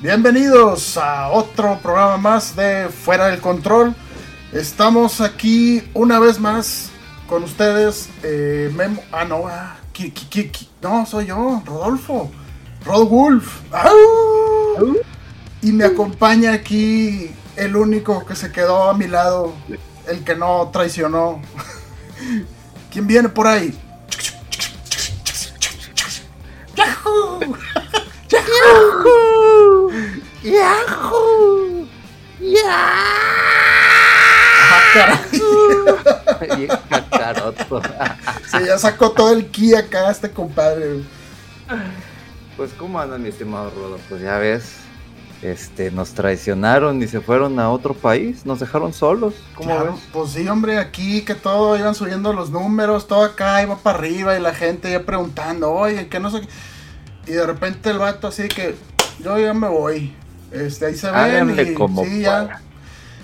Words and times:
Bienvenidos 0.00 0.96
a 0.96 1.28
otro 1.28 1.78
programa 1.82 2.16
más 2.16 2.56
de 2.56 2.88
Fuera 2.88 3.26
del 3.26 3.40
Control. 3.40 3.94
Estamos 4.52 5.20
aquí 5.20 5.82
una 5.94 6.18
vez 6.18 6.40
más 6.40 6.88
con 7.28 7.44
ustedes. 7.44 8.08
eh, 8.22 8.70
Memo. 8.74 9.02
Ah, 9.12 9.24
no, 9.24 9.46
ah, 9.46 9.76
qui- 9.92 10.12
qui- 10.12 10.28
qui- 10.28 10.50
qui- 10.50 10.68
no, 10.82 11.04
soy 11.06 11.26
yo, 11.26 11.62
Rodolfo. 11.66 12.30
Rod 12.84 13.08
Wolf. 13.08 13.60
¡Au! 13.72 14.96
Y 15.60 15.72
me 15.72 15.84
acompaña 15.84 16.52
aquí 16.54 17.30
el 17.56 17.76
único 17.76 18.24
que 18.24 18.34
se 18.34 18.50
quedó 18.50 18.88
a 18.88 18.94
mi 18.94 19.06
lado, 19.06 19.52
el 20.08 20.24
que 20.24 20.34
no 20.34 20.70
traicionó. 20.72 21.42
¿Quién 22.90 23.06
viene 23.06 23.28
por 23.28 23.46
ahí? 23.46 23.78
¡Yahoo! 26.74 27.40
¡Yahoo! 28.30 29.29
¡Yahoo! 30.42 31.86
¡Ah, 32.66 33.20
cacaroto. 36.90 37.82
Se 38.50 38.66
ya 38.66 38.78
sacó 38.78 39.12
todo 39.12 39.32
el 39.32 39.46
ki 39.46 39.74
acá 39.74 40.10
este 40.10 40.30
compadre. 40.30 41.02
Pues 42.56 42.72
cómo 42.72 43.00
andan 43.00 43.22
mi 43.22 43.28
estimado 43.28 43.70
Rodo, 43.70 43.98
pues 44.08 44.22
ya 44.22 44.38
ves, 44.38 44.76
este, 45.42 45.90
nos 45.90 46.12
traicionaron 46.12 47.02
y 47.02 47.06
se 47.06 47.20
fueron 47.20 47.58
a 47.58 47.70
otro 47.70 47.94
país, 47.94 48.44
nos 48.44 48.60
dejaron 48.60 48.92
solos, 48.92 49.34
¿cómo 49.54 49.70
Claro, 49.70 49.92
ves? 49.92 50.02
Pues 50.12 50.30
sí, 50.32 50.48
hombre, 50.48 50.78
aquí 50.78 51.22
que 51.22 51.34
todo 51.34 51.78
iban 51.78 51.94
subiendo 51.94 52.32
los 52.32 52.50
números, 52.50 53.06
todo 53.06 53.24
acá 53.24 53.62
iba 53.62 53.76
para 53.76 53.98
arriba 53.98 54.36
y 54.36 54.42
la 54.42 54.54
gente 54.54 54.90
ya 54.90 55.04
preguntando, 55.04 55.72
oye, 55.72 56.08
que 56.08 56.20
no 56.20 56.30
sé 56.30 56.42
qué. 56.42 56.48
Y 57.26 57.34
de 57.34 57.46
repente 57.46 57.90
el 57.90 57.98
vato 57.98 58.28
así 58.28 58.48
que, 58.48 58.74
yo 59.20 59.38
ya 59.38 59.54
me 59.54 59.68
voy. 59.68 60.14
Este, 60.50 60.86
ahí 60.86 60.96
se 60.96 61.10
ven 61.10 61.56
y 61.58 61.74
como 61.74 62.04
sí, 62.04 62.22
ya. 62.22 62.60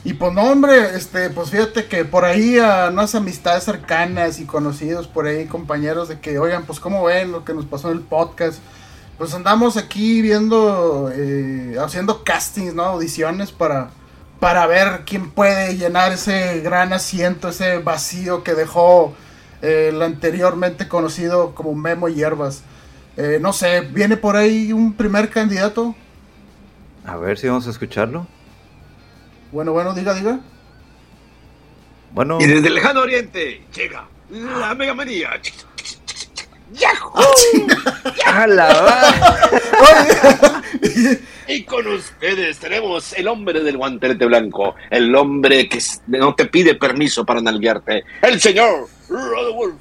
Y 0.04 0.14
pues 0.14 0.32
no, 0.32 0.44
hombre, 0.44 0.94
este, 0.94 1.30
pues 1.30 1.50
fíjate 1.50 1.86
que 1.86 2.04
por 2.04 2.24
ahí 2.24 2.60
a 2.60 2.90
unas 2.92 3.16
amistades 3.16 3.64
cercanas 3.64 4.38
y 4.38 4.44
conocidos 4.44 5.08
por 5.08 5.26
ahí, 5.26 5.46
compañeros, 5.46 6.08
de 6.08 6.20
que, 6.20 6.38
oigan, 6.38 6.64
pues 6.64 6.78
cómo 6.78 7.02
ven 7.02 7.32
lo 7.32 7.44
que 7.44 7.52
nos 7.52 7.64
pasó 7.64 7.90
en 7.90 7.96
el 7.96 8.02
podcast. 8.04 8.60
Pues 9.18 9.34
andamos 9.34 9.76
aquí 9.76 10.22
viendo, 10.22 11.10
eh, 11.12 11.76
haciendo 11.80 12.22
castings, 12.22 12.72
¿no? 12.74 12.84
Audiciones 12.84 13.50
para, 13.50 13.90
para 14.38 14.66
ver 14.68 15.02
quién 15.04 15.30
puede 15.30 15.76
llenar 15.76 16.12
ese 16.12 16.60
gran 16.60 16.92
asiento, 16.92 17.48
ese 17.48 17.78
vacío 17.78 18.44
que 18.44 18.54
dejó 18.54 19.12
eh, 19.60 19.90
el 19.92 20.00
anteriormente 20.02 20.86
conocido 20.86 21.52
como 21.54 21.74
Memo 21.74 22.08
Hierbas. 22.08 22.62
Eh, 23.16 23.38
no 23.40 23.52
sé, 23.52 23.80
¿viene 23.80 24.16
por 24.16 24.36
ahí 24.36 24.72
un 24.72 24.92
primer 24.92 25.30
candidato? 25.30 25.96
A 27.06 27.16
ver 27.16 27.38
si 27.38 27.46
vamos 27.46 27.66
a 27.66 27.70
escucharlo. 27.70 28.26
Bueno, 29.52 29.72
bueno, 29.72 29.94
diga, 29.94 30.14
diga. 30.14 30.40
Bueno, 32.12 32.38
Y 32.40 32.46
desde 32.46 32.68
el 32.68 32.74
lejano 32.74 33.00
oriente 33.00 33.62
llega 33.74 34.08
la 34.30 34.74
Mega 34.74 34.94
Manía. 34.94 35.30
¡Yahoo! 36.72 37.22
¡a 38.26 38.46
la 38.46 38.82
va! 38.82 40.62
Y 41.48 41.62
con 41.62 41.86
ustedes 41.86 42.58
tenemos 42.58 43.12
el 43.12 43.28
hombre 43.28 43.60
del 43.60 43.76
guantelete 43.76 44.26
blanco, 44.26 44.74
el 44.90 45.14
hombre 45.14 45.68
que 45.68 45.78
no 46.08 46.34
te 46.34 46.46
pide 46.46 46.74
permiso 46.74 47.24
para 47.24 47.40
nalguearte, 47.40 48.02
el 48.22 48.40
señor 48.40 48.88
Rodolfo. 49.08 49.78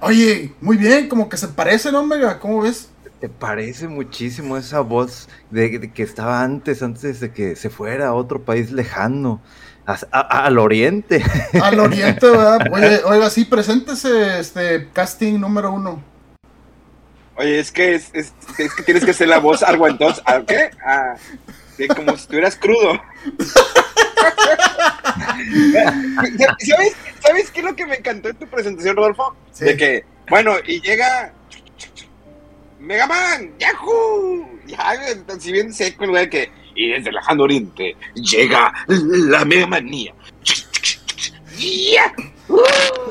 Oye, 0.00 0.52
muy 0.60 0.76
bien, 0.76 1.08
como 1.08 1.28
que 1.28 1.36
se 1.36 1.48
parecen, 1.48 1.96
Omega, 1.96 2.38
¿cómo 2.38 2.62
ves? 2.62 2.88
¿Te 3.20 3.28
parece 3.30 3.88
muchísimo 3.88 4.56
esa 4.58 4.80
voz 4.80 5.28
de, 5.50 5.78
de 5.78 5.90
que 5.92 6.02
estaba 6.02 6.42
antes, 6.42 6.82
antes 6.82 7.18
de 7.20 7.32
que 7.32 7.56
se 7.56 7.70
fuera 7.70 8.08
a 8.08 8.14
otro 8.14 8.42
país 8.44 8.70
lejano, 8.72 9.40
a- 9.86 9.98
a- 10.12 10.44
al 10.44 10.58
oriente? 10.58 11.24
Al 11.62 11.80
oriente, 11.80 12.28
¿verdad? 12.28 12.58
Oye, 12.70 13.00
oiga, 13.04 13.30
sí, 13.30 13.46
preséntese 13.46 14.38
este 14.40 14.88
casting 14.92 15.40
número 15.40 15.72
uno. 15.72 16.02
Oye, 17.36 17.58
es 17.58 17.72
que 17.72 17.94
es, 17.94 18.10
es- 18.12 18.34
es 18.58 18.74
que 18.74 18.82
tienes 18.82 19.04
que 19.04 19.12
hacer 19.12 19.28
la 19.28 19.38
voz 19.38 19.62
algo 19.62 19.88
entonces, 19.88 20.22
¿a 20.26 20.42
qué? 20.42 20.70
De 21.78 21.88
como 21.88 22.10
si 22.12 22.22
estuvieras 22.22 22.56
crudo. 22.56 23.00
¿Sabes, 26.58 26.92
¿Sabes 27.20 27.50
qué 27.50 27.60
es 27.60 27.66
lo 27.66 27.74
que 27.76 27.86
me 27.86 27.96
encantó 27.96 28.28
en 28.28 28.36
tu 28.36 28.46
presentación, 28.46 28.96
Rodolfo? 28.96 29.34
Sí. 29.52 29.64
De 29.64 29.76
que, 29.76 30.04
bueno, 30.28 30.52
y 30.66 30.80
llega 30.80 31.32
Megaman, 32.78 33.58
¡Yahoo! 33.58 34.46
Ya, 34.66 34.94
si 35.38 35.52
bien 35.52 35.72
seco 35.72 36.04
el 36.04 36.10
güey 36.10 36.28
que, 36.28 36.50
y 36.74 36.90
desde 36.90 37.08
el 37.08 37.14
lejano 37.14 37.44
oriente 37.44 37.96
llega 38.14 38.72
la 38.88 39.44
Megamanía. 39.44 40.14
¡Yahoo! 41.58 42.26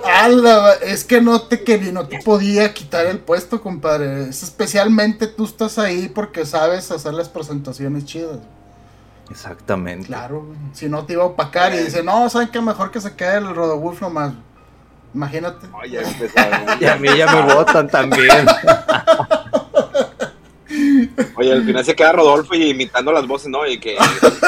Ala, 0.06 0.74
es 0.82 1.04
que 1.04 1.20
no 1.20 1.42
te 1.42 1.64
quería, 1.64 1.92
no 1.92 2.08
te 2.08 2.20
podía 2.22 2.74
quitar 2.74 3.06
el 3.08 3.20
puesto, 3.20 3.62
compadre. 3.62 4.30
Es 4.30 4.44
especialmente 4.44 5.28
tú 5.28 5.46
estás 5.46 5.80
ahí 5.80 6.10
porque 6.10 6.46
sabes 6.46 6.92
hacer 6.92 7.14
las 7.14 7.28
presentaciones 7.30 8.06
chidas. 8.06 8.40
Exactamente. 9.30 10.08
Claro, 10.08 10.54
si 10.74 10.88
no 10.88 11.06
te 11.06 11.14
iba 11.14 11.24
a 11.24 11.28
opacar 11.28 11.74
y 11.74 11.80
dice, 11.80 12.04
no, 12.04 12.30
¿saben 12.30 12.50
qué? 12.50 12.62
Mejor 12.62 12.92
que 12.92 13.02
se 13.02 13.16
quede 13.16 13.38
el 13.38 13.56
Rodowulf 13.56 14.02
nomás. 14.02 14.34
Imagínate. 15.14 15.68
Oye, 15.74 16.02
empezaron. 16.02 16.78
Y 16.80 16.86
a 16.86 16.96
mí 16.98 17.08
ya 17.18 17.34
me 17.34 17.54
votan 17.54 17.90
también. 17.90 18.46
Oye, 21.36 21.52
al 21.54 21.64
final 21.66 21.84
se 21.86 21.96
queda 21.96 22.12
Rodolfo 22.14 22.56
y 22.56 22.70
imitando 22.70 23.12
las 23.12 23.28
voces, 23.28 23.50
¿no? 23.50 23.66
Y 23.68 23.80
que, 23.80 23.96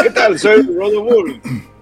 ¿qué 0.03 0.09
tal? 0.09 0.37
Soy 0.39 0.61
Rodolfo. 0.61 1.39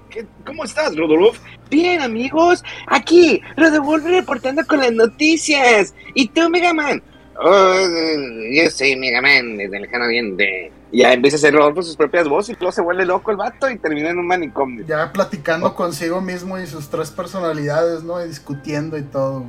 ¿Qué- 0.09 0.25
¿Cómo 0.45 0.63
estás, 0.63 0.95
Rodolfo? 0.95 1.41
Bien, 1.69 2.01
amigos. 2.01 2.63
Aquí, 2.87 3.41
Rodolfo 3.57 4.07
reportando 4.07 4.65
con 4.65 4.79
las 4.79 4.91
noticias. 4.93 5.93
¿Y 6.13 6.27
tú, 6.29 6.49
Megaman? 6.49 7.01
Oh, 7.37 7.75
yo 8.53 8.69
soy 8.69 8.95
Megaman 8.95 9.57
desde 9.57 9.75
el 9.75 9.81
lejano 9.83 10.05
oriente. 10.05 10.71
Y 10.91 10.99
ya 10.99 11.11
empieza 11.11 11.35
a 11.35 11.39
hacer 11.39 11.53
Rodolfo 11.53 11.81
sus 11.81 11.97
propias 11.97 12.29
voces 12.29 12.55
y 12.55 12.59
luego 12.59 12.71
se 12.71 12.81
vuelve 12.81 13.05
loco 13.05 13.31
el 13.31 13.35
vato 13.37 13.69
y 13.69 13.77
termina 13.77 14.09
en 14.11 14.19
un 14.19 14.27
manicomio. 14.27 14.85
Ya 14.87 15.11
platicando 15.11 15.75
consigo 15.75 16.21
mismo 16.21 16.57
y 16.57 16.65
sus 16.67 16.87
tres 16.89 17.11
personalidades, 17.11 18.03
¿no? 18.03 18.23
Y 18.23 18.29
discutiendo 18.29 18.97
y 18.97 19.01
todo. 19.03 19.43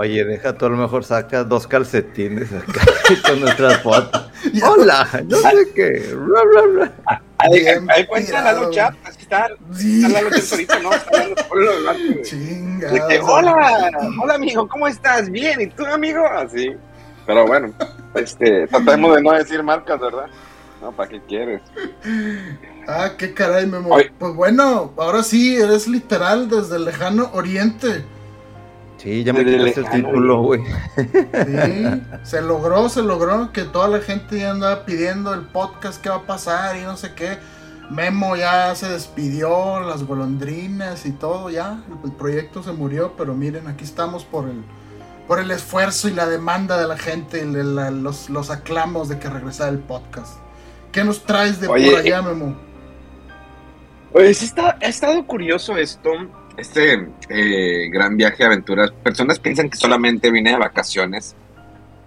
Oye, 0.00 0.24
deja 0.24 0.56
tú 0.56 0.66
a 0.66 0.68
lo 0.68 0.76
mejor 0.76 1.04
saca 1.04 1.42
dos 1.42 1.66
calcetines 1.66 2.52
acá 2.52 2.80
con 3.28 3.40
nuestras 3.40 3.82
fotos. 3.82 4.30
Hola, 4.62 5.08
no 5.26 5.36
sé 5.38 5.72
qué. 5.74 6.14
Ra, 6.14 6.40
ra, 6.54 6.92
ra. 7.04 7.22
Ahí, 7.38 7.60
Bien 7.60 7.84
ahí 7.90 8.02
encuentra 8.02 8.42
la 8.42 8.50
tirado. 8.50 8.66
lucha. 8.66 8.94
Así 9.04 9.22
está. 9.22 9.48
Sí. 9.72 10.04
Está 10.04 10.08
la 10.08 10.22
lucha 10.22 10.42
ahorita, 10.52 10.78
¿no? 10.80 10.92
Está 10.92 11.10
hablando 11.10 11.42
por 11.48 11.58
hola, 13.28 13.90
hola 14.22 14.34
amigo, 14.34 14.68
¿cómo 14.68 14.86
estás? 14.86 15.28
Bien, 15.30 15.60
¿y 15.60 15.66
tú 15.66 15.84
amigo? 15.84 16.24
Así. 16.26 16.76
Pero 17.26 17.46
bueno, 17.46 17.74
este, 18.14 18.68
tratemos 18.68 19.16
de 19.16 19.22
no 19.22 19.32
decir 19.32 19.62
marcas, 19.64 19.98
¿verdad? 20.00 20.26
No, 20.80 20.92
¿para 20.92 21.08
qué 21.08 21.20
quieres? 21.26 21.60
Ah, 22.86 23.10
qué 23.18 23.34
caray, 23.34 23.66
Memo. 23.66 23.96
Oye. 23.96 24.12
Pues 24.16 24.32
bueno, 24.34 24.92
ahora 24.96 25.24
sí, 25.24 25.56
eres 25.56 25.88
literal 25.88 26.48
desde 26.48 26.76
el 26.76 26.84
lejano 26.84 27.30
oriente. 27.34 28.04
Sí, 28.98 29.22
ya 29.24 29.32
me 29.32 29.44
quitaste 29.44 29.80
el 29.80 29.90
título, 29.90 30.42
güey. 30.42 30.60
Sí, 30.96 32.02
se 32.24 32.42
logró, 32.42 32.88
se 32.88 33.02
logró 33.02 33.52
que 33.52 33.62
toda 33.62 33.88
la 33.88 34.00
gente 34.00 34.38
ya 34.40 34.50
andaba 34.50 34.84
pidiendo 34.84 35.32
el 35.34 35.42
podcast, 35.42 36.02
qué 36.02 36.08
va 36.10 36.16
a 36.16 36.22
pasar 36.26 36.76
y 36.76 36.82
no 36.82 36.96
sé 36.96 37.14
qué. 37.14 37.38
Memo 37.90 38.36
ya 38.36 38.74
se 38.74 38.88
despidió, 38.88 39.80
las 39.80 40.02
golondrinas 40.04 41.06
y 41.06 41.12
todo, 41.12 41.48
ya. 41.48 41.80
El, 42.04 42.10
el 42.10 42.16
proyecto 42.16 42.62
se 42.62 42.72
murió, 42.72 43.14
pero 43.16 43.34
miren, 43.34 43.66
aquí 43.68 43.84
estamos 43.84 44.24
por 44.24 44.48
el, 44.48 44.62
por 45.26 45.38
el 45.38 45.50
esfuerzo 45.52 46.08
y 46.08 46.12
la 46.12 46.26
demanda 46.26 46.76
de 46.78 46.86
la 46.88 46.98
gente, 46.98 47.44
la- 47.46 47.62
la- 47.62 47.90
los, 47.90 48.28
los 48.28 48.50
aclamos 48.50 49.08
de 49.08 49.18
que 49.18 49.30
regresara 49.30 49.70
el 49.70 49.78
podcast. 49.78 50.34
¿Qué 50.92 51.04
nos 51.04 51.24
traes 51.24 51.60
de 51.60 51.68
Oye, 51.68 51.90
por 51.90 52.00
allá, 52.00 52.20
Memo? 52.20 52.56
Pues 54.12 54.42
está, 54.42 54.76
ha 54.82 54.86
estado 54.86 55.24
curioso 55.26 55.76
esto, 55.76 56.10
este 56.58 57.08
eh, 57.28 57.88
gran 57.88 58.16
viaje 58.16 58.38
de 58.38 58.46
aventuras. 58.46 58.90
Personas 58.90 59.38
piensan 59.38 59.70
que 59.70 59.76
solamente 59.76 60.30
vine 60.30 60.50
de 60.50 60.58
vacaciones. 60.58 61.36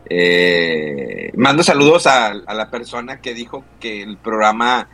Eh, 0.09 1.31
mando 1.37 1.63
saludos 1.63 2.05
a, 2.05 2.33
la 2.33 2.69
persona 2.69 3.21
que 3.21 3.33
dijo 3.33 3.63
que 3.79 4.03
el 4.03 4.17
programa 4.17 4.89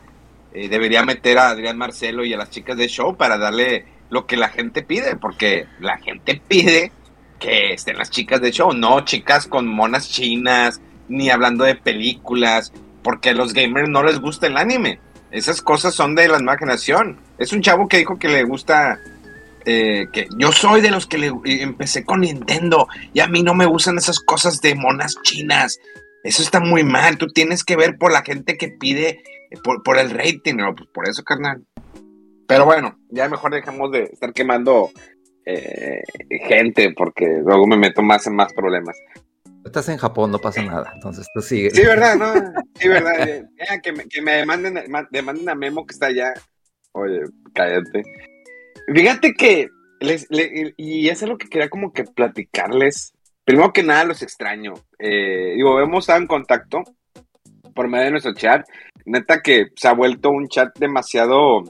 eh, 0.52 0.68
debería 0.68 1.04
meter 1.04 1.38
a 1.38 1.50
Adrián 1.50 1.76
Marcelo 1.76 2.24
y 2.24 2.32
a 2.32 2.36
las 2.36 2.50
chicas 2.50 2.76
de 2.76 2.88
show 2.88 3.16
para 3.16 3.36
darle 3.36 3.84
lo 4.10 4.26
que 4.26 4.36
la 4.36 4.48
gente 4.48 4.82
pide, 4.82 5.16
porque 5.16 5.66
la 5.80 5.98
gente 5.98 6.40
pide 6.46 6.92
que 7.40 7.74
estén 7.74 7.98
las 7.98 8.10
chicas 8.10 8.40
de 8.40 8.52
show, 8.52 8.72
no 8.72 9.04
chicas 9.04 9.46
con 9.46 9.66
monas 9.66 10.08
chinas, 10.08 10.80
ni 11.08 11.30
hablando 11.30 11.64
de 11.64 11.74
películas, 11.74 12.72
porque 13.02 13.30
a 13.30 13.34
los 13.34 13.52
gamers 13.52 13.88
no 13.88 14.02
les 14.02 14.20
gusta 14.20 14.46
el 14.46 14.56
anime. 14.56 15.00
Esas 15.30 15.60
cosas 15.60 15.94
son 15.94 16.14
de 16.14 16.28
la 16.28 16.38
nueva 16.38 16.58
generación. 16.58 17.18
Es 17.38 17.52
un 17.52 17.60
chavo 17.60 17.88
que 17.88 17.98
dijo 17.98 18.18
que 18.18 18.28
le 18.28 18.44
gusta. 18.44 18.98
Eh, 19.70 20.06
que 20.12 20.26
yo 20.38 20.50
soy 20.50 20.80
de 20.80 20.90
los 20.90 21.06
que 21.06 21.18
le, 21.18 21.26
eh, 21.26 21.62
empecé 21.62 22.04
con 22.04 22.20
Nintendo 22.20 22.86
y 23.12 23.20
a 23.20 23.26
mí 23.28 23.42
no 23.42 23.54
me 23.54 23.66
gustan 23.66 23.98
esas 23.98 24.18
cosas 24.20 24.60
de 24.62 24.74
monas 24.74 25.16
chinas. 25.22 25.78
Eso 26.24 26.42
está 26.42 26.58
muy 26.60 26.82
mal. 26.84 27.18
Tú 27.18 27.26
tienes 27.28 27.64
que 27.64 27.76
ver 27.76 27.98
por 27.98 28.10
la 28.10 28.22
gente 28.22 28.56
que 28.56 28.68
pide, 28.68 29.08
eh, 29.50 29.58
por, 29.62 29.82
por 29.82 29.98
el 29.98 30.10
rating, 30.10 30.54
¿no? 30.56 30.74
Pues 30.74 30.88
por 30.94 31.08
eso, 31.08 31.22
carnal. 31.22 31.64
Pero 32.46 32.64
bueno, 32.64 32.98
ya 33.10 33.28
mejor 33.28 33.52
dejamos 33.52 33.92
de 33.92 34.04
estar 34.04 34.32
quemando 34.32 34.90
eh, 35.44 36.02
gente 36.46 36.92
porque 36.96 37.26
luego 37.44 37.66
me 37.66 37.76
meto 37.76 38.02
más 38.02 38.26
en 38.26 38.36
más 38.36 38.52
problemas. 38.54 38.96
Estás 39.64 39.88
en 39.90 39.98
Japón, 39.98 40.30
no 40.30 40.38
pasa 40.38 40.62
nada. 40.62 40.90
Entonces 40.94 41.26
tú 41.34 41.42
sigue. 41.42 41.70
Sí, 41.70 41.82
¿verdad? 41.82 42.16
No, 42.16 42.32
sí, 42.80 42.88
¿verdad? 42.88 43.44
Ya, 43.68 43.80
que, 43.80 43.92
me, 43.92 44.04
que 44.06 44.22
me 44.22 44.32
demanden, 44.32 44.82
ma- 44.88 45.06
demanden 45.10 45.48
a 45.50 45.54
Memo 45.54 45.84
que 45.84 45.92
está 45.92 46.06
allá. 46.06 46.32
Oye, 46.92 47.20
cállate. 47.54 48.02
Fíjate 48.94 49.34
que, 49.34 49.68
les, 50.00 50.26
le- 50.30 50.74
y 50.76 51.08
eso 51.08 51.24
es 51.24 51.28
lo 51.30 51.38
que 51.38 51.48
quería 51.48 51.68
como 51.68 51.92
que 51.92 52.04
platicarles. 52.04 53.12
Primero 53.44 53.72
que 53.72 53.82
nada, 53.82 54.04
los 54.04 54.22
extraño. 54.22 54.74
Eh, 54.98 55.54
digo, 55.56 55.80
hemos 55.80 56.04
estado 56.04 56.20
en 56.20 56.26
contacto 56.26 56.82
por 57.74 57.88
medio 57.88 58.06
de 58.06 58.10
nuestro 58.12 58.34
chat. 58.34 58.66
Neta 59.04 59.40
que 59.40 59.68
se 59.76 59.88
ha 59.88 59.92
vuelto 59.94 60.30
un 60.30 60.48
chat 60.48 60.76
demasiado 60.78 61.62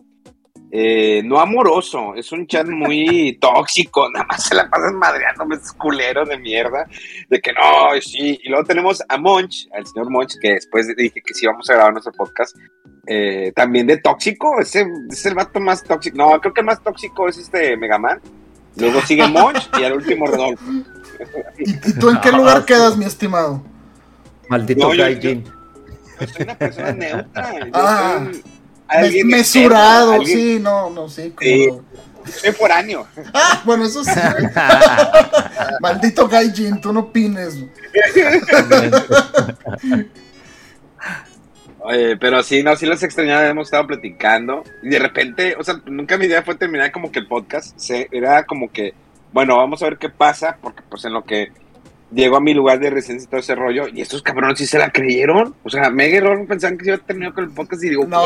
eh, 0.71 1.23
no 1.25 1.39
amoroso, 1.41 2.15
es 2.15 2.31
un 2.33 2.47
chat 2.47 2.67
muy 2.67 3.39
tóxico, 3.41 4.11
nada 4.11 4.27
más 4.27 4.45
se 4.45 4.55
la 4.55 4.69
pasan 4.69 4.97
madreándome 4.97 5.57
esos 5.57 5.73
culeros 5.73 6.29
de 6.29 6.39
mierda, 6.39 6.87
de 7.29 7.41
que 7.41 7.53
no, 7.53 7.99
sí, 8.03 8.39
y 8.43 8.49
luego 8.51 8.65
tenemos 8.65 9.03
a 9.09 9.17
Monch, 9.17 9.67
al 9.73 9.87
señor 9.87 10.11
Monch, 10.11 10.35
que 10.41 10.55
después 10.55 10.95
dije 10.95 11.23
que 11.25 11.33
sí 11.35 11.47
vamos 11.47 11.71
a 11.71 11.75
grabar 11.75 11.93
nuestro 11.93 12.13
podcast, 12.13 12.55
eh, 13.09 13.53
también 13.57 13.87
de 13.87 13.97
tóxico, 13.97 14.61
ese 14.61 14.87
es 15.11 15.25
el 15.27 15.35
vato 15.35 15.59
más 15.61 15.83
tóxico, 15.83 16.17
no, 16.17 16.41
creo 16.41 16.53
que 16.53 16.61
el 16.61 16.67
más 16.67 16.83
tóxico 16.83 17.29
es 17.29 17.39
este 17.39 17.77
Megaman, 17.77 18.21
luego 18.77 19.01
sigue 19.03 19.27
Monch 19.29 19.69
y 19.81 19.85
al 19.85 19.95
último 19.95 20.27
Rodolfo. 20.27 20.65
¿Y, 21.59 21.71
y 21.73 21.93
tú 21.99 22.11
en 22.11 22.21
qué 22.21 22.31
lugar 22.33 22.65
quedas, 22.65 22.97
mi 22.97 23.05
estimado? 23.07 23.63
Maldito 24.49 24.89
No, 24.89 24.95
yo-. 24.95 25.09
Yo 25.09 26.27
soy 26.27 26.43
una 26.43 26.55
persona 26.59 26.93
neutra, 26.93 27.55
Ah. 27.73 28.27
soy 28.31 28.43
alguien 28.89 29.27
mesurado, 29.29 30.15
externo, 30.15 30.23
alguien- 30.23 30.39
sí, 30.57 30.59
no, 30.63 30.91
no, 30.91 31.09
sí. 31.09 31.31
como 31.37 31.41
Sí. 31.51 31.67
no. 31.69 31.85
Soy 32.33 32.53
foráneo. 32.53 33.07
Ah, 33.33 33.63
bueno, 33.65 33.85
eso 33.87 34.05
sí. 34.05 34.11
Maldito 35.81 36.29
Gaijin, 36.29 36.79
tú 36.81 36.93
no 36.93 37.01
opines. 37.01 37.57
Oye, 41.89 42.19
pero 42.19 42.43
sí, 42.43 42.63
no, 42.63 42.77
sí 42.77 42.85
los 42.85 43.03
extrañaba, 43.03 43.47
hemos 43.49 43.69
estado 43.69 43.87
platicando. 43.87 44.63
Y 44.83 44.91
de 44.91 44.99
repente, 44.99 45.57
o 45.59 45.65
sea, 45.65 45.81
nunca 45.87 46.19
mi 46.19 46.27
idea 46.27 46.43
fue 46.43 46.55
terminar 46.55 46.93
como 46.93 47.11
que 47.11 47.19
el 47.21 47.27
podcast. 47.27 47.79
Se, 47.79 48.09
era 48.13 48.45
como 48.45 48.71
que, 48.71 48.93
bueno, 49.33 49.57
vamos 49.57 49.83
a 49.83 49.87
ver 49.87 49.97
qué 49.97 50.11
pasa, 50.11 50.59
porque 50.61 50.83
pues 50.91 51.07
en 51.07 51.15
lo 51.15 51.25
que 51.25 51.51
llego 52.13 52.37
a 52.37 52.41
mi 52.43 52.53
lugar 52.53 52.79
de 52.79 52.91
residencia 52.91 53.27
y 53.27 53.31
todo 53.31 53.41
ese 53.41 53.55
rollo, 53.55 53.87
y 53.89 54.03
estos 54.03 54.23
cabrones 54.23 54.59
sí 54.59 54.67
se 54.67 54.77
la 54.79 54.91
creyeron. 54.91 55.55
O 55.65 55.71
sea, 55.71 55.89
Mega 55.89 56.21
Ron 56.21 56.47
pensaban 56.47 56.77
que 56.77 56.85
se 56.85 56.91
iba 56.91 56.99
a 56.99 57.07
terminar 57.07 57.33
con 57.33 57.45
el 57.45 57.51
podcast 57.53 57.83
y 57.83 57.89
digo, 57.89 58.05
No, 58.07 58.21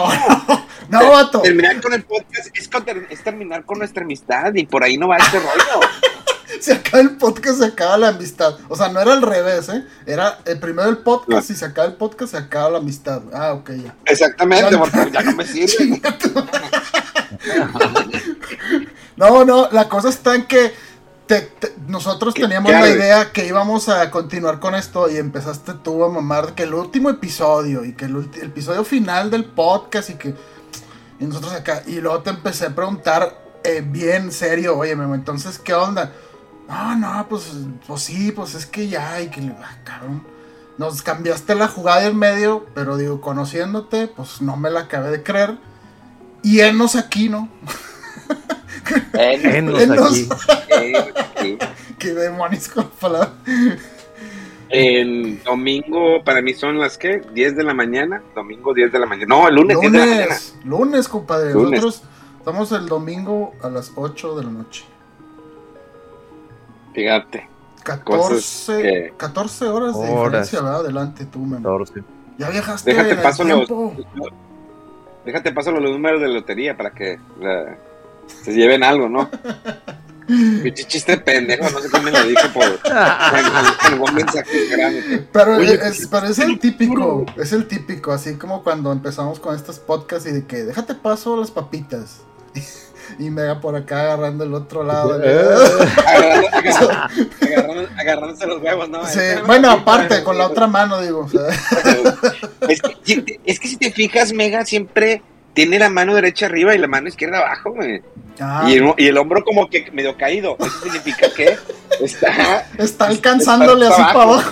¿cómo? 0.46 0.66
no, 0.88 1.10
vato. 1.10 1.40
Terminar 1.42 1.80
con 1.80 1.92
el 1.92 2.02
podcast 2.02 2.48
es, 2.56 2.66
con- 2.68 2.84
es 3.10 3.22
terminar 3.22 3.64
con 3.64 3.78
nuestra 3.78 4.02
amistad 4.02 4.52
y 4.56 4.66
por 4.66 4.82
ahí 4.82 4.96
no 4.96 5.06
va 5.06 5.18
este 5.18 5.38
rollo. 5.38 5.86
Se 6.64 6.72
acaba 6.74 7.00
el 7.02 7.16
podcast, 7.16 7.58
se 7.58 7.64
acaba 7.66 7.98
la 7.98 8.08
amistad. 8.08 8.56
O 8.68 8.76
sea, 8.76 8.88
no 8.88 9.00
era 9.00 9.12
al 9.12 9.22
revés, 9.22 9.68
¿eh? 9.68 9.84
Era 10.06 10.38
el 10.44 10.60
primero 10.60 10.88
el 10.88 10.98
podcast 10.98 11.50
y 11.50 11.54
se 11.56 11.64
acaba 11.64 11.88
el 11.88 11.94
podcast, 11.94 12.30
se 12.32 12.36
acaba 12.38 12.70
la 12.70 12.78
amistad. 12.78 13.20
Ah, 13.34 13.52
ok, 13.54 13.70
ya. 13.72 13.96
Exactamente, 14.06 14.76
porque 14.78 15.10
ya 15.12 15.22
no 15.22 15.32
me 15.36 15.44
sirve. 15.46 16.00
No, 19.16 19.44
no, 19.44 19.68
la 19.70 19.88
cosa 19.88 20.08
está 20.08 20.34
en 20.34 20.46
que 20.46 20.72
te- 21.26 21.42
te- 21.42 21.74
nosotros 21.86 22.34
¿Qué- 22.34 22.42
teníamos 22.42 22.72
la 22.72 22.88
idea 22.88 23.30
que 23.32 23.46
íbamos 23.46 23.88
a 23.88 24.10
continuar 24.10 24.58
con 24.58 24.74
esto 24.74 25.10
y 25.10 25.16
empezaste 25.16 25.74
tú 25.74 26.02
a 26.04 26.08
mamar 26.08 26.54
que 26.54 26.62
el 26.64 26.74
último 26.74 27.10
episodio 27.10 27.84
y 27.84 27.92
que 27.94 28.06
el 28.06 28.28
episodio 28.42 28.84
final 28.84 29.30
del 29.30 29.44
podcast 29.44 30.10
y 30.10 30.14
que 30.14 30.34
y 31.20 31.24
nosotros 31.24 31.52
acá 31.52 31.82
y 31.86 32.00
luego 32.00 32.20
te 32.22 32.30
empecé 32.30 32.66
a 32.66 32.74
preguntar 32.74 33.38
eh, 33.64 33.82
bien 33.86 34.32
serio, 34.32 34.76
oye, 34.76 34.96
Memo, 34.96 35.14
entonces, 35.14 35.58
¿qué 35.58 35.72
onda? 35.74 36.12
No, 36.68 36.96
no, 36.96 37.26
pues, 37.28 37.52
pues 37.86 38.02
sí, 38.02 38.32
pues 38.32 38.54
es 38.54 38.66
que 38.66 38.88
ya, 38.88 39.20
y 39.20 39.28
que, 39.28 39.40
ah, 39.62 39.76
cabrón, 39.84 40.22
nos 40.78 41.02
cambiaste 41.02 41.54
la 41.54 41.68
jugada 41.68 42.06
en 42.06 42.16
medio, 42.16 42.66
pero 42.74 42.96
digo, 42.96 43.20
conociéndote, 43.20 44.08
pues 44.08 44.40
no 44.40 44.56
me 44.56 44.70
la 44.70 44.80
acabé 44.80 45.10
de 45.10 45.22
creer. 45.22 45.58
Y 46.42 46.60
enos 46.60 46.96
aquí, 46.96 47.28
¿no? 47.28 47.48
Enos 49.12 49.80
Enos. 49.80 50.28
aquí. 51.16 51.58
Qué 51.98 52.14
demonios 52.14 52.68
con 52.68 52.84
la 52.84 52.90
palabra. 52.90 53.32
El 54.68 55.42
domingo 55.44 56.24
para 56.24 56.40
mí 56.40 56.54
son 56.54 56.78
las 56.78 56.96
que 56.96 57.20
10 57.34 57.56
de 57.56 57.62
la 57.62 57.74
mañana, 57.74 58.22
domingo 58.34 58.72
10 58.72 58.90
de 58.90 58.98
la 58.98 59.06
mañana. 59.06 59.26
No, 59.28 59.48
el 59.48 59.54
lunes, 59.54 59.78
10 59.78 59.92
de 59.92 59.98
la 59.98 60.06
mañana. 60.06 60.24
Lunes, 60.24 60.54
lunes, 60.64 61.08
compadre. 61.08 61.52
Lunes. 61.52 61.82
Nosotros 61.82 62.02
estamos 62.38 62.72
el 62.72 62.86
domingo 62.86 63.52
a 63.62 63.68
las 63.68 63.92
8 63.94 64.36
de 64.36 64.44
la 64.44 64.50
noche. 64.50 64.84
Fíjate. 66.94 67.48
14, 67.82 68.82
que- 68.82 69.14
14 69.16 69.66
horas 69.66 69.94
de 70.00 70.08
Horas. 70.08 70.22
diferencia, 70.48 70.60
¿verdad? 70.60 70.80
Adelante 70.80 71.24
tú, 71.26 71.40
Memo. 71.40 71.62
14. 71.62 72.02
Ya 72.38 72.48
viajaste 72.48 72.94
Déjate 72.94 73.16
paso 73.16 73.44
los, 73.44 73.68
déjate 75.24 75.52
paso 75.52 75.70
los 75.72 75.90
números 75.90 76.20
de 76.20 76.28
lotería 76.28 76.76
para 76.76 76.90
que 76.90 77.18
la- 77.40 77.76
se 78.44 78.52
lleven 78.54 78.82
algo, 78.84 79.08
¿no? 79.08 79.28
Pinche 80.62 80.84
chiste 80.84 81.16
pendejo, 81.18 81.68
no 81.70 81.80
sé 81.80 81.90
quién 81.90 82.04
me 82.04 82.12
lo 82.12 82.22
dijo 82.24 82.48
por 82.54 82.64
algún 82.92 84.14
mensaje 84.14 84.66
grande. 84.68 85.26
Pero, 85.32 85.56
Oye, 85.56 85.74
es, 85.74 86.06
pero 86.06 86.26
es 86.28 86.38
el 86.38 86.58
típico, 86.60 87.26
es 87.36 87.52
el 87.52 87.66
típico, 87.66 88.12
así 88.12 88.36
como 88.36 88.62
cuando 88.62 88.92
empezamos 88.92 89.40
con 89.40 89.54
estos 89.56 89.80
podcasts 89.80 90.28
y 90.28 90.32
de 90.32 90.46
que 90.46 90.62
déjate 90.64 90.94
paso 90.94 91.36
las 91.36 91.50
papitas. 91.50 92.20
Y 93.18 93.30
Mega 93.30 93.60
por 93.60 93.76
acá 93.76 94.00
agarrando 94.02 94.44
el 94.44 94.54
otro 94.54 94.82
lado. 94.84 95.14
Agarrando- 95.14 96.48
agarrando- 97.40 97.88
agarrándose 97.98 98.46
los 98.46 98.62
huevos, 98.62 98.88
¿no? 98.88 99.06
Sí, 99.06 99.18
bueno, 99.46 99.70
aparte, 99.70 100.22
con 100.22 100.38
la 100.38 100.46
otra 100.46 100.66
mano, 100.66 101.00
digo. 101.00 101.28
Es 102.68 102.80
que, 102.82 102.96
si- 103.02 103.24
es 103.44 103.60
que 103.60 103.68
si 103.68 103.76
te 103.76 103.90
fijas, 103.92 104.32
Mega 104.32 104.64
siempre 104.64 105.22
tiene 105.54 105.78
la 105.78 105.90
mano 105.90 106.14
derecha 106.14 106.46
arriba 106.46 106.74
y 106.74 106.78
la 106.78 106.88
mano 106.88 107.08
izquierda 107.08 107.38
abajo, 107.38 107.72
güey. 107.72 108.02
Ah, 108.40 108.64
Y, 108.66 108.74
el, 108.76 108.94
y 108.96 109.06
el 109.08 109.18
hombro 109.18 109.44
como 109.44 109.68
que 109.68 109.90
medio 109.92 110.16
caído. 110.16 110.56
Eso 110.58 110.80
significa 110.82 111.26
que 111.36 111.56
está... 112.00 112.66
está 112.78 113.06
alcanzándole 113.06 113.86
está 113.88 113.94
así 114.06 114.14
para 114.14 114.24
abajo. 114.24 114.50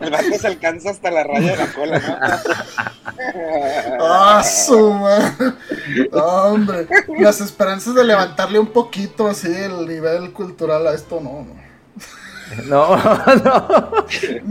El 0.00 0.10
barco 0.10 0.38
se 0.38 0.46
alcanza 0.46 0.90
hasta 0.90 1.10
la 1.10 1.24
raya 1.24 1.52
de 1.52 1.56
la 1.56 1.72
cola, 1.72 1.98
¿no? 1.98 2.16
Ah, 4.00 4.42
su 4.44 4.92
madre. 4.92 5.54
Hombre, 6.12 6.86
las 7.18 7.40
esperanzas 7.40 7.94
de 7.94 8.04
levantarle 8.04 8.58
un 8.58 8.68
poquito 8.72 9.26
así 9.26 9.48
el 9.52 9.86
nivel 9.86 10.32
cultural 10.32 10.86
a 10.86 10.94
esto, 10.94 11.20
no, 11.20 11.44
no. 11.44 11.68
No, 12.64 12.96
no. 13.44 14.06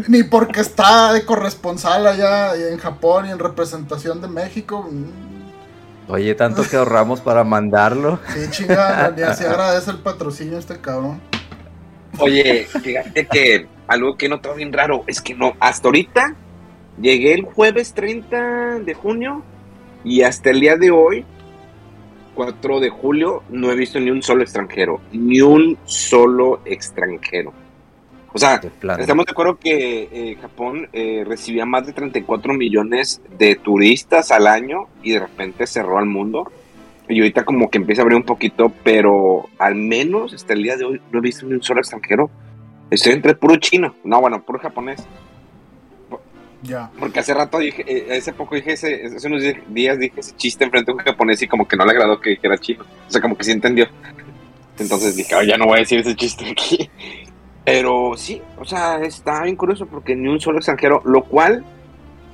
Ni 0.08 0.24
porque 0.24 0.62
está 0.62 1.14
de 1.14 1.26
corresponsal 1.26 2.06
allá 2.08 2.56
en 2.56 2.78
Japón 2.78 3.26
y 3.28 3.32
en 3.32 3.40
representación 3.40 4.22
de 4.22 4.28
México. 4.28 4.88
mm, 4.92 5.52
Oye, 6.08 6.36
tanto 6.36 6.68
que 6.68 6.78
ahorramos 6.78 7.22
para 7.22 7.44
mandarlo. 7.44 8.20
Sí, 8.34 8.50
chinga, 8.50 9.12
ni 9.16 9.24
así 9.24 9.44
agradece 9.46 9.92
el 9.92 10.00
patrocinio 10.00 10.58
a 10.58 10.60
este 10.60 10.80
cabrón. 10.80 11.22
Oye, 12.20 12.66
fíjate 12.66 13.26
que 13.28 13.68
algo 13.88 14.18
que 14.18 14.26
he 14.26 14.30
notado 14.30 14.56
bien 14.56 14.74
raro 14.74 15.04
es 15.08 15.22
que 15.22 15.34
no, 15.34 15.56
hasta 15.60 15.88
ahorita 15.88 16.36
llegué 17.00 17.34
el 17.34 17.44
jueves 17.44 17.94
30 17.94 18.80
de 18.80 18.94
junio 18.94 19.44
y 20.04 20.22
hasta 20.22 20.50
el 20.50 20.60
día 20.60 20.78
de 20.78 20.92
hoy, 20.92 21.26
4 22.36 22.80
de 22.80 22.90
julio, 22.90 23.44
no 23.50 23.72
he 23.72 23.76
visto 23.76 24.00
ni 24.00 24.12
un 24.12 24.22
solo 24.22 24.44
extranjero. 24.44 25.02
Ni 25.12 25.42
un 25.42 25.78
solo 25.86 26.62
extranjero. 26.66 27.54
O 28.34 28.40
sea, 28.40 28.62
estamos 29.00 29.26
de 29.26 29.32
acuerdo 29.32 29.58
que 29.58 30.10
eh, 30.12 30.38
Japón 30.40 30.88
eh, 30.94 31.24
recibía 31.26 31.66
más 31.66 31.88
de 31.88 31.94
34 31.94 32.54
millones 32.54 33.22
de 33.38 33.56
turistas 33.56 34.32
al 34.32 34.46
año 34.46 34.90
y 35.02 35.14
de 35.14 35.20
repente 35.20 35.66
cerró 35.66 35.98
al 35.98 36.06
mundo. 36.06 36.52
Y 37.10 37.20
ahorita 37.20 37.46
como 37.46 37.70
que 37.70 37.78
empieza 37.78 38.02
a 38.02 38.04
abrir 38.04 38.18
un 38.18 38.24
poquito, 38.24 38.72
pero 38.84 39.50
al 39.60 39.76
menos 39.76 40.34
hasta 40.34 40.54
el 40.54 40.64
día 40.64 40.76
de 40.76 40.86
hoy 40.86 41.02
no 41.12 41.20
he 41.20 41.22
visto 41.22 41.46
ni 41.46 41.54
un 41.54 41.64
solo 41.64 41.80
extranjero. 41.80 42.30
Estoy 42.90 43.14
entre 43.14 43.36
puro 43.36 43.56
chino, 43.58 43.96
no, 44.04 44.22
bueno, 44.22 44.44
puro 44.44 44.60
japonés. 44.60 45.06
Ya. 46.64 46.90
Porque 47.00 47.20
hace 47.20 47.34
rato 47.34 47.60
dije, 47.60 47.86
eh, 47.88 48.18
hace 48.18 48.34
poco 48.34 48.56
dije 48.56 48.74
ese, 48.74 49.06
hace 49.06 49.28
unos 49.28 49.44
días 49.70 50.00
dije 50.00 50.20
ese 50.20 50.36
chiste 50.36 50.66
enfrente 50.66 50.92
de 50.92 50.98
un 50.98 51.04
japonés 51.04 51.42
y 51.42 51.48
como 51.48 51.68
que 51.68 51.78
no 51.78 51.86
le 51.86 51.92
agradó 51.92 52.20
que 52.20 52.32
dijera 52.32 52.58
chino. 52.58 52.84
O 53.08 53.12
sea, 53.12 53.22
como 53.22 53.38
que 53.38 53.44
sí 53.44 53.52
entendió. 53.52 53.88
Entonces 54.80 55.16
dije, 55.16 55.36
"Ay, 55.36 55.48
ya 55.48 55.58
no 55.58 55.66
voy 55.66 55.78
a 55.78 55.80
decir 55.80 56.00
ese 56.00 56.16
chiste 56.16 56.50
aquí. 56.50 56.90
Pero 57.68 58.14
sí, 58.16 58.42
o 58.58 58.64
sea, 58.64 59.02
está 59.04 59.44
bien 59.44 59.58
curioso 59.58 59.88
porque 59.88 60.16
ni 60.16 60.30
un 60.30 60.40
solo 60.40 60.60
extranjero, 60.60 61.02
lo 61.04 61.24
cual, 61.26 61.66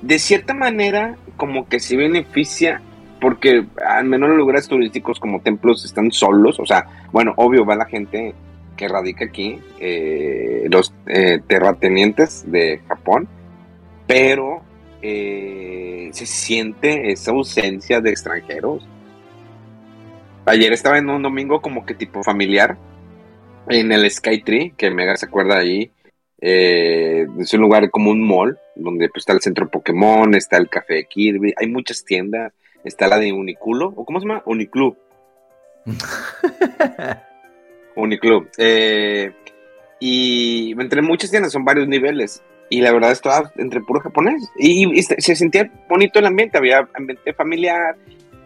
de 0.00 0.20
cierta 0.20 0.54
manera, 0.54 1.16
como 1.36 1.68
que 1.68 1.80
sí 1.80 1.96
beneficia, 1.96 2.80
porque 3.24 3.64
al 3.86 4.04
menos 4.04 4.28
los 4.28 4.36
lugares 4.36 4.68
turísticos 4.68 5.18
como 5.18 5.40
templos 5.40 5.82
están 5.86 6.12
solos. 6.12 6.60
O 6.60 6.66
sea, 6.66 7.06
bueno, 7.10 7.32
obvio, 7.38 7.64
va 7.64 7.74
la 7.74 7.86
gente 7.86 8.34
que 8.76 8.86
radica 8.86 9.24
aquí, 9.24 9.58
eh, 9.80 10.66
los 10.68 10.92
eh, 11.06 11.40
terratenientes 11.46 12.44
de 12.52 12.82
Japón, 12.86 13.26
pero 14.06 14.60
eh, 15.00 16.10
se 16.12 16.26
siente 16.26 17.12
esa 17.12 17.30
ausencia 17.30 18.02
de 18.02 18.10
extranjeros. 18.10 18.86
Ayer 20.44 20.74
estaba 20.74 20.98
en 20.98 21.08
un 21.08 21.22
domingo 21.22 21.62
como 21.62 21.86
que 21.86 21.94
tipo 21.94 22.22
familiar 22.22 22.76
en 23.70 23.90
el 23.90 24.10
Skytree, 24.10 24.74
que 24.76 24.90
Mega 24.90 25.16
se 25.16 25.24
acuerda 25.24 25.56
ahí. 25.56 25.90
Eh, 26.42 27.26
es 27.38 27.54
un 27.54 27.62
lugar 27.62 27.90
como 27.90 28.10
un 28.10 28.20
mall, 28.20 28.58
donde 28.76 29.08
pues, 29.08 29.22
está 29.22 29.32
el 29.32 29.40
centro 29.40 29.70
Pokémon, 29.70 30.34
está 30.34 30.58
el 30.58 30.68
café 30.68 30.92
de 30.92 31.04
Kirby, 31.06 31.54
hay 31.58 31.68
muchas 31.68 32.04
tiendas, 32.04 32.52
está 32.84 33.08
la 33.08 33.18
de 33.18 33.32
Uniculo, 33.32 33.92
o 33.96 34.04
¿cómo 34.04 34.20
se 34.20 34.26
llama? 34.26 34.42
Uniclub. 34.46 34.96
Uniclub. 37.96 38.48
Eh, 38.58 39.32
y 40.00 40.72
entre 40.80 41.02
muchas 41.02 41.30
tiendas, 41.30 41.52
son 41.52 41.64
varios 41.64 41.88
niveles. 41.88 42.42
Y 42.70 42.80
la 42.80 42.92
verdad 42.92 43.12
estaba 43.12 43.52
entre 43.56 43.80
puro 43.80 44.00
japonés. 44.00 44.42
Y, 44.58 44.98
y 44.98 45.02
se 45.02 45.20
se 45.20 45.36
sentía 45.36 45.70
bonito 45.88 46.18
el 46.18 46.26
ambiente, 46.26 46.58
había 46.58 46.88
ambiente 46.94 47.32
familiar. 47.32 47.96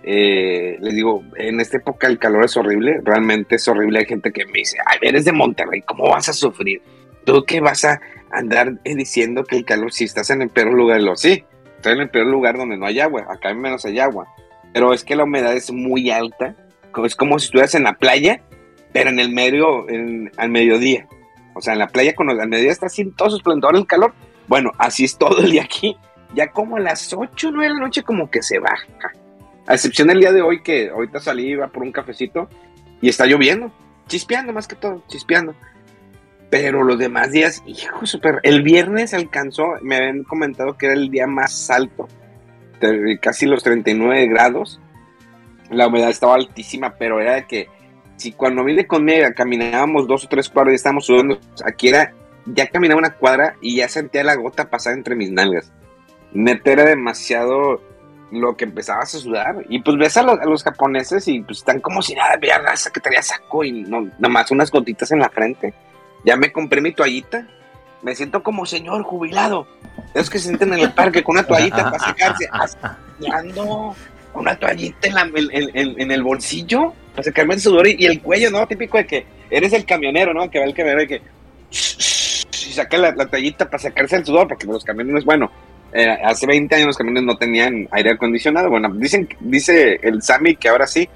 Eh, 0.02 0.76
les 0.80 0.94
digo, 0.94 1.22
en 1.36 1.60
esta 1.60 1.76
época 1.76 2.06
el 2.06 2.18
calor 2.18 2.44
es 2.44 2.56
horrible, 2.56 3.00
realmente 3.04 3.56
es 3.56 3.68
horrible. 3.68 4.00
Hay 4.00 4.06
gente 4.06 4.32
que 4.32 4.46
me 4.46 4.60
dice, 4.60 4.78
ay, 4.86 4.98
eres 5.02 5.24
de 5.24 5.32
Monterrey, 5.32 5.82
¿cómo 5.82 6.08
vas 6.08 6.28
a 6.28 6.32
sufrir? 6.32 6.82
¿Tú 7.24 7.44
qué 7.44 7.60
vas 7.60 7.84
a 7.84 8.00
andar 8.30 8.74
eh, 8.84 8.94
diciendo 8.94 9.44
que 9.44 9.56
el 9.56 9.64
calor, 9.64 9.92
si 9.92 10.04
estás 10.04 10.30
en 10.30 10.42
el 10.42 10.48
peor 10.48 10.72
lugar? 10.72 11.00
Lo 11.02 11.16
sí, 11.16 11.44
estoy 11.78 11.94
en 11.94 12.00
el 12.00 12.10
peor 12.10 12.26
lugar 12.26 12.58
donde 12.58 12.76
no 12.76 12.86
hay 12.86 13.00
agua, 13.00 13.26
acá 13.30 13.54
menos 13.54 13.84
hay 13.84 13.98
agua. 13.98 14.26
Pero 14.72 14.92
es 14.92 15.04
que 15.04 15.16
la 15.16 15.24
humedad 15.24 15.54
es 15.54 15.72
muy 15.72 16.10
alta, 16.10 16.54
es 17.04 17.16
como 17.16 17.38
si 17.38 17.46
estuvieras 17.46 17.74
en 17.74 17.84
la 17.84 17.94
playa, 17.94 18.42
pero 18.92 19.10
en 19.10 19.18
el 19.18 19.30
medio, 19.30 19.86
al 20.36 20.48
mediodía. 20.50 21.06
O 21.54 21.60
sea, 21.60 21.72
en 21.72 21.78
la 21.78 21.88
playa 21.88 22.14
con 22.14 22.28
al 22.28 22.48
mediodía 22.48 22.72
está 22.72 22.86
así 22.86 23.04
todo 23.16 23.30
su 23.30 23.36
esplendor 23.36 23.76
el 23.76 23.86
calor. 23.86 24.12
Bueno, 24.46 24.72
así 24.78 25.04
es 25.04 25.16
todo 25.16 25.38
el 25.38 25.52
día 25.52 25.62
aquí. 25.62 25.96
Ya 26.34 26.48
como 26.48 26.76
a 26.76 26.80
las 26.80 27.12
8 27.12 27.48
o 27.48 27.50
9 27.50 27.68
de 27.68 27.74
la 27.74 27.80
noche 27.80 28.02
como 28.02 28.30
que 28.30 28.42
se 28.42 28.58
baja. 28.58 28.86
A 29.66 29.74
excepción 29.74 30.08
del 30.08 30.20
día 30.20 30.32
de 30.32 30.42
hoy 30.42 30.62
que 30.62 30.90
ahorita 30.90 31.20
salí, 31.20 31.48
iba 31.48 31.68
por 31.68 31.82
un 31.82 31.92
cafecito 31.92 32.48
y 33.00 33.08
está 33.08 33.26
lloviendo. 33.26 33.70
Chispeando 34.06 34.52
más 34.52 34.66
que 34.66 34.76
todo, 34.76 35.02
chispeando. 35.08 35.54
Pero 36.50 36.82
los 36.82 36.98
demás 36.98 37.32
días, 37.32 37.62
hijo, 37.66 38.06
super. 38.06 38.40
El 38.42 38.62
viernes 38.62 39.12
alcanzó, 39.12 39.74
me 39.82 39.96
habían 39.96 40.24
comentado 40.24 40.78
que 40.78 40.86
era 40.86 40.94
el 40.94 41.10
día 41.10 41.26
más 41.26 41.70
alto, 41.70 42.08
casi 43.20 43.46
los 43.46 43.62
39 43.62 44.26
grados. 44.28 44.80
La 45.70 45.86
humedad 45.86 46.08
estaba 46.08 46.34
altísima, 46.34 46.94
pero 46.94 47.20
era 47.20 47.34
de 47.34 47.46
que 47.46 47.68
si 48.16 48.32
cuando 48.32 48.64
vine 48.64 48.86
con 48.86 49.04
Mega 49.04 49.32
caminábamos 49.32 50.08
dos 50.08 50.24
o 50.24 50.28
tres 50.28 50.48
cuadras 50.48 50.72
y 50.72 50.76
estábamos 50.76 51.06
sudando, 51.06 51.38
aquí 51.64 51.88
era, 51.88 52.14
ya 52.46 52.66
caminaba 52.66 52.98
una 52.98 53.14
cuadra 53.14 53.56
y 53.60 53.76
ya 53.76 53.88
sentía 53.88 54.24
la 54.24 54.34
gota 54.34 54.70
pasar 54.70 54.94
entre 54.94 55.14
mis 55.14 55.30
nalgas. 55.30 55.70
Neta 56.32 56.72
era 56.72 56.84
demasiado 56.84 57.80
lo 58.30 58.56
que 58.56 58.64
empezabas 58.64 59.14
a 59.14 59.18
sudar. 59.18 59.64
Y 59.68 59.80
pues 59.80 59.96
ves 59.96 60.16
a 60.16 60.22
los, 60.22 60.38
a 60.38 60.44
los 60.44 60.62
japoneses 60.62 61.28
y 61.28 61.40
pues 61.40 61.58
están 61.58 61.80
como 61.80 62.02
si 62.02 62.14
nada, 62.14 62.36
veía 62.40 62.58
raza 62.58 62.90
que 62.90 63.00
traía 63.00 63.22
saco 63.22 63.64
y 63.64 63.82
no, 63.82 64.02
nada 64.02 64.28
más 64.28 64.50
unas 64.50 64.70
gotitas 64.70 65.10
en 65.12 65.20
la 65.20 65.30
frente. 65.30 65.74
Ya 66.28 66.36
me 66.36 66.52
compré 66.52 66.82
mi 66.82 66.92
toallita. 66.92 67.46
Me 68.02 68.14
siento 68.14 68.42
como 68.42 68.66
señor 68.66 69.02
jubilado. 69.02 69.66
Es 70.12 70.28
que 70.28 70.38
se 70.38 70.48
sienten 70.48 70.74
en 70.74 70.80
el 70.80 70.92
parque 70.92 71.22
con 71.24 71.36
una 71.36 71.46
toallita 71.46 71.90
para 71.90 71.98
secarse. 71.98 72.46
Ando 73.32 73.96
una 74.34 74.54
toallita 74.54 75.08
en, 75.08 76.10
el 76.10 76.22
bolsillo 76.22 76.92
para 77.12 77.22
secarme 77.22 77.54
el 77.54 77.60
sudor 77.60 77.88
y, 77.88 78.04
el 78.04 78.20
cuello, 78.20 78.50
¿no? 78.50 78.66
Típico 78.66 78.98
de 78.98 79.06
que 79.06 79.24
eres 79.48 79.72
el 79.72 79.86
camionero, 79.86 80.34
¿no? 80.34 80.50
Que 80.50 80.58
va 80.58 80.66
el 80.66 80.74
camionero 80.74 81.02
y 81.04 81.06
que 81.06 81.22
y 81.70 82.72
saca 82.74 82.98
la, 82.98 83.12
la 83.12 83.24
toallita 83.24 83.64
para 83.64 83.78
sacarse 83.78 84.16
el 84.16 84.26
sudor, 84.26 84.48
porque 84.48 84.66
los 84.66 84.84
camiones, 84.84 85.24
bueno, 85.24 85.50
eh, 85.94 86.10
hace 86.22 86.46
20 86.46 86.74
años 86.74 86.88
los 86.88 86.98
camiones 86.98 87.22
no 87.22 87.38
tenían 87.38 87.88
aire 87.90 88.10
acondicionado. 88.10 88.68
Bueno, 88.68 88.90
dicen, 88.92 89.26
dice 89.40 89.98
el 90.02 90.20
Sammy 90.20 90.56
que 90.56 90.68
ahora 90.68 90.86
sí, 90.86 91.08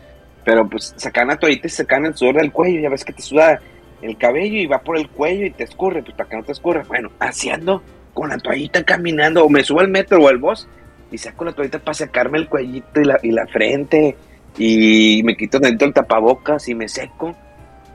pero 0.43 0.67
pues 0.67 0.95
sacan 0.97 1.29
la 1.29 1.37
toallita 1.37 1.67
y 1.67 1.71
sacan 1.71 2.07
el 2.07 2.17
sudor 2.17 2.37
del 2.37 2.51
cuello, 2.51 2.81
ya 2.81 2.89
ves 2.89 3.05
que 3.05 3.13
te 3.13 3.21
suda 3.21 3.61
el 4.03 4.19
cabello 4.19 4.59
y 4.59 4.67
va 4.67 4.81
por 4.81 4.99
el 4.99 5.09
cuello 5.09 5.47
y 5.47 5.51
te 5.51 5.65
escurre, 5.65 6.03
pues 6.03 6.17
para 6.17 6.29
que 6.29 6.37
no 6.37 6.43
te 6.43 6.53
escurra. 6.53 6.85
Bueno, 6.87 7.11
así 7.19 7.51
ando 7.51 7.83
con 8.13 8.29
la 8.29 8.39
toallita 8.39 8.85
caminando, 8.85 9.45
o 9.45 9.49
me 9.49 9.65
subo 9.65 9.81
al 9.81 9.89
metro 9.89 10.23
o 10.23 10.29
al 10.29 10.39
bus 10.39 10.69
y 11.11 11.19
saco 11.19 11.45
la 11.45 11.53
toallita 11.53 11.79
para 11.79 11.95
sacarme 11.95 12.39
el 12.39 12.49
cuellito 12.49 13.01
y 13.01 13.05
la, 13.05 13.19
y 13.23 13.31
la 13.31 13.47
frente 13.47 14.17
y 14.59 15.23
me 15.25 15.37
quito 15.37 15.59
dentro 15.59 15.89
el 15.89 15.95
tapabocas 15.95 16.69
y 16.69 16.75
me 16.75 16.89
seco 16.89 17.35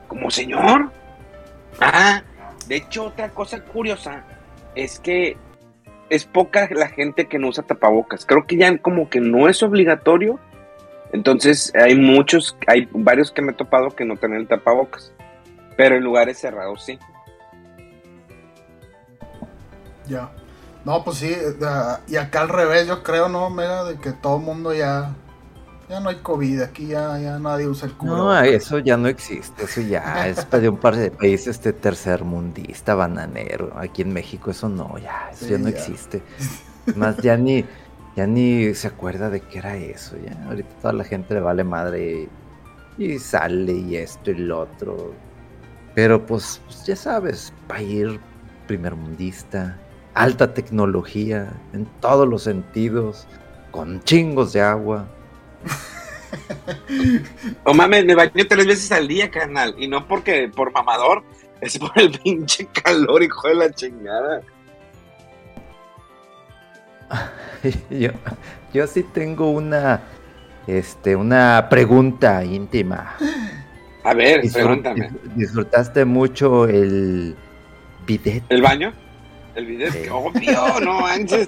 como 0.08 0.30
señor. 0.30 0.90
Ah, 1.80 2.22
de 2.66 2.76
hecho, 2.76 3.04
otra 3.04 3.30
cosa 3.30 3.60
curiosa 3.62 4.24
es 4.74 4.98
que 4.98 5.36
es 6.10 6.24
poca 6.24 6.68
la 6.72 6.88
gente 6.88 7.26
que 7.26 7.38
no 7.38 7.48
usa 7.48 7.64
tapabocas. 7.64 8.24
Creo 8.24 8.46
que 8.46 8.56
ya 8.56 8.76
como 8.78 9.08
que 9.08 9.20
no 9.20 9.48
es 9.48 9.62
obligatorio. 9.62 10.40
Entonces 11.12 11.72
hay 11.74 11.94
muchos, 11.94 12.56
hay 12.66 12.88
varios 12.92 13.30
que 13.30 13.42
me 13.42 13.52
he 13.52 13.54
topado 13.54 13.90
que 13.90 14.04
no 14.04 14.16
tienen 14.16 14.46
tapabocas. 14.46 15.12
Pero 15.78 15.94
en 15.94 16.02
lugares 16.02 16.38
cerrados 16.38 16.84
sí. 16.84 16.98
Ya. 20.08 20.28
No, 20.84 21.04
pues 21.04 21.18
sí, 21.18 21.32
y 22.08 22.16
acá 22.16 22.40
al 22.40 22.48
revés, 22.48 22.88
yo 22.88 23.04
creo, 23.04 23.28
¿no, 23.28 23.48
Mega? 23.48 23.84
De 23.84 23.96
que 23.96 24.10
todo 24.12 24.38
el 24.38 24.42
mundo 24.42 24.74
ya. 24.74 25.14
Ya 25.88 26.00
no 26.00 26.08
hay 26.10 26.16
COVID, 26.16 26.62
aquí 26.62 26.88
ya, 26.88 27.16
ya 27.18 27.38
nadie 27.38 27.68
usa 27.68 27.86
el 27.88 27.94
culo. 27.94 28.16
No, 28.16 28.40
eso 28.42 28.80
ya 28.80 28.96
no 28.96 29.06
existe, 29.08 29.64
eso 29.64 29.80
ya 29.80 30.26
es 30.28 30.50
de 30.50 30.68
un 30.68 30.76
par 30.78 30.96
de 30.96 31.10
países 31.12 31.46
este 31.56 31.72
tercermundista, 31.72 32.94
bananero. 32.96 33.72
Aquí 33.78 34.02
en 34.02 34.12
México 34.12 34.50
eso 34.50 34.68
no, 34.68 34.98
ya, 34.98 35.30
eso 35.32 35.44
Sí, 35.46 35.52
ya 35.52 35.58
no 35.58 35.68
ya. 35.70 35.78
existe. 35.78 36.22
Más 36.96 37.16
ya 37.18 37.36
ni, 37.36 37.64
ya 38.16 38.26
ni 38.26 38.74
se 38.74 38.88
acuerda 38.88 39.30
de 39.30 39.40
qué 39.42 39.58
era 39.60 39.76
eso, 39.76 40.16
ya. 40.16 40.36
Ahorita 40.48 40.68
toda 40.82 40.92
la 40.92 41.04
gente 41.04 41.34
le 41.34 41.40
vale 41.40 41.62
madre 41.64 42.28
y, 42.98 43.04
y 43.04 43.18
sale 43.20 43.72
y 43.72 43.96
esto 43.96 44.32
y 44.32 44.34
lo 44.34 44.60
otro. 44.60 45.27
Pero 45.98 46.24
pues, 46.24 46.60
pues, 46.64 46.86
ya 46.86 46.94
sabes, 46.94 47.52
país 47.66 48.06
primermundista, 48.68 49.76
alta 50.14 50.54
tecnología 50.54 51.52
en 51.72 51.86
todos 52.00 52.28
los 52.28 52.44
sentidos, 52.44 53.26
con 53.72 54.00
chingos 54.04 54.52
de 54.52 54.60
agua. 54.60 55.08
O 57.64 57.74
mames, 57.74 58.04
me 58.04 58.14
baño 58.14 58.46
tres 58.48 58.64
veces 58.64 58.92
al 58.92 59.08
día, 59.08 59.28
carnal. 59.28 59.74
Y 59.76 59.88
no 59.88 60.06
porque 60.06 60.48
por 60.54 60.72
mamador, 60.72 61.24
es 61.60 61.76
por 61.78 61.90
el 61.96 62.16
pinche 62.22 62.66
calor, 62.66 63.20
hijo 63.20 63.48
de 63.48 63.54
la 63.56 63.70
chingada. 63.72 64.42
yo, 67.90 68.10
yo 68.72 68.86
sí 68.86 69.02
tengo 69.02 69.50
una, 69.50 70.02
este, 70.68 71.16
una 71.16 71.66
pregunta 71.68 72.44
íntima. 72.44 73.16
A 74.04 74.14
ver, 74.14 74.42
Disfrut- 74.42 74.52
pregúntame. 74.52 75.10
dis- 75.10 75.34
¿Disfrutaste 75.34 76.04
mucho 76.04 76.66
el 76.68 77.34
bidet? 78.06 78.42
¿El 78.48 78.62
baño? 78.62 78.92
El 79.54 79.66
video 79.66 79.88
es 79.88 79.94
Sí. 79.94 80.08
obvio, 80.10 80.80
no 80.80 81.00
manches. 81.00 81.46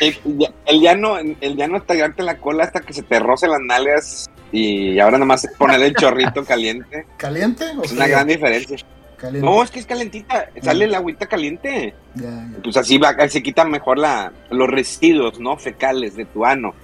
El, 0.00 0.16
ya- 0.38 0.52
el 0.66 0.80
ya 0.80 0.94
no, 0.94 1.18
el 1.18 1.56
ya 1.56 1.66
no 1.68 1.82
tallarte 1.82 2.22
la 2.22 2.38
cola 2.38 2.64
hasta 2.64 2.80
que 2.80 2.92
se 2.92 3.02
te 3.02 3.18
rocen 3.18 3.50
las 3.50 3.60
nalgas 3.60 4.30
y 4.52 4.98
ahora 5.00 5.16
nada 5.18 5.26
más 5.26 5.44
es 5.44 5.50
ponerle 5.56 5.86
el 5.86 5.94
chorrito 5.96 6.44
caliente. 6.46 7.04
¿Caliente 7.16 7.64
o 7.76 7.82
Es 7.82 7.92
una 7.92 8.06
gran 8.06 8.26
diferencia. 8.28 8.76
Caliente. 9.16 9.44
No, 9.48 9.62
es 9.62 9.70
que 9.70 9.80
es 9.80 9.86
calentita, 9.86 10.50
sale 10.62 10.84
el 10.84 10.94
agüita 10.94 11.26
caliente. 11.26 11.94
Ya. 12.14 12.48
Pues 12.62 12.76
así 12.76 12.98
va, 12.98 13.16
se 13.28 13.42
quitan 13.42 13.70
mejor 13.70 13.98
la, 13.98 14.30
los 14.50 14.68
residuos, 14.68 15.40
¿no? 15.40 15.56
Fecales 15.56 16.14
de 16.16 16.26
tu 16.26 16.44
ano. 16.44 16.74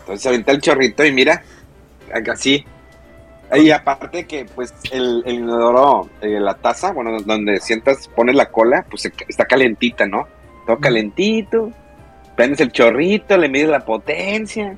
Entonces 0.00 0.24
ahorita 0.24 0.52
el 0.52 0.60
chorrito 0.60 1.04
y 1.04 1.12
mira, 1.12 1.42
así. 2.32 2.64
Y 3.56 3.70
aparte 3.70 4.26
que, 4.26 4.44
pues, 4.44 4.72
el, 4.92 5.22
el 5.26 5.34
inodoro, 5.36 6.08
eh, 6.20 6.38
la 6.40 6.54
taza, 6.54 6.92
bueno, 6.92 7.20
donde 7.22 7.58
sientas, 7.60 8.08
pones 8.08 8.34
la 8.36 8.50
cola, 8.50 8.84
pues 8.88 9.02
se- 9.02 9.12
está 9.28 9.44
calentita, 9.44 10.06
¿no? 10.06 10.28
Todo 10.66 10.78
calentito. 10.78 11.72
Prendes 12.36 12.60
el 12.60 12.70
chorrito, 12.72 13.36
le 13.36 13.48
mides 13.48 13.68
la 13.68 13.84
potencia. 13.84 14.76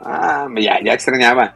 Ah, 0.00 0.48
ya, 0.56 0.78
ya 0.84 0.92
extrañaba. 0.94 1.54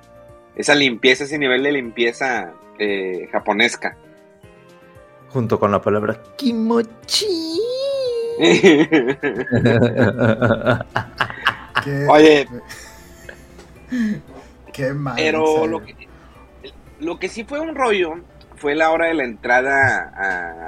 Esa 0.54 0.74
limpieza, 0.74 1.24
ese 1.24 1.38
nivel 1.38 1.62
de 1.62 1.72
limpieza 1.72 2.52
eh, 2.78 3.28
japonesca. 3.32 3.96
Junto 5.30 5.58
con 5.58 5.70
la 5.72 5.80
palabra 5.82 6.16
kimochi. 6.36 7.58
Oye, 12.08 12.46
qué 14.72 14.92
mal. 14.92 15.14
Pero 15.16 15.66
lo 15.66 15.82
que, 15.84 16.08
lo 17.02 17.18
que 17.18 17.28
sí 17.28 17.44
fue 17.44 17.60
un 17.60 17.74
rollo 17.74 18.14
fue 18.56 18.74
la 18.74 18.90
hora 18.92 19.08
de 19.08 19.14
la 19.14 19.24
entrada 19.24 20.12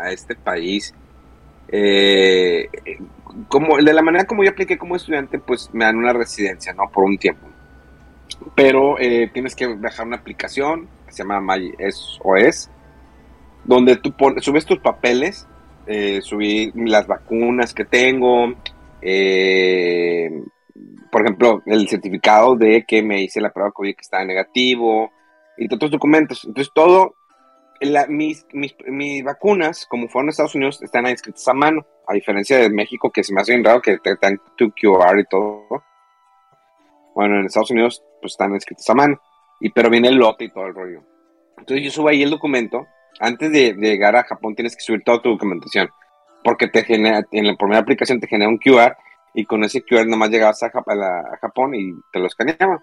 a, 0.03 0.11
este 0.11 0.35
país. 0.35 0.93
Eh, 1.69 2.69
como 3.49 3.79
de 3.79 3.93
la 3.93 4.03
manera 4.03 4.25
como 4.25 4.45
yo 4.45 4.50
apliqué 4.50 4.76
como 4.76 4.97
estudiante, 4.97 5.38
pues 5.38 5.71
me 5.73 5.85
dan 5.85 5.97
una 5.97 6.12
residencia, 6.12 6.73
¿no? 6.73 6.91
Por 6.93 7.05
un 7.05 7.17
tiempo. 7.19 7.47
Pero 8.55 8.99
eh, 8.99 9.31
tienes 9.33 9.55
que 9.55 9.67
bajar 9.75 10.07
una 10.07 10.17
aplicación 10.17 10.88
que 11.07 11.12
se 11.12 11.19
llama 11.23 11.41
MySOS, 11.41 12.71
donde 13.64 13.97
tú 13.97 14.12
pon- 14.12 14.41
subes 14.41 14.67
tus 14.67 14.81
papeles, 14.81 15.47
eh, 15.87 16.21
subí 16.21 16.73
las 16.75 17.07
vacunas 17.07 17.73
que 17.73 17.85
tengo, 17.85 18.55
eh, 19.00 20.31
por 21.12 21.23
ejemplo, 21.23 21.62
el 21.67 21.88
certificado 21.88 22.57
de 22.57 22.85
que 22.87 23.03
me 23.03 23.23
hice 23.23 23.41
la 23.41 23.53
prueba 23.53 23.71
COVID 23.71 23.95
que 23.95 24.00
estaba 24.00 24.25
negativo 24.25 25.12
y 25.56 25.73
otros 25.73 25.90
documentos. 25.90 26.44
Entonces, 26.44 26.73
todo, 26.75 27.14
la- 27.80 28.06
mis, 28.06 28.46
mis, 28.52 28.75
mis 28.87 29.23
vacunas, 29.25 29.87
como 29.87 30.08
fueron 30.08 30.28
a 30.28 30.30
Estados 30.30 30.54
Unidos, 30.54 30.82
están 30.82 31.06
inscritas 31.06 31.46
a 31.49 31.54
mano, 31.54 31.87
a 32.06 32.14
diferencia 32.14 32.58
de 32.58 32.70
México, 32.70 33.11
que 33.11 33.25
se 33.25 33.32
me 33.32 33.40
hace 33.40 33.52
bien 33.52 33.64
raro 33.64 33.80
que 33.80 33.99
dan 34.20 34.40
tu 34.56 34.70
QR 34.73 35.18
y 35.20 35.25
todo. 35.25 35.82
Bueno, 37.14 37.38
en 37.38 37.46
Estados 37.46 37.70
Unidos, 37.70 38.02
pues 38.20 38.32
están 38.32 38.54
escritas 38.54 38.88
a 38.90 38.94
mano, 38.94 39.20
y, 39.61 39.70
pero 39.70 39.90
viene 39.90 40.08
el 40.08 40.16
lote 40.16 40.44
y 40.44 40.50
todo 40.50 40.66
el 40.66 40.75
rollo. 40.75 41.02
Entonces, 41.58 41.84
yo 41.84 41.90
subo 41.90 42.08
ahí 42.08 42.23
el 42.23 42.30
documento. 42.30 42.87
Antes 43.20 43.52
de, 43.52 43.75
de 43.75 43.90
llegar 43.90 44.16
a 44.16 44.25
Japón, 44.25 44.56
tienes 44.56 44.75
que 44.75 44.82
subir 44.82 45.02
toda 45.04 45.23
tu 45.23 45.30
documentación, 45.30 45.88
porque 46.42 46.66
te 46.66 46.82
genera, 46.82 47.23
en 47.30 47.46
la 47.46 47.56
primera 47.56 47.80
aplicación 47.80 48.18
te 48.18 48.26
genera 48.26 48.49
un 48.49 48.58
QR 48.58 48.96
y 49.34 49.44
con 49.44 49.62
ese 49.62 49.82
QR 49.82 50.06
nomás 50.06 50.30
llegabas 50.30 50.62
a, 50.62 50.70
Japón 50.70 51.75
y 51.75 51.92
te 52.12 52.18
lo 52.18 52.26
escaneaban. 52.26 52.78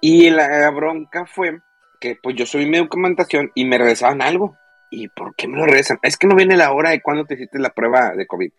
Y 0.00 0.30
la 0.30 0.70
bronca 0.70 1.26
fue 1.26 1.60
que 2.00 2.16
pues 2.22 2.36
yo 2.36 2.46
subí 2.46 2.66
mi 2.66 2.78
documentación 2.78 3.50
y 3.54 3.64
me 3.64 3.78
regresaban 3.78 4.22
algo. 4.22 4.56
¿Y 4.90 5.08
por 5.08 5.34
qué 5.34 5.48
me 5.48 5.56
lo 5.56 5.64
regresan? 5.64 5.98
Es 6.02 6.16
que 6.16 6.26
no 6.26 6.36
viene 6.36 6.56
la 6.56 6.72
hora 6.72 6.90
de 6.90 7.02
cuando 7.02 7.24
te 7.24 7.34
hiciste 7.34 7.58
la 7.58 7.70
prueba 7.70 8.12
de 8.12 8.26
COVID. 8.26 8.50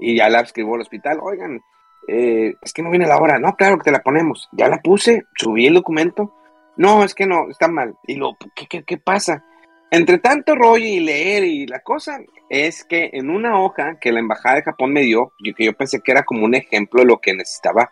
Y 0.00 0.16
ya 0.16 0.28
la 0.28 0.40
escribo 0.40 0.74
al 0.74 0.82
hospital, 0.82 1.18
oigan, 1.22 1.60
eh, 2.06 2.54
es 2.60 2.72
que 2.72 2.82
no 2.82 2.90
viene 2.90 3.06
la 3.06 3.18
hora. 3.18 3.38
No, 3.38 3.56
claro 3.56 3.78
que 3.78 3.84
te 3.84 3.92
la 3.92 4.02
ponemos. 4.02 4.48
Ya 4.52 4.68
la 4.68 4.80
puse, 4.82 5.24
subí 5.34 5.66
el 5.66 5.74
documento. 5.74 6.34
No, 6.76 7.04
es 7.04 7.14
que 7.14 7.26
no, 7.26 7.48
está 7.50 7.68
mal. 7.68 7.96
Y 8.06 8.16
lo, 8.16 8.36
¿qué, 8.54 8.66
qué, 8.66 8.84
qué 8.84 8.98
pasa? 8.98 9.44
Entre 9.90 10.18
tanto 10.18 10.54
rollo 10.54 10.84
y 10.84 11.00
leer 11.00 11.44
y 11.44 11.66
la 11.66 11.80
cosa, 11.80 12.20
es 12.50 12.84
que 12.84 13.10
en 13.14 13.30
una 13.30 13.58
hoja 13.60 13.98
que 13.98 14.12
la 14.12 14.20
embajada 14.20 14.56
de 14.56 14.62
Japón 14.62 14.92
me 14.92 15.02
dio, 15.02 15.32
y 15.38 15.54
que 15.54 15.64
yo 15.64 15.72
pensé 15.72 16.00
que 16.00 16.12
era 16.12 16.24
como 16.24 16.44
un 16.44 16.54
ejemplo 16.54 17.00
de 17.00 17.06
lo 17.06 17.20
que 17.20 17.34
necesitaba 17.34 17.90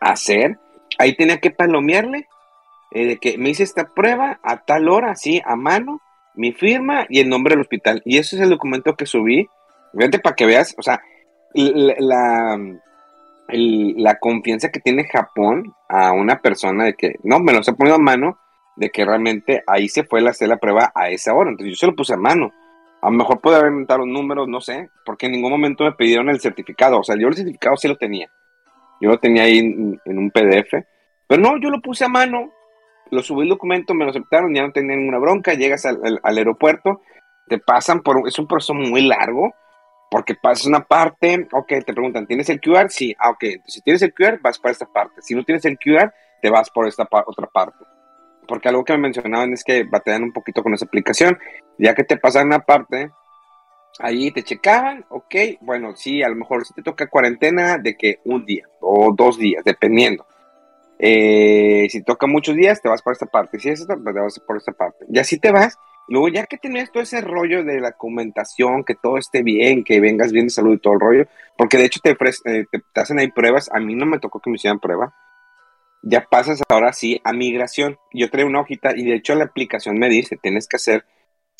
hacer, 0.00 0.58
ahí 0.98 1.16
tenía 1.16 1.40
que 1.40 1.50
palomearle 1.50 2.28
eh, 2.90 3.06
de 3.06 3.18
que 3.18 3.36
me 3.38 3.50
hice 3.50 3.62
esta 3.62 3.88
prueba 3.88 4.40
a 4.42 4.64
tal 4.64 4.88
hora, 4.88 5.10
así, 5.10 5.42
a 5.44 5.56
mano, 5.56 6.00
mi 6.34 6.52
firma 6.52 7.06
y 7.08 7.20
el 7.20 7.28
nombre 7.28 7.52
del 7.52 7.60
hospital. 7.60 8.02
Y 8.04 8.18
ese 8.18 8.36
es 8.36 8.42
el 8.42 8.50
documento 8.50 8.94
que 8.96 9.06
subí. 9.06 9.48
Fíjate 9.92 10.20
para 10.20 10.36
que 10.36 10.46
veas, 10.46 10.74
o 10.78 10.82
sea, 10.82 11.02
la, 11.54 12.58
la, 13.48 14.18
confianza 14.18 14.70
que 14.70 14.80
tiene 14.80 15.08
Japón 15.08 15.74
a 15.88 16.12
una 16.12 16.40
persona 16.40 16.84
de 16.84 16.94
que, 16.94 17.16
no, 17.22 17.40
me 17.40 17.52
lo 17.52 17.60
está 17.60 17.72
poniendo 17.72 18.00
a 18.00 18.04
mano, 18.04 18.38
de 18.76 18.90
que 18.90 19.04
realmente 19.04 19.64
ahí 19.66 19.88
se 19.88 20.04
fue 20.04 20.24
a 20.24 20.30
hacer 20.30 20.48
la 20.48 20.58
prueba 20.58 20.92
a 20.94 21.10
esa 21.10 21.34
hora. 21.34 21.50
Entonces 21.50 21.72
yo 21.74 21.76
se 21.76 21.86
lo 21.86 21.96
puse 21.96 22.14
a 22.14 22.18
mano. 22.18 22.52
A 23.00 23.10
lo 23.10 23.16
mejor 23.16 23.40
puede 23.40 23.56
haber 23.56 23.70
inventado 23.70 24.00
los 24.00 24.08
números, 24.08 24.48
no 24.48 24.60
sé, 24.60 24.90
porque 25.04 25.26
en 25.26 25.32
ningún 25.32 25.50
momento 25.50 25.84
me 25.84 25.92
pidieron 25.92 26.28
el 26.28 26.40
certificado. 26.40 27.00
O 27.00 27.04
sea, 27.04 27.16
yo 27.18 27.28
el 27.28 27.34
certificado 27.34 27.76
sí 27.76 27.88
lo 27.88 27.96
tenía. 27.96 28.30
Yo 29.00 29.10
lo 29.10 29.18
tenía 29.18 29.44
ahí 29.44 29.58
en, 29.58 30.00
en 30.04 30.18
un 30.18 30.30
PDF. 30.30 30.84
Pero 31.26 31.42
no, 31.42 31.58
yo 31.58 31.70
lo 31.70 31.80
puse 31.80 32.04
a 32.04 32.08
mano, 32.08 32.50
lo 33.10 33.22
subí 33.22 33.42
el 33.42 33.48
documento, 33.48 33.94
me 33.94 34.04
lo 34.04 34.10
aceptaron, 34.10 34.54
ya 34.54 34.62
no 34.62 34.72
tenía 34.72 34.96
ninguna 34.96 35.18
bronca, 35.18 35.54
llegas 35.54 35.84
al, 35.86 36.20
aeropuerto, 36.22 37.00
te 37.48 37.58
pasan 37.58 38.00
por, 38.00 38.26
es 38.26 38.38
un 38.38 38.46
proceso 38.46 38.74
muy 38.74 39.02
largo, 39.02 39.52
porque 40.10 40.34
pasas 40.34 40.66
una 40.66 40.80
parte, 40.80 41.46
ok, 41.52 41.68
te 41.84 41.92
preguntan, 41.92 42.26
¿tienes 42.26 42.48
el 42.48 42.60
QR? 42.60 42.90
Sí, 42.90 43.14
ah, 43.18 43.30
ok, 43.30 43.44
si 43.66 43.82
tienes 43.82 44.02
el 44.02 44.14
QR, 44.14 44.40
vas 44.40 44.58
para 44.58 44.72
esta 44.72 44.86
parte, 44.86 45.20
si 45.22 45.34
no 45.34 45.44
tienes 45.44 45.64
el 45.64 45.78
QR, 45.78 46.12
te 46.40 46.50
vas 46.50 46.70
por 46.70 46.86
esta 46.86 47.06
otra 47.26 47.46
parte. 47.46 47.84
Porque 48.46 48.68
algo 48.68 48.84
que 48.84 48.94
me 48.94 49.00
mencionaban 49.00 49.52
es 49.52 49.62
que 49.62 49.84
batallan 49.84 50.24
un 50.24 50.32
poquito 50.32 50.62
con 50.62 50.72
esa 50.72 50.86
aplicación, 50.86 51.38
ya 51.78 51.94
que 51.94 52.04
te 52.04 52.16
pasan 52.16 52.46
una 52.46 52.60
parte, 52.60 53.10
ahí 53.98 54.30
te 54.30 54.42
checaban, 54.42 55.04
ok, 55.08 55.34
bueno, 55.60 55.94
sí, 55.96 56.22
a 56.22 56.28
lo 56.28 56.36
mejor 56.36 56.64
si 56.64 56.72
te 56.72 56.82
toca 56.82 57.08
cuarentena 57.08 57.78
de 57.78 57.96
que 57.96 58.20
un 58.24 58.46
día 58.46 58.64
o 58.80 59.12
dos 59.14 59.38
días, 59.38 59.62
dependiendo. 59.64 60.26
Eh, 60.98 61.86
si 61.90 62.02
toca 62.02 62.26
muchos 62.26 62.56
días, 62.56 62.80
te 62.82 62.88
vas 62.88 63.02
por 63.02 63.12
esta 63.12 63.26
parte. 63.26 63.58
Si 63.58 63.68
es 63.68 63.80
esta, 63.80 63.96
pues 63.96 64.14
te 64.14 64.20
vas 64.20 64.40
por 64.40 64.56
esta 64.56 64.72
parte. 64.72 65.04
Y 65.10 65.18
así 65.18 65.38
te 65.38 65.52
vas. 65.52 65.78
Luego, 66.08 66.28
ya 66.28 66.46
que 66.46 66.56
tenías 66.58 66.90
todo 66.90 67.02
ese 67.02 67.20
rollo 67.20 67.64
de 67.64 67.80
la 67.80 67.90
documentación, 67.90 68.84
que 68.84 68.94
todo 68.94 69.18
esté 69.18 69.42
bien, 69.42 69.84
que 69.84 70.00
vengas 70.00 70.32
bien 70.32 70.46
de 70.46 70.50
salud 70.50 70.74
y 70.76 70.78
todo 70.80 70.94
el 70.94 71.00
rollo, 71.00 71.24
porque 71.56 71.76
de 71.76 71.84
hecho 71.84 72.00
te, 72.02 72.10
eh, 72.12 72.64
te, 72.70 72.80
te 72.92 73.00
hacen 73.00 73.18
ahí 73.18 73.30
pruebas. 73.30 73.70
A 73.72 73.78
mí 73.80 73.94
no 73.94 74.06
me 74.06 74.18
tocó 74.18 74.40
que 74.40 74.50
me 74.50 74.56
hicieran 74.56 74.80
prueba. 74.80 75.14
Ya 76.02 76.24
pasas 76.30 76.62
ahora 76.68 76.92
sí 76.92 77.20
a 77.24 77.32
migración. 77.32 77.98
Yo 78.12 78.30
traigo 78.30 78.48
una 78.48 78.60
hojita 78.60 78.96
y 78.96 79.04
de 79.04 79.14
hecho 79.16 79.34
la 79.34 79.44
aplicación 79.44 79.98
me 79.98 80.08
dice: 80.08 80.36
tienes 80.36 80.68
que 80.68 80.76
hacer. 80.76 81.04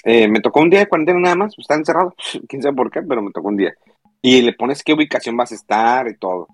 eh, 0.05 0.29
me 0.29 0.40
tocó 0.40 0.61
un 0.61 0.70
día 0.70 0.81
de 0.81 0.88
cuarentena 0.88 1.20
nada 1.20 1.37
más, 1.37 1.55
pues, 1.57 1.64
está 1.64 1.74
encerrado. 1.74 2.14
Quién 2.48 2.62
sabe 2.62 2.77
por 2.77 2.90
qué, 2.90 3.03
pero 3.03 3.22
me 3.22 3.33
tocó 3.33 3.48
un 3.48 3.57
día. 3.57 3.74
Y 4.22 4.42
le 4.42 4.53
pones 4.55 4.83
qué 4.83 4.92
ubicación 4.94 5.37
vas 5.37 5.53
a 5.53 5.57
estar 5.57 6.09
y 6.09 6.16
todo. 6.18 6.48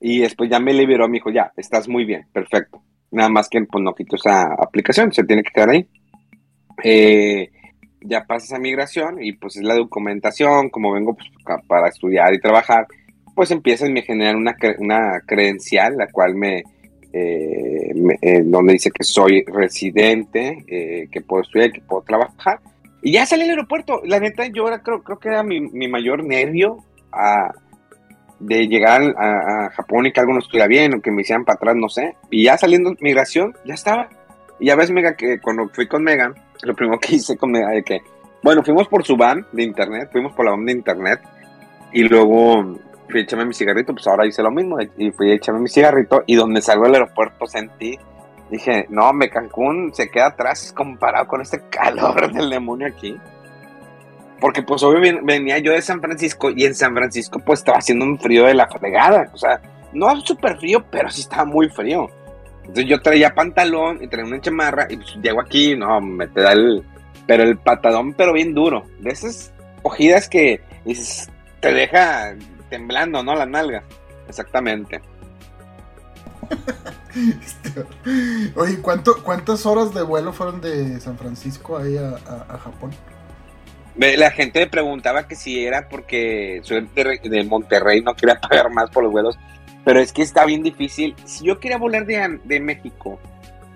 Y 0.00 0.20
después 0.20 0.48
ya 0.50 0.60
me 0.60 0.72
liberó, 0.72 1.08
me 1.08 1.14
dijo, 1.14 1.30
ya, 1.30 1.52
estás 1.56 1.88
muy 1.88 2.04
bien, 2.04 2.26
perfecto. 2.32 2.82
Nada 3.10 3.28
más 3.28 3.48
que 3.48 3.60
pues 3.64 3.82
no 3.82 3.94
quito 3.94 4.16
esa 4.16 4.52
aplicación, 4.54 5.12
se 5.12 5.24
tiene 5.24 5.42
que 5.42 5.50
quedar 5.52 5.70
ahí. 5.70 5.86
Eh, 6.84 7.50
ya 8.02 8.24
pasas 8.24 8.52
a 8.52 8.58
migración 8.58 9.22
y 9.22 9.32
pues 9.32 9.56
es 9.56 9.62
la 9.64 9.74
documentación, 9.74 10.70
como 10.70 10.92
vengo 10.92 11.16
pues, 11.16 11.28
para 11.66 11.88
estudiar 11.88 12.32
y 12.34 12.40
trabajar, 12.40 12.86
pues 13.34 13.50
empiezan 13.50 13.96
a 13.96 14.02
generar 14.02 14.36
una, 14.36 14.56
cre- 14.56 14.76
una 14.78 15.20
credencial, 15.26 15.96
la 15.96 16.06
cual 16.08 16.34
me, 16.36 16.62
eh, 17.12 17.92
me- 17.96 18.18
eh, 18.22 18.42
donde 18.44 18.74
dice 18.74 18.90
que 18.90 19.02
soy 19.04 19.42
residente, 19.46 20.64
eh, 20.68 21.08
que 21.10 21.20
puedo 21.22 21.42
estudiar, 21.42 21.72
que 21.72 21.80
puedo 21.80 22.02
trabajar. 22.02 22.60
Y 23.02 23.12
ya 23.12 23.26
salí 23.26 23.42
al 23.44 23.50
aeropuerto. 23.50 24.00
La 24.04 24.20
neta, 24.20 24.46
yo 24.46 24.64
ahora 24.64 24.82
creo, 24.82 25.02
creo 25.02 25.18
que 25.18 25.28
era 25.28 25.42
mi, 25.42 25.60
mi 25.60 25.88
mayor 25.88 26.24
nervio 26.24 26.78
a, 27.12 27.52
de 28.40 28.68
llegar 28.68 29.02
a, 29.16 29.70
Japón 29.70 30.06
y 30.06 30.12
que 30.12 30.20
algo 30.20 30.32
no 30.32 30.38
estuviera 30.38 30.66
bien 30.66 30.94
o 30.94 31.00
que 31.00 31.10
me 31.10 31.22
hicieran 31.22 31.44
para 31.44 31.56
atrás, 31.56 31.76
no 31.76 31.88
sé. 31.88 32.16
Y 32.30 32.44
ya 32.44 32.56
saliendo 32.56 32.94
migración, 33.00 33.54
ya 33.64 33.74
estaba. 33.74 34.08
Y 34.60 34.66
ya 34.66 34.76
ves, 34.76 34.90
Mega, 34.90 35.14
que 35.14 35.38
cuando 35.40 35.68
fui 35.68 35.86
con 35.86 36.02
Megan, 36.02 36.34
lo 36.62 36.74
primero 36.74 36.98
que 36.98 37.14
hice 37.16 37.36
con 37.36 37.50
Megan 37.50 37.72
de 37.72 37.82
que, 37.82 38.00
bueno, 38.42 38.62
fuimos 38.62 38.88
por 38.88 39.04
su 39.04 39.16
van 39.16 39.46
de 39.52 39.62
internet, 39.62 40.08
fuimos 40.12 40.32
por 40.32 40.44
la 40.44 40.52
van 40.52 40.64
de 40.64 40.72
internet 40.72 41.20
y 41.92 42.02
luego 42.04 42.76
fui 43.08 43.20
a 43.20 43.22
echarme 43.22 43.46
mi 43.46 43.54
cigarrito, 43.54 43.92
pues 43.92 44.06
ahora 44.06 44.26
hice 44.26 44.42
lo 44.42 44.50
mismo 44.50 44.76
y 44.96 45.10
fui 45.12 45.30
a 45.30 45.34
echarme 45.34 45.60
mi 45.60 45.68
cigarrito 45.68 46.22
y 46.26 46.36
donde 46.36 46.60
salgo 46.60 46.84
del 46.84 46.94
aeropuerto 46.94 47.46
sentí, 47.46 47.98
dije, 48.50 48.86
no, 48.90 49.12
me 49.12 49.30
Cancún 49.30 49.92
se 49.94 50.10
queda 50.10 50.26
atrás 50.26 50.72
comparado 50.72 51.26
con 51.26 51.40
este 51.40 51.62
calor 51.70 52.32
del 52.32 52.50
demonio 52.50 52.88
aquí. 52.88 53.16
Porque 54.40 54.62
pues 54.62 54.82
obvio 54.82 55.00
ven- 55.00 55.26
venía 55.26 55.58
yo 55.58 55.72
de 55.72 55.82
San 55.82 56.00
Francisco 56.00 56.50
y 56.50 56.64
en 56.64 56.74
San 56.74 56.94
Francisco 56.94 57.40
pues 57.40 57.60
estaba 57.60 57.78
haciendo 57.78 58.04
un 58.04 58.18
frío 58.18 58.44
de 58.46 58.54
la 58.54 58.68
fregada. 58.68 59.30
O 59.32 59.36
sea, 59.36 59.60
no 59.92 60.20
súper 60.20 60.58
frío, 60.58 60.84
pero 60.90 61.10
sí 61.10 61.22
estaba 61.22 61.44
muy 61.44 61.68
frío. 61.68 62.08
Entonces 62.60 62.86
yo 62.86 63.00
traía 63.00 63.34
pantalón 63.34 63.98
y 64.02 64.08
traía 64.08 64.26
una 64.26 64.40
chamarra 64.40 64.86
y 64.90 64.96
pues 64.98 65.16
llego 65.22 65.40
aquí, 65.40 65.74
no, 65.76 66.00
me 66.00 66.26
te 66.28 66.40
da 66.42 66.52
el... 66.52 66.84
Pero 67.26 67.42
el 67.42 67.58
patadón, 67.58 68.14
pero 68.14 68.32
bien 68.32 68.54
duro. 68.54 68.84
De 69.00 69.10
esas 69.10 69.52
ojidas 69.82 70.28
que 70.28 70.62
te 71.60 71.72
deja 71.74 72.34
temblando, 72.70 73.22
¿no? 73.22 73.34
La 73.34 73.44
nalga. 73.46 73.82
Exactamente. 74.28 75.00
Este, 77.16 77.84
Oye, 78.54 78.80
¿cuánto, 78.80 79.22
¿cuántas 79.24 79.66
horas 79.66 79.92
de 79.94 80.02
vuelo 80.02 80.32
fueron 80.32 80.60
de 80.60 81.00
San 81.00 81.16
Francisco 81.18 81.76
ahí 81.76 81.96
a 81.96 82.58
Japón? 82.62 82.90
La 83.98 84.30
gente 84.30 84.60
me 84.60 84.66
preguntaba 84.68 85.26
que 85.26 85.34
si 85.34 85.64
era 85.64 85.88
porque 85.88 86.60
soy 86.62 86.88
de, 86.94 87.04
Re- 87.04 87.20
de 87.22 87.42
Monterrey, 87.44 88.00
no 88.02 88.14
quería 88.14 88.36
pagar 88.40 88.70
más 88.70 88.90
por 88.90 89.02
los 89.02 89.12
vuelos, 89.12 89.38
pero 89.84 90.00
es 90.00 90.12
que 90.12 90.22
está 90.22 90.44
bien 90.44 90.62
difícil. 90.62 91.14
Si 91.24 91.44
yo 91.44 91.58
quería 91.58 91.78
volar 91.78 92.06
de, 92.06 92.38
de 92.44 92.60
México 92.60 93.18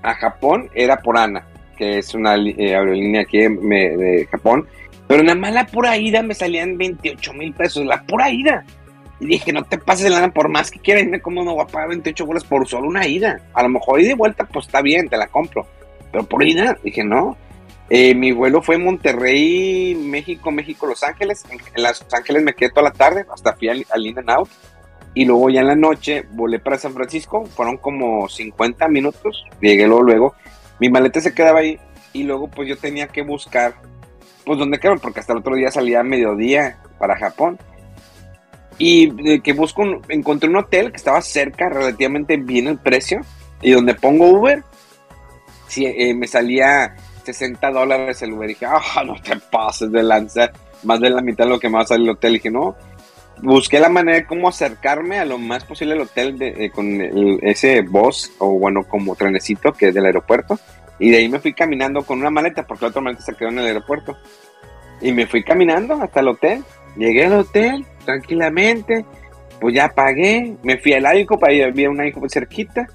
a 0.02 0.14
Japón, 0.14 0.70
era 0.74 0.98
por 1.00 1.16
ANA. 1.18 1.44
que 1.76 1.98
es 1.98 2.14
una 2.14 2.37
eh, 2.37 2.74
aerolínea 2.74 3.22
aquí 3.22 3.38
de, 3.38 4.28
Japón, 4.30 4.66
pero 5.08 5.22
nada 5.24 5.38
más 5.38 5.52
la 5.52 5.66
pura 5.66 5.96
ida 5.96 6.22
me 6.22 6.35
salían 6.35 6.78
28 6.78 7.32
mil 7.35 7.52
pesos, 7.52 7.85
la 7.85 8.02
pura 8.02 8.30
ida. 8.30 8.64
Y 9.20 9.26
dije, 9.26 9.52
no 9.52 9.62
te 9.64 9.78
pases 9.78 10.11
de 10.11 10.28
por 10.30 10.48
más 10.48 10.70
que 10.70 10.80
quieras, 10.80 11.04
cómo 11.22 11.44
no 11.44 11.54
voy 11.54 11.64
a 11.64 11.66
pagar 11.66 11.88
28 11.90 12.26
bolas 12.26 12.44
por 12.44 12.66
solo 12.68 12.88
una 12.88 13.06
ida. 13.06 13.40
A 13.54 13.62
lo 13.62 13.68
mejor 13.68 14.00
ida 14.00 14.11
y 14.11 14.14
vuelta, 14.14 14.44
pues 14.44 14.66
está 14.66 14.82
bien, 14.82 15.08
te 15.08 15.16
la 15.16 15.28
compro. 15.28 15.66
Pero 16.11 16.24
por 16.24 16.42
ida, 16.44 16.76
dije, 16.82 17.04
no. 17.04 17.37
Eh, 17.94 18.14
mi 18.14 18.33
vuelo 18.33 18.62
fue 18.62 18.78
Monterrey, 18.78 19.94
México, 19.94 20.50
México, 20.50 20.87
Los 20.87 21.02
Ángeles. 21.02 21.44
En, 21.50 21.59
en 21.74 21.83
Los 21.83 22.02
Ángeles 22.11 22.42
me 22.42 22.55
quedé 22.55 22.70
toda 22.70 22.85
la 22.85 22.92
tarde, 22.92 23.26
hasta 23.31 23.52
fui 23.55 23.68
al, 23.68 23.85
al 23.90 24.07
In 24.07 24.18
and 24.18 24.31
Out. 24.31 24.48
Y 25.12 25.26
luego 25.26 25.50
ya 25.50 25.61
en 25.61 25.66
la 25.66 25.76
noche 25.76 26.24
volé 26.31 26.59
para 26.59 26.78
San 26.78 26.94
Francisco, 26.94 27.44
fueron 27.44 27.76
como 27.76 28.31
50 28.31 28.88
minutos, 28.88 29.44
llegué 29.61 29.87
luego, 29.87 30.02
luego. 30.05 30.35
Mi 30.81 30.88
maleta 30.88 31.20
se 31.20 31.35
quedaba 31.35 31.61
ahí 31.61 31.78
y 32.14 32.22
luego 32.22 32.48
pues 32.48 32.66
yo 32.66 32.78
tenía 32.78 33.09
que 33.09 33.20
buscar, 33.20 33.74
pues 34.46 34.59
dónde 34.59 34.78
quedo, 34.81 34.96
porque 34.96 35.20
hasta 35.20 35.35
el 35.35 35.40
otro 35.40 35.55
día 35.55 35.70
salía 35.70 36.00
a 36.00 36.02
mediodía 36.02 36.78
para 36.98 37.18
Japón. 37.18 37.59
Y 38.78 39.12
eh, 39.31 39.40
que 39.42 39.52
busco, 39.52 39.83
un- 39.83 40.00
encontré 40.09 40.48
un 40.48 40.57
hotel 40.57 40.90
que 40.92 40.96
estaba 40.96 41.20
cerca, 41.20 41.68
relativamente 41.68 42.38
bien 42.38 42.66
el 42.68 42.78
precio, 42.78 43.20
y 43.61 43.72
donde 43.72 43.94
pongo 43.94 44.31
Uber, 44.31 44.64
sí, 45.68 45.85
eh, 45.85 46.14
me 46.14 46.26
salía 46.26 46.96
60 47.24 47.70
dólares 47.70 48.22
el 48.22 48.32
Uber. 48.32 48.48
dije, 48.48 48.66
ah, 48.66 49.02
no 49.04 49.14
te 49.20 49.37
pases 49.37 49.90
de 49.90 50.02
lanza, 50.02 50.50
más 50.82 51.00
de 51.00 51.11
la 51.11 51.22
mitad 51.22 51.44
de 51.44 51.50
lo 51.50 51.61
que 51.61 51.68
me 51.68 51.76
va 51.76 51.82
a 51.82 51.87
salir 51.87 52.08
el 52.08 52.14
hotel. 52.14 52.35
dije, 52.35 52.50
no, 52.50 52.76
busqué 53.42 53.80
la 53.80 53.88
manera 53.88 54.18
de 54.18 54.26
cómo 54.26 54.48
acercarme 54.48 55.18
a 55.18 55.24
lo 55.24 55.38
más 55.38 55.64
posible 55.64 55.94
al 55.94 56.02
hotel 56.02 56.37
eh, 56.40 56.70
con 56.70 57.00
ese 57.42 57.82
bus, 57.82 58.32
o 58.38 58.58
bueno, 58.58 58.85
como 58.85 59.14
trenecito 59.16 59.72
que 59.72 59.88
es 59.88 59.94
del 59.94 60.06
aeropuerto. 60.06 60.58
Y 60.98 61.11
de 61.11 61.18
ahí 61.18 61.28
me 61.28 61.40
fui 61.40 61.52
caminando 61.52 62.02
con 62.02 62.20
una 62.20 62.30
maleta, 62.30 62.64
porque 62.64 62.85
la 62.85 62.90
otra 62.90 63.02
maleta 63.02 63.22
se 63.22 63.35
quedó 63.35 63.48
en 63.48 63.58
el 63.58 63.66
aeropuerto. 63.66 64.16
Y 65.00 65.12
me 65.12 65.26
fui 65.26 65.42
caminando 65.42 65.94
hasta 65.94 66.20
el 66.20 66.28
hotel. 66.28 66.64
Llegué 66.96 67.26
al 67.26 67.32
hotel 67.32 67.85
tranquilamente, 68.04 69.04
pues 69.61 69.74
ya 69.74 69.88
pagué, 69.88 70.56
me 70.62 70.78
fui 70.78 70.92
al 70.92 71.18
ICOP, 71.18 71.42
ahí 71.44 71.62
había 71.62 71.90
un 71.90 72.04
ICOP 72.04 72.28
cerquita. 72.28 72.87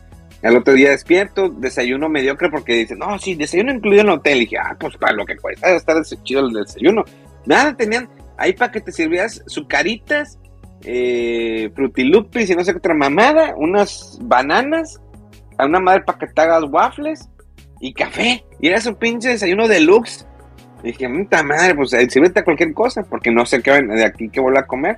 Al 0.48 0.56
otro 0.56 0.76
día 0.76 0.92
despierto, 0.92 1.50
desayuno 1.50 2.08
mediocre 2.08 2.50
porque 2.50 2.76
dicen, 2.76 3.00
no, 3.00 3.20
sí, 3.20 3.36
desayuno 3.36 3.74
incluido 3.74 4.04
en 4.04 4.08
el 4.08 4.14
hotel. 4.14 4.38
Y 4.38 4.40
dije, 4.42 4.58
ah, 4.58 4.78
pues 4.80 4.96
para 4.96 5.12
lo 5.12 5.26
que 5.26 5.36
cuesta 5.36 5.76
estar 5.76 6.02
chido 6.24 6.48
el 6.48 6.54
desayuno. 6.54 7.04
Nada, 7.46 7.76
tenían 7.76 8.08
ahí 8.38 8.54
para 8.54 8.72
que 8.72 8.80
te 8.80 8.94
sirvieras 8.94 9.44
sucaritas, 9.48 10.40
eh, 10.86 11.70
frutilupis 11.76 12.50
y 12.50 12.56
no 12.56 12.64
sé 12.64 12.72
qué 12.72 12.78
otra 12.78 12.94
mamada, 12.94 13.56
unas 13.58 14.20
bananas, 14.22 15.02
a 15.58 15.66
una 15.66 15.82
madre 15.82 16.04
para 16.06 16.20
que 16.20 16.28
te 16.28 16.42
hagas 16.42 16.64
waffles 16.70 17.28
y 17.82 17.92
café. 17.92 18.46
Y 18.62 18.70
era 18.70 18.80
su 18.80 18.96
pinche 18.96 19.28
desayuno 19.28 19.68
deluxe. 19.68 20.26
Y 20.82 20.94
dije, 20.94 21.10
puta 21.10 21.44
madre, 21.44 21.76
pues 21.76 21.92
eh, 21.92 22.10
sírvete 22.10 22.40
a 22.40 22.46
cualquier 22.46 22.74
cosa, 22.74 23.04
porque 23.04 23.32
no 23.32 23.46
sé 23.46 23.62
qué 23.62 23.82
de 23.82 24.06
aquí 24.06 24.30
que 24.30 24.40
vuelvo 24.40 24.60
a 24.60 24.66
comer. 24.66 24.98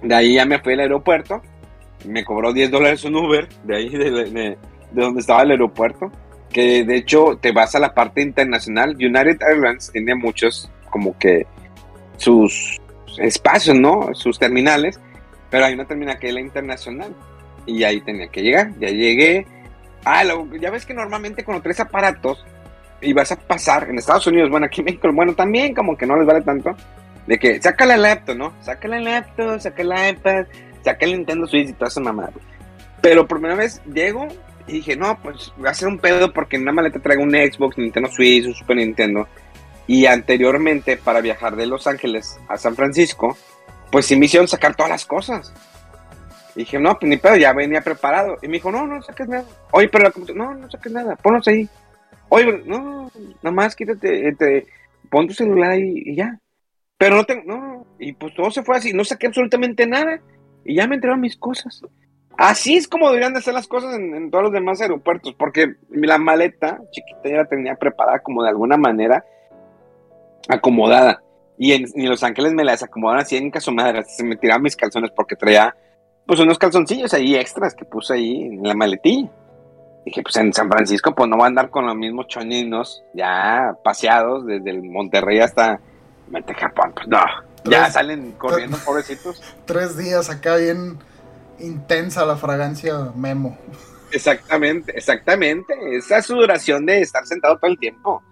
De 0.00 0.14
ahí 0.14 0.34
ya 0.34 0.44
me 0.44 0.60
fui 0.60 0.74
al 0.74 0.80
aeropuerto, 0.80 1.42
me 2.04 2.24
cobró 2.24 2.52
10 2.52 2.70
dólares 2.70 3.04
un 3.04 3.16
Uber, 3.16 3.48
de 3.64 3.76
ahí 3.76 3.88
de, 3.88 4.10
de- 4.10 4.30
de 4.30 5.02
donde 5.02 5.20
estaba 5.20 5.42
el 5.42 5.50
aeropuerto, 5.50 6.10
que 6.50 6.84
de 6.84 6.96
hecho 6.96 7.36
te 7.40 7.52
vas 7.52 7.74
a 7.74 7.78
la 7.78 7.92
parte 7.94 8.22
internacional. 8.22 8.96
United 8.96 9.38
Airlines 9.42 9.90
tiene 9.92 10.14
muchos, 10.14 10.70
como 10.90 11.16
que 11.18 11.46
sus 12.16 12.80
espacios, 13.18 13.76
¿no? 13.78 14.10
Sus 14.14 14.38
terminales, 14.38 14.98
pero 15.50 15.64
hay 15.66 15.74
una 15.74 15.84
terminal 15.84 16.18
que 16.18 16.28
es 16.28 16.34
la 16.34 16.40
internacional, 16.40 17.14
y 17.66 17.84
ahí 17.84 18.00
tenía 18.00 18.28
que 18.28 18.42
llegar, 18.42 18.70
ya 18.80 18.88
llegué. 18.88 19.46
Ah, 20.04 20.24
lo- 20.24 20.54
ya 20.56 20.70
ves 20.70 20.86
que 20.86 20.94
normalmente 20.94 21.44
cuando 21.44 21.62
traes 21.62 21.80
aparatos, 21.80 22.44
y 23.00 23.12
vas 23.12 23.30
a 23.30 23.36
pasar 23.36 23.88
en 23.90 23.98
Estados 23.98 24.26
Unidos, 24.26 24.50
bueno, 24.50 24.66
aquí 24.66 24.80
en 24.80 24.86
México, 24.86 25.08
bueno, 25.12 25.34
también 25.34 25.74
como 25.74 25.96
que 25.96 26.06
no 26.06 26.16
les 26.16 26.26
vale 26.26 26.40
tanto, 26.42 26.74
de 27.26 27.38
que 27.38 27.60
saca 27.60 27.84
la 27.84 27.96
laptop, 27.98 28.36
¿no? 28.36 28.52
Saca 28.62 28.88
la 28.88 28.98
laptop, 29.00 29.60
saca 29.60 29.82
el 29.82 29.92
iPad, 30.16 30.46
saca 30.88 31.06
el 31.06 31.12
Nintendo 31.12 31.46
Switch 31.46 31.70
y 31.70 31.72
toda 31.72 31.88
esa 31.88 32.00
mamada. 32.00 32.32
Pero 33.00 33.26
por 33.26 33.38
primera 33.38 33.54
vez 33.54 33.82
llego 33.84 34.28
y 34.66 34.72
dije, 34.72 34.96
no, 34.96 35.18
pues 35.22 35.52
voy 35.56 35.68
a 35.68 35.70
hacer 35.70 35.88
un 35.88 35.98
pedo 35.98 36.32
porque 36.32 36.56
en 36.56 36.62
una 36.62 36.72
maleta 36.72 37.00
traigo 37.00 37.22
un 37.22 37.30
Xbox, 37.30 37.78
Nintendo 37.78 38.10
Switch, 38.10 38.46
un 38.46 38.54
Super 38.54 38.76
Nintendo. 38.76 39.26
Y 39.86 40.06
anteriormente, 40.06 40.96
para 40.96 41.20
viajar 41.20 41.56
de 41.56 41.66
Los 41.66 41.86
Ángeles 41.86 42.38
a 42.48 42.58
San 42.58 42.76
Francisco, 42.76 43.36
pues 43.90 44.06
sí 44.06 44.16
me 44.16 44.26
hicieron 44.26 44.48
sacar 44.48 44.76
todas 44.76 44.90
las 44.90 45.06
cosas. 45.06 45.52
Y 46.54 46.60
dije, 46.60 46.78
no, 46.78 46.98
pues 46.98 47.08
ni 47.08 47.16
pedo, 47.16 47.36
ya 47.36 47.52
venía 47.52 47.80
preparado. 47.80 48.36
Y 48.42 48.48
me 48.48 48.54
dijo, 48.54 48.70
no, 48.70 48.86
no 48.86 49.00
saques 49.00 49.28
nada. 49.28 49.44
Oye, 49.70 49.88
pero 49.88 50.04
la 50.04 50.10
computadora, 50.10 50.54
no, 50.54 50.60
no 50.60 50.70
saques 50.70 50.92
nada, 50.92 51.16
ponlos 51.16 51.48
ahí. 51.48 51.68
Oye, 52.28 52.62
no, 52.66 53.10
nada 53.42 53.54
más 53.54 53.74
quítate, 53.74 54.34
te, 54.34 54.66
pon 55.08 55.26
tu 55.26 55.34
celular 55.34 55.70
ahí 55.70 56.02
y 56.04 56.16
ya. 56.16 56.38
Pero 56.98 57.16
no 57.16 57.24
tengo, 57.24 57.42
no, 57.46 57.86
y 57.98 58.12
pues 58.12 58.34
todo 58.34 58.50
se 58.50 58.62
fue 58.62 58.76
así, 58.76 58.92
no 58.92 59.04
saqué 59.04 59.28
absolutamente 59.28 59.86
nada. 59.86 60.20
Y 60.68 60.74
ya 60.74 60.86
me 60.86 60.96
entregaron 60.96 61.22
mis 61.22 61.36
cosas. 61.36 61.80
Así 62.36 62.76
es 62.76 62.86
como 62.86 63.08
deberían 63.08 63.32
de 63.32 63.40
ser 63.40 63.54
las 63.54 63.66
cosas 63.66 63.94
en, 63.94 64.30
todos 64.30 64.44
los 64.44 64.52
demás 64.52 64.80
aeropuertos, 64.82 65.32
porque 65.32 65.76
la 65.90 66.18
maleta 66.18 66.78
chiquita 66.92 67.20
ya 67.24 67.36
la 67.38 67.44
tenía 67.46 67.74
preparada 67.76 68.20
como 68.20 68.42
de 68.42 68.50
alguna 68.50 68.76
manera 68.76 69.24
acomodada. 70.46 71.22
Y 71.56 71.72
en, 71.72 71.86
Los 72.08 72.22
Ángeles 72.22 72.52
me 72.52 72.64
la 72.64 72.72
desacomodaron 72.72 73.22
así 73.22 73.36
en 73.36 73.50
caso 73.50 73.72
madre, 73.72 74.04
se 74.04 74.22
me 74.22 74.36
tiraban 74.36 74.62
mis 74.62 74.76
calzones 74.76 75.10
porque 75.10 75.36
traía 75.36 75.74
pues 76.26 76.38
unos 76.38 76.58
calzoncillos 76.58 77.14
ahí 77.14 77.34
extras 77.34 77.74
que 77.74 77.86
puse 77.86 78.12
ahí 78.14 78.42
en 78.42 78.62
la 78.62 78.74
maletilla. 78.74 79.30
Dije, 80.04 80.22
pues 80.22 80.36
en 80.36 80.52
San 80.52 80.68
Francisco 80.68 81.14
pues 81.14 81.30
no 81.30 81.36
voy 81.36 81.44
a 81.44 81.48
andar 81.48 81.70
con 81.70 81.86
los 81.86 81.96
mismos 81.96 82.26
choninos 82.26 83.02
ya 83.14 83.74
paseados 83.82 84.44
desde 84.44 84.68
el 84.68 84.82
Monterrey 84.82 85.40
hasta 85.40 85.80
Japón, 86.54 86.92
pues 86.94 87.08
no. 87.08 87.47
Ya 87.64 87.90
salen 87.90 88.32
corriendo, 88.32 88.78
pobrecitos. 88.78 89.42
Tres 89.66 89.96
días 89.96 90.30
acá 90.30 90.56
bien 90.56 90.98
intensa 91.58 92.24
la 92.24 92.36
fragancia 92.36 93.12
memo. 93.14 93.58
Exactamente, 94.10 94.96
exactamente. 94.96 95.74
Esa 95.96 96.18
es 96.18 96.26
su 96.26 96.36
duración 96.36 96.86
de 96.86 97.00
estar 97.00 97.26
sentado 97.26 97.58
todo 97.58 97.70
el 97.70 97.78
tiempo. 97.78 98.22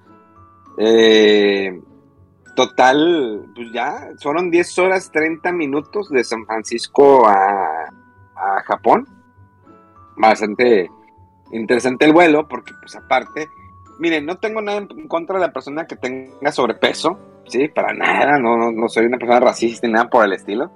Eh, 0.79 1.81
total, 2.55 3.47
pues 3.55 3.73
ya, 3.73 4.11
fueron 4.21 4.51
10 4.51 4.79
horas 4.79 5.11
30 5.11 5.53
minutos 5.53 6.09
de 6.09 6.25
San 6.25 6.47
Francisco 6.47 7.27
a, 7.29 7.91
a 8.37 8.63
Japón. 8.65 9.07
Bastante 10.17 10.91
interesante 11.53 12.07
el 12.07 12.13
vuelo, 12.13 12.49
porque 12.49 12.73
pues 12.81 12.97
aparte, 12.97 13.49
miren, 13.99 14.25
no 14.25 14.39
tengo 14.39 14.63
nada 14.63 14.79
en 14.79 15.09
contra 15.09 15.37
de 15.37 15.47
la 15.47 15.53
persona 15.53 15.87
que 15.87 15.97
tenga 15.97 16.53
sobrepeso, 16.53 17.19
sí, 17.49 17.69
para 17.69 17.93
nada, 17.93 18.39
no, 18.39 18.57
no, 18.57 18.73
no 18.73 18.89
soy 18.89 19.07
una 19.07 19.19
persona 19.19 19.41
racista 19.41 19.87
ni 19.87 19.93
nada 19.93 20.09
por 20.09 20.25
el 20.25 20.33
estilo. 20.33 20.71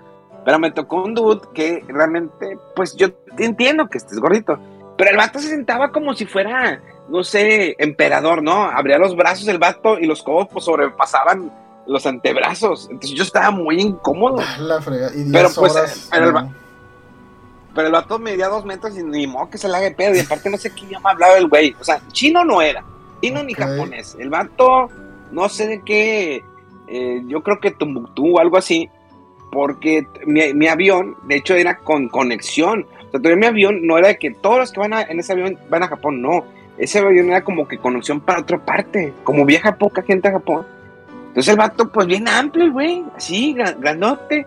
Pero 0.44 0.59
me 0.59 0.70
tocó 0.70 1.02
un 1.02 1.14
dude 1.14 1.42
que 1.54 1.85
realmente, 1.88 2.56
pues 2.74 2.96
yo 2.96 3.09
entiendo 3.38 3.88
que 3.88 3.98
estés 3.98 4.18
gordito, 4.18 4.59
pero 4.96 5.11
el 5.11 5.16
vato 5.16 5.38
se 5.38 5.48
sentaba 5.48 5.92
como 5.92 6.14
si 6.14 6.24
fuera, 6.26 6.80
no 7.09 7.22
sé, 7.24 7.76
emperador, 7.78 8.42
¿no? 8.42 8.64
Abría 8.64 8.98
los 8.98 9.16
brazos 9.16 9.48
el 9.48 9.59
vato 9.59 9.98
y 9.98 10.06
los 10.06 10.22
codos 10.22 10.48
pues 10.52 10.64
sobrepasaban 10.64 11.52
los 11.87 12.06
antebrazos. 12.06 12.88
Entonces 12.90 13.16
yo 13.16 13.22
estaba 13.22 13.50
muy 13.50 13.80
incómodo. 13.80 14.38
Ah, 14.40 14.56
La 14.61 14.80
frega. 14.80 15.11
Y 15.14 15.24
10 15.24 15.33
Pero, 15.33 15.48
pues, 15.54 15.72
horas. 15.74 16.09
pero 16.11 16.26
el 16.26 16.33
no. 16.35 16.54
Pero 17.74 17.87
el 17.87 17.92
vato 17.92 18.18
medía 18.18 18.48
dos 18.48 18.64
metros 18.64 18.96
y 18.98 19.02
ni 19.02 19.26
modo 19.26 19.48
que 19.50 19.59
se 19.59 19.68
le 19.68 19.76
haga 19.76 19.85
de 19.87 19.94
pedo. 19.94 20.14
Y 20.14 20.20
aparte 20.20 20.50
no 20.50 20.56
sé 20.56 20.70
qué 20.74 20.87
idioma 20.87 21.11
hablaba 21.11 21.37
el 21.37 21.48
güey. 21.48 21.74
O 21.80 21.85
sea, 21.85 22.00
chino 22.12 22.44
no 22.44 22.61
era. 22.62 22.83
Chino 23.22 23.42
ni 23.42 23.54
japonés. 23.54 24.16
El 24.18 24.28
vato, 24.30 24.88
no 25.30 25.48
sé 25.48 25.66
de 25.66 25.83
qué. 25.83 26.42
Eh, 26.90 27.22
yo 27.26 27.42
creo 27.42 27.61
que 27.61 27.70
Tumbuctú 27.70 28.37
o 28.37 28.40
algo 28.40 28.57
así. 28.57 28.88
Porque 29.53 30.07
mi, 30.26 30.55
mi 30.55 30.68
avión, 30.68 31.16
de 31.24 31.37
hecho, 31.37 31.55
era 31.55 31.79
con 31.79 32.09
conexión. 32.09 32.87
O 33.09 33.11
sea, 33.11 33.20
todavía 33.20 33.37
mi 33.37 33.46
avión 33.46 33.87
no 33.87 33.98
era 33.98 34.09
de 34.09 34.18
que 34.18 34.31
todos 34.31 34.59
los 34.59 34.70
que 34.72 34.79
van 34.81 34.92
a- 34.92 35.03
en 35.03 35.18
ese 35.18 35.33
avión 35.33 35.59
van 35.68 35.83
a 35.83 35.88
Japón. 35.88 36.22
No. 36.22 36.44
Ese 36.79 37.00
avión 37.00 37.29
era 37.31 37.42
como 37.42 37.66
que 37.66 37.79
conexión 37.79 38.20
para 38.20 38.40
otra 38.40 38.59
parte. 38.64 39.12
Como 39.24 39.44
viaja 39.44 39.76
poca 39.76 40.03
gente 40.03 40.29
a 40.29 40.33
Japón. 40.33 40.66
Entonces 41.29 41.48
el 41.53 41.59
vato, 41.59 41.90
pues 41.90 42.07
bien 42.07 42.29
amplio, 42.29 42.70
güey. 42.72 43.05
Así, 43.16 43.55
gra- 43.55 43.76
grandote. 43.79 44.46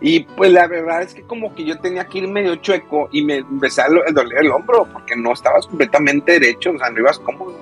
Y 0.00 0.20
pues 0.20 0.50
la 0.52 0.66
verdad 0.66 1.02
es 1.02 1.14
que 1.14 1.22
como 1.22 1.54
que 1.54 1.62
yo 1.64 1.78
tenía 1.78 2.06
que 2.06 2.18
ir 2.18 2.26
medio 2.28 2.56
chueco 2.56 3.08
y 3.12 3.22
me 3.22 3.36
empezaba 3.36 3.88
a 3.88 3.92
do- 4.10 4.22
doler 4.22 4.38
el 4.38 4.50
hombro 4.50 4.88
porque 4.92 5.14
no 5.14 5.32
estabas 5.32 5.66
completamente 5.66 6.32
derecho, 6.40 6.70
o 6.70 6.78
sea, 6.78 6.90
no 6.90 6.98
ibas 7.00 7.18
cómodo. 7.18 7.54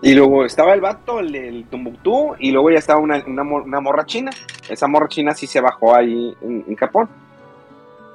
Y 0.00 0.14
luego 0.14 0.44
estaba 0.44 0.74
el 0.74 0.80
vato, 0.80 1.18
el, 1.18 1.34
el 1.34 1.66
Tumbuctú, 1.66 2.36
y 2.38 2.52
luego 2.52 2.70
ya 2.70 2.78
estaba 2.78 3.00
una, 3.00 3.22
una, 3.26 3.42
una 3.42 3.80
morra 3.80 4.06
china. 4.06 4.30
Esa 4.68 4.86
morra 4.86 5.08
china 5.08 5.34
sí 5.34 5.46
se 5.46 5.60
bajó 5.60 5.94
ahí 5.94 6.36
en, 6.40 6.64
en 6.68 6.76
Japón. 6.76 7.08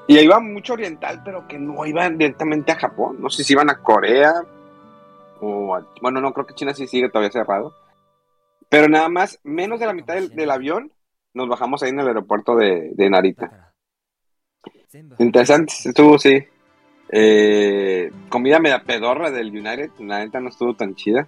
Y 0.08 0.18
ahí 0.18 0.26
iba 0.26 0.40
mucho 0.40 0.74
oriental, 0.74 1.22
pero 1.26 1.48
que 1.48 1.58
no 1.60 1.86
iban 1.86 2.18
directamente 2.18 2.72
a 2.72 2.76
Japón. 2.78 3.18
No 3.20 3.30
sé 3.30 3.44
si 3.44 3.54
iban 3.54 3.70
a 3.70 3.80
Corea 3.80 4.34
o 5.42 5.76
a- 5.76 5.86
bueno, 6.02 6.22
no 6.22 6.34
creo 6.34 6.46
que 6.46 6.54
China 6.56 6.74
sí 6.74 6.88
sigue 6.88 7.10
todavía 7.10 7.32
cerrado. 7.32 7.74
Pero 8.70 8.88
nada 8.88 9.10
más, 9.10 9.40
menos 9.44 9.80
de 9.80 9.86
la 9.86 9.94
mitad 9.94 10.16
del, 10.16 10.30
del 10.30 10.52
avión, 10.52 10.92
nos 11.34 11.48
bajamos 11.50 11.84
ahí 11.84 11.90
en 11.90 12.00
el 12.00 12.08
aeropuerto 12.08 12.56
de, 12.56 12.92
de 12.94 13.10
Narita. 13.10 13.72
Interesante, 15.20 15.74
estuvo, 15.86 16.18
sí. 16.18 16.44
Eh, 17.10 18.10
comida 18.30 18.60
media 18.60 18.84
pedorra 18.84 19.32
del 19.32 19.50
United, 19.50 19.92
la 20.00 20.20
neta 20.20 20.40
no 20.40 20.50
estuvo 20.50 20.76
tan 20.76 20.96
chida. 20.96 21.28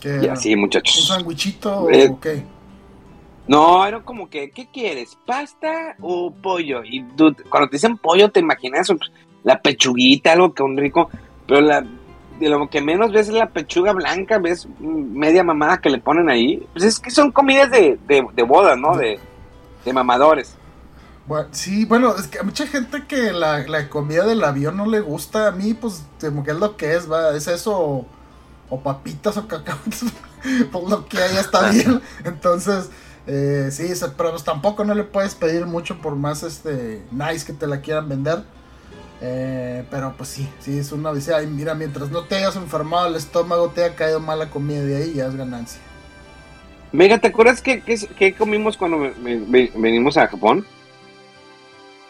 ¿Qué 0.00 0.20
Y 0.22 0.28
así, 0.28 0.54
¿Un 0.54 0.60
muchachos. 0.60 1.06
sandwichito 1.06 1.90
Eh, 1.90 2.08
o 2.08 2.20
qué? 2.20 2.44
No, 3.46 3.86
era 3.86 4.00
como 4.00 4.28
que, 4.28 4.50
¿qué 4.50 4.68
quieres? 4.70 5.16
¿Pasta 5.26 5.96
o 6.00 6.30
pollo? 6.30 6.82
Y 6.84 7.02
tú, 7.16 7.34
cuando 7.48 7.68
te 7.70 7.76
dicen 7.76 7.96
pollo, 7.96 8.30
te 8.30 8.40
imaginas 8.40 8.92
la 9.42 9.60
pechuguita, 9.60 10.32
algo 10.32 10.52
que 10.52 10.62
un 10.62 10.76
rico, 10.76 11.08
pero 11.46 11.62
la, 11.62 11.82
de 12.38 12.48
lo 12.48 12.68
que 12.68 12.82
menos 12.82 13.10
ves 13.10 13.28
es 13.28 13.34
la 13.34 13.48
pechuga 13.48 13.92
blanca, 13.92 14.38
ves 14.38 14.68
media 14.78 15.42
mamada 15.42 15.80
que 15.80 15.88
le 15.88 15.98
ponen 15.98 16.28
ahí. 16.28 16.62
Pues 16.72 16.84
es 16.84 17.00
que 17.00 17.10
son 17.10 17.32
comidas 17.32 17.70
de, 17.70 17.98
de, 18.06 18.26
de 18.34 18.42
boda, 18.42 18.76
¿no? 18.76 18.96
De, 18.96 19.18
de 19.84 19.92
mamadores. 19.92 20.54
Bueno, 21.26 21.48
sí, 21.52 21.84
bueno, 21.84 22.14
es 22.16 22.26
que 22.26 22.38
a 22.38 22.42
mucha 22.42 22.66
gente 22.66 23.04
que 23.06 23.32
la, 23.32 23.66
la 23.66 23.88
comida 23.88 24.26
del 24.26 24.44
avión 24.44 24.76
no 24.76 24.86
le 24.86 25.00
gusta. 25.00 25.48
A 25.48 25.52
mí, 25.52 25.74
pues, 25.74 26.06
como 26.20 26.44
que 26.44 26.52
es 26.52 26.58
lo 26.58 26.76
que 26.76 26.94
es, 26.94 27.10
va. 27.10 27.34
Es 27.36 27.48
eso 27.48 28.06
o, 28.70 28.80
papitas 28.80 29.36
o 29.36 29.46
cacahuetes. 29.48 30.04
pues 30.72 30.84
lo 30.88 31.06
que 31.06 31.18
hay 31.18 31.36
está 31.36 31.70
bien. 31.70 32.00
Entonces, 32.24 32.90
eh, 33.26 33.68
sí, 33.70 33.88
pero 34.16 34.30
pues 34.30 34.44
tampoco 34.44 34.84
no 34.84 34.94
le 34.94 35.04
puedes 35.04 35.34
pedir 35.34 35.66
mucho 35.66 35.98
por 36.00 36.16
más 36.16 36.42
este 36.42 37.02
nice 37.10 37.44
que 37.46 37.52
te 37.52 37.66
la 37.66 37.80
quieran 37.80 38.08
vender. 38.08 38.42
Eh, 39.20 39.84
pero 39.90 40.14
pues 40.16 40.28
sí, 40.28 40.48
sí, 40.60 40.78
es 40.78 40.92
una 40.92 41.10
odisea. 41.10 41.42
Y 41.42 41.46
mira, 41.46 41.74
mientras 41.74 42.10
no 42.10 42.24
te 42.24 42.36
hayas 42.36 42.56
enfermado 42.56 43.08
el 43.08 43.16
estómago, 43.16 43.68
te 43.70 43.84
haya 43.84 43.94
caído 43.96 44.20
mala 44.20 44.50
comida 44.50 44.82
de 44.82 44.96
ahí, 44.96 45.14
ya 45.14 45.26
es 45.26 45.34
ganancia. 45.34 45.80
Venga, 46.92 47.18
¿te 47.18 47.28
acuerdas 47.28 47.60
qué, 47.60 47.82
qué, 47.82 47.98
qué 48.18 48.34
comimos 48.34 48.76
cuando 48.76 48.98
ve- 49.00 49.14
ve- 49.46 49.72
venimos 49.74 50.16
a 50.16 50.26
Japón? 50.28 50.64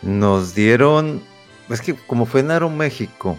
Nos 0.02 0.54
dieron, 0.54 1.22
es 1.68 1.80
que 1.80 1.94
como 1.94 2.26
fue 2.26 2.40
en 2.40 2.52
Aeroméxico, 2.52 3.36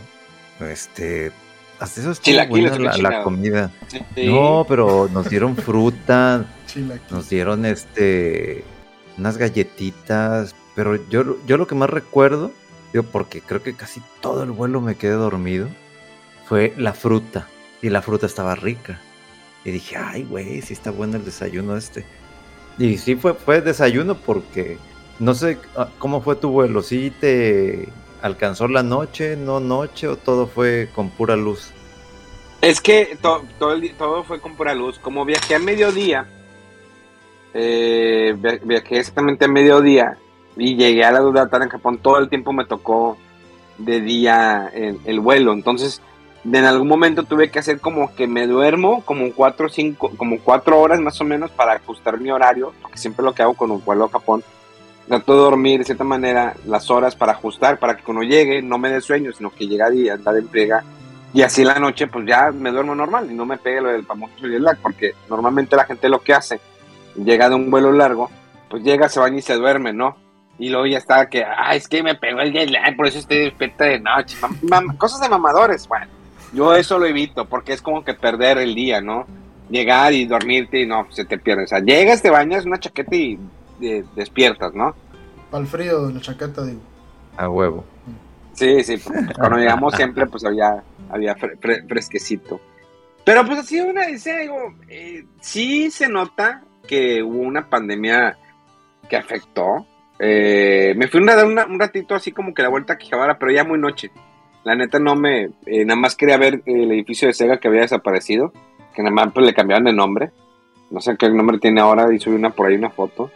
este, 0.60 1.32
hasta 1.80 2.02
eso 2.02 2.12
estuvo 2.12 2.48
buena 2.48 2.98
la, 2.98 3.24
comida. 3.24 3.72
Sí. 3.88 4.28
No, 4.28 4.66
pero 4.68 5.10
nos 5.12 5.30
dieron 5.30 5.56
fruta, 5.56 6.46
nos 7.12 7.30
dieron 7.30 7.66
este, 7.66 8.64
unas 9.18 9.38
galletitas, 9.38 10.56
pero 10.76 10.96
yo, 11.10 11.38
yo 11.46 11.58
lo 11.58 11.68
que 11.68 11.76
más 11.76 11.90
recuerdo, 11.90 12.52
digo, 12.94 13.06
porque 13.12 13.42
creo 13.42 13.64
que 13.64 13.76
casi 13.76 14.02
todo 14.22 14.44
el 14.44 14.52
vuelo 14.52 14.82
me 14.82 14.96
quedé 14.96 15.14
dormido, 15.14 15.68
fue 16.46 16.74
la 16.78 16.94
fruta, 16.94 17.48
y 17.82 17.90
la 17.90 18.02
fruta 18.02 18.26
estaba 18.26 18.56
rica. 18.56 19.00
Y 19.64 19.72
dije, 19.72 19.98
ay, 19.98 20.24
güey, 20.24 20.62
sí 20.62 20.74
está 20.74 20.92
bueno 20.92 21.18
el 21.18 21.26
desayuno 21.26 21.76
este. 21.76 22.06
Y 22.78 22.98
sí 22.98 23.16
fue, 23.16 23.34
fue 23.34 23.62
desayuno 23.62 24.16
porque 24.16 24.78
no 25.20 25.34
sé 25.34 25.58
ah, 25.76 25.90
cómo 26.00 26.22
fue 26.22 26.36
tu 26.36 26.50
vuelo, 26.50 26.82
¿sí 26.82 27.12
te 27.20 27.90
alcanzó 28.22 28.68
la 28.68 28.84
noche, 28.84 29.36
no 29.36 29.60
noche 29.60 30.08
o 30.08 30.16
todo 30.18 30.48
fue 30.48 30.90
con 30.94 31.10
pura 31.10 31.36
luz? 31.36 31.72
Es 32.62 32.82
que 32.82 33.18
to- 33.22 33.44
todo, 33.58 33.74
el 33.74 33.94
todo 33.96 34.24
fue 34.24 34.40
con 34.42 34.56
pura 34.56 34.74
luz. 34.76 35.00
Como 35.00 35.24
viajé 35.26 35.56
a 35.56 35.60
mediodía, 35.60 36.26
eh, 37.54 38.36
via- 38.38 38.60
viajé 38.64 39.00
exactamente 39.00 39.46
a 39.46 39.48
mediodía 39.48 40.18
y 40.58 40.76
llegué 40.76 41.04
a 41.04 41.12
la 41.12 41.20
Dudatara 41.20 41.64
en 41.64 41.70
Japón, 41.72 42.00
todo 42.00 42.18
el 42.18 42.30
tiempo 42.30 42.52
me 42.54 42.66
tocó 42.66 43.18
de 43.78 44.02
día 44.02 44.70
en 44.74 45.00
el 45.06 45.20
vuelo. 45.22 45.54
Entonces, 45.54 46.02
en 46.44 46.66
algún 46.66 46.88
momento 46.88 47.24
tuve 47.24 47.50
que 47.50 47.60
hacer 47.60 47.80
como 47.80 48.14
que 48.16 48.28
me 48.28 48.46
duermo 48.46 49.04
como 49.06 49.32
cuatro, 49.34 49.70
cinco, 49.70 50.12
como 50.18 50.40
cuatro 50.40 50.80
horas 50.80 51.00
más 51.00 51.20
o 51.22 51.24
menos 51.24 51.52
para 51.52 51.74
ajustar 51.74 52.20
mi 52.20 52.30
horario, 52.32 52.74
porque 52.82 52.98
siempre 52.98 53.24
lo 53.24 53.34
que 53.34 53.42
hago 53.42 53.54
con 53.54 53.72
un 53.72 53.84
vuelo 53.84 54.06
a 54.06 54.10
Japón. 54.10 54.44
Trato 55.10 55.34
de 55.34 55.40
dormir 55.40 55.80
de 55.80 55.86
cierta 55.86 56.04
manera 56.06 56.54
las 56.66 56.90
horas 56.90 57.16
para 57.16 57.34
ajustar, 57.34 57.80
para 57.80 57.98
que 57.98 58.04
cuando 58.04 58.24
llegue 58.24 58.62
no 58.62 58.78
me 58.78 58.90
dé 58.90 59.02
sueño, 59.02 59.32
sino 59.34 59.50
que 59.50 59.68
llegue 59.68 59.96
y 59.96 60.10
andar 60.10 60.38
en 60.38 60.48
friega 60.48 60.84
y 61.34 61.42
así 61.42 61.64
la 61.64 61.78
noche, 61.80 62.08
pues 62.08 62.26
ya 62.26 62.52
me 62.52 62.72
duermo 62.72 62.96
normal 62.96 63.28
y 63.30 63.34
no 63.34 63.46
me 63.46 63.58
pegue 63.58 63.82
lo 63.82 63.90
del 63.92 64.06
famoso 64.06 64.34
jet 64.48 64.62
lag, 64.62 64.78
porque 64.82 65.14
normalmente 65.30 65.76
la 65.76 65.86
gente 65.86 66.10
lo 66.10 66.22
que 66.22 66.34
hace, 66.34 66.60
llega 67.16 67.50
de 67.50 67.56
un 67.56 67.70
vuelo 67.70 67.92
largo, 67.92 68.30
pues 68.70 68.84
llega, 68.84 69.10
se 69.10 69.20
baña 69.20 69.38
y 69.38 69.42
se 69.42 69.56
duerme, 69.56 69.94
¿no? 69.94 70.16
Y 70.58 70.70
luego 70.70 70.86
ya 70.88 70.98
está 70.98 71.28
que, 71.30 71.44
ah, 71.44 71.76
es 71.76 71.88
que 71.88 72.02
me 72.04 72.16
pegó 72.16 72.42
el 72.42 72.52
jet 72.52 72.70
lag, 72.70 72.96
por 72.96 73.08
eso 73.08 73.20
estoy 73.20 73.38
despierta 73.40 73.86
de 73.86 74.00
noche. 74.00 74.38
Mam- 74.62 74.98
cosas 74.98 75.22
de 75.22 75.30
mamadores, 75.30 75.88
bueno. 75.88 76.08
Yo 76.54 76.76
eso 76.76 76.98
lo 77.00 77.06
evito, 77.06 77.46
porque 77.46 77.74
es 77.74 77.82
como 77.82 78.04
que 78.04 78.14
perder 78.16 78.58
el 78.58 78.74
día, 78.76 79.00
¿no? 79.02 79.26
Llegar 79.70 80.14
y 80.14 80.26
dormirte 80.26 80.82
y 80.82 80.88
no, 80.88 81.06
se 81.12 81.26
te 81.26 81.38
pierde. 81.38 81.64
O 81.64 81.68
sea, 81.68 81.80
llegas, 81.80 82.22
te 82.24 82.32
bañas, 82.32 82.66
una 82.66 82.80
chaqueta 82.80 83.16
y 83.16 83.40
eh, 83.82 84.04
despiertas, 84.16 84.74
¿no? 84.74 84.96
Para 85.52 85.62
el 85.64 85.68
frío 85.68 86.08
de 86.08 86.14
la 86.14 86.22
chaqueta, 86.22 86.64
digo. 86.64 86.82
A 87.38 87.50
huevo. 87.50 87.84
Sí, 88.54 88.84
sí, 88.84 88.98
pues, 88.98 89.38
cuando 89.38 89.58
llegamos 89.58 89.96
siempre 89.96 90.26
pues 90.28 90.44
había, 90.44 90.84
había 91.10 91.36
fre- 91.36 91.58
fre- 91.60 91.88
fresquecito. 91.88 92.60
Pero 93.24 93.46
pues 93.46 93.66
sido 93.66 93.88
una 93.88 94.06
digo, 94.06 94.74
eh, 94.88 95.24
sí 95.40 95.90
se 95.92 96.10
nota 96.10 96.64
que 96.88 97.24
hubo 97.24 97.40
una 97.40 97.70
pandemia 97.70 98.38
que 99.10 99.16
afectó. 99.16 99.86
Eh, 100.20 100.94
me 100.98 101.08
fui 101.08 101.22
a 101.30 101.36
dar 101.36 101.46
una- 101.46 101.66
un 101.66 101.80
ratito 101.80 102.16
así 102.16 102.32
como 102.32 102.54
que 102.54 102.62
la 102.64 102.70
vuelta 102.70 102.94
a 102.94 102.98
Quijabara, 102.98 103.38
pero 103.40 103.52
ya 103.52 103.64
muy 103.64 103.80
noche. 103.80 104.12
La 104.66 104.76
neta 104.76 105.00
no 105.00 105.16
me, 105.16 105.52
eh, 105.66 105.86
nada 105.86 106.00
más 106.00 106.16
quería 106.16 106.38
ver 106.38 106.62
el 106.66 106.92
edificio 106.92 107.28
de 107.28 107.34
Sega 107.34 107.60
que 107.60 107.70
había 107.70 107.82
desaparecido, 107.82 108.52
que 108.94 109.02
nada 109.04 109.16
más 109.16 109.34
pues, 109.34 109.46
le 109.46 109.54
cambiaron 109.54 109.86
de 109.86 109.94
nombre. 109.94 110.32
No 110.92 111.00
sé 111.00 111.16
qué 111.18 111.30
nombre 111.30 111.60
tiene 111.60 111.80
ahora 111.80 112.14
y 112.14 112.20
subí 112.20 112.36
una 112.36 112.50
por 112.50 112.68
ahí 112.68 112.76
una 112.76 112.90
foto. 112.90 113.32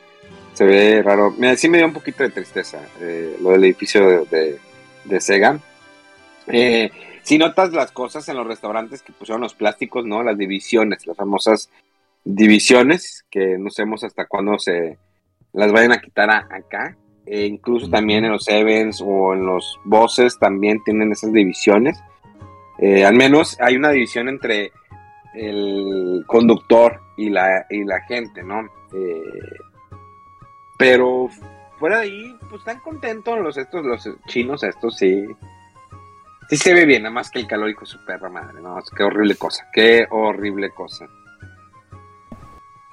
Se 0.53 0.65
ve 0.65 1.01
raro. 1.03 1.31
Mira, 1.37 1.55
sí 1.55 1.67
me 1.69 1.77
dio 1.77 1.87
un 1.87 1.93
poquito 1.93 2.23
de 2.23 2.29
tristeza 2.29 2.79
eh, 3.01 3.37
lo 3.41 3.51
del 3.51 3.63
edificio 3.65 4.07
de- 4.07 4.25
de, 4.25 4.59
de 5.05 5.19
Sega. 5.21 5.59
Eh, 6.47 6.91
si 7.23 7.37
notas 7.37 7.71
las 7.73 7.91
cosas 7.91 8.27
en 8.29 8.35
los 8.37 8.45
restaurantes 8.45 9.01
que 9.01 9.13
pusieron 9.13 9.41
los 9.41 9.53
plásticos, 9.55 10.05
¿no? 10.05 10.23
Las 10.23 10.37
divisiones, 10.37 11.07
las 11.07 11.17
famosas 11.17 11.69
divisiones, 12.23 13.25
que 13.31 13.57
no 13.57 13.69
sabemos 13.69 14.03
hasta 14.03 14.25
cuándo 14.25 14.59
se 14.59 14.97
las 15.53 15.71
vayan 15.71 15.91
a 15.93 16.01
quitar 16.01 16.29
a- 16.29 16.47
acá. 16.51 16.97
E 17.25 17.45
incluso 17.45 17.89
también 17.89 18.25
en 18.25 18.31
los 18.31 18.47
events 18.49 19.01
o 19.03 19.33
en 19.33 19.45
los 19.45 19.79
bosses 19.85 20.37
también 20.37 20.83
tienen 20.83 21.11
esas 21.13 21.31
divisiones. 21.31 21.97
Eh, 22.79 23.05
al 23.05 23.15
menos 23.15 23.57
hay 23.61 23.77
una 23.77 23.91
división 23.91 24.27
entre 24.27 24.71
el 25.33 26.23
conductor 26.27 26.99
y 27.17 27.29
la, 27.29 27.65
y 27.69 27.85
la 27.85 28.01
gente, 28.01 28.43
¿no? 28.43 28.59
Eh, 28.93 29.21
pero 30.83 31.29
fuera 31.79 31.99
de 31.99 32.03
ahí, 32.03 32.37
pues 32.49 32.59
están 32.59 32.81
contentos 32.81 33.39
los 33.39 33.55
estos, 33.55 33.85
los 33.85 34.05
chinos, 34.27 34.63
estos 34.63 34.97
sí. 34.97 35.25
Sí 36.49 36.57
se 36.57 36.73
ve 36.73 36.85
bien, 36.85 37.03
nada 37.03 37.15
más 37.15 37.31
que 37.31 37.39
el 37.39 37.47
calor 37.47 37.69
hijo 37.69 37.81
de 37.81 37.85
su 37.85 38.03
perra 38.03 38.27
madre, 38.27 38.61
no, 38.61 38.77
es 38.77 38.89
qué 38.89 39.03
horrible 39.03 39.37
cosa, 39.37 39.65
qué 39.71 40.05
horrible 40.11 40.71
cosa. 40.71 41.07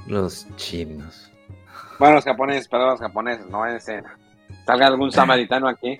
Los 0.07 0.47
chinos. 0.55 1.33
Bueno, 1.99 2.15
los 2.15 2.25
japoneses, 2.25 2.69
perdón, 2.69 2.91
los 2.91 3.01
japoneses, 3.01 3.47
no 3.47 3.65
a 3.65 3.81
ser. 3.81 4.05
Salga 4.65 4.87
algún 4.87 5.11
samaritano 5.11 5.67
aquí. 5.67 5.99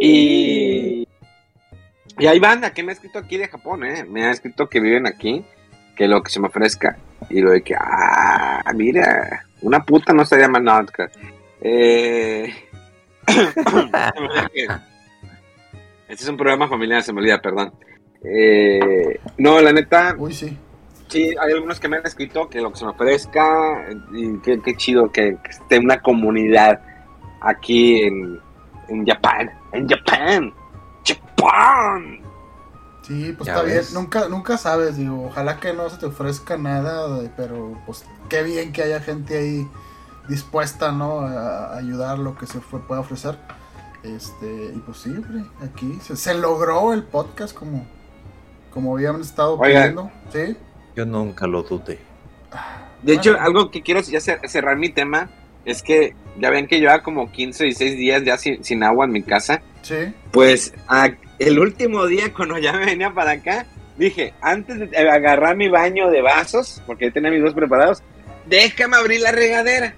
Y. 0.00 1.08
Y 2.18 2.26
hay 2.26 2.38
banda 2.38 2.72
que 2.72 2.84
me 2.84 2.92
ha 2.92 2.94
escrito 2.94 3.18
aquí 3.18 3.36
de 3.36 3.48
Japón, 3.48 3.84
¿eh? 3.84 4.04
Me 4.04 4.26
ha 4.26 4.30
escrito 4.30 4.68
que 4.68 4.78
viven 4.78 5.08
aquí, 5.08 5.44
que 5.96 6.06
lo 6.06 6.22
que 6.22 6.30
se 6.30 6.38
me 6.38 6.46
ofrezca. 6.46 6.98
Y 7.30 7.40
lo 7.40 7.50
de 7.50 7.62
que, 7.62 7.74
ah, 7.76 8.62
mira, 8.74 9.44
una 9.62 9.84
puta 9.84 10.12
no 10.12 10.22
no 10.22 10.86
te 10.86 10.92
creas. 10.92 11.12
eh... 11.60 12.52
este 16.08 16.24
es 16.24 16.28
un 16.28 16.36
programa 16.36 16.68
familiar, 16.68 17.02
se 17.02 17.12
me 17.12 17.20
olvida, 17.20 17.40
perdón. 17.40 17.72
Eh, 18.24 19.20
no, 19.38 19.60
la 19.60 19.72
neta, 19.72 20.14
Uy, 20.18 20.32
sí. 20.32 20.56
Sí, 21.08 21.34
hay 21.38 21.52
algunos 21.52 21.78
que 21.78 21.88
me 21.88 21.98
han 21.98 22.06
escrito 22.06 22.48
que 22.48 22.60
lo 22.60 22.70
que 22.72 22.78
se 22.78 22.84
me 22.86 22.92
ofrezca 22.92 23.86
y 24.14 24.38
qué, 24.38 24.60
qué 24.62 24.76
chido 24.76 25.12
que, 25.12 25.36
que 25.42 25.50
esté 25.50 25.78
una 25.78 26.00
comunidad 26.00 26.80
aquí 27.42 28.00
en, 28.02 28.40
en 28.88 29.06
Japón, 29.06 29.50
en 29.72 29.88
Japón, 29.88 30.54
Japón. 31.06 32.21
Sí, 33.02 33.34
pues 33.36 33.48
está 33.48 33.62
bien. 33.62 33.82
Nunca, 33.94 34.28
nunca 34.28 34.56
sabes, 34.56 34.96
digo. 34.96 35.24
Ojalá 35.26 35.58
que 35.58 35.72
no 35.72 35.88
se 35.90 35.96
te 35.98 36.06
ofrezca 36.06 36.56
nada, 36.56 37.20
de- 37.20 37.28
pero 37.36 37.76
pues 37.84 38.04
qué 38.28 38.42
bien 38.42 38.72
que 38.72 38.82
haya 38.82 39.00
gente 39.00 39.36
ahí 39.38 39.68
dispuesta, 40.28 40.92
¿no? 40.92 41.20
A, 41.20 41.74
a 41.74 41.78
ayudar 41.78 42.18
lo 42.18 42.36
que 42.38 42.46
se 42.46 42.60
fue, 42.60 42.80
pueda 42.86 43.00
ofrecer. 43.00 43.36
Este, 44.04 44.72
y 44.74 44.78
pues 44.84 44.98
sí, 44.98 45.10
hombre, 45.10 45.44
aquí 45.62 45.98
se, 46.02 46.16
se 46.16 46.34
logró 46.34 46.92
el 46.92 47.02
podcast 47.04 47.54
como, 47.54 47.86
como 48.72 48.94
habían 48.96 49.20
estado 49.20 49.60
pidiendo. 49.60 50.10
Sí. 50.32 50.56
Yo 50.96 51.06
nunca 51.06 51.46
lo 51.46 51.62
dudé. 51.62 51.98
De 53.02 53.14
hecho, 53.14 53.30
Bueno. 53.32 53.46
algo 53.46 53.70
que 53.70 53.82
quiero 53.82 54.00
ya 54.00 54.18
cer- 54.18 54.46
cerrar 54.48 54.76
mi 54.76 54.88
tema 54.90 55.30
es 55.64 55.82
que 55.82 56.14
ya 56.38 56.50
ven 56.50 56.66
que 56.66 56.78
lleva 56.80 57.02
como 57.02 57.30
15 57.30 57.66
y 57.68 57.72
6 57.74 57.96
días 57.96 58.22
ya 58.24 58.36
sin, 58.38 58.62
sin 58.64 58.82
agua 58.84 59.06
en 59.06 59.12
mi 59.12 59.22
casa. 59.22 59.60
Sí. 59.82 60.14
Pues 60.32 60.72
a- 60.88 61.10
el 61.42 61.58
último 61.58 62.06
día 62.06 62.32
cuando 62.34 62.58
ya 62.58 62.72
me 62.72 62.86
venía 62.86 63.12
para 63.12 63.32
acá, 63.32 63.66
dije, 63.96 64.34
antes 64.40 64.90
de 64.90 64.96
agarrar 64.98 65.56
mi 65.56 65.68
baño 65.68 66.10
de 66.10 66.22
vasos, 66.22 66.82
porque 66.86 67.10
tenía 67.10 67.30
mis 67.30 67.42
dos 67.42 67.54
preparados, 67.54 68.02
déjame 68.46 68.96
abrir 68.96 69.20
la 69.20 69.32
regadera. 69.32 69.94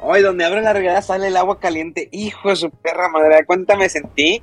Hoy 0.00 0.22
donde 0.22 0.44
abro 0.44 0.60
la 0.60 0.72
regadera 0.72 1.02
sale 1.02 1.26
el 1.28 1.36
agua 1.36 1.58
caliente. 1.58 2.08
Hijo 2.12 2.50
de 2.50 2.56
su 2.56 2.70
perra 2.70 3.08
madre, 3.08 3.44
¿cuánta 3.46 3.76
me 3.76 3.88
sentí? 3.88 4.42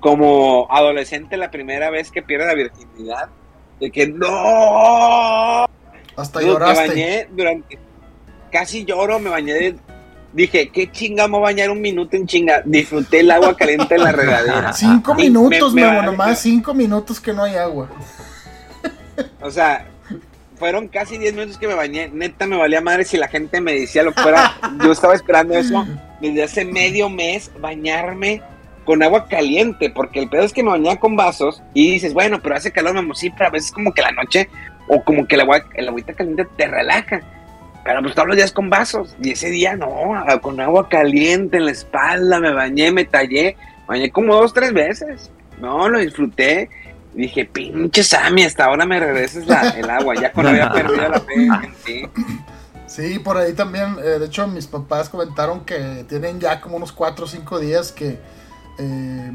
como 0.00 0.68
adolescente 0.70 1.36
la 1.36 1.50
primera 1.50 1.90
vez 1.90 2.10
que 2.10 2.22
pierde 2.22 2.46
la 2.46 2.54
virginidad. 2.54 3.28
De 3.80 3.90
que 3.90 4.08
no. 4.08 5.64
Hasta 6.16 6.40
Dude, 6.40 6.52
lloraste. 6.52 6.82
Me 6.82 6.88
bañé 6.88 7.28
durante. 7.30 7.78
Casi 8.50 8.84
lloro, 8.84 9.18
me 9.18 9.30
bañé. 9.30 9.54
de- 9.54 9.76
dije, 10.32 10.68
¿qué 10.68 10.90
chinga 10.90 11.26
me 11.26 11.32
voy 11.32 11.40
a 11.40 11.44
bañar 11.44 11.70
un 11.70 11.80
minuto 11.80 12.16
en 12.16 12.26
chinga? 12.26 12.62
Disfruté 12.64 13.20
el 13.20 13.30
agua 13.30 13.56
caliente 13.56 13.94
en 13.94 14.02
la 14.04 14.12
regadera. 14.12 14.72
Cinco 14.74 15.14
Y 15.18 15.22
minutos, 15.24 15.72
me- 15.74 15.82
me 15.82 15.88
Memo, 15.90 16.02
nomás 16.02 16.40
cinco 16.40 16.74
minutos 16.74 17.20
que 17.20 17.32
no 17.32 17.44
hay 17.44 17.56
agua. 17.56 17.88
O 19.40 19.50
sea, 19.50 19.84
fueron 20.58 20.86
casi 20.88 21.18
10 21.18 21.34
minutos 21.34 21.58
que 21.58 21.66
me 21.66 21.74
bañé. 21.74 22.08
Neta, 22.12 22.46
me 22.46 22.56
valía 22.56 22.80
madre 22.80 23.04
si 23.04 23.16
la 23.16 23.28
gente 23.28 23.60
me 23.60 23.72
decía 23.72 24.02
lo 24.02 24.12
que 24.12 24.22
fuera. 24.22 24.56
Yo 24.84 24.92
estaba 24.92 25.14
esperando 25.14 25.54
eso 25.54 25.86
desde 26.20 26.42
hace 26.44 26.64
medio 26.64 27.08
mes, 27.08 27.50
bañarme 27.60 28.42
con 28.84 29.02
agua 29.02 29.26
caliente, 29.28 29.90
porque 29.90 30.20
el 30.20 30.28
pedo 30.28 30.42
es 30.44 30.52
que 30.52 30.62
me 30.62 30.70
bañaba 30.70 30.96
con 30.98 31.14
vasos 31.14 31.62
y 31.74 31.90
dices, 31.92 32.14
bueno, 32.14 32.40
pero 32.42 32.56
hace 32.56 32.72
calor, 32.72 33.00
me 33.02 33.14
sí, 33.14 33.30
pero 33.30 33.46
a 33.48 33.50
veces 33.50 33.70
como 33.70 33.92
que 33.92 34.02
la 34.02 34.12
noche 34.12 34.48
o 34.88 35.02
como 35.04 35.26
que 35.26 35.34
el 35.34 35.42
agua, 35.42 35.64
el 35.74 35.88
agüita 35.88 36.14
caliente 36.14 36.46
te 36.56 36.66
relaja. 36.66 37.20
Pero 37.88 38.02
pues 38.02 38.14
todos 38.14 38.28
los 38.28 38.36
días 38.36 38.52
con 38.52 38.68
vasos. 38.68 39.16
Y 39.18 39.30
ese 39.30 39.48
día 39.48 39.74
no, 39.74 39.88
con 40.42 40.60
agua 40.60 40.90
caliente 40.90 41.56
en 41.56 41.64
la 41.64 41.70
espalda, 41.70 42.38
me 42.38 42.52
bañé, 42.52 42.92
me 42.92 43.06
tallé, 43.06 43.56
bañé 43.86 44.10
como 44.10 44.34
dos, 44.34 44.52
tres 44.52 44.74
veces. 44.74 45.30
No, 45.58 45.88
lo 45.88 45.98
disfruté. 45.98 46.68
Dije, 47.14 47.46
pinche 47.46 48.02
Sammy, 48.04 48.42
hasta 48.42 48.66
ahora 48.66 48.84
me 48.84 49.00
regreses 49.00 49.46
la- 49.46 49.70
el 49.70 49.88
agua, 49.88 50.14
ya 50.20 50.30
cuando 50.32 50.50
había 50.50 50.70
perdido 50.70 51.08
la 51.08 51.18
fe 51.20 51.34
en 51.34 51.74
ti. 51.86 52.22
Sí, 52.86 53.18
por 53.20 53.38
ahí 53.38 53.54
también, 53.54 53.96
eh, 54.04 54.18
de 54.18 54.26
hecho 54.26 54.46
mis 54.46 54.66
papás 54.66 55.08
comentaron 55.08 55.64
que 55.64 56.04
tienen 56.10 56.40
ya 56.40 56.60
como 56.60 56.76
unos 56.76 56.92
4 56.92 57.24
o 57.24 57.28
5 57.28 57.58
días 57.58 57.90
que 57.90 58.18
eh, 58.78 59.32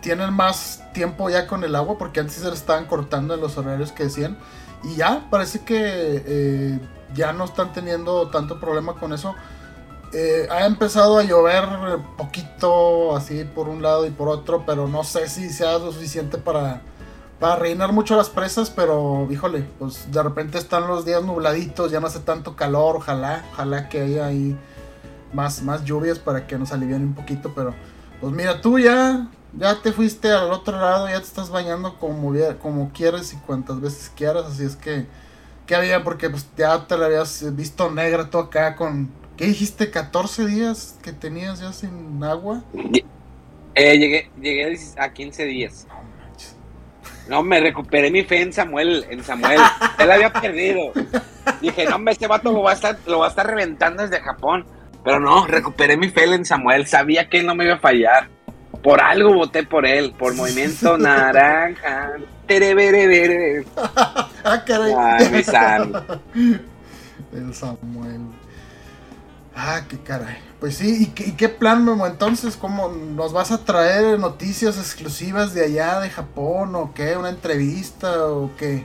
tienen 0.00 0.32
más 0.32 0.82
tiempo 0.92 1.30
ya 1.30 1.46
con 1.46 1.62
el 1.62 1.76
agua 1.76 1.96
porque 1.98 2.18
antes 2.18 2.34
se 2.34 2.48
le 2.48 2.54
estaban 2.54 2.86
cortando 2.86 3.34
en 3.34 3.40
los 3.40 3.56
horarios 3.56 3.92
que 3.92 4.04
decían 4.04 4.36
y 4.82 4.96
ya 4.96 5.24
parece 5.30 5.60
que 5.60 5.76
eh, 6.26 6.78
ya 7.14 7.32
no 7.32 7.44
están 7.44 7.72
teniendo 7.72 8.28
tanto 8.28 8.58
problema 8.60 8.94
con 8.94 9.12
eso. 9.12 9.34
Eh, 10.12 10.46
ha 10.50 10.66
empezado 10.66 11.18
a 11.18 11.22
llover 11.22 11.64
poquito 12.18 13.16
así 13.16 13.44
por 13.44 13.68
un 13.68 13.82
lado 13.82 14.06
y 14.06 14.10
por 14.10 14.28
otro, 14.28 14.64
pero 14.66 14.86
no 14.86 15.04
sé 15.04 15.28
si 15.28 15.48
sea 15.48 15.78
lo 15.78 15.90
suficiente 15.90 16.36
para, 16.36 16.82
para 17.40 17.56
reinar 17.56 17.92
mucho 17.92 18.14
las 18.14 18.28
presas, 18.28 18.68
pero 18.68 19.26
híjole, 19.30 19.66
pues 19.78 20.12
de 20.12 20.22
repente 20.22 20.58
están 20.58 20.86
los 20.86 21.06
días 21.06 21.24
nubladitos, 21.24 21.90
ya 21.90 21.98
no 21.98 22.08
hace 22.08 22.20
tanto 22.20 22.56
calor, 22.56 22.96
ojalá, 22.96 23.44
ojalá 23.52 23.88
que 23.88 24.02
haya 24.02 24.26
ahí 24.26 24.56
más, 25.32 25.62
más 25.62 25.82
lluvias 25.84 26.18
para 26.18 26.46
que 26.46 26.58
nos 26.58 26.72
aliviane 26.72 27.04
un 27.04 27.14
poquito, 27.14 27.52
pero 27.54 27.74
pues 28.20 28.32
mira, 28.34 28.60
tú 28.60 28.78
ya, 28.78 29.28
ya 29.58 29.80
te 29.80 29.92
fuiste 29.92 30.30
al 30.30 30.52
otro 30.52 30.78
lado, 30.78 31.08
ya 31.08 31.18
te 31.18 31.24
estás 31.24 31.50
bañando 31.50 31.98
como, 31.98 32.32
como 32.60 32.92
quieres 32.92 33.32
y 33.32 33.36
cuantas 33.38 33.80
veces 33.80 34.12
quieras, 34.14 34.44
así 34.44 34.64
es 34.64 34.76
que, 34.76 35.06
¿qué 35.72 35.76
había? 35.76 36.04
Porque 36.04 36.28
pues 36.28 36.46
ya 36.54 36.86
te 36.86 36.98
la 36.98 37.06
habías 37.06 37.56
visto 37.56 37.90
negra 37.90 38.28
tú 38.28 38.36
acá 38.36 38.76
con, 38.76 39.10
¿qué 39.38 39.46
dijiste? 39.46 39.90
14 39.90 40.44
días 40.44 40.98
que 41.02 41.14
tenías 41.14 41.60
ya 41.60 41.72
sin 41.72 42.22
agua. 42.22 42.62
Eh, 43.74 43.96
llegué, 43.96 44.30
llegué 44.38 44.78
a 44.98 45.14
15 45.14 45.46
días. 45.46 45.86
No, 47.26 47.42
me 47.42 47.58
recuperé 47.58 48.10
mi 48.10 48.22
fe 48.22 48.42
en 48.42 48.52
Samuel, 48.52 49.06
en 49.08 49.24
Samuel. 49.24 49.62
Él 49.98 50.10
había 50.10 50.30
perdido. 50.30 50.92
Dije, 51.62 51.86
no, 51.86 51.96
hombre, 51.96 52.12
este 52.12 52.26
vato 52.26 52.52
lo 52.52 52.60
va 52.60 52.72
a 52.72 52.74
estar, 52.74 52.98
lo 53.06 53.20
va 53.20 53.28
a 53.28 53.30
estar 53.30 53.46
reventando 53.46 54.02
desde 54.02 54.22
Japón. 54.22 54.66
Pero 55.02 55.20
no, 55.20 55.46
recuperé 55.46 55.96
mi 55.96 56.10
fe 56.10 56.24
en 56.24 56.44
Samuel. 56.44 56.86
Sabía 56.86 57.30
que 57.30 57.38
él 57.38 57.46
no 57.46 57.54
me 57.54 57.64
iba 57.64 57.76
a 57.76 57.78
fallar. 57.78 58.28
Por 58.82 59.00
algo 59.00 59.34
voté 59.34 59.62
por 59.62 59.86
él, 59.86 60.12
por 60.18 60.34
Movimiento 60.34 60.98
Naranja. 60.98 62.12
Ah, 64.44 64.64
caray. 64.66 64.92
Ay, 64.98 65.30
mi 65.30 65.42
Sammy. 65.44 65.92
El 67.32 67.54
Samuel. 67.54 68.20
Ah, 69.54 69.82
qué 69.88 69.98
caray. 69.98 70.38
Pues 70.58 70.76
sí, 70.76 71.04
¿y 71.04 71.06
qué, 71.06 71.28
y 71.28 71.32
qué 71.32 71.48
plan, 71.48 71.84
Memo? 71.84 72.06
Entonces, 72.06 72.56
¿cómo 72.56 72.88
nos 72.88 73.32
vas 73.32 73.52
a 73.52 73.64
traer 73.64 74.18
noticias 74.18 74.78
exclusivas 74.78 75.54
de 75.54 75.64
allá, 75.64 76.00
de 76.00 76.10
Japón, 76.10 76.74
o 76.74 76.92
qué? 76.92 77.16
¿Una 77.16 77.30
entrevista, 77.30 78.26
o 78.26 78.50
qué? 78.56 78.84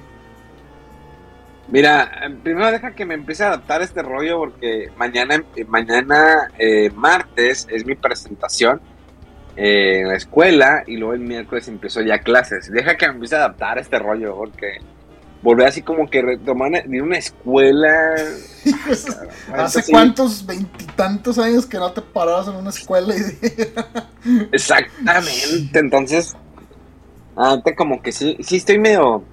Mira, 1.67 2.11
eh, 2.23 2.37
primero 2.43 2.71
deja 2.71 2.95
que 2.95 3.05
me 3.05 3.15
empiece 3.15 3.43
a 3.43 3.47
adaptar 3.47 3.81
a 3.81 3.83
este 3.83 4.01
rollo 4.01 4.37
porque 4.37 4.91
mañana, 4.95 5.43
eh, 5.55 5.65
mañana 5.65 6.49
eh, 6.57 6.89
martes 6.91 7.67
es 7.69 7.85
mi 7.85 7.95
presentación 7.95 8.79
eh, 9.57 10.01
en 10.01 10.07
la 10.07 10.15
escuela 10.15 10.83
y 10.85 10.97
luego 10.97 11.15
el 11.15 11.19
miércoles 11.19 11.67
empiezo 11.67 12.01
ya 12.01 12.19
clases. 12.19 12.71
Deja 12.71 12.95
que 12.95 13.07
me 13.07 13.15
empiece 13.15 13.35
a 13.35 13.39
adaptar 13.39 13.79
a 13.79 13.81
este 13.81 13.97
rollo 13.97 14.35
porque 14.35 14.77
volver 15.41 15.67
así 15.67 15.81
como 15.81 16.07
que 16.07 16.21
retomar 16.21 16.87
de 16.87 17.01
una 17.01 17.17
escuela. 17.17 18.13
¿Hace 19.53 19.81
sí, 19.81 19.91
cuántos 19.91 20.45
veintitantos 20.45 21.39
años 21.39 21.65
que 21.65 21.77
no 21.77 21.91
te 21.91 22.01
parabas 22.01 22.47
en 22.47 22.55
una 22.55 22.69
escuela? 22.69 23.15
Y... 23.15 24.47
Exactamente, 24.51 25.79
entonces, 25.79 26.35
ahorita 27.35 27.75
como 27.75 28.01
que 28.01 28.11
sí, 28.11 28.37
sí 28.41 28.57
estoy 28.57 28.77
medio, 28.77 29.23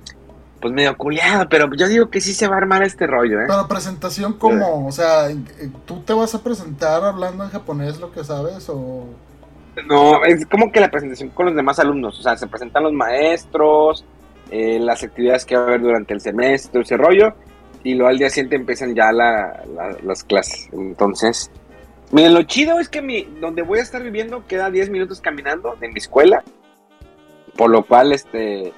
pues 0.59 0.73
medio 0.73 0.97
culiado, 0.97 1.47
pero 1.51 1.69
yo 1.77 1.87
digo 1.87 2.09
que 2.09 2.23
sí 2.23 2.33
se 2.33 2.49
va 2.49 2.55
a 2.55 2.59
armar 2.59 2.83
este 2.83 3.07
rollo, 3.07 3.41
¿eh? 3.41 3.45
Pero 3.47 3.69
presentación, 3.69 4.35
¿cómo? 4.35 4.87
O 4.87 4.93
sea, 4.93 5.29
¿tú 5.85 6.01
te 6.01 6.15
vas 6.15 6.35
a 6.35 6.43
presentar 6.43 7.05
hablando 7.05 7.45
en 7.45 7.51
japonés 7.51 8.01
lo 8.01 8.11
que 8.11 8.25
sabes, 8.25 8.71
o...? 8.71 9.07
No, 9.87 10.25
es 10.25 10.47
como 10.47 10.71
que 10.71 10.81
la 10.81 10.91
presentación 10.91 11.31
con 11.31 11.47
los 11.47 11.55
demás 11.57 11.79
alumnos, 11.79 12.19
o 12.19 12.23
sea, 12.23 12.37
se 12.37 12.47
presentan 12.47 12.85
los 12.85 12.93
maestros, 12.93 14.05
eh, 14.51 14.79
las 14.81 15.03
actividades 15.03 15.45
que 15.45 15.57
va 15.57 15.63
a 15.63 15.67
haber 15.67 15.81
durante 15.81 16.15
el 16.15 16.21
semestre, 16.21 16.81
ese 16.83 16.97
rollo, 16.97 17.35
y 17.83 17.95
luego 17.95 18.09
al 18.11 18.19
día 18.19 18.31
siguiente 18.31 18.57
empiezan 18.57 18.95
ya 18.95 19.11
la- 19.13 19.65
la- 19.75 19.97
las 20.03 20.23
clases. 20.25 20.69
Entonces, 20.73 21.51
miren, 22.13 22.35
lo 22.35 22.43
chido 22.45 22.79
es 22.79 22.89
que 22.89 23.03
mi, 23.03 23.25
donde 23.41 23.63
voy 23.63 23.81
a 23.81 23.83
estar 23.83 24.03
viviendo 24.03 24.47
queda 24.47 24.71
10 24.71 24.91
minutos 24.91 25.21
caminando 25.21 25.77
de 25.81 25.89
mi 25.89 25.99
escuela, 25.99 26.43
por 27.57 27.71
lo 27.71 27.85
cual 27.85 28.13
este 28.13 28.73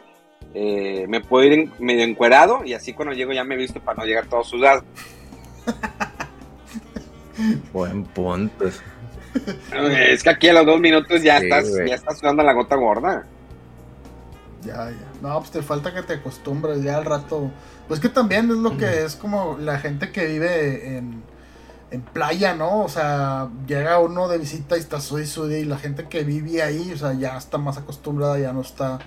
eh, 0.54 1.04
me 1.08 1.20
puedo 1.20 1.44
ir 1.52 1.70
medio 1.78 2.04
encuerado 2.04 2.64
y 2.64 2.72
así 2.72 2.94
cuando 2.94 3.14
llego 3.14 3.32
ya 3.32 3.44
me 3.44 3.54
he 3.56 3.58
visto 3.58 3.78
para 3.80 3.98
no 3.98 4.06
llegar 4.06 4.26
todo 4.26 4.42
sudado. 4.42 4.82
Buen 7.72 8.04
punto. 8.04 8.64
Es 10.12 10.22
que 10.22 10.30
aquí 10.30 10.48
a 10.48 10.52
los 10.54 10.66
dos 10.66 10.80
minutos 10.80 11.22
ya, 11.22 11.38
Sí, 11.38 11.44
estás, 11.44 11.68
güey. 11.70 11.88
ya 11.88 11.94
estás 11.94 12.18
sudando 12.18 12.42
la 12.42 12.52
gota 12.52 12.76
gorda. 12.76 13.26
Ya, 14.62 14.90
ya. 14.90 15.12
No, 15.22 15.38
pues 15.38 15.50
te 15.50 15.62
falta 15.62 15.94
que 15.94 16.02
te 16.02 16.14
acostumbres 16.14 16.82
ya 16.82 16.96
al 16.96 17.04
rato. 17.04 17.50
Pues 17.88 18.00
que 18.00 18.08
también 18.08 18.50
es 18.50 18.56
lo 18.56 18.76
que 18.76 19.04
es 19.04 19.14
como 19.14 19.56
la 19.60 19.78
gente 19.78 20.10
que 20.10 20.26
vive 20.26 20.96
en, 20.96 21.22
en 21.90 22.02
playa, 22.02 22.54
¿no? 22.54 22.82
O 22.82 22.88
sea, 22.88 23.48
llega 23.66 24.00
uno 24.00 24.28
de 24.28 24.38
visita 24.38 24.76
y 24.76 24.80
está 24.80 25.00
sudi 25.00 25.26
sudi 25.26 25.56
y 25.56 25.64
la 25.64 25.78
gente 25.78 26.08
que 26.08 26.24
vive 26.24 26.62
ahí, 26.62 26.92
o 26.92 26.96
sea, 26.98 27.12
ya 27.14 27.36
está 27.36 27.58
más 27.58 27.78
acostumbrada, 27.78 28.38
ya 28.38 28.52
no 28.52 28.62
está 28.62 28.98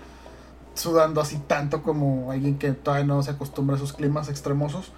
sudando 0.75 1.19
así 1.19 1.37
tanto 1.45 1.83
como 1.83 2.31
alguien 2.31 2.57
que 2.57 2.71
todavía 2.71 3.05
no 3.05 3.21
se 3.21 3.31
acostumbra 3.31 3.75
a 3.75 3.77
esos 3.77 3.91
climas 3.91 4.29
extremosos. 4.29 4.93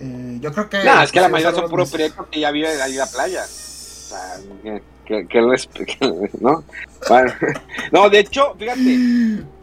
Eh, 0.00 0.38
yo 0.40 0.52
creo 0.52 0.68
que... 0.68 0.82
No, 0.82 1.00
es 1.00 1.12
que 1.12 1.20
la 1.20 1.28
mayoría 1.28 1.54
son 1.56 1.70
puro 1.70 1.86
prieto 1.86 2.26
que 2.28 2.40
ya 2.40 2.50
vive 2.50 2.82
ahí 2.82 2.94
la 2.94 3.06
playa. 3.06 3.44
Que, 5.04 5.26
¿no? 6.40 6.62
No, 7.90 8.08
de 8.08 8.20
hecho, 8.20 8.54
fíjate, 8.56 8.80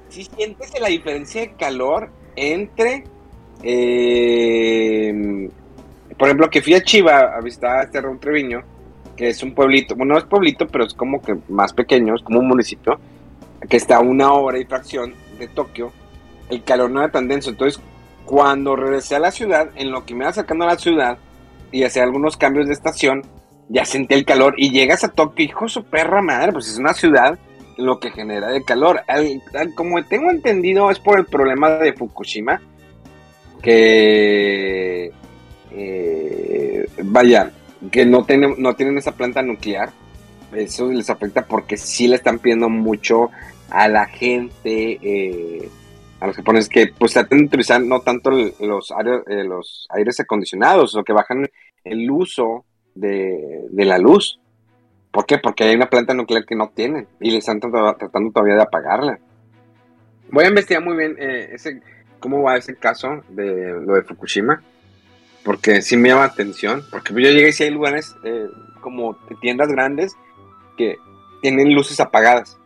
si 0.09 0.25
sientes 0.25 0.79
la 0.79 0.89
diferencia 0.89 1.41
de 1.41 1.53
calor 1.53 2.09
entre, 2.35 3.05
eh, 3.63 5.49
por 6.17 6.27
ejemplo, 6.27 6.49
que 6.49 6.61
fui 6.61 6.73
a 6.73 6.83
Chiva 6.83 7.19
a 7.35 7.41
visitar 7.41 7.89
a 7.91 8.01
Raúl 8.01 8.19
Treviño, 8.19 8.63
que 9.15 9.29
es 9.29 9.41
un 9.41 9.53
pueblito, 9.55 9.95
bueno, 9.95 10.13
no 10.13 10.19
es 10.19 10.25
pueblito, 10.25 10.67
pero 10.67 10.85
es 10.85 10.93
como 10.93 11.21
que 11.21 11.37
más 11.47 11.73
pequeño, 11.73 12.15
es 12.15 12.21
como 12.21 12.39
un 12.39 12.47
municipio, 12.47 12.99
que 13.67 13.77
está 13.77 13.97
a 13.97 14.01
una 14.01 14.33
hora 14.33 14.59
y 14.59 14.65
fracción 14.65 15.13
de 15.39 15.47
Tokio, 15.47 15.91
el 16.49 16.63
calor 16.63 16.91
no 16.91 16.99
era 17.01 17.11
tan 17.11 17.27
denso, 17.27 17.49
entonces 17.49 17.81
cuando 18.25 18.75
regresé 18.75 19.15
a 19.15 19.19
la 19.19 19.31
ciudad, 19.31 19.69
en 19.75 19.91
lo 19.91 20.05
que 20.05 20.13
me 20.13 20.21
iba 20.21 20.29
acercando 20.29 20.65
a 20.65 20.67
la 20.67 20.77
ciudad 20.77 21.17
y 21.71 21.83
hacía 21.83 22.03
algunos 22.03 22.37
cambios 22.37 22.67
de 22.67 22.73
estación, 22.73 23.23
ya 23.69 23.85
sentí 23.85 24.13
el 24.15 24.25
calor 24.25 24.55
y 24.57 24.71
llegas 24.71 25.03
a 25.03 25.09
Tokio, 25.09 25.45
hijo 25.45 25.69
su 25.69 25.83
perra 25.83 26.21
madre, 26.21 26.51
pues 26.51 26.67
es 26.67 26.77
una 26.77 26.93
ciudad 26.93 27.39
lo 27.77 27.99
que 27.99 28.11
genera 28.11 28.49
de 28.49 28.63
calor. 28.63 29.01
Al- 29.07 29.41
al- 29.53 29.73
como 29.73 30.03
tengo 30.03 30.29
entendido, 30.29 30.91
es 30.91 30.99
por 30.99 31.17
el 31.17 31.25
problema 31.25 31.69
de 31.69 31.93
Fukushima, 31.93 32.59
que 33.61 35.11
eh, 35.71 36.85
vaya, 37.03 37.51
que 37.91 38.05
no 38.05 38.25
tienen, 38.25 38.55
no 38.57 38.75
tienen 38.75 38.97
esa 38.97 39.13
planta 39.13 39.41
nuclear. 39.41 39.91
Eso 40.53 40.91
les 40.91 41.09
afecta 41.09 41.45
porque 41.45 41.77
sí 41.77 42.07
le 42.07 42.15
están 42.15 42.39
pidiendo 42.39 42.69
mucho 42.69 43.29
a 43.69 43.87
la 43.87 44.07
gente, 44.07 44.99
eh, 45.01 45.69
a 46.19 46.27
los 46.27 46.35
japoneses, 46.35 46.69
que 46.69 46.87
pues 46.97 47.13
traten 47.13 47.37
de 47.39 47.45
utilizar 47.45 47.81
no 47.81 48.01
tanto 48.01 48.31
los, 48.31 48.91
eh, 48.91 49.43
los 49.43 49.87
aires 49.91 50.19
acondicionados, 50.19 50.95
o 50.95 51.03
que 51.03 51.13
bajan 51.13 51.47
el 51.83 52.09
uso 52.09 52.65
de, 52.99 53.65
de 53.69 53.85
la 53.85 53.97
luz. 53.97 54.39
¿Por 55.11 55.25
qué? 55.25 55.39
Porque 55.39 55.63
hay 55.63 55.75
una 55.75 55.89
planta 55.89 56.13
nuclear 56.13 56.45
que 56.45 56.55
no 56.55 56.69
tienen 56.69 57.07
y 57.19 57.31
le 57.31 57.37
están 57.37 57.59
tratando, 57.59 58.31
todavía 58.31 58.55
de 58.55 58.61
apagarla. 58.61 59.19
Voy 60.31 60.45
a 60.45 60.49
investigar 60.49 60.83
muy 60.83 60.95
bien 60.95 61.15
eh, 61.17 61.49
ese, 61.53 61.81
cómo 62.19 62.43
va 62.43 62.57
ese 62.57 62.75
caso 62.75 63.23
de 63.29 63.73
lo 63.85 63.95
de 63.95 64.03
Fukushima, 64.03 64.61
porque 65.43 65.81
sí 65.81 65.97
me 65.97 66.09
llama 66.09 66.21
la 66.21 66.27
atención, 66.27 66.83
porque 66.91 67.13
yo 67.13 67.29
llegué 67.31 67.49
y 67.49 67.53
si 67.53 67.63
hay 67.63 67.71
lugares 67.71 68.15
eh, 68.23 68.47
como 68.81 69.15
tiendas 69.41 69.69
grandes 69.69 70.15
que 70.77 70.97
tienen 71.41 71.73
luces 71.73 71.99
apagadas. 71.99 72.57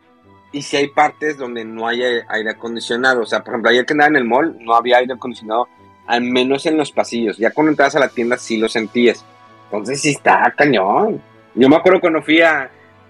Y 0.52 0.62
si 0.62 0.78
hay 0.78 0.90
partes 0.90 1.38
donde 1.38 1.66
no 1.66 1.88
hay 1.88 2.04
aire 2.04 2.50
acondicionado, 2.52 3.22
o 3.22 3.26
sea, 3.26 3.40
por 3.40 3.54
ejemplo, 3.54 3.72
ayer 3.72 3.86
que 3.86 3.94
andaba 3.94 4.10
en 4.10 4.18
el 4.18 4.26
mall, 4.26 4.58
no 4.60 4.76
había 4.76 4.98
aire 4.98 5.14
acondicionado, 5.14 5.68
al 6.06 6.22
menos 6.22 6.66
en 6.66 6.78
los 6.78 6.92
pasillos. 6.92 7.38
Ya 7.38 7.52
cuando 7.52 7.72
entrabas 7.72 7.96
a 7.96 8.00
la 8.00 8.10
tienda 8.10 8.38
sí 8.38 8.58
lo 8.58 8.68
sentías. 8.70 9.26
Entonces 9.74 10.02
sí 10.02 10.12
está 10.12 10.54
cañón. 10.56 11.20
Yo 11.56 11.68
me 11.68 11.76
acuerdo 11.76 12.00
cuando 12.00 12.22
fui 12.22 12.42
a, 12.42 12.70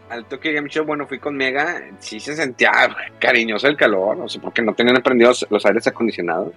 al 0.10 0.26
Tokyo 0.26 0.54
Game 0.54 0.70
Show, 0.70 0.86
bueno, 0.86 1.06
fui 1.06 1.20
con 1.20 1.36
Mega, 1.36 1.84
sí 2.00 2.22
se 2.22 2.38
sentía 2.38 2.72
cariñoso 3.20 3.68
el 3.68 3.76
calor, 3.76 4.16
no 4.16 4.30
sé 4.30 4.40
por 4.40 4.54
qué 4.54 4.62
no 4.62 4.74
tenían 4.74 5.02
prendidos 5.02 5.46
los 5.50 5.66
aires 5.66 5.86
acondicionados. 5.88 6.54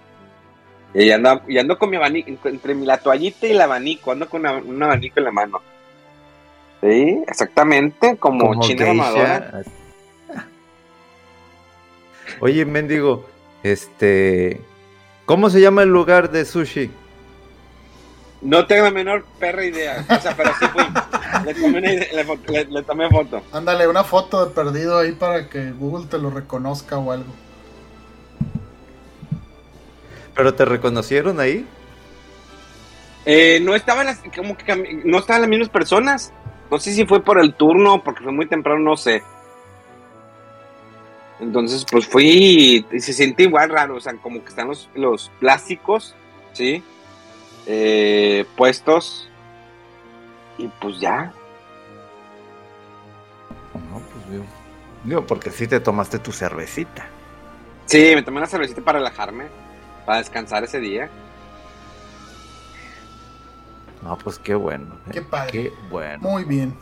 Y 0.95 1.11
ando, 1.11 1.43
y 1.49 1.59
ando 1.59 1.77
con 1.77 1.91
mi 1.91 1.97
abanico, 1.97 2.49
entre 2.49 2.77
la 2.77 2.99
toallita 2.99 3.49
y 3.49 3.51
el 3.51 3.61
abanico, 3.61 4.13
ando 4.13 4.29
con 4.29 4.47
un 4.47 4.81
abanico 4.81 5.19
en 5.19 5.25
la 5.25 5.33
mano. 5.33 5.61
Sí, 6.81 7.25
exactamente, 7.27 8.17
como, 8.17 8.51
como 8.51 8.63
China 8.63 8.87
mamadora. 8.87 9.63
Oye, 12.39 12.65
mendigo, 12.65 13.27
este. 13.65 14.61
¿Cómo 15.25 15.51
se 15.51 15.61
llama 15.61 15.83
el 15.83 15.89
lugar 15.89 16.31
de 16.31 16.45
sushi? 16.45 16.91
No 18.43 18.67
tengo 18.67 18.85
la 18.85 18.91
menor 18.91 19.25
perra 19.39 19.65
idea. 19.65 20.05
O 20.09 20.21
sea, 20.21 20.37
pero 20.37 20.51
sí 20.59 20.67
fui. 20.67 20.85
Le 21.45 21.55
tomé, 21.55 21.81
le, 21.81 22.65
le 22.65 22.83
tomé 22.83 23.09
foto. 23.09 23.43
Ándale, 23.53 23.89
una 23.89 24.05
foto 24.05 24.47
de 24.47 24.55
perdido 24.55 24.99
ahí 24.99 25.13
para 25.13 25.49
que 25.49 25.73
Google 25.73 26.07
te 26.07 26.19
lo 26.19 26.31
reconozca 26.31 26.99
o 26.99 27.13
algo. 27.13 27.33
¿Pero 30.35 30.55
te 30.55 30.65
reconocieron 30.65 31.41
ahí? 31.41 31.67
Eh, 33.25 33.59
no 33.63 33.75
estaban 33.75 34.07
las, 34.07 34.23
como 34.35 34.57
que 34.57 35.03
no 35.05 35.19
estaban 35.19 35.43
las 35.43 35.51
mismas 35.51 35.71
personas. 35.71 36.33
No 36.71 36.79
sé 36.79 36.93
si 36.93 37.07
fue 37.07 37.23
por 37.23 37.41
el 37.41 37.55
turno, 37.55 38.03
porque 38.05 38.23
fue 38.23 38.33
muy 38.33 38.47
temprano, 38.47 38.81
no 38.81 38.97
sé. 38.97 39.23
Entonces, 41.41 41.85
pues 41.91 42.07
fui 42.07 42.87
y 42.91 43.01
se 43.01 43.13
siente 43.13 43.45
igual 43.45 43.71
raro, 43.71 43.97
o 43.97 44.01
sea, 44.01 44.15
como 44.15 44.43
que 44.43 44.49
están 44.49 44.69
los, 44.69 44.89
los 44.95 45.31
plásticos, 45.39 46.15
¿sí? 46.53 46.83
Eh, 47.67 48.47
puestos. 48.57 49.29
Y 50.59 50.69
pues 50.81 51.01
ya. 51.01 51.33
No, 53.91 54.01
pues 54.01 54.31
digo, 54.31 54.45
digo, 55.05 55.27
porque 55.27 55.51
sí 55.51 55.67
te 55.67 55.81
tomaste 55.81 56.19
tu 56.19 56.33
cervecita. 56.33 57.07
Sí, 57.87 58.13
me 58.15 58.23
tomé 58.23 58.39
una 58.39 58.47
cervecita 58.47 58.81
para 58.81 58.99
relajarme, 58.99 59.47
para 60.05 60.19
descansar 60.19 60.65
ese 60.65 60.81
día. 60.81 61.11
No, 64.03 64.17
pues 64.19 64.39
qué 64.39 64.55
bueno. 64.55 64.95
Eh. 65.07 65.11
Qué 65.13 65.23
padre. 65.23 65.53
Qué 65.53 65.73
bueno. 65.91 66.19
Muy 66.21 66.45
bien. 66.45 66.77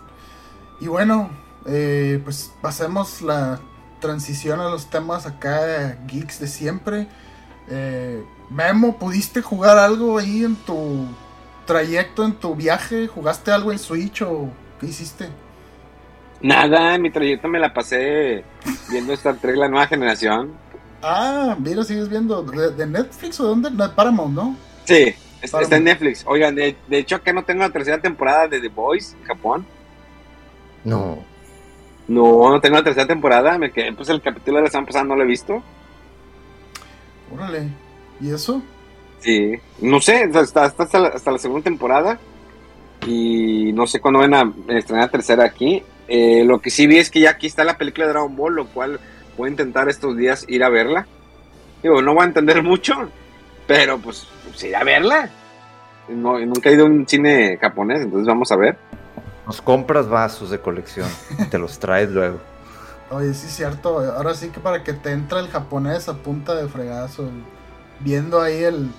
Y 0.80 0.88
bueno, 0.88 1.30
eh, 1.66 2.20
pues 2.22 2.52
pasemos 2.60 3.22
la 3.22 3.60
transición 4.00 4.60
a 4.60 4.68
los 4.68 4.90
temas 4.90 5.26
acá 5.26 5.98
geeks 6.06 6.40
de 6.40 6.46
siempre. 6.46 7.08
Eh, 7.68 8.22
Memo, 8.50 8.98
¿pudiste 8.98 9.42
jugar 9.42 9.78
algo 9.78 10.18
ahí 10.18 10.44
en 10.44 10.56
tu 10.56 11.06
trayecto, 11.66 12.24
en 12.24 12.34
tu 12.34 12.54
viaje? 12.54 13.06
¿Jugaste 13.06 13.50
algo 13.50 13.72
en 13.72 13.78
Switch 13.78 14.22
o 14.22 14.48
qué 14.80 14.86
hiciste? 14.86 15.28
Nada, 16.40 16.94
en 16.94 17.02
mi 17.02 17.10
trayecto 17.10 17.48
me 17.48 17.58
la 17.58 17.72
pasé 17.72 18.44
viendo 18.90 19.12
Star 19.14 19.36
Trek, 19.36 19.56
la 19.56 19.68
nueva 19.68 19.86
generación. 19.86 20.52
Ah, 21.02 21.56
mira, 21.58 21.84
sigues 21.84 22.08
viendo. 22.08 22.42
¿De, 22.42 22.86
Netflix 22.86 23.40
o 23.40 23.44
dónde? 23.44 23.70
No, 23.70 23.94
Paramount, 23.94 24.34
¿no? 24.34 24.56
Sí, 24.84 25.14
está 25.40 25.76
en 25.76 25.84
Netflix. 25.84 26.24
Oigan, 26.26 26.54
de, 26.54 26.76
de 26.88 26.98
hecho 26.98 27.16
acá 27.16 27.32
no 27.32 27.44
tengo 27.44 27.60
la 27.60 27.70
tercera 27.70 28.00
temporada 28.00 28.48
de 28.48 28.60
The 28.60 28.68
Boys, 28.68 29.16
Japón. 29.24 29.66
No. 30.84 31.24
No, 32.06 32.50
no 32.50 32.60
tengo 32.60 32.76
la 32.76 32.84
tercera 32.84 33.06
temporada. 33.06 33.56
Me 33.58 33.70
quedé, 33.70 33.92
pues 33.92 34.08
el 34.08 34.20
capítulo 34.20 34.58
de 34.58 34.64
la 34.64 34.70
semana 34.70 34.86
pasada 34.86 35.04
no 35.04 35.16
lo 35.16 35.22
he 35.22 35.26
visto. 35.26 35.62
Órale. 37.34 37.68
¿Y 38.20 38.30
eso? 38.30 38.62
Sí, 39.20 39.54
no 39.80 40.00
sé, 40.00 40.30
hasta, 40.34 40.64
hasta, 40.64 40.98
la, 40.98 41.08
hasta 41.08 41.30
la 41.30 41.38
segunda 41.38 41.64
temporada. 41.64 42.18
Y 43.06 43.72
no 43.72 43.86
sé 43.86 44.00
cuándo 44.00 44.20
van 44.20 44.34
a 44.34 44.52
estrenar 44.68 45.06
la 45.06 45.10
tercera 45.10 45.44
aquí. 45.44 45.82
Eh, 46.08 46.44
lo 46.44 46.60
que 46.60 46.70
sí 46.70 46.86
vi 46.86 46.98
es 46.98 47.10
que 47.10 47.20
ya 47.20 47.30
aquí 47.30 47.46
está 47.46 47.64
la 47.64 47.78
película 47.78 48.06
de 48.06 48.12
Dragon 48.12 48.36
Ball, 48.36 48.54
lo 48.54 48.66
cual 48.66 49.00
voy 49.36 49.48
a 49.48 49.50
intentar 49.50 49.88
estos 49.88 50.16
días 50.16 50.44
ir 50.48 50.62
a 50.64 50.68
verla. 50.68 51.06
Digo, 51.82 52.02
no 52.02 52.14
voy 52.14 52.24
a 52.24 52.26
entender 52.26 52.62
mucho, 52.62 52.94
pero 53.66 53.98
pues, 53.98 54.26
pues 54.48 54.62
ir 54.64 54.76
a 54.76 54.84
verla. 54.84 55.30
No, 56.08 56.38
nunca 56.38 56.68
he 56.68 56.74
ido 56.74 56.84
a 56.84 56.88
un 56.88 57.06
cine 57.08 57.58
japonés, 57.58 58.02
entonces 58.02 58.26
vamos 58.26 58.52
a 58.52 58.56
ver. 58.56 58.76
Nos 59.46 59.60
compras 59.60 60.08
vasos 60.08 60.50
de 60.50 60.60
colección 60.60 61.08
y 61.38 61.44
te 61.50 61.58
los 61.58 61.78
traes 61.78 62.10
luego. 62.10 62.38
Oye, 63.10 63.34
sí 63.34 63.46
es 63.46 63.54
cierto. 63.54 63.98
Ahora 63.98 64.34
sí 64.34 64.48
que 64.48 64.60
para 64.60 64.82
que 64.82 64.92
te 64.92 65.12
entre 65.12 65.40
el 65.40 65.48
japonés 65.48 66.08
a 66.08 66.14
punta 66.14 66.54
de 66.54 66.68
fregazo. 66.68 67.30
Viendo 68.00 68.40
ahí 68.40 68.62
el, 68.62 68.90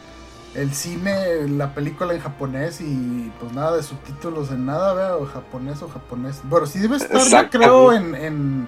el 0.56 0.74
cine, 0.74 1.48
la 1.48 1.74
película 1.74 2.14
en 2.14 2.22
japonés 2.22 2.82
y 2.82 3.32
pues 3.40 3.52
nada 3.54 3.76
de 3.76 3.84
subtítulos 3.84 4.52
en 4.52 4.66
nada, 4.66 4.94
veo 4.94 5.26
japonés 5.26 5.82
o 5.82 5.90
japonés. 5.90 6.42
Bueno, 6.44 6.66
sí 6.66 6.80
debe 6.80 6.98
estar, 6.98 7.44
yo 7.44 7.50
creo, 7.50 7.94
en, 7.94 8.16
en, 8.16 8.68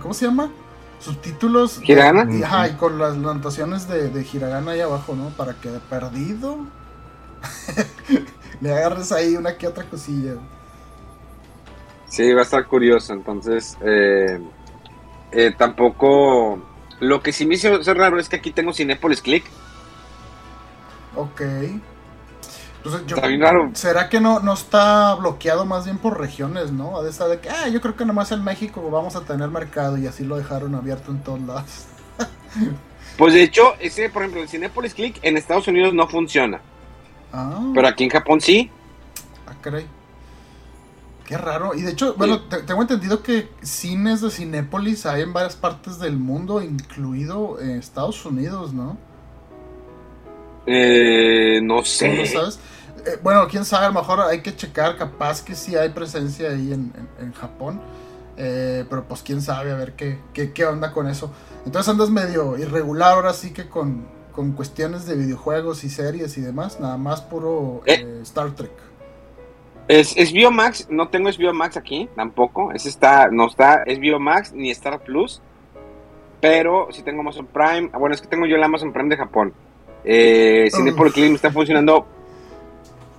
¿Cómo 0.00 0.14
se 0.14 0.26
llama? 0.26 0.50
Subtítulos. 0.98 1.80
¿Hiragana? 1.82 2.26
Y, 2.32 2.42
ajá, 2.42 2.68
y 2.68 2.74
con 2.74 2.98
las 2.98 3.14
anotaciones 3.14 3.88
de, 3.88 4.10
de 4.10 4.26
Hiragana 4.32 4.72
ahí 4.72 4.80
abajo, 4.80 5.14
¿no? 5.14 5.30
Para 5.30 5.54
que 5.54 5.70
de 5.70 5.80
perdido 5.80 6.58
le 8.60 8.72
agarres 8.72 9.12
ahí 9.12 9.36
una 9.36 9.56
que 9.56 9.66
otra 9.66 9.84
cosilla. 9.84 10.34
Sí, 12.06 12.32
va 12.32 12.40
a 12.40 12.44
estar 12.44 12.66
curioso. 12.66 13.12
Entonces, 13.12 13.78
eh, 13.82 14.40
eh, 15.32 15.54
tampoco. 15.56 16.58
Lo 17.00 17.22
que 17.22 17.32
sí 17.32 17.46
me 17.46 17.54
hizo 17.54 17.82
ser 17.82 17.96
raro 17.96 18.20
es 18.20 18.28
que 18.28 18.36
aquí 18.36 18.52
tengo 18.52 18.72
Cinepolis 18.72 19.22
Click. 19.22 19.44
Ok. 21.16 21.42
Entonces, 22.82 23.06
yo, 23.06 23.16
¿Será 23.74 24.08
que 24.08 24.20
no, 24.20 24.40
no 24.40 24.54
está 24.54 25.14
bloqueado 25.14 25.66
más 25.66 25.84
bien 25.84 25.98
por 25.98 26.18
regiones, 26.18 26.72
no? 26.72 26.96
A 26.96 27.02
de 27.02 27.40
que, 27.40 27.50
ah, 27.50 27.68
yo 27.68 27.80
creo 27.82 27.94
que 27.94 28.06
nomás 28.06 28.32
en 28.32 28.42
México 28.42 28.88
vamos 28.90 29.16
a 29.16 29.20
tener 29.20 29.48
mercado 29.48 29.98
y 29.98 30.06
así 30.06 30.24
lo 30.24 30.38
dejaron 30.38 30.74
abierto 30.74 31.10
en 31.10 31.22
todos 31.22 31.40
lados. 31.40 31.86
pues 33.18 33.34
de 33.34 33.42
hecho, 33.42 33.74
ese, 33.80 34.08
por 34.08 34.22
ejemplo, 34.22 34.40
el 34.42 34.48
Cinepolis 34.48 34.94
Click 34.94 35.18
en 35.20 35.36
Estados 35.36 35.68
Unidos 35.68 35.92
no 35.92 36.08
funciona. 36.08 36.62
Ah. 37.34 37.70
Pero 37.74 37.86
aquí 37.86 38.04
en 38.04 38.10
Japón 38.10 38.40
sí. 38.40 38.70
Ah, 39.46 39.52
caray. 39.60 39.86
Qué 41.30 41.38
raro. 41.38 41.76
Y 41.76 41.82
de 41.82 41.92
hecho, 41.92 42.14
bueno, 42.16 42.40
tengo 42.40 42.82
entendido 42.82 43.22
que 43.22 43.48
cines 43.62 44.20
de 44.20 44.32
Cinépolis 44.32 45.06
hay 45.06 45.22
en 45.22 45.32
varias 45.32 45.54
partes 45.54 46.00
del 46.00 46.16
mundo, 46.16 46.60
incluido 46.60 47.60
en 47.60 47.78
Estados 47.78 48.26
Unidos, 48.26 48.72
¿no? 48.72 48.98
Eh, 50.66 51.60
no 51.62 51.84
sé. 51.84 52.26
sabes? 52.26 52.58
Eh, 53.06 53.20
bueno, 53.22 53.46
quién 53.48 53.64
sabe, 53.64 53.84
a 53.84 53.88
lo 53.90 54.00
mejor 54.00 54.20
hay 54.22 54.40
que 54.40 54.56
checar, 54.56 54.96
capaz 54.96 55.44
que 55.44 55.54
sí 55.54 55.76
hay 55.76 55.90
presencia 55.90 56.50
ahí 56.50 56.72
en, 56.72 57.32
Japón. 57.34 57.80
Eh, 58.36 58.84
pero 58.90 59.04
pues 59.04 59.22
quién 59.22 59.40
sabe, 59.40 59.70
a 59.70 59.76
ver 59.76 59.92
qué, 59.92 60.18
qué, 60.32 60.66
onda 60.66 60.92
con 60.92 61.06
eso. 61.06 61.30
Entonces 61.64 61.88
andas 61.90 62.10
medio 62.10 62.58
irregular 62.58 63.12
ahora 63.12 63.34
sí 63.34 63.52
que 63.52 63.68
con, 63.68 64.04
con 64.32 64.50
cuestiones 64.54 65.06
de 65.06 65.14
videojuegos 65.14 65.84
y 65.84 65.90
series 65.90 66.36
y 66.38 66.40
demás, 66.40 66.80
nada 66.80 66.96
más 66.96 67.20
puro 67.20 67.82
eh. 67.86 68.18
Star 68.22 68.50
Trek. 68.56 68.89
Es, 69.88 70.16
es 70.16 70.32
Biomax, 70.32 70.88
no 70.88 71.08
tengo 71.08 71.28
es 71.28 71.36
Biomax 71.36 71.76
aquí 71.76 72.08
tampoco. 72.14 72.72
Es 72.72 72.86
está, 72.86 73.28
no 73.30 73.46
está, 73.46 73.82
es 73.84 73.98
Biomax 73.98 74.52
ni 74.52 74.70
Star 74.70 75.00
Plus. 75.00 75.42
Pero 76.40 76.88
si 76.90 77.02
tengo 77.02 77.20
Amazon 77.20 77.46
Prime. 77.46 77.90
Ah, 77.92 77.98
bueno, 77.98 78.14
es 78.14 78.20
que 78.20 78.28
tengo 78.28 78.46
yo 78.46 78.56
el 78.56 78.62
Amazon 78.62 78.92
Prime 78.92 79.10
de 79.10 79.16
Japón. 79.16 79.52
Eh, 80.04 80.68
Cinepolis 80.72 81.16
me 81.16 81.34
está 81.34 81.50
funcionando 81.50 82.06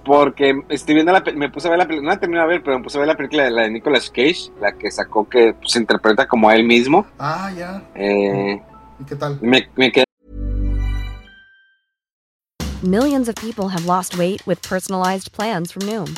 porque 0.04 0.64
estoy 0.70 0.96
viendo 0.96 1.12
la 1.12 1.22
me 1.36 1.50
puse 1.50 1.68
a 1.68 1.70
ver 1.70 1.78
la 1.78 1.86
película, 1.86 2.08
no 2.08 2.16
la 2.16 2.20
terminé 2.20 2.42
de 2.42 2.48
ver, 2.48 2.64
pero 2.64 2.78
me 2.78 2.84
puse 2.84 2.98
a 2.98 3.02
ver 3.02 3.08
la 3.08 3.16
película 3.16 3.44
de 3.44 3.52
la 3.52 3.62
de 3.64 3.70
Nicolas 3.70 4.10
Cage, 4.10 4.52
la 4.60 4.72
que 4.72 4.90
sacó 4.90 5.30
que 5.30 5.54
se 5.66 5.80
interpreta 5.80 6.28
como 6.28 6.50
a 6.50 6.56
él 6.56 6.64
mismo. 6.64 7.06
Ah, 7.20 7.52
ya. 7.56 7.84
Eh, 7.94 8.60
¿Y 9.00 9.06
qué 9.06 9.16
tal? 9.16 9.38
Me, 9.42 9.70
me 9.76 9.92
quedé 9.92 10.06
Millions 12.84 13.30
of 13.30 13.36
people 13.36 13.70
have 13.70 13.86
lost 13.86 14.18
weight 14.18 14.42
with 14.48 14.60
personalized 14.64 15.32
plans 15.32 15.72
from 15.72 15.84
Noom. 15.84 16.18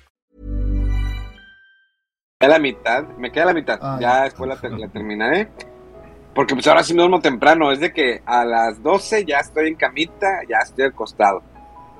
Queda 2.41 2.49
la 2.53 2.59
mitad, 2.59 3.03
me 3.17 3.31
queda 3.31 3.45
la 3.45 3.53
mitad. 3.53 3.79
Ah, 3.81 3.97
ya 4.01 4.09
ya. 4.17 4.23
después 4.23 4.49
la, 4.49 4.59
ter- 4.59 4.71
la 4.73 4.87
terminaré. 4.89 5.47
Porque 6.33 6.53
pues 6.53 6.65
ahora 6.67 6.83
sí 6.83 6.93
me 6.93 6.99
duermo 7.01 7.19
temprano. 7.19 7.71
Es 7.71 7.79
de 7.79 7.91
que 7.93 8.21
a 8.25 8.43
las 8.45 8.81
12 8.81 9.25
ya 9.25 9.39
estoy 9.39 9.67
en 9.69 9.75
camita, 9.75 10.27
ya 10.49 10.57
estoy 10.59 10.85
acostado. 10.85 11.41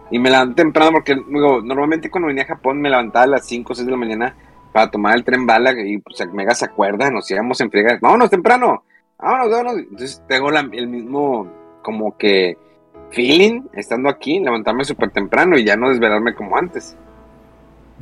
Y 0.09 0.19
me 0.19 0.29
levanto 0.29 0.55
temprano 0.55 0.91
porque 0.91 1.15
digo, 1.15 1.61
normalmente 1.61 2.09
cuando 2.09 2.27
venía 2.27 2.43
a 2.43 2.47
Japón 2.47 2.81
me 2.81 2.89
levantaba 2.89 3.23
a 3.23 3.27
las 3.27 3.45
5 3.47 3.71
o 3.71 3.75
6 3.75 3.85
de 3.85 3.91
la 3.91 3.97
mañana 3.97 4.35
para 4.73 4.89
tomar 4.91 5.15
el 5.15 5.23
tren 5.23 5.45
bala 5.45 5.71
y 5.73 5.97
pues 5.99 6.17
mega 6.33 6.53
se 6.53 6.65
acuerda, 6.65 7.09
nos 7.11 7.29
íbamos 7.31 7.59
en 7.61 7.69
friega. 7.71 7.97
Vámonos 8.01 8.29
temprano, 8.29 8.83
vámonos, 9.17 9.49
vámonos. 9.51 9.77
Entonces 9.79 10.21
tengo 10.27 10.49
la- 10.51 10.67
el 10.71 10.87
mismo 10.87 11.47
como 11.81 12.17
que 12.17 12.57
feeling 13.11 13.63
estando 13.73 14.09
aquí, 14.09 14.39
levantarme 14.39 14.85
súper 14.85 15.11
temprano 15.11 15.57
y 15.57 15.65
ya 15.65 15.75
no 15.75 15.89
desvelarme 15.89 16.33
como 16.35 16.55
antes. 16.57 16.97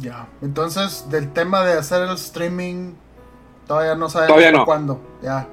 Ya. 0.01 0.27
Entonces, 0.41 1.09
del 1.09 1.31
tema 1.33 1.63
de 1.63 1.73
hacer 1.73 2.03
el 2.03 2.15
streaming, 2.15 2.93
todavía 3.67 3.95
no 3.95 4.09
sabemos 4.09 4.29
Todavía 4.29 4.47
hasta 4.49 4.59
no. 4.59 4.65
cuándo. 4.65 4.99
Ya. 5.21 5.47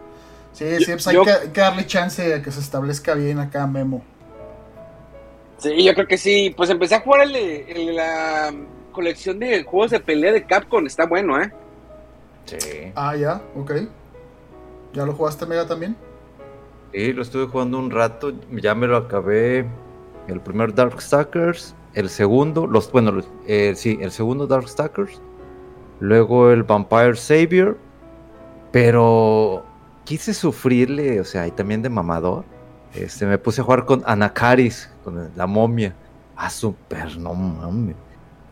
Sí, 0.52 0.64
Yo- 0.64 0.78
sí, 0.78 0.92
pues 0.92 1.06
hay 1.08 1.14
yo- 1.14 1.24
que, 1.24 1.30
hay 1.32 1.48
que 1.48 1.60
darle 1.60 1.86
chance 1.86 2.34
a 2.34 2.42
que 2.42 2.50
se 2.50 2.60
establezca 2.60 3.14
bien 3.14 3.38
acá, 3.38 3.66
Memo. 3.66 4.02
Sí, 5.58 5.82
yo 5.84 5.94
creo 5.94 6.06
que 6.06 6.18
sí. 6.18 6.52
Pues 6.56 6.70
empecé 6.70 6.94
a 6.96 7.00
jugar 7.00 7.22
el, 7.22 7.36
el- 7.36 7.96
la 7.96 8.54
colección 8.92 9.38
de 9.38 9.64
juegos 9.64 9.90
de 9.90 10.00
pelea 10.00 10.32
de 10.32 10.44
Capcom. 10.44 10.86
Está 10.86 11.06
bueno, 11.06 11.40
¿eh? 11.40 11.52
Sí. 12.46 12.92
Ah, 12.94 13.14
ya, 13.16 13.42
ok. 13.56 13.72
¿Ya 14.92 15.04
lo 15.04 15.12
jugaste, 15.14 15.44
Mega, 15.46 15.66
también? 15.66 15.96
Sí, 16.92 17.12
lo 17.12 17.20
estuve 17.22 17.46
jugando 17.46 17.78
un 17.78 17.90
rato, 17.90 18.32
ya 18.52 18.74
me 18.74 18.86
lo 18.86 18.96
acabé. 18.96 19.66
El 20.28 20.40
primer 20.40 20.74
Darkstalkers, 20.74 21.74
el 21.96 22.10
segundo, 22.10 22.66
los, 22.66 22.92
bueno, 22.92 23.22
eh, 23.46 23.72
sí, 23.74 23.98
el 24.02 24.12
segundo 24.12 24.46
Darkstalkers, 24.46 25.20
luego 25.98 26.50
el 26.50 26.62
Vampire 26.62 27.16
Savior, 27.16 27.78
pero 28.70 29.64
quise 30.04 30.34
sufrirle, 30.34 31.20
o 31.20 31.24
sea, 31.24 31.46
y 31.46 31.50
también 31.52 31.80
de 31.80 31.88
mamador. 31.88 32.44
Este, 32.92 33.24
me 33.24 33.38
puse 33.38 33.62
a 33.62 33.64
jugar 33.64 33.86
con 33.86 34.02
Anakaris, 34.06 34.90
con 35.04 35.30
la 35.34 35.46
momia. 35.46 35.96
Ah, 36.36 36.50
super, 36.50 37.16
no 37.16 37.32
mames. 37.32 37.96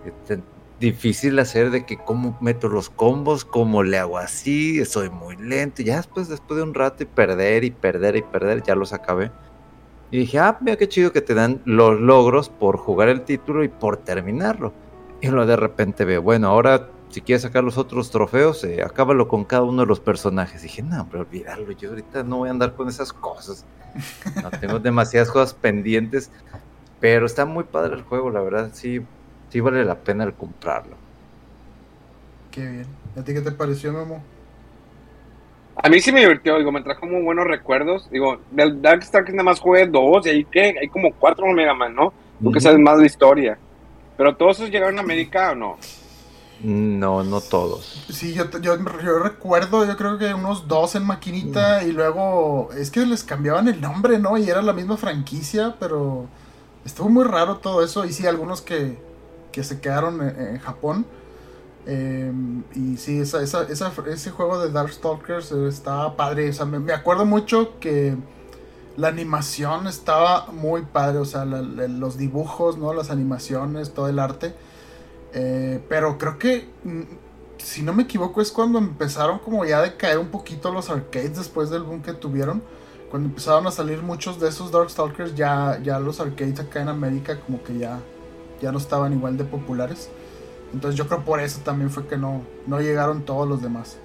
Este, 0.07 0.43
difícil 0.81 1.39
hacer 1.39 1.71
de 1.71 1.85
que 1.85 1.99
cómo 1.99 2.39
meto 2.41 2.71
los 2.71 2.89
combos, 2.89 3.45
cómo 3.45 3.83
le 3.83 3.99
hago 3.99 4.17
así, 4.17 4.83
soy 4.87 5.11
muy 5.11 5.37
lento. 5.37 5.83
Ya 5.83 5.99
después, 5.99 6.29
después 6.29 6.57
de 6.57 6.63
un 6.63 6.73
rato 6.73 7.03
y 7.03 7.07
perder 7.07 7.65
y 7.65 7.71
perder 7.71 8.17
y 8.17 8.23
perder, 8.23 8.63
ya 8.63 8.75
los 8.75 8.95
acabé. 8.95 9.31
Y 10.15 10.19
dije, 10.19 10.39
ah, 10.39 10.57
mira 10.61 10.77
qué 10.77 10.89
chido 10.89 11.11
que 11.11 11.23
te 11.23 11.35
dan 11.35 11.61
los 11.65 11.99
logros 11.99 12.49
por 12.49 12.77
jugar 12.77 13.09
el 13.09 13.23
título 13.23 13.65
y 13.65 13.69
por 13.69 13.97
terminarlo. 13.97 14.73
Y 15.21 15.27
luego 15.27 15.45
de 15.45 15.57
repente 15.57 16.05
veo, 16.05 16.23
bueno, 16.23 16.47
ahora 16.47 16.89
si 17.09 17.21
quieres 17.21 17.43
sacar 17.43 17.65
los 17.65 17.79
otros 17.79 18.13
trofeos, 18.13 18.63
eh, 18.63 18.81
acábalo 18.85 19.27
con 19.27 19.45
cada 19.45 19.65
uno 19.65 19.83
de 19.83 19.89
los 19.89 19.99
personajes. 19.99 20.63
dije, 20.63 20.85
no, 20.85 21.01
hombre, 21.01 21.19
olvídalo, 21.19 21.73
yo 21.73 21.89
ahorita 21.89 22.23
no 22.23 22.37
voy 22.37 22.49
a 22.49 22.53
andar 22.53 22.75
con 22.75 22.89
esas 22.89 23.13
cosas. 23.13 23.65
No 24.41 24.51
tengo 24.53 24.79
demasiadas 24.79 25.33
cosas 25.33 25.53
pendientes, 25.53 26.31
pero 27.01 27.27
está 27.27 27.45
muy 27.45 27.65
padre 27.65 27.97
el 27.97 28.03
juego, 28.03 28.31
la 28.31 28.41
verdad, 28.41 28.71
sí, 28.73 29.01
sí 29.51 29.59
vale 29.59 29.85
la 29.85 29.97
pena 29.97 30.23
el 30.23 30.35
comprarlo. 30.35 30.95
Qué 32.53 32.65
bien. 32.65 32.87
¿A 33.19 33.23
ti 33.25 33.35
qué 33.35 33.41
te 33.41 33.51
pareció, 33.51 33.93
Memo? 33.93 34.23
A 35.77 35.89
mí 35.89 36.01
sí 36.01 36.13
me 36.13 36.21
divirtió, 36.21 36.57
digo, 36.59 36.73
me 36.73 36.83
trajo 36.83 37.07
muy 37.07 37.23
buenos 37.23 37.47
recuerdos. 37.47 38.09
Digo, 38.11 38.39
del 38.51 38.81
Darkstalkers 38.81 39.35
nada 39.35 39.45
más 39.45 39.61
jugué 39.61 39.87
dos 39.87 40.27
y 40.27 40.31
ahí 40.31 40.45
que 40.45 40.77
hay 40.81 40.89
como 40.89 41.13
cuatro 41.19 41.47
Mega 41.53 41.75
Man, 41.75 41.95
¿no? 41.95 42.13
Tú 42.43 42.51
que 42.53 42.59
Ujú. 42.59 42.61
sabes 42.61 42.79
más 42.81 42.97
de 42.97 43.03
la 43.03 43.07
historia. 43.07 43.59
Pero 44.17 44.37
todos 44.37 44.59
esos 44.59 44.71
llegaron 44.71 44.99
a 44.99 45.03
América 45.03 45.53
o 45.53 45.55
no? 45.57 45.79
No, 46.61 47.25
no 47.25 47.41
todos. 47.41 48.07
Sí, 48.09 48.33
yo, 48.33 48.49
te- 48.49 48.61
yo, 48.61 48.77
yo 48.79 49.19
recuerdo, 49.19 49.85
yo 49.85 49.97
creo 49.97 50.19
que 50.19 50.33
unos 50.33 50.69
dos 50.69 50.95
en 50.95 51.05
maquinita 51.05 51.83
y 51.83 51.93
luego 51.93 52.71
es 52.79 52.91
que 52.91 53.05
les 53.05 53.25
cambiaban 53.25 53.69
el 53.69 53.81
nombre, 53.81 54.19
¿no? 54.19 54.39
Y 54.39 54.49
era 54.49 54.63
la 54.63 54.73
misma 54.73 54.97
franquicia, 54.97 55.75
pero 55.81 56.27
estuvo 56.85 57.09
muy 57.09 57.25
raro 57.25 57.57
todo 57.59 57.83
eso. 57.85 58.05
Y 58.05 58.13
sí, 58.13 58.27
algunos 58.27 58.63
que, 58.63 58.97
que 59.53 59.65
se 59.65 59.81
quedaron 59.81 60.23
en, 60.23 60.41
en 60.55 60.59
Japón. 60.59 61.07
Eh, 61.87 62.33
y 62.75 62.97
sí, 62.97 63.21
esa, 63.21 63.43
ese 63.43 64.31
juego 64.31 64.59
de 64.59 64.71
Darkstalkers 64.71 65.53
estaba 65.53 66.17
padre. 66.17 66.51
O 66.51 66.53
sea, 66.53 66.67
me, 66.67 66.93
acuerdo 66.93 67.25
mucho 67.25 67.79
que 67.81 68.17
la 68.97 69.09
animación 69.09 69.87
estaba 69.87 70.47
muy 70.47 70.83
padre. 70.83 71.19
O 71.19 71.25
sea, 71.25 71.45
los 71.45 72.17
dibujos, 72.17 72.79
¿no? 72.79 72.93
Las 72.95 73.11
animaciones, 73.11 73.93
todo 73.93 74.09
el 74.09 74.19
arte. 74.19 74.55
Eh, 75.35 75.83
pero 75.89 76.17
creo 76.17 76.39
que, 76.39 76.69
mm, 76.85 77.03
si 77.59 77.83
no 77.83 77.93
me 77.93 78.05
equivoco, 78.05 78.41
es 78.41 78.53
cuando 78.53 78.79
empezaron 78.79 79.39
como 79.41 79.65
ya 79.65 79.79
a 79.79 79.83
decaer 79.83 80.19
un 80.19 80.29
poquito 80.29 80.71
los 80.73 80.91
arcades 80.91 81.37
después 81.37 81.71
del 81.71 81.83
boom 81.83 82.03
que 82.03 82.13
tuvieron. 82.13 82.63
Cuando 83.11 83.29
empezaron 83.29 83.67
a 83.67 83.71
salir 83.71 84.03
muchos 84.03 84.41
de 84.41 84.49
esos 84.49 84.73
Darkstalkers, 84.73 85.35
ya, 85.35 85.81
ya 85.83 86.01
los 86.01 86.21
arcades 86.21 86.59
acá 86.61 86.83
en 86.83 86.89
América 86.89 87.39
como 87.41 87.63
que 87.63 87.79
ya, 87.79 88.01
ya 88.61 88.73
no 88.73 88.79
estaban 88.79 89.13
igual 89.13 89.37
de 89.37 89.45
populares. 89.45 90.09
Entonces 90.75 90.99
yo 90.99 91.07
creo 91.07 91.25
por 91.25 91.39
eso 91.39 91.61
también 91.65 91.89
fue 91.89 92.05
que 92.09 92.17
no, 92.17 92.43
no 92.67 92.81
llegaron 92.81 93.23
todos 93.23 93.49
los 93.49 93.63
demás. 93.63 93.97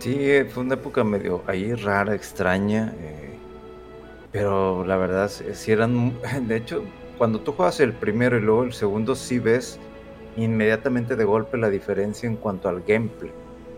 Sí, 0.00 0.28
fue 0.50 0.64
una 0.64 0.74
época 0.74 1.04
medio 1.04 1.42
ahí 1.46 1.72
rara, 1.72 2.14
extraña, 2.14 2.92
eh, 2.98 3.38
pero 4.32 4.84
la 4.84 4.96
verdad 4.96 5.30
sí 5.30 5.70
eran, 5.70 6.18
de 6.48 6.56
hecho, 6.56 6.82
cuando 7.16 7.40
tú 7.40 7.52
juegas 7.52 7.78
el 7.78 7.92
primero 7.92 8.36
y 8.36 8.40
luego 8.40 8.64
el 8.64 8.72
segundo, 8.72 9.14
sí 9.14 9.38
ves 9.38 9.78
inmediatamente 10.36 11.14
de 11.14 11.24
golpe 11.24 11.56
la 11.56 11.70
diferencia 11.70 12.28
en 12.28 12.36
cuanto 12.36 12.68
al 12.68 12.82
gameplay. 12.82 13.30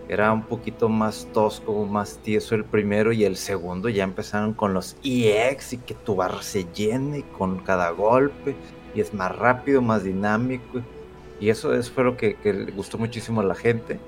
Era 0.08 0.32
un 0.32 0.42
poquito 0.42 0.88
más 0.88 1.28
tosco, 1.34 1.84
más 1.84 2.18
tieso 2.22 2.54
el 2.54 2.64
primero 2.64 3.12
y 3.12 3.24
el 3.24 3.36
segundo 3.36 3.90
ya 3.90 4.04
empezaron 4.04 4.54
con 4.54 4.72
los 4.72 4.96
EX 5.04 5.74
y 5.74 5.76
que 5.76 5.92
tu 5.92 6.16
barra 6.16 6.40
se 6.40 6.64
llene 6.72 7.26
con 7.36 7.58
cada 7.58 7.90
golpe 7.90 8.56
y 8.94 9.00
es 9.00 9.12
más 9.14 9.34
rápido, 9.36 9.82
más 9.82 10.04
dinámico 10.04 10.82
y 11.40 11.50
eso 11.50 11.74
es, 11.74 11.90
fue 11.90 12.04
lo 12.04 12.16
que, 12.16 12.34
que 12.34 12.52
le 12.52 12.72
gustó 12.72 12.98
muchísimo 12.98 13.40
a 13.40 13.44
la 13.44 13.54
gente. 13.54 13.98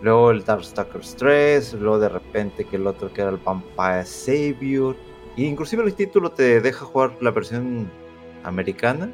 Luego 0.00 0.30
el 0.30 0.44
Darkstalkers 0.44 1.16
3, 1.16 1.74
luego 1.74 1.98
de 1.98 2.08
repente 2.08 2.64
que 2.64 2.76
el 2.76 2.86
otro 2.86 3.12
que 3.12 3.20
era 3.20 3.30
el 3.30 3.38
Vampire 3.38 4.04
Savior. 4.04 4.96
E 5.36 5.42
inclusive 5.42 5.84
el 5.84 5.94
título 5.94 6.30
te 6.30 6.60
deja 6.60 6.84
jugar 6.84 7.12
la 7.20 7.30
versión 7.30 7.90
americana 8.44 9.12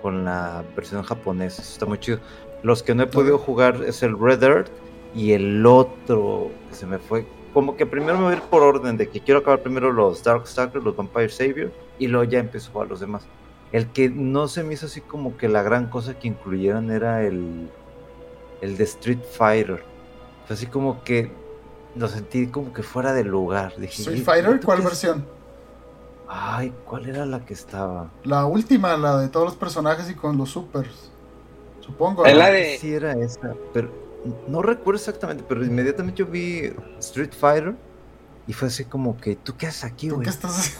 con 0.00 0.24
la 0.24 0.64
versión 0.76 1.02
japonesa. 1.02 1.62
Eso 1.62 1.72
está 1.72 1.86
muy 1.86 1.98
chido. 1.98 2.20
Los 2.62 2.82
que 2.82 2.94
no 2.94 3.02
he 3.02 3.06
podido 3.06 3.38
jugar 3.38 3.82
es 3.86 4.02
el 4.02 4.18
Red 4.18 4.42
Earth 4.42 4.70
y 5.14 5.32
el 5.32 5.64
otro 5.66 6.50
que 6.68 6.74
se 6.74 6.86
me 6.86 6.98
fue. 6.98 7.26
Como 7.52 7.76
que 7.76 7.86
primero 7.86 8.18
me 8.18 8.24
voy 8.24 8.34
a 8.34 8.36
ir 8.36 8.42
por 8.42 8.62
orden 8.62 8.96
de 8.96 9.08
que 9.08 9.20
quiero 9.20 9.40
acabar 9.40 9.62
primero 9.62 9.90
los 9.90 10.22
Darkstalkers, 10.22 10.84
los 10.84 10.94
Vampire 10.94 11.30
Savior 11.30 11.72
y 11.98 12.06
luego 12.06 12.30
ya 12.30 12.38
empiezo 12.38 12.68
a 12.68 12.72
jugar 12.72 12.88
los 12.88 13.00
demás. 13.00 13.26
El 13.72 13.88
que 13.88 14.08
no 14.08 14.48
se 14.48 14.62
me 14.62 14.74
hizo 14.74 14.86
así 14.86 15.00
como 15.00 15.36
que 15.36 15.48
la 15.48 15.62
gran 15.62 15.88
cosa 15.90 16.18
que 16.18 16.28
incluyeran 16.28 16.90
era 16.90 17.22
el, 17.22 17.68
el 18.62 18.76
de 18.76 18.84
Street 18.84 19.20
Fighter. 19.36 19.82
Fue 20.46 20.54
así 20.54 20.66
como 20.66 21.02
que 21.04 21.30
lo 21.94 22.08
sentí 22.08 22.46
como 22.46 22.72
que 22.72 22.82
fuera 22.82 23.12
de 23.12 23.24
lugar. 23.24 23.74
Dije, 23.76 24.00
Street 24.02 24.18
"¿Y- 24.18 24.24
Fighter, 24.24 24.60
¿cuál 24.64 24.78
qué 24.78 24.82
es?". 24.84 24.88
versión? 24.88 25.26
Ay, 26.28 26.72
¿cuál 26.86 27.08
era 27.08 27.24
la 27.26 27.44
que 27.44 27.54
estaba? 27.54 28.10
La 28.24 28.44
última, 28.46 28.96
la 28.96 29.18
de 29.18 29.28
todos 29.28 29.46
los 29.46 29.56
personajes 29.56 30.08
y 30.10 30.14
con 30.14 30.36
los 30.36 30.50
supers. 30.50 31.10
Supongo. 31.80 32.24
¿no? 32.26 32.34
la 32.34 32.50
de- 32.50 32.76
Sí, 32.78 32.92
era 32.92 33.12
esa, 33.12 33.54
pero 33.72 33.90
no 34.46 34.60
recuerdo 34.62 34.98
exactamente, 34.98 35.44
pero 35.48 35.64
inmediatamente 35.64 36.18
yo 36.18 36.26
vi 36.26 36.70
Street 36.98 37.32
Fighter 37.38 37.74
y 38.46 38.52
fue 38.52 38.68
así 38.68 38.84
como 38.84 39.16
que, 39.18 39.36
¿tú 39.36 39.56
qué 39.56 39.66
haces 39.68 39.84
aquí, 39.84 40.08
¿Tú 40.08 40.16
güey? 40.16 40.24
qué 40.24 40.30
estás 40.30 40.76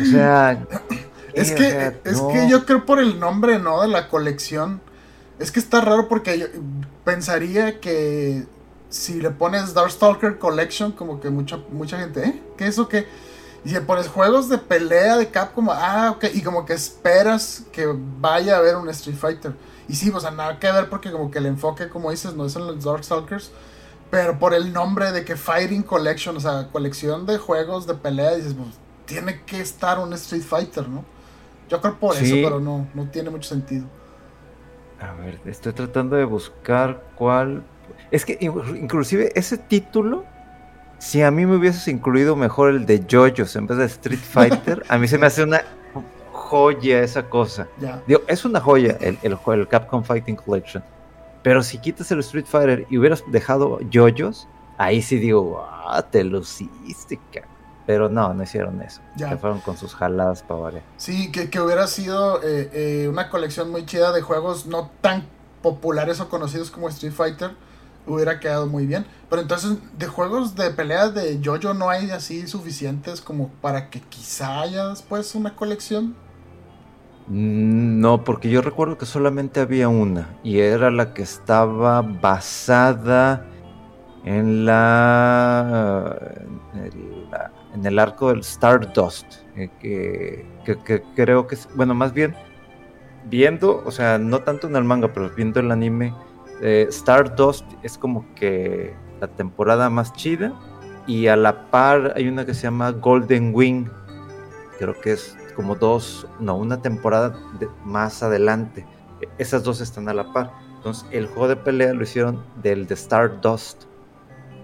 O 0.00 0.04
sea, 0.04 0.64
Es 1.36 1.52
o 1.52 1.54
que, 1.54 1.70
sea, 1.70 1.94
es 2.04 2.16
no. 2.16 2.28
que 2.28 2.48
yo 2.48 2.64
creo 2.64 2.86
por 2.86 2.98
el 2.98 3.20
nombre, 3.20 3.58
¿no? 3.58 3.82
De 3.82 3.88
la 3.88 4.08
colección. 4.08 4.80
Es 5.38 5.52
que 5.52 5.60
está 5.60 5.82
raro 5.82 6.08
porque 6.08 6.38
yo 6.38 6.46
pensaría 7.04 7.78
que 7.78 8.46
si 8.88 9.20
le 9.20 9.30
pones 9.30 9.74
Darkstalker 9.74 10.38
Collection, 10.38 10.92
como 10.92 11.20
que 11.20 11.28
mucha, 11.28 11.58
mucha 11.70 11.98
gente, 11.98 12.24
¿eh? 12.24 12.42
¿Qué 12.56 12.64
es 12.64 12.70
eso 12.70 12.88
que? 12.88 13.06
Y 13.64 13.68
si 13.68 13.74
le 13.74 13.82
pones 13.82 14.08
juegos 14.08 14.48
de 14.48 14.56
pelea 14.56 15.18
de 15.18 15.28
Capcom, 15.28 15.68
ah, 15.70 16.12
ok, 16.16 16.24
y 16.32 16.40
como 16.40 16.64
que 16.64 16.72
esperas 16.72 17.64
que 17.70 17.86
vaya 18.20 18.54
a 18.54 18.58
haber 18.58 18.76
un 18.76 18.88
Street 18.88 19.18
Fighter. 19.18 19.54
Y 19.88 19.94
sí, 19.94 20.10
o 20.10 20.18
sea, 20.18 20.30
nada 20.30 20.58
que 20.58 20.72
ver 20.72 20.88
porque 20.88 21.12
como 21.12 21.30
que 21.30 21.38
el 21.38 21.46
enfoque, 21.46 21.90
como 21.90 22.10
dices, 22.10 22.34
no 22.34 22.46
es 22.46 22.56
en 22.56 22.66
los 22.66 22.82
Darkstalkers. 22.82 23.50
Pero 24.10 24.38
por 24.38 24.54
el 24.54 24.72
nombre 24.72 25.12
de 25.12 25.24
que 25.24 25.36
Fighting 25.36 25.82
Collection, 25.82 26.36
o 26.36 26.40
sea, 26.40 26.68
colección 26.72 27.26
de 27.26 27.38
juegos 27.38 27.86
de 27.86 27.94
pelea, 27.94 28.36
dices, 28.36 28.54
pues 28.54 28.70
tiene 29.04 29.42
que 29.42 29.60
estar 29.60 29.98
un 29.98 30.12
Street 30.14 30.42
Fighter, 30.42 30.88
¿no? 30.88 31.04
Yo 31.68 31.80
creo 31.80 31.94
por 31.98 32.14
Sí. 32.14 32.24
eso, 32.26 32.48
pero 32.48 32.60
no, 32.60 32.86
no 32.94 33.08
tiene 33.10 33.30
mucho 33.30 33.48
sentido. 33.48 33.86
A 35.00 35.12
ver, 35.14 35.40
estoy 35.44 35.72
tratando 35.72 36.16
de 36.16 36.24
buscar 36.24 37.02
cuál. 37.16 37.62
Es 38.10 38.24
que 38.24 38.38
in- 38.40 38.76
inclusive 38.76 39.32
ese 39.34 39.58
título 39.58 40.24
si 40.98 41.22
a 41.22 41.30
mí 41.30 41.44
me 41.44 41.56
hubieses 41.56 41.86
incluido 41.88 42.36
mejor 42.36 42.70
el 42.70 42.86
de 42.86 43.04
JoJo's 43.06 43.54
en 43.56 43.66
vez 43.66 43.76
de 43.78 43.84
Street 43.84 44.18
Fighter, 44.62 44.82
a 44.88 44.96
mí 44.96 45.06
se 45.08 45.18
me 45.18 45.26
hace 45.26 45.42
una 45.42 45.60
joya 46.32 47.00
esa 47.02 47.28
cosa. 47.28 47.66
Ya. 47.78 48.02
Digo, 48.06 48.20
es 48.28 48.44
una 48.44 48.60
joya 48.60 48.96
el, 49.00 49.18
el, 49.22 49.36
el 49.46 49.68
Capcom 49.68 50.02
Fighting 50.02 50.36
Collection. 50.36 50.82
Pero 51.42 51.62
si 51.62 51.78
quitas 51.78 52.10
el 52.12 52.20
Street 52.20 52.46
Fighter 52.46 52.86
y 52.88 52.96
hubieras 52.98 53.22
dejado 53.28 53.78
JoJo's, 53.92 54.48
ahí 54.78 55.02
sí 55.02 55.18
digo, 55.18 55.62
ah, 55.68 56.02
te 56.10 56.24
luciste, 56.24 57.18
cabrón. 57.32 57.55
Pero 57.86 58.08
no, 58.08 58.34
no 58.34 58.42
hicieron 58.42 58.82
eso. 58.82 59.00
Ya. 59.16 59.28
Se 59.30 59.36
fueron 59.36 59.60
con 59.60 59.76
sus 59.76 59.94
jaladas 59.94 60.42
para 60.42 60.60
variar. 60.60 60.82
Sí, 60.96 61.30
que, 61.30 61.50
que 61.50 61.60
hubiera 61.60 61.86
sido 61.86 62.42
eh, 62.42 62.68
eh, 62.72 63.08
una 63.08 63.30
colección 63.30 63.70
muy 63.70 63.86
chida 63.86 64.12
de 64.12 64.22
juegos 64.22 64.66
no 64.66 64.90
tan 65.00 65.24
populares 65.62 66.20
o 66.20 66.28
conocidos 66.28 66.70
como 66.70 66.88
Street 66.88 67.12
Fighter. 67.12 67.52
Hubiera 68.08 68.38
quedado 68.40 68.66
muy 68.66 68.86
bien. 68.86 69.04
Pero 69.30 69.42
entonces, 69.42 69.78
de 69.98 70.06
juegos 70.06 70.54
de 70.54 70.70
peleas 70.70 71.12
de 71.14 71.40
JoJo 71.42 71.74
no 71.74 71.88
hay 71.90 72.10
así 72.12 72.46
suficientes 72.46 73.20
como 73.20 73.48
para 73.60 73.90
que 73.90 74.00
quizá 74.00 74.60
haya 74.60 74.88
después 74.88 75.34
una 75.34 75.54
colección. 75.56 76.14
Mm, 77.28 78.00
No, 78.00 78.22
porque 78.24 78.48
yo 78.50 78.62
recuerdo 78.62 78.98
que 78.98 79.06
solamente 79.06 79.60
había 79.60 79.88
una. 79.88 80.36
Y 80.44 80.58
era 80.60 80.90
la 80.92 81.14
que 81.14 81.22
estaba 81.22 82.02
basada 82.02 83.44
en 84.24 84.64
la. 84.66 86.18
En 86.74 86.80
el, 86.84 86.90
la- 86.90 87.15
en 87.76 87.86
el 87.86 87.98
arco 87.98 88.30
del 88.30 88.40
Stardust. 88.40 89.26
eh, 89.56 90.44
que, 90.64 91.02
creo 91.14 91.46
que 91.46 91.54
es. 91.54 91.68
Bueno, 91.76 91.94
más 91.94 92.12
bien. 92.12 92.34
Viendo, 93.28 93.82
o 93.84 93.90
sea, 93.90 94.18
no 94.18 94.40
tanto 94.40 94.68
en 94.68 94.76
el 94.76 94.84
manga, 94.84 95.12
pero 95.12 95.30
viendo 95.30 95.60
el 95.60 95.70
anime. 95.70 96.14
eh, 96.62 96.86
Stardust 96.88 97.64
es 97.82 97.98
como 97.98 98.24
que 98.34 98.94
la 99.20 99.28
temporada 99.28 99.90
más 99.90 100.12
chida. 100.12 100.52
Y 101.06 101.28
a 101.28 101.36
la 101.36 101.70
par 101.70 102.14
hay 102.16 102.28
una 102.28 102.44
que 102.46 102.54
se 102.54 102.62
llama 102.62 102.90
Golden 102.92 103.52
Wing. 103.54 103.86
Creo 104.78 104.94
que 105.00 105.12
es 105.12 105.36
como 105.54 105.74
dos, 105.74 106.26
no, 106.40 106.56
una 106.56 106.82
temporada 106.82 107.38
más 107.84 108.22
adelante. 108.22 108.84
Esas 109.38 109.62
dos 109.64 109.80
están 109.80 110.08
a 110.08 110.14
la 110.14 110.32
par. 110.32 110.52
Entonces, 110.76 111.06
el 111.10 111.26
juego 111.26 111.48
de 111.48 111.56
pelea 111.56 111.94
lo 111.94 112.02
hicieron 112.02 112.44
del 112.62 112.86
de 112.86 112.94
Stardust. 112.94 113.84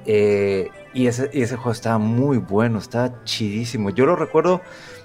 Eh, 0.05 0.69
y, 0.95 1.07
ese, 1.07 1.31
y 1.33 1.43
ese 1.43 1.57
juego 1.57 1.73
estaba 1.73 1.99
muy 1.99 2.39
bueno, 2.39 2.79
estaba 2.79 3.23
chidísimo. 3.25 3.91
Yo 3.91 4.07
lo 4.07 4.17
recuerdo 4.17 4.61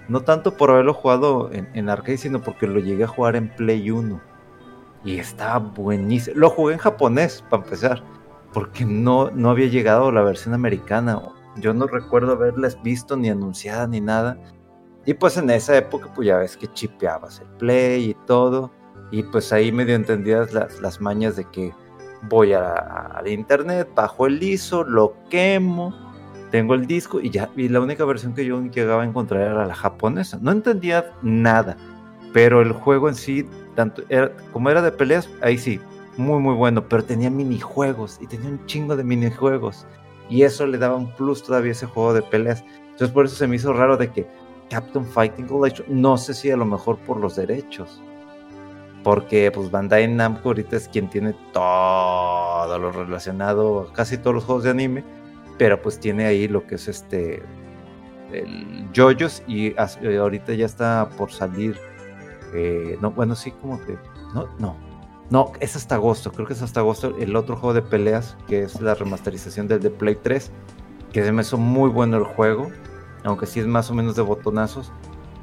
no 0.08 0.22
tanto 0.22 0.56
por 0.56 0.72
haberlo 0.72 0.94
jugado 0.94 1.52
en, 1.52 1.70
en 1.74 1.90
arcade, 1.90 2.18
sino 2.18 2.42
porque 2.42 2.68
lo 2.68 2.80
llegué 2.80 3.04
a 3.04 3.08
jugar 3.08 3.36
en 3.36 3.50
Play 3.50 3.90
1. 3.90 4.22
Y 5.04 5.20
estaba 5.20 5.60
buenísimo. 5.60 6.38
Lo 6.38 6.50
jugué 6.50 6.74
en 6.74 6.80
japonés, 6.80 7.44
para 7.50 7.64
empezar, 7.64 8.04
porque 8.54 8.86
no, 8.86 9.30
no 9.32 9.50
había 9.50 9.68
llegado 9.68 10.12
la 10.12 10.22
versión 10.22 10.54
americana. 10.54 11.22
Yo 11.58 11.74
no 11.74 11.88
recuerdo 11.88 12.34
haberlas 12.34 12.82
visto 12.84 13.16
ni 13.16 13.30
anunciada 13.30 13.88
ni 13.88 14.02
nada. 14.02 14.38
Y 15.06 15.14
pues 15.14 15.38
en 15.38 15.50
esa 15.50 15.78
época, 15.78 16.12
pues 16.14 16.28
ya 16.28 16.38
ves 16.38 16.58
que 16.58 16.68
chipeabas 16.68 17.40
el 17.40 17.48
play 17.58 18.10
y 18.10 18.14
todo. 18.26 18.72
Y 19.12 19.24
pues 19.24 19.54
ahí 19.54 19.72
medio 19.72 19.96
entendías 19.96 20.54
las, 20.54 20.82
las 20.82 21.00
mañas 21.00 21.38
de 21.38 21.46
que 21.46 21.74
voy 22.24 22.54
a- 22.54 22.74
a- 23.16 23.24
internet, 23.30 23.90
bajo 23.96 24.28
el 24.28 24.42
ISO, 24.42 24.84
lo 24.84 25.14
quemo, 25.30 25.94
tengo 26.52 26.74
el 26.76 26.88
disco 26.88 27.20
y 27.20 27.30
ya. 27.30 27.50
Y 27.56 27.68
la 27.70 27.82
única 27.82 28.06
versión 28.06 28.34
que 28.34 28.46
yo 28.46 28.62
llegaba 28.62 29.04
a 29.04 29.06
encontrar 29.06 29.42
era 29.42 29.66
la 29.66 29.76
japonesa. 29.76 30.40
No 30.42 30.52
entendía 30.52 31.12
nada, 31.22 31.76
pero 32.34 32.62
el 32.62 32.72
juego 32.72 33.10
en 33.10 33.16
sí, 33.16 33.46
tanto 33.76 34.04
era, 34.10 34.32
como 34.54 34.70
era 34.70 34.82
de 34.82 34.92
peleas, 34.92 35.30
ahí 35.42 35.58
sí, 35.58 35.80
muy 36.18 36.40
muy 36.40 36.56
bueno. 36.56 36.88
Pero 36.88 37.04
tenía 37.04 37.30
minijuegos 37.30 38.18
y 38.22 38.28
tenía 38.28 38.50
un 38.50 38.66
chingo 38.66 38.96
de 38.96 39.04
minijuegos. 39.04 39.86
Y 40.30 40.44
eso 40.44 40.66
le 40.68 40.78
daba 40.78 40.96
un 40.96 41.12
plus 41.16 41.44
todavía 41.44 41.70
a 41.70 41.74
ese 41.74 41.86
juego 41.86 42.14
de 42.14 42.22
peleas. 42.22 42.64
Entonces 42.92 43.12
por 43.12 43.26
eso 43.26 43.36
se 43.36 43.48
me 43.48 43.56
hizo 43.58 43.74
raro 43.74 43.98
de 43.98 44.12
que 44.12 44.28
Captain 44.70 45.06
Fighting 45.06 45.48
Collection, 45.48 45.86
no 45.90 46.18
sé 46.18 46.34
si 46.34 46.52
a 46.52 46.58
lo 46.58 46.66
mejor 46.66 46.98
por 47.00 47.18
los 47.18 47.36
derechos. 47.36 48.02
Porque 49.08 49.50
pues 49.54 49.72
Bandai 49.72 50.06
Namco 50.10 50.50
ahorita 50.50 50.76
es 50.76 50.90
quien 50.90 51.10
tiene 51.10 51.34
todo 51.54 52.78
lo 52.78 52.92
relacionado, 52.92 53.90
casi 53.94 54.18
todos 54.18 54.36
los 54.36 54.44
juegos 54.44 54.66
de 54.66 54.72
anime, 54.72 55.06
pero 55.58 55.82
pues 55.82 55.98
tiene 55.98 56.26
ahí 56.26 56.50
lo 56.50 56.68
que 56.68 56.76
es 56.76 56.90
este 56.90 57.42
el 58.34 58.90
JoJo's 58.94 59.44
y 59.48 59.68
eh, 59.68 60.18
ahorita 60.20 60.54
ya 60.56 60.66
está 60.66 61.08
por 61.18 61.32
salir 61.32 61.80
eh, 62.54 62.98
no, 63.00 63.12
bueno, 63.12 63.34
sí, 63.36 63.52
como 63.52 63.80
que 63.86 63.98
no, 64.34 64.50
no. 64.60 64.76
No, 65.30 65.54
es 65.62 65.78
hasta 65.78 65.96
agosto, 65.96 66.34
creo 66.34 66.46
que 66.46 66.52
es 66.52 66.62
hasta 66.62 66.82
agosto 66.82 67.16
el 67.18 67.34
otro 67.38 67.56
juego 67.56 67.74
de 67.74 67.84
peleas 67.84 68.36
que 68.50 68.64
es 68.64 68.82
la 68.82 68.94
remasterización 68.94 69.70
del 69.70 69.80
de 69.80 69.90
Play 69.90 70.18
3, 70.22 70.52
que 71.14 71.24
se 71.24 71.32
me 71.32 71.44
hizo 71.44 71.58
muy 71.58 71.90
bueno 71.90 72.18
el 72.18 72.26
juego, 72.26 72.70
aunque 73.24 73.46
sí 73.46 73.62
es 73.62 73.68
más 73.68 73.90
o 73.90 73.94
menos 73.94 74.18
de 74.18 74.22
botonazos, 74.24 74.92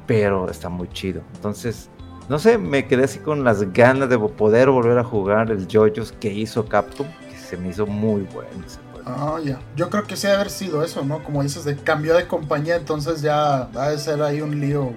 pero 0.05 0.51
está 0.51 0.69
muy 0.69 0.87
chido. 0.89 1.23
Entonces, 1.33 1.89
no 2.27 2.39
sé, 2.39 2.57
me 2.57 2.87
quedé 2.87 3.03
así 3.03 3.19
con 3.19 3.43
las 3.43 3.71
ganas 3.71 4.09
de 4.09 4.17
poder 4.17 4.69
volver 4.69 4.97
a 4.97 5.03
jugar 5.03 5.51
el 5.51 5.67
JoJo's 5.67 6.11
que 6.13 6.33
hizo 6.33 6.65
Capcom, 6.65 7.07
que 7.29 7.37
se 7.37 7.55
me 7.55 7.69
hizo 7.69 7.85
muy 7.85 8.21
bueno 8.33 8.49
ese 8.65 8.79
juego. 8.91 9.03
Ah, 9.05 9.39
ya. 9.43 9.59
Yo 9.75 9.89
creo 9.89 10.05
que 10.05 10.15
sí 10.15 10.23
debe 10.23 10.37
haber 10.37 10.49
sido 10.49 10.83
eso, 10.83 11.03
¿no? 11.03 11.23
Como 11.23 11.43
dices, 11.43 11.65
de 11.65 11.75
cambio 11.75 12.15
de 12.15 12.27
compañía, 12.27 12.77
entonces 12.77 13.21
ya 13.21 13.69
ha 13.75 13.89
de 13.89 13.99
ser 13.99 14.23
ahí 14.23 14.41
un 14.41 14.59
lío 14.59 14.93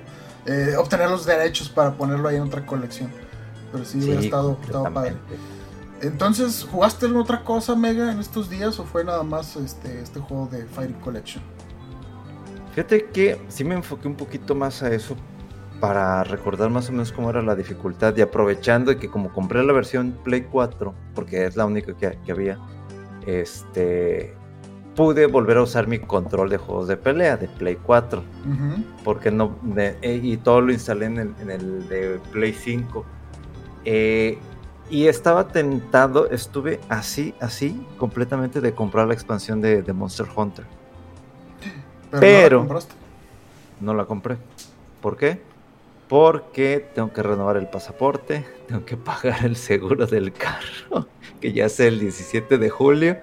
eh, 0.47 0.75
obtener 0.79 1.11
los 1.11 1.27
derechos 1.27 1.69
para 1.69 1.93
ponerlo 1.93 2.29
ahí 2.29 2.37
en 2.37 2.43
otra 2.43 2.65
colección. 2.65 3.11
Pero 3.73 3.85
sí, 3.85 3.99
hubiera 3.99 4.21
estado, 4.21 4.59
estado 4.63 4.85
padre. 4.95 5.17
Entonces, 6.01 6.67
¿jugaste 6.71 7.05
alguna 7.05 7.25
otra 7.25 7.45
cosa, 7.45 7.75
Mega, 7.75 8.11
en 8.11 8.21
estos 8.21 8.49
días 8.49 8.79
o 8.79 8.85
fue 8.85 9.05
nada 9.05 9.23
más 9.23 9.57
este, 9.57 10.01
este 10.01 10.21
juego 10.21 10.49
de 10.51 10.65
Fire 10.65 10.95
Collection? 11.01 11.43
Fíjate 12.71 13.07
que 13.07 13.39
sí 13.49 13.65
me 13.65 13.75
enfoqué 13.75 14.09
un 14.09 14.15
poquito 14.15 14.55
más 14.55 14.83
a 14.83 14.95
eso 14.95 15.17
para 15.81 16.25
recordar 16.25 16.71
más 16.71 16.89
o 16.89 16.93
menos 16.93 17.13
cómo 17.13 17.31
era 17.31 17.41
la 17.43 17.55
dificultad 17.55 18.17
y 18.17 18.21
aprovechando 18.21 18.91
de 18.91 18.99
que 18.99 19.09
como 19.09 19.33
compré 19.33 19.63
la 19.63 19.73
versión 19.73 20.17
Play 20.25 20.43
4, 20.51 20.93
porque 21.15 21.45
es 21.47 21.57
la 21.57 21.67
única 21.67 21.95
que, 21.97 22.19
que 22.25 22.33
había, 22.33 22.59
este 23.27 24.35
pude 24.97 25.27
volver 25.27 25.59
a 25.59 25.63
usar 25.63 25.87
mi 25.87 26.01
control 26.01 26.49
de 26.51 26.57
juegos 26.59 26.89
de 26.89 26.97
pelea 26.97 27.37
de 27.37 27.47
Play 27.47 27.77
4, 27.81 28.19
Ujú. 28.21 28.83
porque 29.05 29.31
no 29.31 29.57
de- 29.63 29.97
eh, 30.03 30.19
y 30.21 30.37
todo 30.39 30.61
lo 30.61 30.73
instalé 30.73 31.07
en 31.07 31.19
el, 31.19 31.35
en 31.41 31.51
el 31.53 31.89
de 31.89 32.21
Play 32.33 32.53
5. 32.53 33.05
Eh, 33.85 34.39
y 34.91 35.07
estaba 35.07 35.47
tentado, 35.49 36.29
estuve 36.31 36.81
así, 36.89 37.33
así, 37.41 37.81
completamente 37.97 38.61
de 38.61 38.73
comprar 38.73 39.07
la 39.07 39.15
expansión 39.15 39.61
de, 39.61 39.83
de 39.83 39.93
Monster 39.93 40.27
Hunter. 40.35 40.65
Pero, 42.11 42.21
Pero- 42.21 42.57
no 42.59 42.63
la 42.63 42.69
compraste. 42.69 42.95
No 43.81 43.95
la 43.95 44.05
compré. 44.07 44.37
¿Por 45.01 45.17
qué? 45.17 45.41
Porque 46.09 46.87
tengo 46.95 47.13
que 47.13 47.23
renovar 47.23 47.57
el 47.57 47.69
pasaporte, 47.69 48.45
tengo 48.67 48.85
que 48.85 48.97
pagar 48.97 49.45
el 49.45 49.57
seguro 49.57 50.07
del 50.07 50.33
carro, 50.33 51.07
que 51.41 51.53
ya 51.53 51.67
es 51.67 51.79
el 51.81 52.01
17 52.01 52.59
de 52.59 52.71
julio. 52.71 53.19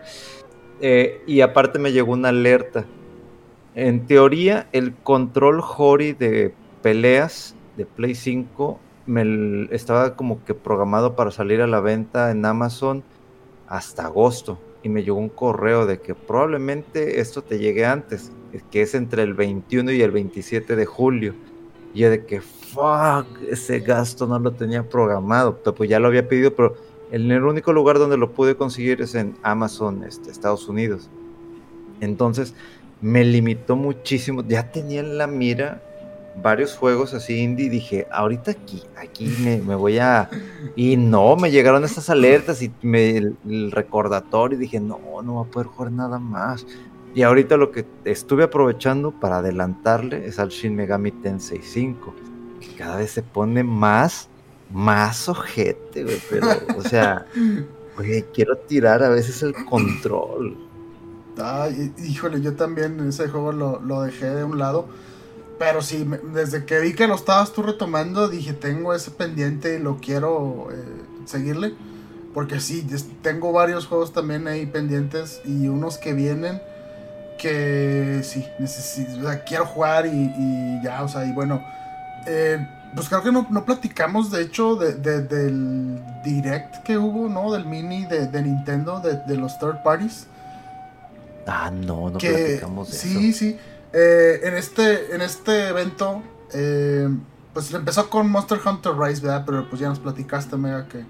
eh, 0.82 1.22
y 1.26 1.42
aparte 1.42 1.80
me 1.80 1.92
llegó 1.92 2.14
una 2.14 2.30
alerta. 2.30 2.86
En 3.74 4.06
teoría, 4.08 4.70
el 4.72 4.94
control 4.94 5.62
Hori 5.62 6.14
de 6.14 6.54
peleas 6.82 7.56
de 7.76 7.86
Play 7.86 8.16
5 8.16 8.80
me 9.06 9.68
estaba 9.72 10.16
como 10.16 10.44
que 10.46 10.54
programado 10.54 11.16
para 11.16 11.32
salir 11.32 11.62
a 11.62 11.68
la 11.68 11.80
venta 11.80 12.32
en 12.32 12.46
Amazon 12.46 13.04
hasta 13.68 14.06
agosto. 14.06 14.60
Y 14.84 14.90
me 14.90 15.04
llegó 15.04 15.18
un 15.18 15.30
correo 15.30 15.86
de 15.86 16.00
que 16.00 16.14
probablemente 16.14 17.20
esto 17.20 17.42
te 17.42 17.58
llegue 17.58 17.86
antes, 17.86 18.32
que 18.72 18.84
es 18.84 18.94
entre 18.94 19.24
el 19.24 19.34
21 19.34 19.92
y 19.92 20.02
el 20.02 20.12
27 20.12 20.76
de 20.76 20.86
julio. 20.86 21.34
Y 21.94 22.04
de 22.04 22.26
que, 22.26 22.42
fuck, 22.76 23.26
ese 23.50 23.80
gasto 23.80 24.28
no 24.28 24.38
lo 24.38 24.52
tenía 24.52 24.84
programado. 24.84 25.58
Pues 25.58 25.90
ya 25.90 26.00
lo 26.00 26.08
había 26.08 26.28
pedido, 26.28 26.54
pero 26.54 26.76
en 27.12 27.32
el 27.32 27.44
único 27.44 27.72
lugar 27.72 27.98
donde 27.98 28.18
lo 28.18 28.32
pude 28.32 28.56
conseguir 28.56 29.02
es 29.02 29.16
en 29.16 29.36
Amazon, 29.42 30.04
este, 30.04 30.30
Estados 30.30 30.68
Unidos. 30.68 31.10
Entonces 32.02 32.54
me 33.02 33.24
limitó 33.24 33.76
muchísimo. 33.76 34.44
Ya 34.46 34.72
tenía 34.72 35.00
en 35.00 35.18
la 35.18 35.28
mira 35.28 35.82
varios 36.42 36.76
juegos 36.76 37.14
así 37.14 37.38
indie. 37.38 37.70
Dije, 37.70 38.08
ahorita 38.12 38.52
aquí, 38.52 38.84
aquí 38.98 39.34
me, 39.40 39.60
voy 39.76 40.00
a... 40.00 40.30
Y 40.76 40.98
no, 40.98 41.38
me 41.38 41.52
llegaron 41.52 41.86
estas 41.86 42.10
alertas 42.10 42.62
y 42.62 42.72
el, 42.84 43.72
recordatorio. 43.72 44.58
Y 44.58 44.62
dije, 44.62 44.80
no, 44.80 45.00
no 45.24 45.36
va 45.36 45.42
a 45.44 45.46
poder 45.46 45.68
jugar 45.68 45.92
nada 45.92 46.20
más. 46.20 46.68
Y 47.14 47.22
ahorita 47.22 47.56
lo 47.56 47.72
que 47.72 47.86
estuve 48.04 48.44
aprovechando 48.44 49.12
para 49.12 49.38
adelantarle 49.38 50.26
es 50.26 50.38
al 50.38 50.50
Shin 50.50 50.76
Megami 50.76 51.12
Tensei 51.12 51.62
5. 51.62 52.25
Cada 52.78 52.98
vez 52.98 53.12
se 53.12 53.24
pone 53.24 53.64
más, 53.64 54.30
más 54.70 55.28
ojete, 55.30 56.04
güey. 56.04 56.22
Pero, 56.30 56.48
o 56.78 56.82
sea, 56.84 57.26
güey, 57.98 58.24
quiero 58.34 58.58
tirar 58.58 59.04
a 59.04 59.10
veces 59.10 59.42
el 59.44 59.56
control. 59.66 60.58
Ay, 61.38 61.94
híjole, 61.98 62.42
yo 62.42 62.56
también 62.56 63.00
ese 63.08 63.28
juego 63.28 63.52
lo, 63.52 63.80
lo 63.82 64.02
dejé 64.04 64.28
de 64.28 64.44
un 64.44 64.58
lado. 64.58 64.88
Pero 65.60 65.82
sí, 65.82 66.06
me- 66.06 66.18
desde 66.20 66.66
que 66.66 66.80
vi 66.80 66.94
que 66.94 67.08
lo 67.08 67.16
estabas 67.16 67.54
tú 67.54 67.62
retomando, 67.64 68.28
dije, 68.30 68.54
tengo 68.54 68.94
ese 68.94 69.12
pendiente 69.12 69.76
y 69.76 69.80
lo 69.80 69.98
quiero 69.98 70.68
eh, 70.72 70.76
seguirle. 71.26 71.74
Porque 72.34 72.60
sí, 72.60 72.86
tengo 73.22 73.52
varios 73.54 73.88
juegos 73.88 74.12
también 74.14 74.48
ahí 74.48 74.66
pendientes 74.66 75.42
y 75.46 75.68
unos 75.70 75.98
que 75.98 76.14
vienen 76.14 76.62
que 77.38 78.22
sí, 78.24 78.46
necesito, 78.60 79.20
o 79.20 79.24
sea, 79.24 79.44
quiero 79.44 79.66
jugar 79.66 80.06
y, 80.06 80.10
y 80.38 80.82
ya, 80.84 81.04
o 81.04 81.08
sea, 81.10 81.26
y 81.26 81.34
bueno, 81.34 81.64
eh, 82.26 82.68
pues 82.96 83.10
creo 83.10 83.22
que 83.24 83.32
no, 83.32 83.46
no 83.50 83.66
platicamos, 83.66 84.32
de 84.32 84.42
hecho, 84.42 84.76
de, 84.76 84.94
de- 84.96 85.22
del 85.24 86.02
direct 86.24 86.84
que 86.84 86.98
hubo, 86.98 87.28
¿no? 87.30 87.52
Del 87.52 87.66
mini 87.66 88.06
de, 88.06 88.28
de 88.28 88.42
Nintendo, 88.42 89.00
de, 89.00 89.36
los 89.38 89.58
third 89.60 89.84
parties. 89.84 90.28
Ah, 91.46 91.70
no, 91.72 92.10
no 92.10 92.18
que 92.18 92.32
platicamos 92.32 92.92
de 92.92 92.98
sí, 92.98 93.30
eso. 93.30 93.40
sí. 93.40 93.60
Eh, 93.94 94.40
en, 94.44 94.56
este, 94.56 95.14
en 95.14 95.22
este 95.22 95.68
evento, 95.70 96.24
eh, 96.54 97.10
pues 97.54 97.74
empezó 97.74 98.10
con 98.10 98.30
Monster 98.30 98.60
Hunter 98.66 98.94
Rise, 98.98 99.22
¿verdad? 99.22 99.44
Pero 99.46 99.70
pues 99.70 99.80
ya 99.82 99.90
nos 99.90 100.00
platicaste, 100.00 100.58
Mega, 100.58 100.88
que, 100.88 101.06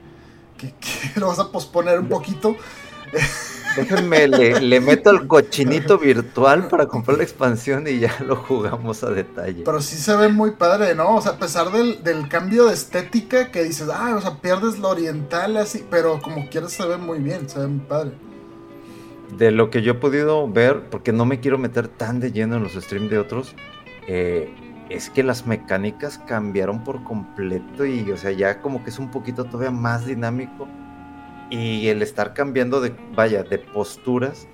que, 0.57 0.73
que 0.73 1.19
lo 1.19 1.27
vas 1.27 1.39
a 1.39 1.51
posponer 1.51 1.99
un 1.99 2.09
poquito. 2.09 2.55
Déjenme, 3.75 4.27
le, 4.27 4.61
le 4.61 4.79
meto 4.79 5.09
el 5.09 5.27
cochinito 5.27 5.97
virtual 5.97 6.67
para 6.67 6.85
comprar 6.87 7.17
la 7.17 7.23
expansión 7.23 7.87
y 7.87 7.99
ya 7.99 8.15
lo 8.25 8.35
jugamos 8.35 9.03
a 9.03 9.09
detalle. 9.09 9.63
Pero 9.65 9.81
sí 9.81 9.97
se 9.97 10.15
ve 10.15 10.29
muy 10.29 10.51
padre, 10.51 10.95
¿no? 10.95 11.15
O 11.15 11.21
sea, 11.21 11.33
a 11.33 11.39
pesar 11.39 11.71
del, 11.71 12.03
del 12.03 12.29
cambio 12.29 12.65
de 12.65 12.73
estética 12.73 13.51
que 13.51 13.63
dices, 13.63 13.89
ah, 13.93 14.15
o 14.15 14.21
sea, 14.21 14.39
pierdes 14.41 14.79
lo 14.79 14.89
oriental 14.89 15.57
así, 15.57 15.85
pero 15.89 16.21
como 16.21 16.49
quieras 16.49 16.71
se 16.73 16.85
ve 16.85 16.97
muy 16.97 17.19
bien, 17.19 17.49
se 17.49 17.59
ve 17.59 17.67
muy 17.67 17.85
padre. 17.85 18.11
De 19.37 19.51
lo 19.51 19.69
que 19.69 19.81
yo 19.81 19.93
he 19.93 19.95
podido 19.95 20.47
ver, 20.49 20.89
porque 20.89 21.11
no 21.11 21.25
me 21.25 21.39
quiero 21.39 21.57
meter 21.57 21.87
tan 21.87 22.19
de 22.19 22.31
lleno 22.31 22.57
en 22.57 22.63
los 22.63 22.73
streams 22.73 23.09
de 23.09 23.17
otros, 23.17 23.55
eh, 24.07 24.53
es 24.89 25.09
que 25.09 25.23
las 25.23 25.47
mecánicas 25.47 26.19
cambiaron 26.19 26.83
por 26.83 27.03
completo 27.03 27.85
y, 27.85 28.11
o 28.11 28.17
sea, 28.17 28.31
ya 28.31 28.61
como 28.61 28.83
que 28.83 28.91
es 28.91 28.99
un 28.99 29.09
poquito 29.09 29.43
todavía 29.43 29.71
más 29.71 30.05
dinámico. 30.05 30.67
Y 31.49 31.87
el 31.89 32.01
estar 32.01 32.33
cambiando 32.33 32.81
de, 32.81 32.93
vaya, 33.13 33.43
de 33.43 33.59
posturas, 33.59 34.47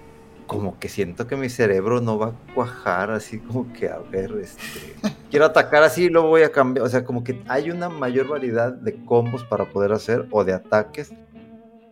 como 0.48 0.78
que 0.80 0.90
siento 0.90 1.28
que 1.28 1.38
mi 1.38 1.48
cerebro 1.48 2.02
no 2.02 2.18
va 2.18 2.28
a 2.28 2.54
cuajar 2.54 3.12
así 3.12 3.40
como 3.40 3.72
que, 3.72 3.88
a 3.88 4.00
ver, 4.00 4.34
este, 4.42 4.94
quiero 5.32 5.46
atacar 5.46 5.84
así 5.84 6.06
y 6.06 6.10
luego 6.10 6.28
voy 6.28 6.44
a 6.44 6.52
cambiar. 6.52 6.86
O 6.86 6.90
sea, 6.90 7.06
como 7.06 7.24
que 7.24 7.42
hay 7.48 7.72
una 7.72 7.88
mayor 7.88 8.28
variedad 8.28 8.74
de 8.74 9.04
combos 9.06 9.46
para 9.46 9.70
poder 9.70 9.94
hacer 9.94 10.28
o 10.32 10.44
de 10.44 10.54
ataques. 10.54 11.14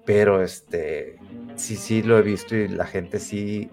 Pero 0.06 0.42
este, 0.42 1.18
sí, 1.56 1.76
sí 1.76 2.04
lo 2.04 2.18
he 2.18 2.22
visto 2.22 2.56
y 2.56 2.68
la 2.68 2.86
gente 2.86 3.20
sí. 3.20 3.70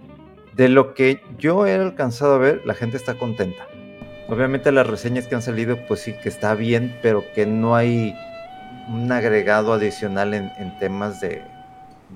De 0.55 0.69
lo 0.69 0.95
que 0.95 1.21
yo 1.39 1.67
he 1.67 1.75
alcanzado 1.75 2.35
a 2.35 2.39
ver, 2.39 2.63
la 2.65 2.75
gente 2.75 2.97
está 2.97 3.19
contenta. 3.19 3.67
Obviamente 4.29 4.73
las 4.73 4.87
reseñas 4.87 5.27
que 5.27 5.35
han 5.35 5.43
salido, 5.43 5.77
pues 5.87 6.01
sí 6.01 6.15
que 6.23 6.29
está 6.29 6.55
bien, 6.55 6.97
pero 7.03 7.25
que 7.35 7.47
no 7.47 7.75
hay 7.75 8.15
un 8.89 9.11
agregado 9.13 9.73
adicional 9.73 10.35
en, 10.35 10.53
en 10.57 10.79
temas 10.79 11.21
de, 11.21 11.43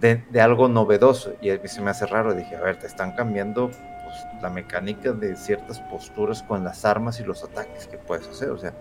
de, 0.01 0.17
de 0.31 0.41
algo 0.41 0.69
novedoso. 0.69 1.33
Y 1.41 1.51
a 1.51 1.59
mí 1.59 1.69
se 1.69 1.81
me 1.83 1.91
hace 1.91 2.07
raro. 2.07 2.35
Dije, 2.35 2.57
a 2.57 2.61
ver, 2.61 2.79
te 2.79 2.87
están 2.87 3.13
cambiando 3.13 3.69
pues, 3.69 4.27
la 4.43 4.51
mecánica 4.51 5.13
de 5.13 5.37
ciertas 5.37 5.81
posturas 5.81 6.43
con 6.43 6.65
las 6.65 6.85
armas 6.85 7.21
y 7.21 7.25
los 7.25 7.43
ataques 7.45 7.87
que 7.87 7.99
puedes 7.99 8.29
hacer. 8.29 8.51
O 8.51 8.59
sea, 8.59 8.75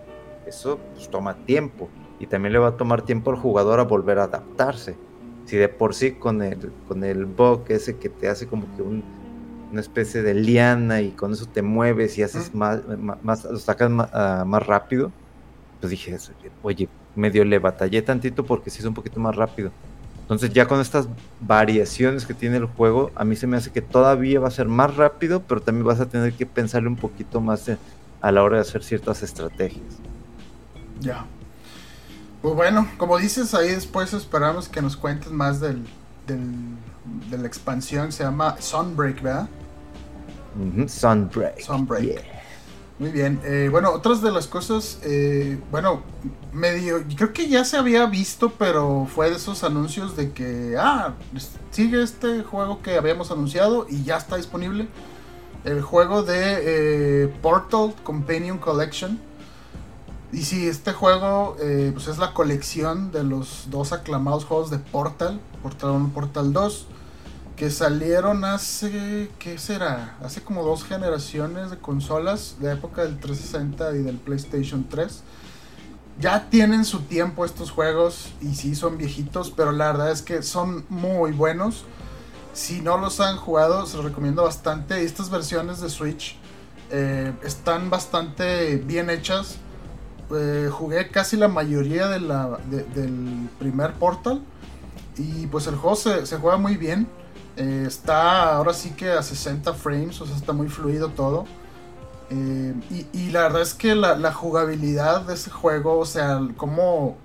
eso 0.46 0.78
pues, 0.94 1.08
toma 1.10 1.34
tiempo. 1.46 1.88
Y 2.18 2.26
también 2.26 2.52
le 2.52 2.58
va 2.58 2.68
a 2.68 2.76
tomar 2.76 3.02
tiempo 3.02 3.30
al 3.30 3.36
jugador 3.38 3.80
a 3.80 3.84
volver 3.84 4.18
a 4.18 4.24
adaptarse. 4.24 4.96
Si 5.46 5.56
de 5.56 5.68
por 5.68 5.94
sí 5.94 6.12
con 6.12 6.42
el, 6.42 6.70
con 6.86 7.02
el 7.02 7.24
bug 7.24 7.64
ese 7.68 7.96
que 7.98 8.08
te 8.08 8.28
hace 8.28 8.46
como 8.46 8.66
que 8.76 8.82
un, 8.82 9.02
una 9.72 9.80
especie 9.80 10.22
de 10.22 10.34
liana 10.34 11.00
y 11.00 11.12
con 11.12 11.32
eso 11.32 11.46
te 11.46 11.62
mueves 11.62 12.18
y 12.18 12.22
haces 12.22 12.54
Mm. 12.54 12.58
más, 12.58 12.86
más, 12.98 13.22
más- 13.24 13.44
lo 13.44 13.58
sacas 13.58 13.90
ma- 13.90 14.08
ah, 14.12 14.44
más, 14.46 14.66
rápido, 14.66 15.10
pues 15.80 15.90
dije, 15.90 16.16
oye, 16.62 16.88
medio 17.16 17.44
le 17.44 17.58
batallé 17.58 18.02
tantito 18.02 18.44
porque 18.44 18.70
sí 18.70 18.78
es 18.80 18.84
un 18.84 18.94
poquito 18.94 19.20
más 19.20 19.36
rápido. 19.36 19.70
Entonces 20.22 20.52
ya 20.52 20.66
con 20.66 20.80
estas 20.80 21.08
variaciones 21.40 22.24
que 22.24 22.34
tiene 22.34 22.56
el 22.58 22.66
juego, 22.66 23.10
a 23.16 23.24
mí 23.24 23.34
se 23.34 23.46
me 23.48 23.56
hace 23.56 23.70
que 23.72 23.82
todavía 23.82 24.38
va 24.38 24.46
a 24.48 24.52
ser 24.52 24.68
más 24.68 24.96
rápido, 24.96 25.42
pero 25.42 25.60
también 25.60 25.84
vas 25.84 25.98
a 26.00 26.06
tener 26.06 26.32
que 26.34 26.46
pensarle 26.46 26.88
un 26.88 26.96
poquito 26.96 27.40
más 27.40 27.68
en- 27.68 27.78
a 28.20 28.30
la 28.30 28.42
hora 28.42 28.56
de 28.56 28.62
hacer 28.62 28.84
ciertas 28.84 29.22
estrategias. 29.24 29.82
Ya. 31.00 31.24
Pues 32.42 32.54
bueno, 32.54 32.86
como 32.96 33.18
dices, 33.18 33.54
ahí 33.54 33.70
después 33.70 34.12
esperamos 34.14 34.68
que 34.68 34.80
nos 34.80 34.96
cuentes 34.96 35.32
más 35.32 35.60
del, 35.60 35.82
del- 36.26 36.76
de 37.28 37.38
la 37.38 37.46
expansión 37.48 38.12
se 38.12 38.22
llama 38.22 38.56
Sunbreak, 38.60 39.20
¿verdad? 39.22 39.48
Sunbreak. 40.86 41.60
Sunbreak. 41.60 42.02
yeah. 42.04 42.39
Muy 43.00 43.12
bien. 43.12 43.40
eh, 43.44 43.68
bueno, 43.70 43.92
otras 43.92 44.20
de 44.20 44.30
las 44.30 44.46
cosas, 44.46 44.98
eh, 45.02 45.58
bueno, 45.70 46.02
medio, 46.52 47.02
creo 47.16 47.32
que 47.32 47.48
ya 47.48 47.64
se 47.64 47.78
había 47.78 48.04
visto, 48.04 48.52
pero 48.58 49.08
fue 49.12 49.30
de 49.30 49.36
esos 49.36 49.64
anuncios 49.64 50.16
de 50.16 50.32
que, 50.32 50.76
ah, 50.78 51.14
sigue 51.70 52.02
este 52.02 52.42
juego 52.42 52.82
que 52.82 52.98
habíamos 52.98 53.30
anunciado 53.30 53.86
y 53.88 54.04
ya 54.04 54.18
está 54.18 54.36
disponible. 54.36 54.86
El 55.64 55.80
juego 55.80 56.24
de 56.24 57.24
eh, 57.24 57.34
Portal 57.40 57.94
Companion 58.04 58.58
Collection. 58.58 59.18
Y 60.30 60.42
sí, 60.42 60.68
este 60.68 60.92
juego 60.92 61.56
eh, 61.58 61.92
pues 61.94 62.06
es 62.06 62.18
la 62.18 62.34
colección 62.34 63.12
de 63.12 63.24
los 63.24 63.68
dos 63.70 63.92
aclamados 63.94 64.44
juegos 64.44 64.70
de 64.70 64.78
Portal, 64.78 65.40
Portal 65.62 65.90
1 65.92 66.08
y 66.08 66.10
Portal 66.10 66.52
2 66.52 66.86
que 67.60 67.70
salieron 67.70 68.42
hace, 68.46 69.28
¿qué 69.38 69.58
será? 69.58 70.16
Hace 70.24 70.40
como 70.40 70.64
dos 70.64 70.82
generaciones 70.82 71.70
de 71.70 71.76
consolas, 71.76 72.56
de 72.58 72.72
época 72.72 73.02
del 73.02 73.18
360 73.20 73.96
y 73.96 74.02
del 74.02 74.16
PlayStation 74.16 74.86
3. 74.88 75.20
Ya 76.18 76.48
tienen 76.48 76.86
su 76.86 77.00
tiempo 77.00 77.44
estos 77.44 77.70
juegos 77.70 78.30
y 78.40 78.54
sí 78.54 78.74
son 78.74 78.96
viejitos, 78.96 79.50
pero 79.50 79.72
la 79.72 79.88
verdad 79.92 80.10
es 80.10 80.22
que 80.22 80.42
son 80.42 80.86
muy 80.88 81.32
buenos. 81.32 81.84
Si 82.54 82.80
no 82.80 82.96
los 82.96 83.20
han 83.20 83.36
jugado, 83.36 83.84
se 83.84 83.96
los 83.98 84.06
recomiendo 84.06 84.42
bastante. 84.44 85.04
Estas 85.04 85.28
versiones 85.28 85.82
de 85.82 85.90
Switch 85.90 86.38
eh, 86.90 87.34
están 87.44 87.90
bastante 87.90 88.76
bien 88.78 89.10
hechas. 89.10 89.56
Eh, 90.34 90.70
jugué 90.72 91.10
casi 91.10 91.36
la 91.36 91.48
mayoría 91.48 92.08
de 92.08 92.20
la, 92.20 92.58
de- 92.70 92.84
del 92.84 93.50
primer 93.58 93.92
Portal. 93.92 94.40
Y 95.18 95.46
pues 95.48 95.66
el 95.66 95.76
juego 95.76 95.94
se 95.96 96.36
juega 96.38 96.56
muy 96.56 96.78
bien. 96.78 97.06
Eh, 97.56 97.84
está 97.86 98.54
ahora 98.54 98.72
sí 98.72 98.90
que 98.90 99.10
a 99.10 99.22
60 99.22 99.74
frames, 99.74 100.20
o 100.20 100.26
sea, 100.26 100.36
está 100.36 100.52
muy 100.52 100.68
fluido 100.68 101.08
todo. 101.10 101.44
Eh, 102.30 102.74
y, 102.90 103.06
y 103.12 103.30
la 103.30 103.42
verdad 103.42 103.62
es 103.62 103.74
que 103.74 103.94
la, 103.94 104.32
jugabilidad 104.32 105.22
de 105.22 105.34
ese 105.34 105.50
juego, 105.50 105.98
o 105.98 106.06
sea, 106.06 106.40
cómo, 106.56 107.16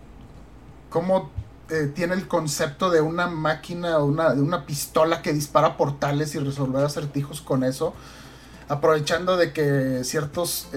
cómo 0.89 1.29
eh, 1.69 1.91
tiene 1.93 2.15
el 2.15 2.27
concepto 2.27 2.89
de 2.89 3.01
una 3.01 3.27
máquina 3.27 3.99
una, 3.99 4.33
de 4.33 4.41
una 4.41 4.65
pistola 4.65 5.21
que 5.21 5.33
dispara 5.33 5.77
portales 5.77 6.33
y 6.35 6.39
resolver 6.39 6.83
acertijos 6.83 7.41
con 7.41 7.63
eso. 7.63 7.93
Aprovechando 8.67 9.37
de 9.37 9.53
que 9.53 10.03
ciertos 10.03 10.69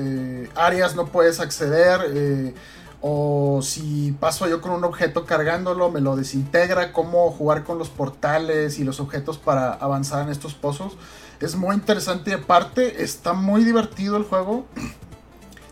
áreas 0.54 0.94
no 0.94 1.06
puedes 1.06 1.40
acceder. 1.40 2.54
O 3.00 3.60
si 3.62 4.12
paso 4.18 4.48
yo 4.48 4.60
con 4.60 4.72
un 4.72 4.82
objeto 4.84 5.24
cargándolo, 5.24 5.90
me 5.90 6.00
lo 6.00 6.16
desintegra. 6.16 6.92
Cómo 6.92 7.30
jugar 7.30 7.62
con 7.62 7.78
los 7.78 7.88
portales 7.88 8.78
y 8.78 8.84
los 8.84 8.98
objetos 8.98 9.38
para 9.38 9.72
avanzar 9.72 10.24
en 10.24 10.30
estos 10.30 10.54
pozos. 10.54 10.96
Es 11.38 11.54
muy 11.54 11.76
interesante 11.76 12.30
y 12.30 12.34
aparte 12.34 13.04
está 13.04 13.32
muy 13.32 13.62
divertido 13.62 14.16
el 14.16 14.24
juego. 14.24 14.66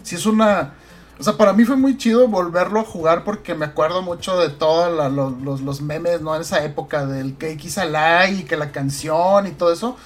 Si 0.03 0.15
es 0.15 0.27
una... 0.27 0.75
O 1.19 1.23
sea, 1.23 1.37
para 1.39 1.55
mí 1.55 1.65
fue 1.65 1.77
muy 1.77 1.97
chido 1.97 2.29
volverlo 2.29 2.79
a 2.79 2.85
jugar 2.85 3.25
porque 3.25 3.55
me 3.55 3.65
acuerdo 3.65 4.03
mucho 4.03 4.39
de 4.39 4.51
todos 4.51 5.13
los, 5.13 5.63
los, 5.63 5.81
memes, 5.81 6.21
¿no? 6.21 6.37
En 6.37 6.43
esa 6.43 6.63
época 6.63 7.07
del 7.07 7.39
que 7.39 7.53
X 7.53 7.79
y 8.31 8.43
que 8.43 8.57
la 8.59 8.71
canción 8.71 9.47
y 9.47 9.53
todo 9.53 9.73
eso. 9.73 9.97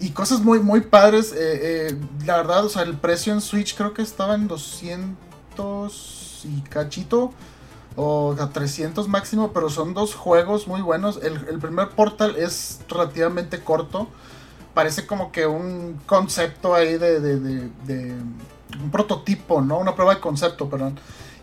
Y 0.00 0.10
cosas 0.10 0.40
muy, 0.40 0.60
muy 0.60 0.82
padres. 0.82 1.32
eh, 1.32 1.88
eh, 1.88 1.96
la 2.26 2.36
verdad, 2.36 2.66
o 2.66 2.68
sea, 2.68 2.82
el 2.82 2.94
precio 2.94 3.32
en 3.32 3.40
Switch 3.40 3.74
creo 3.74 3.94
que 3.94 4.02
estaba 4.02 4.34
en 4.34 4.48
200 4.48 6.19
y 6.44 6.60
cachito. 6.62 7.32
O 7.96 8.36
a 8.38 8.50
300 8.50 9.08
máximo, 9.08 9.52
pero 9.52 9.68
son 9.68 9.94
dos 9.94 10.14
juegos 10.14 10.68
muy 10.68 10.80
buenos. 10.80 11.18
El, 11.22 11.58
primer 11.58 11.88
Portal 11.90 12.36
es 12.36 12.80
relativamente 12.88 13.62
corto. 13.62 14.08
Parece 14.74 15.06
como 15.06 15.32
que 15.32 15.46
un 15.46 16.00
concepto 16.06 16.74
ahí 16.74 16.96
de, 16.98 17.20
de, 17.20 17.38
de- 17.86 18.14
un 18.80 18.90
prototipo, 18.90 19.60
¿no? 19.60 19.78
Una 19.78 19.94
prueba 19.94 20.14
de 20.14 20.20
concepto, 20.20 20.68
perdón. 20.70 20.98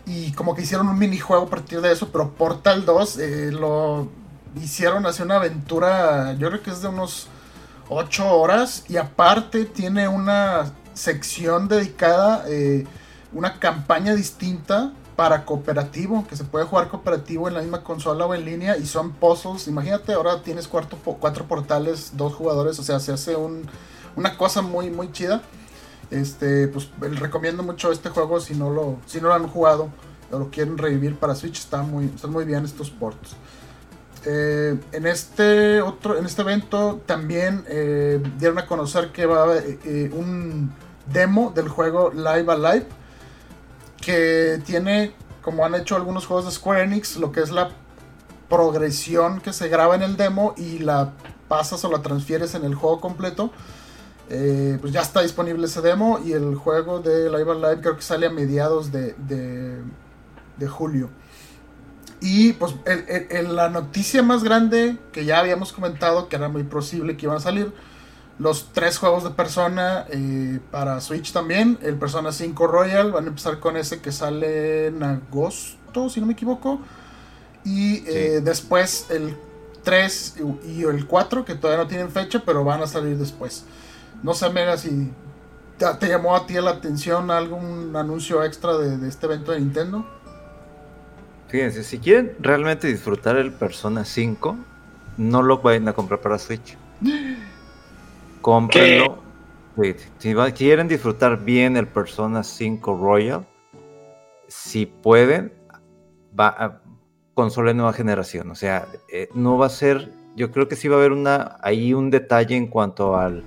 Y 0.06 0.32
como 0.32 0.54
que 0.54 0.62
hicieron 0.62 0.88
un 0.88 0.98
minijuego 0.98 1.44
a 1.44 1.50
partir 1.50 1.80
de 1.82 1.92
eso, 1.92 2.08
pero 2.10 2.30
Portal 2.30 2.86
2 2.86 3.18
eh, 3.18 3.50
lo 3.52 4.08
hicieron 4.62 5.04
hacia 5.06 5.24
una 5.26 5.36
aventura, 5.36 6.32
yo 6.38 6.48
creo 6.48 6.62
que 6.62 6.70
es 6.70 6.80
de 6.80 6.88
unos 6.88 7.28
8 7.90 8.26
horas. 8.34 8.84
Y 8.88 8.96
aparte 8.96 9.66
tiene 9.66 10.08
una 10.08 10.72
sección 10.94 11.68
dedicada, 11.68 12.44
eh, 12.48 12.86
una 13.32 13.58
campaña 13.58 14.14
distinta 14.14 14.92
para 15.16 15.44
cooperativo, 15.44 16.24
que 16.28 16.36
se 16.36 16.44
puede 16.44 16.64
jugar 16.64 16.88
cooperativo 16.88 17.48
en 17.48 17.54
la 17.54 17.60
misma 17.60 17.82
consola 17.82 18.24
o 18.24 18.34
en 18.34 18.44
línea 18.44 18.76
y 18.76 18.86
son 18.86 19.12
puzzles. 19.12 19.66
Imagínate, 19.66 20.12
ahora 20.12 20.42
tienes 20.42 20.68
cuatro, 20.68 20.96
cuatro 21.18 21.44
portales, 21.46 22.12
dos 22.16 22.34
jugadores, 22.34 22.78
o 22.78 22.84
sea, 22.84 23.00
se 23.00 23.12
hace 23.12 23.34
un, 23.34 23.68
una 24.14 24.36
cosa 24.36 24.62
muy, 24.62 24.90
muy 24.90 25.10
chida. 25.10 25.42
Este, 26.10 26.68
pues 26.68 26.88
recomiendo 27.00 27.62
mucho 27.62 27.90
este 27.90 28.08
juego 28.10 28.40
si 28.40 28.54
no 28.54 28.70
lo, 28.70 28.96
si 29.06 29.20
no 29.20 29.28
lo 29.28 29.34
han 29.34 29.48
jugado 29.48 29.90
o 30.30 30.38
lo 30.38 30.50
quieren 30.50 30.78
revivir 30.78 31.16
para 31.16 31.34
Switch, 31.34 31.58
está 31.58 31.82
muy, 31.82 32.06
están 32.06 32.30
muy 32.30 32.44
bien 32.44 32.64
estos 32.64 32.90
ports. 32.90 33.34
Eh, 34.24 34.78
en 34.92 35.06
este 35.06 35.80
otro, 35.80 36.16
en 36.16 36.26
este 36.26 36.42
evento 36.42 37.00
también 37.06 37.64
eh, 37.68 38.22
dieron 38.38 38.58
a 38.58 38.66
conocer 38.66 39.10
que 39.10 39.26
va 39.26 39.40
a 39.40 39.42
haber 39.44 39.78
eh, 39.84 40.10
un 40.12 40.72
demo 41.12 41.52
del 41.54 41.68
juego 41.68 42.10
Live 42.12 42.52
Alive 42.52 42.86
que 44.08 44.62
tiene, 44.64 45.12
como 45.42 45.66
han 45.66 45.74
hecho 45.74 45.94
algunos 45.94 46.24
juegos 46.24 46.46
de 46.46 46.50
Square 46.50 46.82
Enix, 46.82 47.18
lo 47.18 47.30
que 47.30 47.40
es 47.40 47.50
la 47.50 47.72
progresión 48.48 49.42
que 49.42 49.52
se 49.52 49.68
graba 49.68 49.96
en 49.96 50.02
el 50.02 50.16
demo 50.16 50.54
y 50.56 50.78
la 50.78 51.12
pasas 51.46 51.84
o 51.84 51.92
la 51.92 52.00
transfieres 52.00 52.54
en 52.54 52.64
el 52.64 52.74
juego 52.74 53.02
completo. 53.02 53.52
pues 54.26 54.94
ya 54.94 55.02
está 55.02 55.20
disponible 55.20 55.66
ese 55.66 55.82
demo 55.82 56.20
y 56.24 56.32
el 56.32 56.54
juego 56.54 57.00
de 57.00 57.28
Live 57.28 57.52
Alive 57.52 57.82
creo 57.82 57.96
que 57.96 58.02
sale 58.02 58.26
a 58.26 58.30
mediados 58.30 58.90
de, 58.90 59.14
de 59.18 60.68
julio. 60.68 61.10
Y 62.22 62.54
pues 62.54 62.76
la 63.50 63.68
noticia 63.68 64.22
más 64.22 64.42
grande 64.42 64.96
que 65.12 65.26
ya 65.26 65.38
habíamos 65.38 65.74
comentado 65.74 66.30
que 66.30 66.36
era 66.36 66.48
muy 66.48 66.62
posible 66.62 67.18
que 67.18 67.26
iban 67.26 67.36
a 67.36 67.40
salir 67.40 67.74
los 68.38 68.72
tres 68.72 68.98
juegos 68.98 69.24
de 69.24 69.30
Persona 69.30 70.06
eh, 70.10 70.60
para 70.70 71.00
Switch 71.00 71.32
también. 71.32 71.78
El 71.82 71.96
Persona 71.96 72.32
5 72.32 72.66
Royal 72.66 73.12
van 73.12 73.24
a 73.24 73.28
empezar 73.28 73.58
con 73.58 73.76
ese 73.76 74.00
que 74.00 74.12
sale 74.12 74.86
en 74.86 75.02
agosto, 75.02 76.08
si 76.08 76.20
no 76.20 76.26
me 76.26 76.34
equivoco. 76.34 76.80
Y 77.64 78.04
eh, 78.06 78.40
después 78.42 79.06
el 79.10 79.36
3 79.82 80.36
y 80.68 80.84
el 80.84 81.06
4 81.06 81.44
que 81.44 81.54
todavía 81.54 81.82
no 81.82 81.88
tienen 81.88 82.10
fecha, 82.10 82.42
pero 82.44 82.64
van 82.64 82.82
a 82.82 82.86
salir 82.86 83.18
después. 83.18 83.64
No 84.22 84.34
sé, 84.34 84.50
Mega, 84.50 84.76
si 84.76 85.10
te, 85.76 86.08
llamó 86.08 86.36
a 86.36 86.46
ti 86.46 86.54
la 86.54 86.70
atención 86.70 87.30
algún 87.30 87.94
anuncio 87.96 88.44
extra 88.44 88.76
de 88.78 89.08
este 89.08 89.26
evento 89.26 89.52
de 89.52 89.60
Nintendo. 89.60 90.06
Fíjense, 91.48 91.82
si 91.82 91.98
quieren 91.98 92.36
realmente 92.40 92.86
disfrutar 92.86 93.36
el 93.36 93.52
Persona 93.52 94.04
5, 94.04 94.56
no 95.16 95.42
lo 95.42 95.58
vayan 95.58 95.88
a 95.88 95.92
comprar 95.92 96.20
para 96.20 96.38
Switch. 96.38 96.76
Cómprenlo. 98.40 99.18
Si 100.18 100.34
quieren 100.54 100.88
disfrutar 100.88 101.44
bien 101.44 101.76
el 101.76 101.86
Persona 101.86 102.42
5 102.42 102.98
Royal, 103.00 103.46
si 104.48 104.86
pueden, 104.86 105.52
va 106.38 106.48
a 106.48 106.80
consola 107.34 107.68
de 107.68 107.74
nueva 107.74 107.92
generación. 107.92 108.50
O 108.50 108.56
sea, 108.56 108.88
eh, 109.12 109.28
no 109.34 109.58
va 109.58 109.66
a 109.66 109.70
ser. 109.70 110.12
Yo 110.34 110.50
creo 110.50 110.66
que 110.66 110.74
sí 110.74 110.88
va 110.88 110.96
a 110.96 110.98
haber 110.98 111.12
una 111.12 111.56
ahí 111.62 111.94
un 111.94 112.10
detalle 112.10 112.56
en 112.56 112.66
cuanto 112.66 113.16
al 113.16 113.44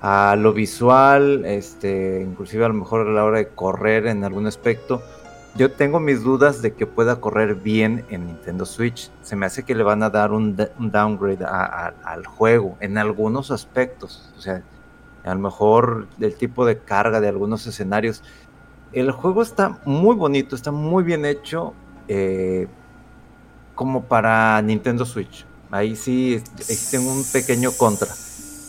a 0.00 0.34
lo 0.36 0.52
visual, 0.52 1.44
este, 1.44 2.20
inclusive 2.20 2.64
a 2.64 2.68
lo 2.68 2.74
mejor 2.74 3.06
a 3.06 3.12
la 3.12 3.24
hora 3.24 3.38
de 3.38 3.48
correr 3.50 4.08
en 4.08 4.24
algún 4.24 4.48
aspecto 4.48 5.00
yo 5.54 5.70
tengo 5.70 6.00
mis 6.00 6.22
dudas 6.22 6.62
de 6.62 6.72
que 6.72 6.86
pueda 6.86 7.20
correr 7.20 7.54
bien 7.54 8.06
en 8.08 8.26
Nintendo 8.26 8.64
Switch. 8.64 9.10
Se 9.22 9.36
me 9.36 9.46
hace 9.46 9.64
que 9.64 9.74
le 9.74 9.82
van 9.82 10.02
a 10.02 10.08
dar 10.08 10.32
un, 10.32 10.56
downgrade 10.56 11.44
al 11.44 12.26
juego 12.26 12.76
en 12.80 12.96
algunos 12.96 13.50
aspectos. 13.50 14.32
O 14.38 14.40
sea, 14.40 14.62
a 15.24 15.34
lo 15.34 15.40
mejor 15.40 16.08
el 16.20 16.34
tipo 16.36 16.64
de 16.64 16.78
carga 16.78 17.20
de 17.20 17.28
algunos 17.28 17.66
escenarios. 17.66 18.22
El 18.92 19.10
juego 19.10 19.42
está 19.42 19.78
muy 19.84 20.16
bonito, 20.16 20.56
está 20.56 20.72
muy 20.72 21.04
bien 21.04 21.24
hecho 21.24 21.74
eh, 22.08 22.66
como 23.74 24.04
para 24.04 24.60
Nintendo 24.62 25.04
Switch. 25.04 25.46
Ahí 25.70 25.96
sí 25.96 26.42
tengo 26.90 27.12
un 27.12 27.24
pequeño 27.30 27.72
contra. 27.72 28.08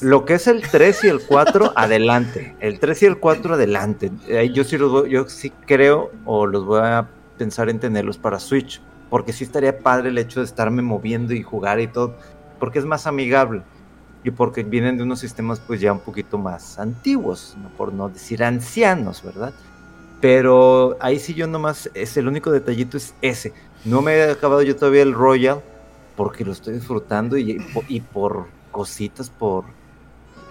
Lo 0.03 0.25
que 0.25 0.33
es 0.33 0.47
el 0.47 0.61
3 0.61 1.05
y 1.05 1.07
el 1.07 1.21
4, 1.21 1.73
adelante. 1.77 2.55
El 2.59 2.79
3 2.79 3.03
y 3.03 3.05
el 3.05 3.19
4, 3.19 3.53
adelante. 3.53 4.11
Yo 4.53 4.63
sí, 4.65 4.77
los 4.77 5.07
yo 5.07 5.27
sí 5.29 5.51
creo 5.65 6.11
o 6.25 6.45
los 6.45 6.65
voy 6.65 6.81
a 6.83 7.07
pensar 7.37 7.69
en 7.69 7.79
tenerlos 7.79 8.17
para 8.17 8.39
Switch. 8.39 8.81
Porque 9.09 9.31
sí 9.31 9.43
estaría 9.43 9.79
padre 9.79 10.09
el 10.09 10.17
hecho 10.17 10.41
de 10.41 10.45
estarme 10.45 10.81
moviendo 10.81 11.33
y 11.33 11.41
jugar 11.41 11.79
y 11.79 11.87
todo. 11.87 12.15
Porque 12.59 12.79
es 12.79 12.85
más 12.85 13.07
amigable. 13.07 13.61
Y 14.25 14.31
porque 14.31 14.63
vienen 14.63 14.97
de 14.97 15.03
unos 15.03 15.19
sistemas 15.19 15.59
pues 15.59 15.79
ya 15.79 15.93
un 15.93 15.99
poquito 15.99 16.37
más 16.37 16.79
antiguos. 16.79 17.55
Por 17.77 17.93
no 17.93 18.09
decir 18.09 18.43
ancianos, 18.43 19.23
¿verdad? 19.23 19.53
Pero 20.19 20.97
ahí 20.99 21.19
sí 21.19 21.33
yo 21.33 21.47
nomás, 21.47 21.89
es 21.93 22.17
el 22.17 22.27
único 22.27 22.51
detallito 22.51 22.97
es 22.97 23.13
ese. 23.21 23.53
No 23.85 24.01
me 24.01 24.15
he 24.15 24.31
acabado 24.31 24.61
yo 24.63 24.75
todavía 24.75 25.01
el 25.01 25.13
Royal 25.13 25.61
porque 26.17 26.43
lo 26.43 26.51
estoy 26.51 26.75
disfrutando 26.75 27.37
y, 27.37 27.57
y 27.87 27.99
por 28.01 28.47
cositas, 28.71 29.29
por 29.29 29.65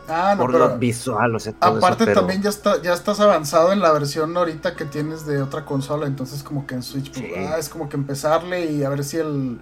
Ah, 0.09 0.34
por 0.36 0.53
lo 0.53 0.78
visual, 0.78 1.36
o 1.36 1.38
sea, 1.38 1.55
aparte 1.61 2.12
también 2.12 2.42
ya 2.42 2.50
está, 2.50 2.82
ya 2.82 2.92
estás 2.92 3.20
avanzado 3.20 3.72
en 3.72 3.80
la 3.80 3.92
versión 3.92 4.36
ahorita 4.36 4.74
que 4.74 4.84
tienes 4.84 5.26
de 5.26 5.40
otra 5.40 5.64
consola, 5.64 6.07
entonces 6.07 6.42
como 6.42 6.66
que 6.66 6.74
en 6.74 6.82
Switch 6.82 7.12
pues, 7.12 7.48
ah, 7.48 7.57
es 7.57 7.68
como 7.68 7.88
que 7.88 7.96
empezarle 7.96 8.66
y 8.66 8.82
a 8.82 8.88
ver 8.88 9.05
si 9.05 9.18
el 9.18 9.61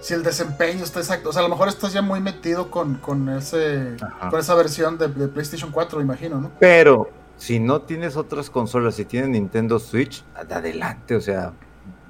si 0.00 0.14
el 0.14 0.22
desempeño 0.22 0.84
está 0.84 1.00
exacto, 1.00 1.30
o 1.30 1.32
sea, 1.32 1.40
a 1.40 1.42
lo 1.44 1.48
mejor 1.48 1.68
estás 1.68 1.92
ya 1.92 2.02
muy 2.02 2.20
metido 2.20 2.70
con, 2.70 2.96
con 2.96 3.28
ese 3.30 3.96
con 4.30 4.38
esa 4.38 4.54
versión 4.54 4.98
de, 4.98 5.08
PlayStation 5.08 5.72
4, 5.72 6.00
imagino, 6.00 6.40
¿no? 6.40 6.52
Pero 6.60 7.10
si 7.36 7.58
no 7.58 7.82
tienes 7.82 8.16
otras 8.16 8.50
consolas, 8.50 8.94
si 8.94 9.04
tienes 9.04 9.30
Nintendo 9.30 9.78
Switch, 9.78 10.22
adelante, 10.34 11.16
o 11.16 11.20
sea, 11.20 11.52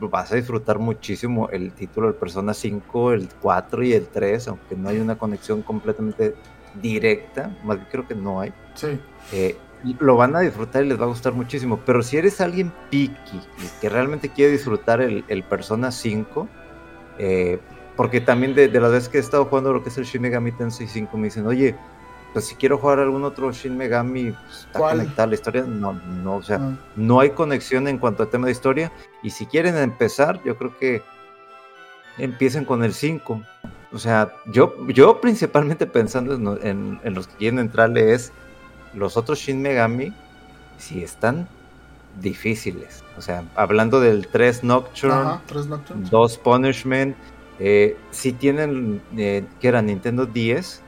vas 0.00 0.32
a 0.32 0.36
disfrutar 0.36 0.78
muchísimo 0.78 1.48
el 1.50 1.72
título 1.72 2.08
del 2.08 2.16
Persona 2.16 2.54
5, 2.54 3.12
el 3.12 3.28
4 3.40 3.82
y 3.84 3.92
el 3.92 4.08
3, 4.08 4.48
aunque 4.48 4.76
no 4.76 4.88
hay 4.88 4.98
una 4.98 5.16
conexión 5.16 5.62
completamente 5.62 6.34
directa, 6.74 7.50
más 7.64 7.76
bien 7.76 7.88
creo 7.90 8.06
que 8.06 8.14
no 8.14 8.40
hay. 8.40 8.52
Sí. 8.74 8.98
Eh, 9.32 9.56
lo 10.00 10.16
van 10.16 10.34
a 10.34 10.40
disfrutar 10.40 10.84
y 10.84 10.88
les 10.88 11.00
va 11.00 11.04
a 11.04 11.08
gustar 11.08 11.32
muchísimo. 11.32 11.80
Pero 11.84 12.02
si 12.02 12.16
eres 12.16 12.40
alguien 12.40 12.72
picky 12.90 13.40
que 13.80 13.88
realmente 13.88 14.28
quiere 14.28 14.52
disfrutar 14.52 15.00
el, 15.00 15.44
Persona 15.48 15.90
5, 15.90 16.48
eh, 17.18 17.58
porque 17.96 18.20
también 18.20 18.54
de, 18.54 18.68
de, 18.68 18.80
las 18.80 18.92
veces 18.92 19.08
que 19.08 19.18
he 19.18 19.20
estado 19.20 19.44
jugando 19.44 19.72
lo 19.72 19.82
que 19.82 19.88
es 19.88 19.98
el 19.98 20.04
Shin 20.04 20.22
Megami 20.22 20.52
Tensei 20.52 20.86
5, 20.86 21.16
me 21.16 21.24
dicen, 21.24 21.46
oye, 21.46 21.76
pues 22.32 22.46
si 22.46 22.54
quiero 22.54 22.78
jugar 22.78 22.98
algún 22.98 23.24
otro 23.24 23.50
Shin 23.52 23.76
Megami, 23.76 24.32
pues, 24.32 24.66
está 24.66 24.78
conectada 24.78 25.26
la 25.28 25.34
historia. 25.34 25.62
No, 25.62 25.92
no, 25.92 26.36
o 26.36 26.42
sea, 26.42 26.58
ah. 26.60 26.76
no 26.96 27.20
hay 27.20 27.30
conexión 27.30 27.88
en 27.88 27.98
cuanto 27.98 28.22
al 28.22 28.30
tema 28.30 28.46
de 28.46 28.52
historia. 28.52 28.92
Y 29.22 29.30
si 29.30 29.46
quieren 29.46 29.76
empezar, 29.76 30.42
yo 30.44 30.56
creo 30.56 30.76
que 30.76 31.02
empiecen 32.18 32.64
con 32.64 32.84
el 32.84 32.92
5. 32.92 33.42
O 33.92 33.98
sea, 33.98 34.34
yo, 34.46 34.74
yo 34.88 35.20
principalmente 35.20 35.86
pensando 35.86 36.58
en, 36.62 37.00
los 37.04 37.26
que 37.26 37.36
quieren 37.36 37.58
entrarle 37.58 38.12
es 38.12 38.32
los 38.92 39.16
otros 39.16 39.38
Shin 39.38 39.62
Megami, 39.62 40.12
si 40.76 41.02
están 41.02 41.48
difíciles. 42.20 43.02
O 43.16 43.22
sea, 43.22 43.44
hablando 43.54 44.00
del 44.00 44.28
3 44.28 44.64
Nocturne, 44.64 45.40
2 46.10 46.38
Punishment, 46.38 47.16
eh, 47.58 47.96
si 48.10 48.32
tienen, 48.32 49.00
eh, 49.16 49.44
que 49.60 49.68
era 49.68 49.80
Nintendo 49.80 50.26
10. 50.26 50.82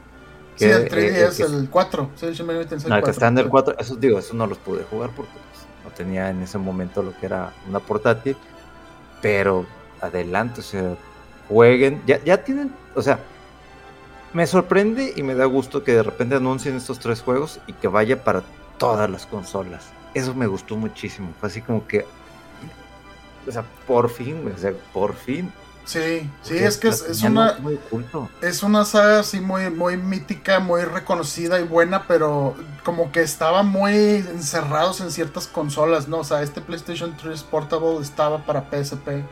Que, 0.58 0.64
sí, 0.66 0.70
el 0.70 0.88
3 0.88 1.12
es 1.14 1.40
el 1.40 1.70
4. 1.70 2.10
Sí, 2.16 2.26
el 2.26 2.34
Shin 2.34 2.46
Megami 2.46 2.66
Tensei 2.66 2.90
no, 2.90 3.02
que 3.02 3.10
está 3.10 3.28
en 3.28 3.38
el 3.38 3.48
4, 3.48 3.76
esos 3.78 3.98
digo, 3.98 4.18
eso 4.18 4.34
no 4.34 4.46
los 4.46 4.58
pude 4.58 4.84
jugar 4.84 5.10
porque 5.16 5.32
pues, 5.32 5.66
no 5.84 5.90
tenía 5.90 6.28
en 6.28 6.42
ese 6.42 6.58
momento 6.58 7.02
lo 7.02 7.16
que 7.18 7.26
era 7.26 7.54
una 7.66 7.80
portátil. 7.80 8.36
Pero 9.22 9.66
adelante, 10.00 10.60
o 10.60 10.64
sea, 10.64 10.96
jueguen. 11.50 12.00
Ya, 12.06 12.22
ya 12.24 12.42
tienen, 12.42 12.72
o 12.94 13.02
sea, 13.02 13.18
me 14.32 14.46
sorprende 14.46 15.12
y 15.16 15.22
me 15.22 15.34
da 15.34 15.44
gusto 15.44 15.82
que 15.82 15.92
de 15.92 16.02
repente 16.02 16.36
anuncien 16.36 16.76
estos 16.76 17.00
tres 17.00 17.20
juegos 17.20 17.60
y 17.66 17.72
que 17.74 17.88
vaya 17.88 18.22
para 18.22 18.42
todas 18.78 19.10
las 19.10 19.26
consolas. 19.26 19.88
Eso 20.14 20.34
me 20.34 20.46
gustó 20.46 20.76
muchísimo. 20.76 21.32
Fue 21.38 21.48
así 21.48 21.60
como 21.60 21.86
que, 21.86 22.06
o 23.46 23.52
sea, 23.52 23.64
por 23.86 24.08
fin, 24.08 24.50
o 24.54 24.58
sea, 24.58 24.72
por 24.92 25.14
fin. 25.14 25.52
Sí, 25.84 26.30
sí, 26.42 26.56
es 26.56 26.76
que 26.76 26.88
es, 26.88 27.22
una 27.24 27.58
es 28.42 28.62
una 28.62 28.84
saga 28.84 29.20
así 29.20 29.40
muy 29.40 29.70
muy 29.70 29.96
mítica, 29.96 30.60
muy 30.60 30.82
reconocida 30.82 31.58
y 31.58 31.64
buena, 31.64 32.06
pero 32.06 32.54
como 32.84 33.10
que 33.10 33.22
estaban 33.22 33.66
muy 33.66 33.94
encerrados 33.94 35.00
en 35.00 35.10
ciertas 35.10 35.48
consolas, 35.48 36.06
¿no? 36.06 36.18
O 36.18 36.24
sea, 36.24 36.42
este 36.42 36.60
PlayStation 36.60 37.16
3 37.16 37.42
Portable 37.42 37.98
estaba 38.02 38.44
para 38.46 38.66
PSP 38.70 39.24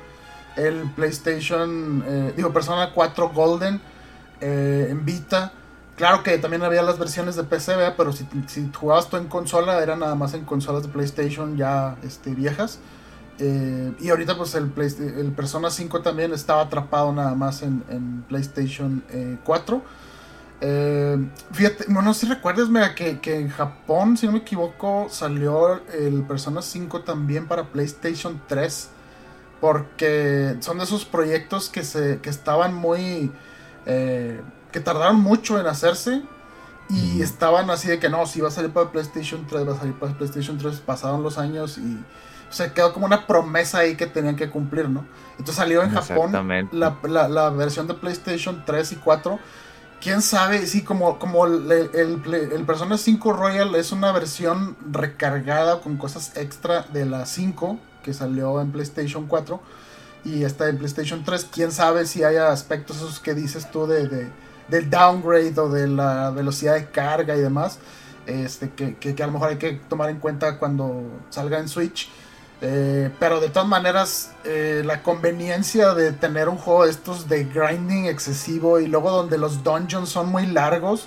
el 0.59 0.91
PlayStation, 0.91 2.05
eh, 2.07 2.33
digo, 2.37 2.53
Persona 2.53 2.91
4 2.93 3.31
Golden 3.31 3.81
eh, 4.41 4.89
en 4.91 5.05
Vita. 5.05 5.53
Claro 5.97 6.23
que 6.23 6.39
también 6.39 6.63
había 6.63 6.83
las 6.83 6.99
versiones 6.99 7.37
de 7.37 7.45
PC, 7.45 7.75
pero 7.97 8.13
si, 8.13 8.27
si, 8.47 8.71
jugabas 8.73 9.09
tú 9.09 9.17
en 9.17 9.27
consola, 9.27 9.83
era 9.83 9.97
nada 9.97 10.15
más 10.15 10.35
en 10.35 10.45
consolas 10.45 10.83
de 10.83 10.89
PlayStation 10.89 11.57
ya 11.57 11.97
este, 12.03 12.35
viejas. 12.35 12.79
Eh, 13.41 13.93
y 14.01 14.11
ahorita 14.11 14.37
pues 14.37 14.55
el, 14.57 14.73
el 15.17 15.33
Persona 15.33 15.71
5 15.71 16.03
también 16.03 16.33
estaba 16.33 16.63
atrapado 16.63 17.13
nada 17.13 17.35
más 17.35 17.63
en, 17.63 18.25
PlayStation 18.29 19.03
4. 19.45 19.83
fíjate, 21.53 21.85
no 21.89 22.15
sé 22.15 22.21
si 22.21 22.33
recuerdas 22.33 22.69
que, 22.95 23.21
que 23.21 23.37
en 23.37 23.49
Japón, 23.49 24.17
si 24.17 24.27
no 24.27 24.33
me 24.33 24.39
equivoco, 24.39 25.07
salió 25.09 25.81
el 25.93 26.23
Persona 26.23 26.63
5 26.63 27.03
también 27.03 27.47
para 27.47 27.65
PlayStation 27.65 28.41
3 28.49 28.91
porque 29.61 30.57
son 30.61 30.79
de 30.79 30.85
esos 30.85 31.05
proyectos 31.05 31.69
que, 31.71 31.85
se, 31.85 32.21
que 32.21 32.31
estaban 32.31 32.75
muy... 32.75 33.33
Eh, 33.87 34.43
que 34.73 34.81
tardaron 34.81 35.17
mucho 35.21 35.59
en 35.59 35.67
hacerse 35.67 36.23
y 36.91 37.23
estaban 37.23 37.71
así 37.71 37.89
de 37.89 37.99
que 37.99 38.09
no, 38.11 38.27
si 38.27 38.41
va 38.41 38.49
a 38.49 38.51
salir 38.51 38.71
para 38.73 38.91
PlayStation 38.93 39.47
3, 39.47 39.67
va 39.69 39.73
a 39.75 39.79
salir 39.79 39.95
para 39.99 40.13
PlayStation 40.17 40.59
3, 40.59 40.81
pasaron 40.81 41.23
los 41.23 41.39
años 41.39 41.79
y 41.79 42.05
O 42.51 42.53
sea, 42.53 42.73
quedó 42.73 42.93
como 42.95 43.07
una 43.07 43.27
promesa 43.27 43.79
ahí 43.79 43.97
que 43.97 44.07
tenían 44.07 44.37
que 44.37 44.49
cumplir, 44.51 44.89
¿no? 44.89 45.07
Entonces 45.33 45.57
salió 45.57 45.83
en 45.83 45.91
Japón 45.91 46.33
la, 46.71 46.99
la- 47.03 47.29
la 47.29 47.51
versión 47.51 47.87
de 47.89 47.95
PlayStation 47.95 48.63
3 48.67 48.93
y 48.93 48.97
4. 48.97 49.39
Quién 50.01 50.23
sabe, 50.23 50.67
sí, 50.67 50.83
como, 50.85 51.19
como 51.19 51.45
el, 51.47 51.71
el, 51.73 52.23
el 52.53 52.65
Persona 52.65 52.97
5 52.99 53.33
Royal 53.33 53.75
es 53.75 53.93
una 53.93 54.13
versión 54.13 54.77
recargada 54.91 55.81
con 55.81 55.97
cosas 55.99 56.37
extra 56.37 56.83
de 56.93 57.05
la 57.05 57.27
5 57.27 57.79
que 58.03 58.13
salió 58.15 58.61
en 58.61 58.71
PlayStation 58.73 59.27
4 59.27 59.61
y 60.25 60.45
está 60.45 60.69
en 60.69 60.79
PlayStation 60.79 61.25
3. 61.25 61.47
Quién 61.53 61.73
sabe 61.73 62.07
si 62.07 62.25
hay 62.25 62.37
aspectos 62.37 62.97
esos 62.99 63.21
que 63.21 63.35
dices 63.35 63.71
tú 63.71 63.87
de, 63.87 64.09
de- 64.09 64.29
del 64.69 64.91
downgrade 64.91 65.59
o 65.59 65.69
de 65.71 65.87
la 65.89 66.31
velocidad 66.31 66.75
de 66.75 66.87
carga 66.91 67.37
y 67.37 67.41
demás. 67.41 67.79
Este, 68.27 68.71
que, 68.71 68.97
que- 68.97 69.15
que 69.15 69.23
a 69.23 69.27
lo 69.27 69.33
mejor 69.33 69.51
hay 69.51 69.57
que 69.57 69.81
tomar 69.89 70.11
en 70.11 70.19
cuenta 70.19 70.59
cuando 70.59 71.03
salga 71.31 71.59
en 71.59 71.69
Switch. 71.69 72.09
Eh, 72.61 73.11
pero 73.21 73.41
de 73.41 73.49
todas 73.51 73.69
maneras, 73.69 74.33
eh, 74.45 74.83
la 74.85 75.03
conveniencia 75.03 75.95
de 75.95 76.11
tener 76.13 76.49
un 76.49 76.57
juego 76.59 76.85
de 76.85 76.91
estos 76.91 77.29
de 77.29 77.45
grinding 77.45 78.07
excesivo 78.07 78.81
y 78.81 78.89
luego 78.89 79.11
donde 79.13 79.39
los 79.39 79.63
dungeons 79.63 80.09
son 80.09 80.29
muy 80.29 80.45
largos 80.47 81.07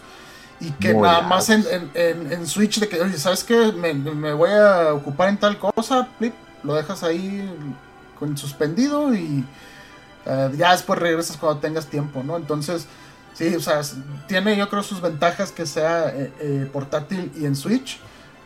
y 0.62 0.72
que 0.72 0.94
Muy 0.94 1.04
nada 1.04 1.22
más 1.22 1.50
en, 1.50 1.66
en- 1.70 1.92
en- 1.94 2.32
en 2.32 2.48
Switch 2.48 2.80
de 2.80 2.88
que, 2.88 3.02
oye, 3.02 3.18
¿sabes 3.18 3.44
qué? 3.44 3.72
Me, 3.74 3.94
me 3.94 4.32
voy 4.34 4.50
a 4.52 4.94
ocupar 4.94 5.28
en 5.28 5.38
tal 5.38 5.60
cosa, 5.60 6.08
lo 6.64 6.76
dejas 6.76 7.04
ahí 7.04 7.50
con 8.16 8.38
suspendido 8.38 9.14
y 9.16 9.50
eh, 10.26 10.52
ya 10.58 10.72
después 10.72 11.00
regresas 11.00 11.38
cuando 11.38 11.60
tengas 11.60 11.88
tiempo, 11.90 12.24
¿no? 12.24 12.38
Entonces, 12.38 12.88
sí, 13.34 13.56
o 13.56 13.60
sea, 13.62 13.82
tiene 14.28 14.56
yo 14.58 14.70
creo 14.70 14.84
sus 14.84 15.02
ventajas 15.02 15.52
que 15.52 15.66
sea 15.66 16.10
eh, 16.10 16.34
eh, 16.40 16.70
portátil 16.72 17.32
y 17.36 17.46
en 17.46 17.56
Switch. 17.56 18.00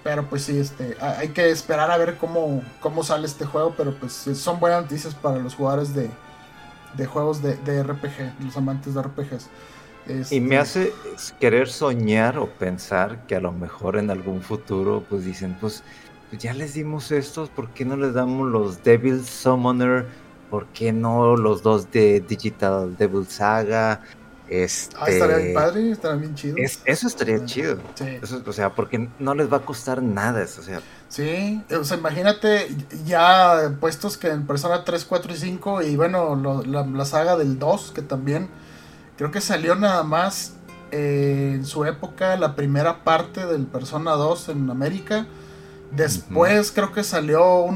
Pero 0.04 0.30
pues 0.30 0.44
sí, 0.46 0.58
este, 0.60 0.98
ha- 1.02 1.20
hay 1.20 1.30
que 1.34 1.50
esperar 1.50 1.90
a 1.92 1.98
ver 1.98 2.18
cómo, 2.18 2.64
cómo 2.80 3.04
sale 3.04 3.26
este 3.28 3.46
juego. 3.46 3.76
Pero 3.76 4.00
pues 4.00 4.14
son 4.14 4.60
buenas 4.60 4.84
noticias 4.84 5.16
para 5.16 5.40
los 5.40 5.56
jugadores 5.56 5.94
de, 5.96 6.12
de 6.94 7.06
juegos 7.08 7.42
de, 7.42 7.58
de 7.58 7.84
RPG, 7.84 8.36
los 8.40 8.58
amantes 8.58 8.94
de 8.96 9.02
RPGs. 9.02 9.50
Y 10.30 10.40
me 10.42 10.58
Este, 10.58 10.58
hace 10.58 11.02
querer 11.40 11.70
soñar 11.70 12.38
o 12.40 12.58
pensar 12.58 13.26
que 13.26 13.36
a 13.36 13.40
lo 13.40 13.52
mejor 13.54 13.98
en 13.98 14.10
algún 14.12 14.42
futuro 14.44 15.06
pues 15.08 15.24
dicen, 15.24 15.58
pues, 15.60 15.84
pues 16.30 16.42
ya 16.42 16.54
les 16.54 16.74
dimos 16.74 17.12
estos, 17.12 17.50
¿por 17.50 17.70
qué 17.70 17.86
no 17.86 17.96
les 17.98 18.14
damos 18.14 18.50
los 18.50 18.84
Devil 18.84 19.24
Summoner? 19.26 20.06
¿Por 20.50 20.68
qué 20.68 20.92
no 20.94 21.36
los 21.36 21.64
dos 21.64 21.92
de 21.92 22.20
Digital 22.22 22.96
Devil 22.98 23.26
Saga? 23.28 24.02
Este, 24.48 24.96
Ah, 25.00 25.06
estaría 25.08 25.38
bien 25.38 25.54
padre, 25.56 25.92
estaría 25.92 26.18
bien 26.18 26.36
chido. 26.36 26.56
es- 26.58 26.80
eso 26.86 27.08
estaría 27.08 27.44
chido. 27.46 27.80
Sí. 27.96 28.06
Eso, 28.22 28.44
o 28.46 28.54
sea, 28.54 28.70
porque 28.76 29.10
no 29.18 29.34
les 29.34 29.52
va 29.52 29.58
a 29.58 29.62
costar 29.62 30.04
nada 30.04 30.44
eso. 30.44 30.62
O 30.62 30.64
sea, 30.64 30.82
Sí, 31.10 31.62
o 31.80 31.84
sea, 31.84 31.98
imagínate 31.98 32.68
ya 33.06 33.76
puestos 33.80 34.18
que 34.18 34.28
en 34.30 34.46
Persona 34.46 34.84
3, 34.84 35.06
4 35.06 35.32
y 35.34 35.38
5 35.38 35.82
y 35.82 35.96
bueno, 35.96 36.36
lo- 36.36 36.62
la, 36.64 36.86
la 36.86 37.06
saga 37.06 37.38
del 37.38 37.58
2 37.58 37.92
que 37.94 38.02
también 38.02 38.50
creo 39.18 39.32
que 39.32 39.40
salió 39.42 39.76
nada 39.76 40.04
más 40.04 40.54
eh, 40.92 41.54
en 41.56 41.66
su 41.66 41.84
época 41.86 42.36
la 42.38 42.56
primera 42.56 43.04
parte 43.04 43.46
del 43.48 43.66
Persona 43.66 44.12
2 44.12 44.50
en 44.50 44.70
América. 44.70 45.26
Después 45.92 46.72
creo 46.72 46.92
que 46.92 47.04
salió 47.04 47.68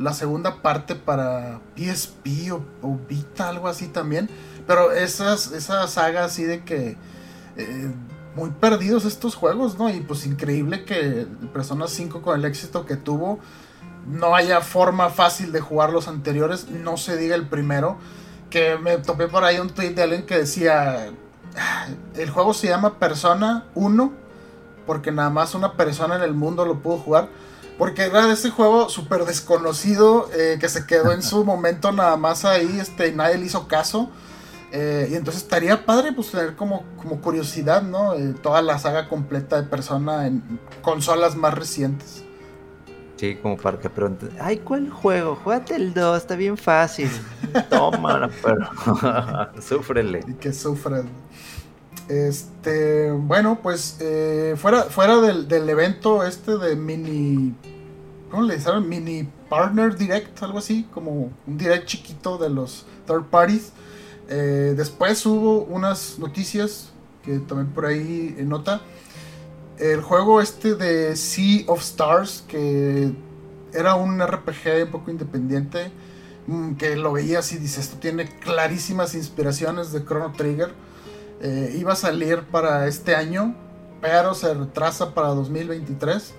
la 0.00 0.12
segunda 0.12 0.62
parte 0.62 0.94
para 0.94 1.60
PSP 1.76 2.52
o, 2.52 2.64
o 2.82 2.98
Vita, 3.08 3.48
algo 3.48 3.68
así 3.68 3.88
también. 3.88 4.28
Pero 4.66 4.92
esas, 4.92 5.52
esa 5.52 5.86
saga 5.88 6.24
así 6.24 6.44
de 6.44 6.64
que... 6.64 6.96
eh, 7.56 7.94
muy 8.34 8.50
perdidos 8.50 9.04
estos 9.04 9.36
juegos, 9.36 9.78
¿no? 9.78 9.88
Y 9.90 10.00
pues 10.00 10.26
increíble 10.26 10.84
que 10.84 11.26
Persona 11.52 11.86
5 11.86 12.20
con 12.20 12.36
el 12.36 12.44
éxito 12.44 12.84
que 12.84 12.96
tuvo 12.96 13.38
no 14.08 14.34
haya 14.34 14.60
forma 14.60 15.08
fácil 15.08 15.52
de 15.52 15.60
jugar 15.60 15.90
los 15.90 16.08
anteriores, 16.08 16.68
no 16.68 16.96
se 16.96 17.16
diga 17.16 17.36
el 17.36 17.46
primero, 17.46 17.96
que 18.50 18.76
me 18.76 18.98
topé 18.98 19.28
por 19.28 19.44
ahí 19.44 19.60
un 19.60 19.70
tweet 19.70 19.90
de 19.90 20.02
alguien 20.02 20.26
que 20.26 20.36
decía, 20.38 21.12
"Ah, 21.56 21.86
el 22.16 22.28
juego 22.28 22.54
se 22.54 22.66
llama 22.66 22.98
Persona 22.98 23.66
1 23.74 24.12
porque 24.86 25.12
nada 25.12 25.30
más 25.30 25.54
una 25.54 25.74
persona 25.74 26.16
en 26.16 26.22
el 26.22 26.34
mundo 26.34 26.64
lo 26.64 26.80
pudo 26.80 26.98
jugar. 26.98 27.28
Porque 27.78 28.02
era 28.02 28.26
de 28.26 28.34
ese 28.34 28.50
juego 28.50 28.88
súper 28.88 29.24
desconocido 29.24 30.28
eh, 30.32 30.58
que 30.60 30.68
se 30.68 30.86
quedó 30.86 31.12
en 31.12 31.22
su 31.22 31.44
momento 31.46 31.90
nada 31.90 32.16
más 32.16 32.44
ahí 32.44 32.78
este, 32.80 33.08
y 33.08 33.12
nadie 33.12 33.38
le 33.38 33.46
hizo 33.46 33.66
caso. 33.66 34.10
Eh, 34.76 35.08
y 35.12 35.14
entonces 35.14 35.42
estaría 35.44 35.86
padre 35.86 36.12
pues 36.12 36.32
tener 36.32 36.56
como, 36.56 36.82
como 36.96 37.20
curiosidad, 37.20 37.82
¿no? 37.82 38.14
Eh, 38.14 38.34
toda 38.42 38.60
la 38.60 38.76
saga 38.78 39.08
completa 39.08 39.60
de 39.62 39.68
Persona 39.68 40.26
en 40.26 40.58
consolas 40.82 41.36
más 41.36 41.54
recientes. 41.54 42.24
sí, 43.16 43.36
como 43.36 43.56
para 43.56 43.78
que 43.78 43.88
pregunten, 43.88 44.30
ay, 44.40 44.58
¿cuál 44.58 44.90
juego? 44.90 45.36
Juégate 45.36 45.76
el 45.76 45.94
2, 45.94 46.16
está 46.18 46.34
bien 46.34 46.56
fácil. 46.56 47.08
Toma, 47.70 48.28
pero 48.42 48.68
súfrele. 49.62 50.24
y 50.26 50.34
que 50.34 50.52
sufran. 50.52 51.08
Este, 52.08 53.10
bueno, 53.10 53.60
pues 53.62 53.96
eh, 54.00 54.54
fuera, 54.58 54.84
fuera 54.84 55.20
del, 55.20 55.48
del 55.48 55.68
evento 55.68 56.22
este 56.24 56.58
de 56.58 56.76
mini, 56.76 57.54
¿cómo 58.30 58.42
le 58.42 58.56
dicen? 58.56 58.88
Mini 58.88 59.28
Partner 59.48 59.96
Direct, 59.96 60.42
algo 60.42 60.58
así, 60.58 60.86
como 60.92 61.32
un 61.46 61.58
direct 61.58 61.86
chiquito 61.86 62.36
de 62.38 62.50
los 62.50 62.84
third 63.06 63.24
parties. 63.24 63.72
Eh, 64.28 64.74
después 64.76 65.24
hubo 65.26 65.64
unas 65.64 66.18
noticias 66.18 66.90
que 67.24 67.38
también 67.38 67.72
por 67.72 67.86
ahí 67.86 68.36
nota. 68.40 68.80
El 69.78 70.02
juego 70.02 70.40
este 70.40 70.74
de 70.74 71.16
Sea 71.16 71.64
of 71.66 71.80
Stars, 71.80 72.44
que 72.46 73.12
era 73.72 73.94
un 73.96 74.20
RPG 74.20 74.84
un 74.84 74.90
poco 74.90 75.10
independiente, 75.10 75.90
mm, 76.46 76.74
que 76.74 76.96
lo 76.96 77.12
veías 77.12 77.52
y 77.52 77.58
dices, 77.58 77.86
esto 77.86 77.96
tiene 77.98 78.28
clarísimas 78.40 79.14
inspiraciones 79.14 79.92
de 79.92 80.04
Chrono 80.04 80.32
Trigger. 80.32 80.72
Eh, 81.40 81.76
iba 81.78 81.92
a 81.92 81.96
salir 81.96 82.42
para 82.50 82.86
este 82.86 83.14
año, 83.14 83.54
pero 84.00 84.34
se 84.34 84.52
retrasa 84.54 85.14
para 85.14 85.28
2023. 85.28 86.34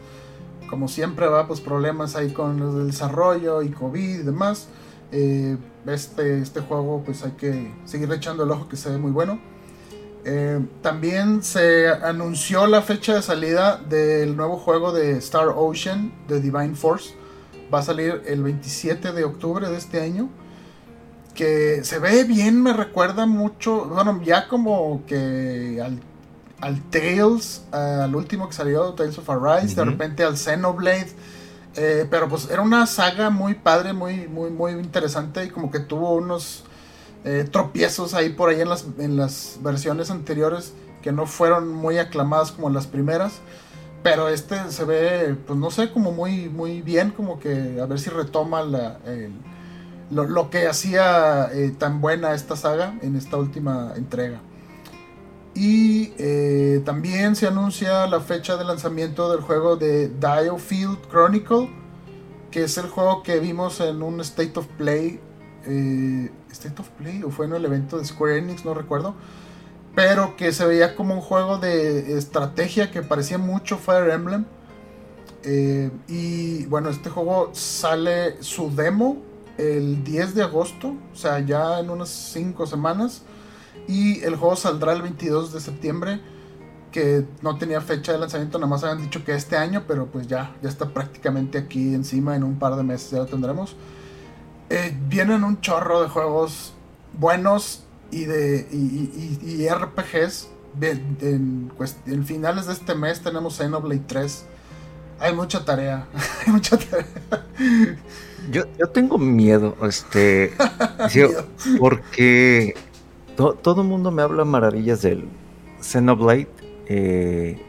Como 0.69 0.87
siempre 0.87 1.27
va, 1.27 1.47
pues 1.47 1.61
problemas 1.61 2.15
ahí 2.15 2.31
con 2.31 2.59
el 2.59 2.87
desarrollo 2.87 3.61
y 3.61 3.69
COVID 3.69 4.19
y 4.19 4.23
demás. 4.23 4.67
Eh, 5.11 5.57
este, 5.85 6.39
este 6.39 6.61
juego 6.61 7.03
pues 7.05 7.23
hay 7.23 7.31
que 7.31 7.71
seguir 7.85 8.11
echando 8.11 8.43
el 8.43 8.51
ojo 8.51 8.67
que 8.67 8.75
se 8.77 8.89
ve 8.89 8.97
muy 8.97 9.11
bueno. 9.11 9.39
Eh, 10.27 10.59
también 10.81 11.43
se 11.43 11.87
anunció 11.87 12.65
la 12.65 12.81
fecha 12.81 13.13
de 13.13 13.21
salida 13.21 13.77
del 13.77 14.35
nuevo 14.35 14.57
juego 14.57 14.91
de 14.91 15.17
Star 15.17 15.49
Ocean, 15.55 16.11
de 16.27 16.41
Divine 16.41 16.73
Force. 16.75 17.13
Va 17.71 17.79
a 17.79 17.83
salir 17.83 18.23
el 18.25 18.41
27 18.41 19.11
de 19.11 19.23
octubre 19.23 19.69
de 19.69 19.77
este 19.77 20.01
año. 20.01 20.29
Que 21.35 21.83
se 21.83 21.99
ve 21.99 22.23
bien, 22.23 22.63
me 22.63 22.71
recuerda 22.73 23.25
mucho, 23.25 23.85
bueno, 23.85 24.21
ya 24.23 24.47
como 24.47 25.03
que 25.05 25.81
al, 25.83 25.99
al 26.61 26.81
Tales, 26.89 27.63
al 27.71 28.15
último 28.15 28.47
que 28.47 28.55
salió, 28.55 28.93
Tales 28.93 29.17
of 29.17 29.29
Arise, 29.29 29.75
de 29.75 29.83
repente 29.85 30.23
al 30.23 30.37
Xenoblade. 30.37 31.11
Eh, 31.75 32.07
pero 32.09 32.29
pues 32.29 32.49
era 32.49 32.61
una 32.61 32.87
saga 32.87 33.29
muy 33.29 33.53
padre, 33.55 33.91
muy, 33.91 34.29
muy, 34.29 34.49
muy 34.49 34.71
interesante 34.71 35.43
y 35.43 35.49
como 35.49 35.69
que 35.71 35.81
tuvo 35.81 36.13
unos 36.15 36.63
eh, 37.25 37.45
tropiezos 37.51 38.13
ahí 38.13 38.29
por 38.29 38.47
ahí 38.49 38.61
en 38.61 38.69
las, 38.69 38.85
en 38.97 39.17
las 39.17 39.57
versiones 39.61 40.09
anteriores 40.09 40.71
que 41.01 41.11
no 41.11 41.25
fueron 41.25 41.67
muy 41.73 41.97
aclamadas 41.97 42.53
como 42.53 42.69
las 42.69 42.87
primeras. 42.87 43.33
Pero 44.03 44.29
este 44.29 44.71
se 44.71 44.85
ve, 44.85 45.35
pues 45.45 45.59
no 45.59 45.69
sé, 45.69 45.91
como 45.91 46.13
muy, 46.13 46.47
muy 46.47 46.81
bien, 46.81 47.09
como 47.11 47.39
que 47.39 47.79
a 47.81 47.85
ver 47.87 47.99
si 47.99 48.09
retoma 48.09 48.61
la, 48.61 48.99
el- 49.05 49.33
lo, 50.15 50.23
lo 50.23 50.49
que 50.49 50.67
hacía 50.67 51.49
eh, 51.53 51.73
tan 51.77 51.99
buena 51.99 52.33
esta 52.33 52.55
saga 52.55 52.97
en 53.01 53.15
esta 53.15 53.37
última 53.37 53.93
entrega. 53.95 54.41
Y 55.53 56.13
eh, 56.17 56.81
también 56.85 57.35
se 57.35 57.47
anuncia 57.47 58.07
la 58.07 58.19
fecha 58.19 58.57
de 58.57 58.63
lanzamiento 58.63 59.31
del 59.31 59.41
juego 59.41 59.75
de 59.75 60.09
Diofield 60.09 60.99
Chronicle, 61.09 61.69
que 62.51 62.63
es 62.63 62.77
el 62.77 62.87
juego 62.87 63.23
que 63.23 63.39
vimos 63.39 63.79
en 63.81 64.01
un 64.01 64.21
State 64.21 64.57
of 64.57 64.67
Play. 64.77 65.19
eh, 65.65 66.31
¿State 66.51 66.81
of 66.81 66.89
Play? 66.91 67.23
¿O 67.23 67.29
fue 67.29 67.45
en 67.45 67.53
el 67.53 67.65
evento 67.65 67.97
de 67.97 68.05
Square 68.05 68.37
Enix? 68.37 68.63
No 68.63 68.73
recuerdo. 68.73 69.15
Pero 69.95 70.35
que 70.37 70.51
se 70.51 70.65
veía 70.65 70.95
como 70.95 71.13
un 71.13 71.21
juego 71.21 71.57
de 71.57 72.17
estrategia 72.17 72.91
que 72.91 73.01
parecía 73.01 73.37
mucho 73.37 73.77
Fire 73.77 74.09
Emblem. 74.11 74.45
Eh, 75.43 75.91
y 76.07 76.65
bueno, 76.65 76.89
este 76.89 77.09
juego 77.09 77.51
sale 77.53 78.41
su 78.41 78.75
demo 78.75 79.21
el 79.57 80.03
10 80.03 80.35
de 80.35 80.43
agosto, 80.43 80.95
o 81.13 81.15
sea, 81.15 81.39
ya 81.39 81.79
en 81.79 81.89
unas 81.89 82.09
5 82.09 82.65
semanas. 82.67 83.23
Y 83.87 84.21
el 84.23 84.35
juego 84.35 84.55
saldrá 84.55 84.93
el 84.93 85.01
22 85.01 85.53
de 85.53 85.59
septiembre, 85.59 86.19
que 86.91 87.25
no 87.41 87.57
tenía 87.57 87.81
fecha 87.81 88.13
de 88.13 88.17
lanzamiento, 88.19 88.57
nada 88.57 88.69
más 88.69 88.83
habían 88.83 89.03
dicho 89.03 89.23
que 89.23 89.33
este 89.33 89.57
año, 89.57 89.83
pero 89.87 90.07
pues 90.07 90.27
ya, 90.27 90.55
ya 90.61 90.69
está 90.69 90.89
prácticamente 90.89 91.57
aquí 91.57 91.93
encima, 91.93 92.35
en 92.35 92.43
un 92.43 92.57
par 92.57 92.75
de 92.77 92.83
meses 92.83 93.11
ya 93.11 93.17
lo 93.19 93.25
tendremos. 93.25 93.75
Eh, 94.69 94.97
vienen 95.07 95.43
un 95.43 95.59
chorro 95.61 96.01
de 96.01 96.09
juegos 96.09 96.73
buenos 97.19 97.83
y 98.11 98.25
de 98.25 98.67
y, 98.71 98.75
y- 98.77 99.39
y- 99.63 99.69
RPGs. 99.69 100.49
En, 100.81 101.71
en 102.05 102.25
finales 102.25 102.65
de 102.67 102.73
este 102.73 102.95
mes 102.95 103.21
tenemos 103.21 103.55
Xenoblade 103.57 104.01
3. 104.07 104.45
Hay 105.19 105.33
mucha 105.33 105.63
tarea, 105.63 106.07
hay 106.45 106.53
mucha 106.53 106.77
tarea. 106.77 107.05
Yo, 108.51 108.63
yo 108.77 108.87
tengo 108.87 109.17
miedo, 109.17 109.75
este, 109.83 110.53
porque 111.79 112.75
to- 113.35 113.53
todo 113.55 113.81
el 113.81 113.87
mundo 113.87 114.11
me 114.11 114.21
habla 114.21 114.45
maravillas 114.45 115.01
del 115.01 115.27
Xenoblade 115.81 116.47
eh, 116.87 117.59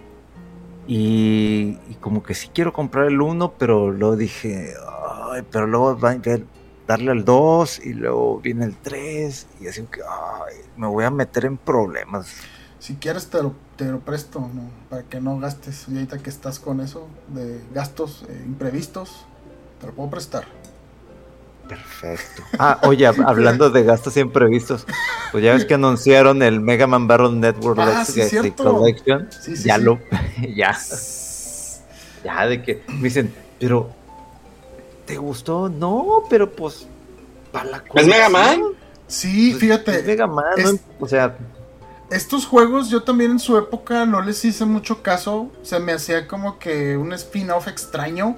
y, 0.86 1.78
y 1.88 1.94
como 2.00 2.22
que 2.22 2.34
sí 2.34 2.48
quiero 2.52 2.72
comprar 2.72 3.06
el 3.06 3.20
1, 3.20 3.52
pero 3.58 3.90
luego 3.90 4.16
dije, 4.16 4.74
"Ay, 5.32 5.42
pero 5.50 5.66
luego 5.66 5.98
va 5.98 6.10
a 6.10 6.18
darle 6.86 7.10
al 7.10 7.24
2 7.24 7.80
y 7.84 7.94
luego 7.94 8.40
viene 8.40 8.64
el 8.66 8.76
3 8.76 9.46
y 9.60 9.66
así 9.68 9.82
que 9.90 10.00
ay, 10.02 10.54
me 10.76 10.86
voy 10.86 11.04
a 11.04 11.10
meter 11.10 11.46
en 11.46 11.56
problemas. 11.56 12.28
Si 12.86 12.94
quieres 12.94 13.26
te 13.26 13.42
lo, 13.42 13.52
te 13.74 13.86
lo 13.86 13.98
presto, 13.98 14.38
¿no? 14.38 14.70
Para 14.88 15.02
que 15.02 15.20
no 15.20 15.40
gastes. 15.40 15.86
Y 15.88 15.94
ahorita 15.94 16.18
que 16.18 16.30
estás 16.30 16.60
con 16.60 16.80
eso 16.80 17.08
de 17.34 17.60
gastos 17.74 18.24
eh, 18.28 18.42
imprevistos, 18.46 19.24
te 19.80 19.88
lo 19.88 19.92
puedo 19.92 20.08
prestar. 20.10 20.44
Perfecto. 21.68 22.44
Ah, 22.60 22.78
oye, 22.84 23.08
hab- 23.08 23.24
hablando 23.26 23.70
de 23.70 23.82
gastos 23.82 24.16
imprevistos, 24.16 24.86
pues 25.32 25.42
ya 25.42 25.52
ves 25.54 25.64
que 25.64 25.74
anunciaron 25.74 26.44
el 26.44 26.60
Mega 26.60 26.86
Man 26.86 27.08
Battle 27.08 27.30
Network 27.32 27.76
Ah, 27.80 28.04
sí. 28.04 28.20
Collection. 28.56 29.28
Sí, 29.32 29.56
sí, 29.56 29.64
ya 29.64 29.78
sí. 29.78 29.82
lo, 29.82 29.98
ya, 30.54 30.78
ya 32.24 32.46
de 32.46 32.62
que 32.62 32.84
me 32.86 33.02
dicen, 33.08 33.34
pero 33.58 33.90
¿te 35.06 35.16
gustó? 35.16 35.68
No, 35.68 36.22
pero 36.30 36.52
pues 36.52 36.86
para 37.50 37.64
la 37.68 37.84
¿Es 37.94 38.06
Mega 38.06 38.28
Man? 38.28 38.62
Sí, 39.08 39.48
Pues, 39.50 39.60
fíjate. 39.60 39.98
es 39.98 40.06
Mega 40.06 40.28
Man, 40.28 40.44
es- 40.56 40.72
¿no? 40.72 40.78
o 41.00 41.08
sea, 41.08 41.36
Estos 42.10 42.46
juegos 42.46 42.88
yo 42.88 43.02
también 43.02 43.32
en 43.32 43.38
su 43.40 43.58
época 43.58 44.06
no 44.06 44.22
les 44.22 44.44
hice 44.44 44.64
mucho 44.64 45.02
caso. 45.02 45.50
Se 45.62 45.80
me 45.80 45.92
hacía 45.92 46.28
como 46.28 46.58
que 46.58 46.96
un 46.96 47.12
spin-off 47.12 47.68
extraño. 47.68 48.36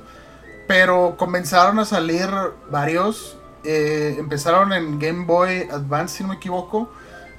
Pero 0.67 1.17
comenzaron 1.19 1.79
a 1.79 1.85
salir 1.85 2.29
varios. 2.71 3.37
eh, 3.65 4.17
empezaron 4.19 4.73
en 4.73 4.99
Game 4.99 5.25
Boy 5.27 5.69
Advance, 5.71 6.17
si 6.19 6.23
no 6.23 6.31
me 6.31 6.37
equivoco. 6.37 6.91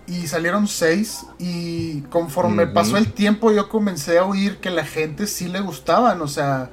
Y 0.07 0.27
salieron 0.27 0.67
seis. 0.67 1.25
Y 1.39 2.01
conforme 2.03 2.67
pasó 2.67 2.97
el 2.97 3.11
tiempo, 3.13 3.51
yo 3.51 3.69
comencé 3.69 4.17
a 4.19 4.25
oír 4.25 4.57
que 4.59 4.69
la 4.69 4.85
gente 4.85 5.27
sí 5.27 5.47
le 5.47 5.61
gustaban. 5.61 6.21
O 6.21 6.27
sea, 6.27 6.69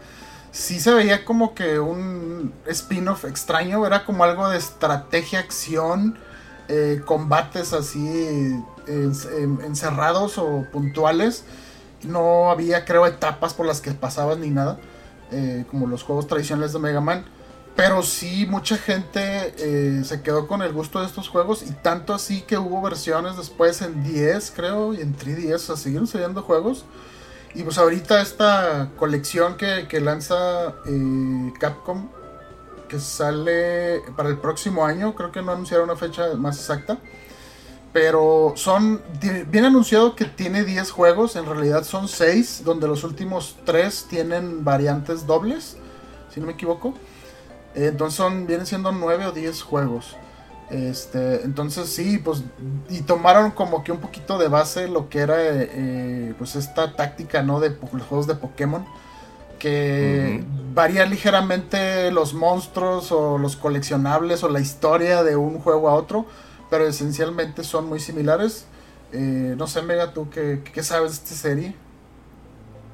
sí 0.51 0.81
se 0.81 0.93
veía 0.93 1.25
como 1.25 1.55
que 1.55 1.79
un 1.79 2.53
spin-off 2.67 3.25
extraño. 3.25 3.87
Era 3.87 4.05
como 4.05 4.25
algo 4.25 4.49
de 4.49 4.59
estrategia, 4.59 5.39
acción. 5.41 6.19
eh, 6.69 7.03
combates 7.07 7.73
así 7.73 8.57
en- 8.87 9.61
encerrados 9.65 10.39
o 10.39 10.65
puntuales. 10.73 11.45
No 12.03 12.51
había, 12.51 12.85
creo, 12.85 13.07
etapas 13.07 13.55
por 13.55 13.67
las 13.67 13.81
que 13.81 13.93
pasabas 13.93 14.39
ni 14.39 14.51
nada. 14.51 14.79
eh, 15.33 15.65
como 15.71 15.89
los 15.89 16.05
juegos 16.05 16.29
tradicionales 16.29 16.73
de 16.73 16.79
Mega 16.79 17.01
Man. 17.01 17.25
Pero 17.75 18.03
sí, 18.03 18.47
mucha 18.49 18.77
gente 18.79 19.55
eh, 19.59 20.03
se 20.05 20.23
quedó 20.23 20.47
con 20.47 20.63
el 20.63 20.73
gusto 20.73 21.01
de 21.01 21.07
estos 21.07 21.29
juegos. 21.29 21.63
Y 21.63 21.73
tanto 21.73 22.15
así 22.15 22.43
que 22.43 22.57
hubo 22.59 22.81
versiones 22.81 23.37
después 23.37 23.83
en 23.83 24.05
10, 24.05 24.53
creo, 24.55 24.95
y 24.95 25.01
en 25.01 25.17
3DS. 25.17 25.55
O 25.57 25.59
sea, 25.59 25.77
siguieron 25.77 26.07
saliendo 26.07 26.43
juegos. 26.43 26.85
Y 27.55 27.65
pues 27.65 27.77
ahorita 27.79 28.21
esta 28.23 28.91
colección 28.97 29.57
que, 29.57 29.87
que 29.89 30.01
lanza 30.01 30.75
eh, 30.87 31.53
Capcom, 31.59 32.09
que 32.89 33.01
sale 33.01 34.01
para 34.17 34.29
el 34.29 34.39
próximo 34.39 34.85
año, 34.87 35.15
creo 35.17 35.33
que 35.33 35.43
no 35.43 35.51
anunciaron 35.53 35.91
una 35.91 35.99
fecha 35.99 36.35
más 36.37 36.59
exacta. 36.59 36.99
Pero 37.97 38.53
son. 38.57 39.01
Viene 39.51 39.69
anunciado 39.69 40.15
que 40.15 40.27
tiene 40.27 40.65
10 40.65 40.91
juegos, 40.91 41.35
en 41.35 41.47
realidad 41.47 41.83
son 41.83 42.09
6, 42.09 42.61
donde 42.63 42.87
los 42.87 43.05
últimos 43.05 43.57
3 43.65 44.09
tienen 44.11 44.65
variantes 44.67 45.27
dobles, 45.27 45.79
si 46.29 46.39
no 46.39 46.45
me 46.45 46.53
equivoco. 46.53 46.93
Eh, 47.75 47.87
Entonces 47.87 48.19
son, 48.19 48.47
vienen 48.47 48.67
siendo 48.67 48.93
9 48.93 49.25
o 49.25 49.33
10 49.33 49.63
juegos. 49.63 50.15
Este, 50.69 51.43
entonces 51.45 51.89
sí, 51.89 52.19
pues, 52.19 52.43
y 52.91 53.01
tomaron 53.01 53.53
como 53.53 53.83
que 53.83 53.93
un 53.93 53.99
poquito 54.01 54.37
de 54.37 54.49
base 54.49 54.89
lo 54.89 55.09
que 55.09 55.21
era, 55.21 55.43
eh, 55.43 55.71
eh, 55.73 56.35
pues, 56.37 56.55
esta 56.55 56.97
táctica, 56.97 57.43
¿no? 57.43 57.61
De 57.61 57.71
los 57.71 58.03
juegos 58.03 58.27
de 58.27 58.35
Pokémon, 58.35 58.85
que 59.59 60.45
varía 60.75 61.07
ligeramente 61.07 62.11
los 62.11 62.35
monstruos 62.35 63.11
o 63.11 63.39
los 63.39 63.57
coleccionables 63.57 64.43
o 64.43 64.51
la 64.51 64.61
historia 64.61 65.25
de 65.25 65.37
un 65.37 65.61
juego 65.61 65.89
a 65.89 65.95
otro, 65.95 66.27
pero 66.71 66.87
esencialmente 66.87 67.65
son 67.65 67.87
muy 67.89 68.01
similares. 68.01 68.67
Eh, 69.13 69.55
no 69.57 69.67
sé, 69.67 69.83
Mega, 69.83 70.13
¿tú 70.13 70.29
qué, 70.31 70.63
qué 70.73 70.83
sabes 70.83 71.11
de 71.13 71.17
esta 71.25 71.35
serie? 71.35 71.75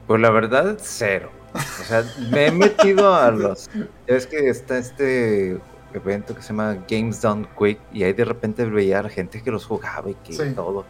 pues 0.07 0.21
la 0.21 0.31
verdad, 0.31 0.77
cero. 0.81 1.31
O 1.55 1.85
sea, 1.85 2.05
me 2.31 2.47
he 2.47 2.53
metido 2.53 3.15
a 3.15 3.31
los. 3.33 3.71
Ves 4.07 4.27
que 4.27 4.49
está 4.49 4.79
este 4.79 5.59
evento 5.95 6.35
que 6.35 6.43
se 6.43 6.49
llama 6.49 6.77
Games 6.89 7.21
Done 7.23 7.47
Quick 7.59 7.79
y 7.93 8.03
ahí 8.03 8.13
de 8.13 8.25
repente 8.25 8.65
veía 8.65 8.99
a 8.99 9.03
la 9.05 9.09
gente 9.11 9.43
que 9.43 9.51
los 9.51 9.65
jugaba 9.67 10.11
y 10.11 10.15
que 10.15 10.33
Sí. 10.33 10.53
todo. 10.55 10.85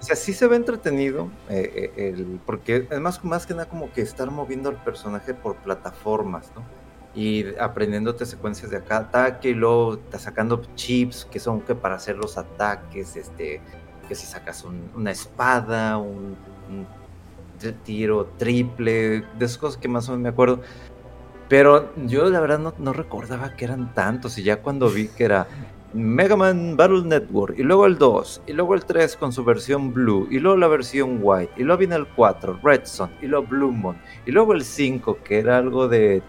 O 0.00 0.06
sea, 0.06 0.16
sí 0.16 0.32
se 0.32 0.46
ve 0.46 0.56
entretenido, 0.56 1.30
eh, 1.48 1.92
eh, 1.96 2.10
el, 2.16 2.40
porque 2.44 2.86
es 2.90 3.00
más, 3.00 3.24
más 3.24 3.46
que 3.46 3.54
nada 3.54 3.66
como 3.68 3.90
que 3.92 4.02
estar 4.02 4.30
moviendo 4.30 4.68
al 4.68 4.82
personaje 4.84 5.34
por 5.34 5.56
plataformas, 5.56 6.50
¿no? 6.54 6.62
Y 7.14 7.44
aprendiéndote 7.58 8.26
secuencias 8.26 8.70
de 8.70 8.78
acá 8.78 8.96
ataque 8.98 9.50
y 9.50 9.54
luego 9.54 9.98
te 9.98 10.18
sacando 10.18 10.60
chips 10.74 11.24
que 11.30 11.38
son 11.38 11.60
que 11.60 11.74
para 11.74 11.94
hacer 11.94 12.16
los 12.16 12.36
ataques, 12.36 13.16
este, 13.16 13.60
que 14.08 14.14
si 14.14 14.26
sacas 14.26 14.64
un- 14.64 14.90
una 14.94 15.12
espada, 15.12 15.96
un, 15.98 16.36
un 16.68 16.86
tiro 17.84 18.26
triple, 18.36 19.20
de 19.38 19.44
esas 19.44 19.58
cosas 19.58 19.76
que 19.80 19.88
más 19.88 20.08
o 20.08 20.12
menos 20.12 20.22
me 20.22 20.28
acuerdo. 20.30 20.60
Pero 21.48 21.92
yo 22.06 22.28
la 22.30 22.40
verdad 22.40 22.58
no, 22.58 22.74
no 22.78 22.92
recordaba 22.92 23.54
que 23.54 23.64
eran 23.64 23.94
tantos 23.94 24.36
y 24.38 24.42
ya 24.42 24.60
cuando 24.62 24.88
vi 24.90 25.08
que 25.08 25.24
era 25.24 25.46
Mega 25.92 26.36
Man 26.36 26.76
Battle 26.76 27.02
Network 27.04 27.56
y 27.58 27.62
luego 27.62 27.86
el 27.86 27.96
2 27.98 28.42
y 28.46 28.52
luego 28.54 28.74
el 28.74 28.84
3 28.84 29.16
con 29.16 29.32
su 29.32 29.44
versión 29.44 29.92
Blue 29.92 30.26
y 30.30 30.40
luego 30.40 30.56
la 30.56 30.66
versión 30.68 31.20
White 31.22 31.52
y 31.56 31.62
luego 31.62 31.78
viene 31.78 31.94
el 31.96 32.06
4 32.08 32.58
Red 32.62 32.82
Sun 32.86 33.10
y 33.22 33.26
luego 33.26 33.46
Blue 33.46 33.70
Moon 33.72 33.96
y 34.26 34.32
luego 34.32 34.54
el 34.54 34.64
5 34.64 35.18
que 35.22 35.38
era 35.38 35.56
algo 35.58 35.86
de 35.86 36.22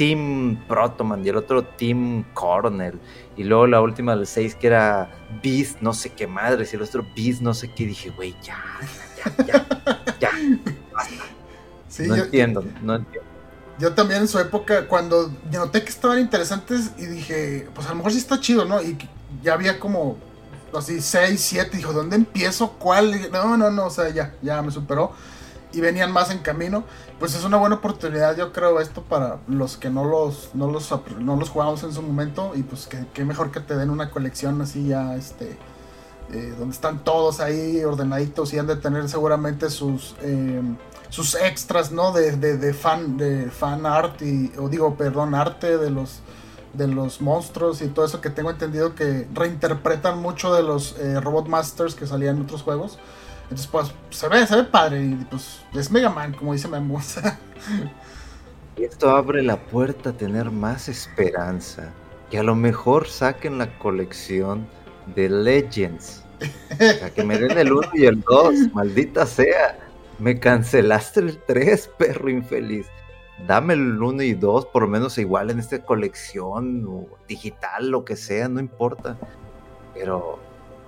Team 0.00 0.56
Protoman 0.66 1.22
y 1.26 1.28
el 1.28 1.36
otro 1.36 1.62
Team 1.62 2.24
Coronel 2.32 2.98
y 3.36 3.44
luego 3.44 3.66
la 3.66 3.82
última 3.82 4.16
del 4.16 4.26
6 4.26 4.54
que 4.54 4.68
era 4.68 5.10
Beast 5.42 5.82
no 5.82 5.92
sé 5.92 6.08
qué 6.08 6.26
madres 6.26 6.72
y 6.72 6.76
el 6.76 6.82
otro 6.82 7.04
Beast 7.14 7.42
no 7.42 7.52
sé 7.52 7.70
qué 7.70 7.84
dije 7.84 8.08
güey 8.08 8.34
ya 8.42 8.64
ya 9.44 9.44
ya 9.44 9.66
ya, 10.18 10.30
Sí, 11.90 12.04
no 12.06 12.16
yo, 12.16 12.24
entiendo 12.24 12.64
no 12.80 12.94
entiendo 12.94 13.28
yo 13.78 13.94
también 13.94 14.22
en 14.22 14.28
su 14.28 14.38
época, 14.38 14.86
cuando 14.88 15.30
noté 15.50 15.82
que 15.82 15.88
estaban 15.88 16.18
interesantes 16.18 16.90
y 16.98 17.06
dije, 17.06 17.66
pues 17.74 17.86
a 17.86 17.90
lo 17.90 17.96
mejor 17.96 18.12
sí 18.12 18.18
está 18.18 18.38
chido, 18.38 18.66
¿no? 18.66 18.82
Y 18.82 18.98
ya 19.42 19.54
había 19.54 19.80
como 19.80 20.18
así 20.76 21.00
6, 21.00 21.40
7, 21.40 21.78
dijo, 21.78 21.94
¿dónde 21.94 22.16
empiezo? 22.16 22.72
¿Cuál? 22.72 23.30
No, 23.32 23.56
no, 23.56 23.70
no, 23.70 23.86
o 23.86 23.90
sea, 23.90 24.10
ya, 24.10 24.34
ya 24.42 24.60
me 24.60 24.70
superó. 24.70 25.12
Y 25.72 25.80
venían 25.80 26.12
más 26.12 26.30
en 26.30 26.40
camino. 26.40 26.84
Pues 27.20 27.34
es 27.34 27.44
una 27.44 27.58
buena 27.58 27.76
oportunidad, 27.76 28.34
yo 28.34 28.50
creo, 28.50 28.80
esto 28.80 29.02
para 29.02 29.40
los 29.46 29.76
que 29.76 29.90
no 29.90 30.06
los, 30.06 30.54
no 30.54 30.70
los, 30.70 30.90
no 31.18 31.36
los 31.36 31.50
jugamos 31.50 31.82
en 31.82 31.92
su 31.92 32.00
momento. 32.00 32.52
Y 32.54 32.62
pues 32.62 32.86
que, 32.86 33.06
que 33.12 33.26
mejor 33.26 33.50
que 33.52 33.60
te 33.60 33.76
den 33.76 33.90
una 33.90 34.08
colección 34.08 34.62
así 34.62 34.86
ya, 34.86 35.14
este, 35.16 35.58
eh, 36.32 36.54
donde 36.58 36.74
están 36.74 37.04
todos 37.04 37.40
ahí 37.40 37.84
ordenaditos 37.84 38.54
y 38.54 38.58
han 38.58 38.66
de 38.66 38.76
tener 38.76 39.06
seguramente 39.10 39.68
sus, 39.68 40.16
eh, 40.22 40.62
sus 41.10 41.34
extras, 41.34 41.92
¿no? 41.92 42.12
De, 42.12 42.38
de, 42.38 42.56
de 42.56 42.72
fan, 42.72 43.18
de 43.18 43.50
fan 43.50 43.84
art 43.84 44.22
y, 44.22 44.50
o 44.58 44.70
digo, 44.70 44.94
perdón, 44.94 45.34
arte 45.34 45.76
de 45.76 45.90
los 45.90 46.20
de 46.72 46.86
los 46.86 47.20
monstruos 47.20 47.82
y 47.82 47.88
todo 47.88 48.04
eso 48.04 48.20
que 48.20 48.30
tengo 48.30 48.48
entendido 48.48 48.94
que 48.94 49.26
reinterpretan 49.34 50.20
mucho 50.22 50.54
de 50.54 50.62
los 50.62 50.96
eh, 51.00 51.20
Robot 51.20 51.48
Masters 51.48 51.96
que 51.96 52.06
salían 52.06 52.36
en 52.36 52.42
otros 52.44 52.62
juegos. 52.62 52.98
Entonces, 53.50 53.66
pues, 53.66 53.92
se 54.10 54.28
ve, 54.28 54.46
se 54.46 54.54
ve 54.54 54.64
padre 54.64 55.02
y 55.02 55.26
pues 55.28 55.62
es 55.74 55.90
Mega 55.90 56.08
Man, 56.08 56.32
como 56.32 56.52
dice 56.52 56.68
Memo. 56.68 57.00
Esto 58.76 59.10
abre 59.10 59.42
la 59.42 59.56
puerta 59.56 60.10
a 60.10 60.12
tener 60.12 60.52
más 60.52 60.88
esperanza. 60.88 61.92
Que 62.30 62.38
a 62.38 62.44
lo 62.44 62.54
mejor 62.54 63.08
saquen 63.08 63.58
la 63.58 63.76
colección 63.78 64.68
de 65.16 65.28
Legends. 65.28 66.24
O 66.72 66.76
sea, 66.76 67.10
que 67.10 67.24
me 67.24 67.38
den 67.38 67.58
el 67.58 67.72
1 67.72 67.88
y 67.94 68.04
el 68.04 68.20
2. 68.20 68.54
Maldita 68.72 69.26
sea. 69.26 69.76
Me 70.20 70.38
cancelaste 70.38 71.18
el 71.18 71.38
3, 71.38 71.90
perro 71.98 72.30
infeliz. 72.30 72.86
Dame 73.48 73.74
el 73.74 74.00
1 74.00 74.22
y 74.22 74.34
2, 74.34 74.66
por 74.66 74.82
lo 74.82 74.88
menos 74.88 75.18
igual 75.18 75.50
en 75.50 75.58
esta 75.58 75.82
colección, 75.84 76.86
o 76.86 77.08
digital, 77.26 77.90
lo 77.90 78.04
que 78.04 78.14
sea, 78.14 78.48
no 78.48 78.60
importa. 78.60 79.18
Pero, 79.92 80.38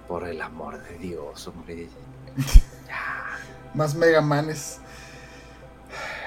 por 0.07 0.29
el 0.29 0.41
amor 0.41 0.81
de 0.81 0.99
Dios, 0.99 1.49
hombre. 1.49 1.89
Más 3.75 3.95
Mega 3.95 4.21
Manes. 4.21 4.79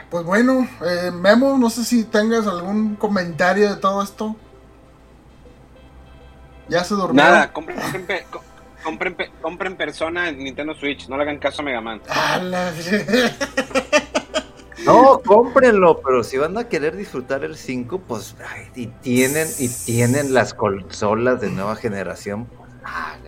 Pues 0.09 0.23
bueno, 0.25 0.67
eh, 0.85 1.11
Memo, 1.11 1.57
no 1.57 1.69
sé 1.69 1.83
si 1.83 2.03
tengas 2.03 2.47
algún 2.47 2.95
comentario 2.95 3.69
de 3.69 3.75
todo 3.81 4.01
esto. 4.03 4.35
Ya 6.69 6.83
se 6.83 6.95
durmió. 6.95 7.23
Nada, 7.23 7.51
compren, 7.53 7.79
compren, 7.79 8.05
pe- 8.05 8.25
co- 8.31 8.43
compren, 8.83 9.15
pe- 9.15 9.31
compren 9.41 9.75
persona 9.75 10.29
en 10.29 10.37
Nintendo 10.43 10.73
Switch. 10.75 11.07
No 11.07 11.17
le 11.17 11.23
hagan 11.23 11.37
caso 11.39 11.61
a 11.61 11.65
Mega 11.65 11.81
Man. 11.81 12.01
A 12.09 12.37
la- 12.39 12.71
No, 14.85 15.19
cómprenlo, 15.25 15.99
pero 16.01 16.23
si 16.23 16.37
van 16.37 16.55
a 16.59 16.65
querer 16.65 16.95
disfrutar 16.95 17.43
el 17.43 17.57
5, 17.57 17.99
pues 18.07 18.35
ay, 18.47 18.67
y 18.75 18.87
tienen 18.87 19.47
y 19.57 19.67
tienen 19.67 20.33
las 20.33 20.53
consolas 20.53 21.41
de 21.41 21.49
nueva 21.49 21.75
generación, 21.75 22.45
pues 22.45 22.69
háganlo. 22.83 23.24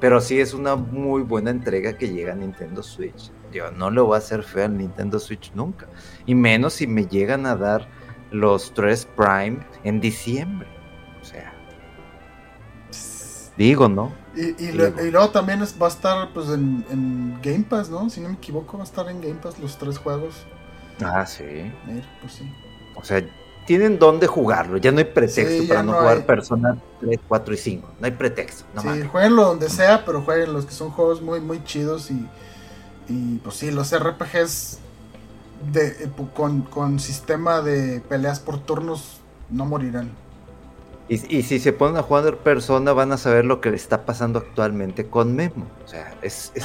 Pero 0.00 0.20
sí 0.20 0.40
es 0.40 0.54
una 0.54 0.76
muy 0.76 1.22
buena 1.22 1.50
entrega 1.50 1.96
que 1.96 2.08
llega 2.08 2.32
a 2.32 2.36
Nintendo 2.36 2.82
Switch. 2.82 3.30
Yo 3.52 3.70
no 3.70 3.90
le 3.90 4.00
voy 4.00 4.14
a 4.14 4.18
hacer 4.18 4.42
feo 4.42 4.64
al 4.64 4.76
Nintendo 4.76 5.18
Switch 5.18 5.52
nunca. 5.54 5.88
Y 6.24 6.34
menos 6.34 6.74
si 6.74 6.86
me 6.86 7.06
llegan 7.06 7.44
a 7.46 7.54
dar 7.56 7.88
los 8.30 8.72
3 8.72 9.06
Prime 9.16 9.58
en 9.84 10.00
diciembre. 10.00 10.68
O 11.20 11.24
sea, 11.24 11.52
digo, 13.56 13.88
¿no? 13.88 14.12
Y, 14.34 14.64
y, 14.68 14.72
le- 14.72 14.94
y 15.06 15.10
luego 15.10 15.30
también 15.30 15.60
es- 15.62 15.76
va 15.80 15.86
a 15.86 15.90
estar 15.90 16.32
pues 16.32 16.48
en, 16.50 16.84
en 16.90 17.38
Game 17.42 17.64
Pass, 17.68 17.90
¿no? 17.90 18.08
Si 18.08 18.20
no 18.20 18.28
me 18.28 18.36
equivoco, 18.36 18.78
va 18.78 18.84
a 18.84 18.86
estar 18.86 19.08
en 19.08 19.20
Game 19.20 19.34
Pass 19.34 19.58
los 19.58 19.76
tres 19.76 19.98
juegos. 19.98 20.46
Ah, 21.02 21.26
sí. 21.26 21.44
Mira, 21.86 22.06
pues 22.20 22.34
sí. 22.34 22.50
O 22.94 23.02
sea, 23.04 23.22
tienen 23.70 24.00
dónde 24.00 24.26
jugarlo. 24.26 24.78
Ya 24.78 24.90
no 24.90 24.98
hay 24.98 25.04
pretexto 25.04 25.62
Sí, 25.62 25.68
para 25.68 25.84
no, 25.84 25.92
no 25.92 25.98
jugar 25.98 26.16
hay. 26.16 26.22
Persona 26.24 26.76
3, 27.00 27.20
4 27.28 27.54
y 27.54 27.56
5. 27.56 27.88
No 28.00 28.04
hay 28.06 28.10
pretexto. 28.10 28.64
No 28.74 28.82
sí, 28.82 28.88
mames. 28.88 29.06
jueguenlo 29.06 29.44
donde 29.44 29.68
sea, 29.68 30.04
pero 30.04 30.22
jueguen 30.22 30.52
los 30.52 30.66
que 30.66 30.72
son 30.72 30.90
juegos 30.90 31.22
muy, 31.22 31.38
muy 31.40 31.62
chidos 31.62 32.10
y, 32.10 32.26
y 33.08 33.36
pues 33.44 33.54
sí, 33.54 33.70
los 33.70 33.96
RPGs 33.96 34.78
de, 35.72 35.86
eh, 35.86 36.10
con, 36.34 36.62
con 36.62 36.98
sistema 36.98 37.60
de 37.60 38.00
peleas 38.00 38.40
por 38.40 38.58
turnos 38.58 39.20
no 39.50 39.66
morirán. 39.66 40.10
Y, 41.08 41.38
y 41.38 41.42
si 41.44 41.60
se 41.60 41.72
ponen 41.72 41.96
a 41.96 42.02
jugar 42.02 42.38
persona, 42.38 42.92
van 42.92 43.12
a 43.12 43.18
saber 43.18 43.44
lo 43.44 43.60
que 43.60 43.70
le 43.70 43.76
está 43.76 44.04
pasando 44.04 44.40
actualmente 44.40 45.06
con 45.06 45.36
Memo. 45.36 45.66
O 45.84 45.88
sea, 45.88 46.12
es, 46.22 46.50
es, 46.56 46.64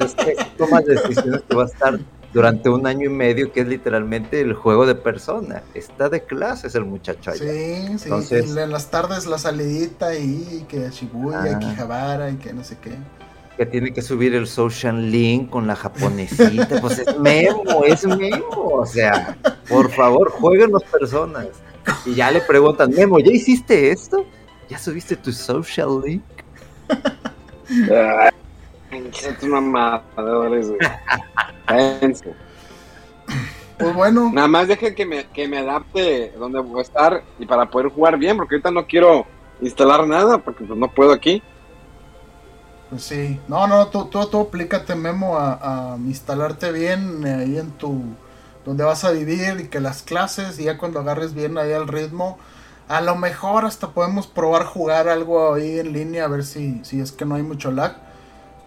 es- 0.00 0.16
toma 0.56 0.80
decisiones 0.80 1.42
que 1.46 1.54
va 1.56 1.64
a 1.64 1.66
estar 1.66 1.98
durante 2.36 2.68
un 2.68 2.86
año 2.86 3.06
y 3.06 3.08
medio, 3.08 3.50
que 3.50 3.60
es 3.62 3.66
literalmente 3.66 4.42
el 4.42 4.52
juego 4.52 4.84
de 4.84 4.94
persona. 4.94 5.62
Está 5.72 6.10
de 6.10 6.20
clases 6.22 6.74
el 6.74 6.84
muchacho 6.84 7.30
allá. 7.30 7.38
Sí, 7.50 7.86
sí, 7.96 8.04
Entonces- 8.04 8.54
en 8.54 8.70
las 8.70 8.90
tardes 8.90 9.24
la 9.24 9.38
salidita 9.38 10.14
y 10.14 10.66
que 10.68 10.90
Shibuya, 10.90 11.38
Ah. 11.44 11.56
Akihabara 11.56 12.28
y 12.28 12.36
que 12.36 12.52
no 12.52 12.62
sé 12.62 12.76
qué. 12.82 12.92
Que 13.56 13.64
tiene 13.64 13.94
que 13.94 14.02
subir 14.02 14.34
el 14.34 14.46
social 14.46 15.10
link 15.10 15.48
con 15.48 15.66
la 15.66 15.76
japonesita. 15.76 16.78
Pues 16.82 16.98
es 16.98 17.18
Memo, 17.18 17.84
es 17.86 18.04
Memo. 18.06 18.44
O 18.82 18.84
sea, 18.84 19.34
por 19.66 19.90
favor, 19.90 20.28
jueguen 20.30 20.72
las 20.72 20.82
personas. 20.84 21.46
Y 22.04 22.16
ya 22.16 22.30
le 22.30 22.42
preguntan, 22.42 22.90
Memo, 22.90 23.18
¿ya 23.18 23.32
hiciste 23.32 23.90
esto? 23.90 24.26
¿Ya 24.68 24.78
subiste 24.78 25.16
tu 25.16 25.32
social 25.32 26.02
link? 26.04 26.22
pinches 29.02 29.42
mamadores, 29.44 30.68
güey. 30.70 30.90
Pues 33.78 33.94
bueno, 33.94 34.32
Nada 34.32 34.48
más 34.48 34.68
dejen 34.68 34.94
que 34.94 35.06
me, 35.06 35.30
que 35.30 35.48
me 35.48 35.58
adapte 35.58 36.32
donde 36.38 36.60
voy 36.60 36.80
a 36.80 36.82
estar 36.82 37.24
y 37.38 37.46
para 37.46 37.70
poder 37.70 37.88
jugar 37.90 38.18
bien, 38.18 38.36
porque 38.36 38.54
ahorita 38.56 38.70
no 38.70 38.86
quiero 38.86 39.26
instalar 39.60 40.06
nada, 40.06 40.38
porque 40.38 40.64
pues 40.64 40.78
no 40.78 40.92
puedo 40.94 41.12
aquí. 41.12 41.42
pues 42.88 43.02
sí. 43.04 43.42
No, 43.48 43.66
no, 43.66 43.88
tú, 43.88 44.06
tú, 44.08 44.26
tú 44.30 44.40
aplícate, 44.40 44.94
Memo, 44.94 45.36
a, 45.38 45.94
a 45.94 45.96
instalarte 45.98 46.72
bien 46.72 47.26
eh, 47.26 47.34
ahí 47.34 47.58
en 47.58 47.72
tu. 47.72 48.18
donde 48.64 48.84
vas 48.84 49.04
a 49.04 49.12
vivir 49.12 49.60
y 49.60 49.68
que 49.68 49.80
las 49.80 50.02
clases, 50.02 50.58
y 50.58 50.64
ya 50.64 50.78
cuando 50.78 51.00
agarres 51.00 51.34
bien 51.34 51.58
ahí 51.58 51.72
el 51.72 51.88
ritmo, 51.88 52.38
a 52.88 53.00
lo 53.00 53.16
mejor 53.16 53.64
hasta 53.64 53.92
podemos 53.92 54.26
probar 54.28 54.64
jugar 54.64 55.08
algo 55.08 55.54
ahí 55.54 55.78
en 55.80 55.92
línea, 55.92 56.24
a 56.24 56.28
ver 56.28 56.44
si, 56.44 56.84
si 56.84 57.00
es 57.00 57.12
que 57.12 57.24
no 57.24 57.34
hay 57.36 57.42
mucho 57.42 57.70
lag. 57.72 58.05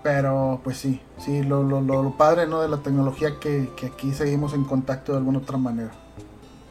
Pero 0.01 0.61
pues 0.63 0.77
sí, 0.77 1.01
sí, 1.17 1.43
lo, 1.43 1.61
lo, 1.63 1.81
lo, 1.81 2.01
lo 2.03 2.11
padre 2.17 2.47
¿no? 2.47 2.61
de 2.61 2.69
la 2.69 2.77
tecnología 2.77 3.33
que, 3.41 3.69
que 3.75 3.87
aquí 3.87 4.13
seguimos 4.13 4.53
en 4.53 4.63
contacto 4.63 5.11
de 5.11 5.17
alguna 5.17 5.39
otra 5.39 5.57
manera. 5.57 5.91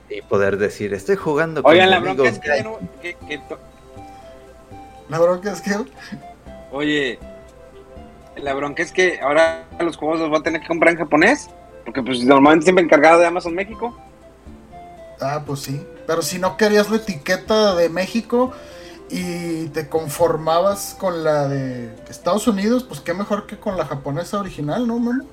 Y 0.09 0.23
poder 0.23 0.57
decir, 0.57 0.95
estoy 0.95 1.17
jugando 1.17 1.63
con 1.63 1.73
Oigan, 1.73 1.91
la 1.91 1.99
bronca 2.01 2.23
es 2.29 2.39
que, 2.39 2.49
ya 2.49 2.63
no- 2.63 2.79
que- 3.03 3.15
que 3.15 3.39
to- 3.39 3.59
La 5.11 5.19
bronca 5.19 5.53
es 5.53 5.61
que 5.61 5.73
Oye, 6.73 7.19
la 8.37 8.55
bronca 8.55 8.83
es 8.83 8.93
que 8.93 9.21
ahora 9.21 9.65
los 9.81 9.97
juegos 9.97 10.21
los 10.21 10.31
voy 10.31 10.39
a 10.39 10.43
tener 10.43 10.61
que 10.63 10.69
comprar 10.69 10.93
en 10.93 10.99
japonés, 10.99 11.51
porque 11.85 12.03
pues 12.03 12.25
normalmente 12.25 12.65
siempre 12.65 12.85
encargado 12.85 13.21
de 13.21 13.27
Amazon 13.27 13.55
México. 13.55 13.95
Ah, 15.21 15.43
pues 15.45 15.61
sí. 15.61 15.83
Pero 16.07 16.23
si 16.23 16.39
no 16.39 16.57
querías 16.57 16.89
la 16.91 16.97
etiqueta 16.97 17.75
de 17.75 17.89
México 17.91 18.53
y 19.11 19.69
te 19.69 19.89
conformabas 19.89 20.97
con 20.99 21.25
la 21.25 21.49
de 21.49 21.95
Estados 22.09 22.47
Unidos, 22.47 22.85
pues 22.85 23.01
qué 23.01 23.15
mejor 23.15 23.47
que 23.47 23.59
con 23.59 23.77
la 23.77 23.87
japonesa 23.87 24.39
original, 24.39 24.87
¿no, 24.87 24.99
mano? 24.99 25.25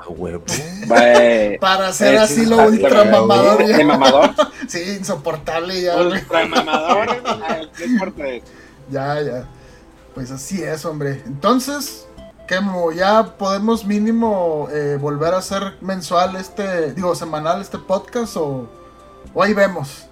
A 0.00 0.08
huevo. 0.08 0.44
Güey. 0.86 1.58
Para 1.58 1.88
hacer 1.88 2.14
Eh, 2.14 2.18
así 2.18 2.34
sí, 2.36 2.46
lo 2.46 2.60
ah, 2.60 2.66
ultra 2.66 3.04
mamador. 3.04 3.66
Ya. 3.66 3.84
mamador. 3.84 4.30
Sí, 4.68 4.96
insoportable 4.98 5.80
ya. 5.80 5.96
Ultra 5.96 6.46
mamador. 6.46 7.08
3x3. 7.08 8.42
Ya, 8.90 9.20
ya. 9.22 9.48
Pues 10.14 10.30
así 10.30 10.62
es, 10.62 10.84
hombre. 10.84 11.22
Entonces, 11.26 12.06
¿qué, 12.46 12.60
Mo? 12.60 12.92
ya 12.92 13.36
podemos 13.38 13.84
mínimo 13.84 14.68
eh, 14.70 14.98
volver 15.00 15.34
a 15.34 15.38
hacer 15.38 15.76
mensual 15.80 16.36
este, 16.36 16.92
digo, 16.92 17.14
semanal 17.14 17.60
este 17.60 17.78
podcast 17.78 18.36
o, 18.36 18.68
o 19.34 19.42
ahí 19.42 19.54
vemos. 19.54 20.07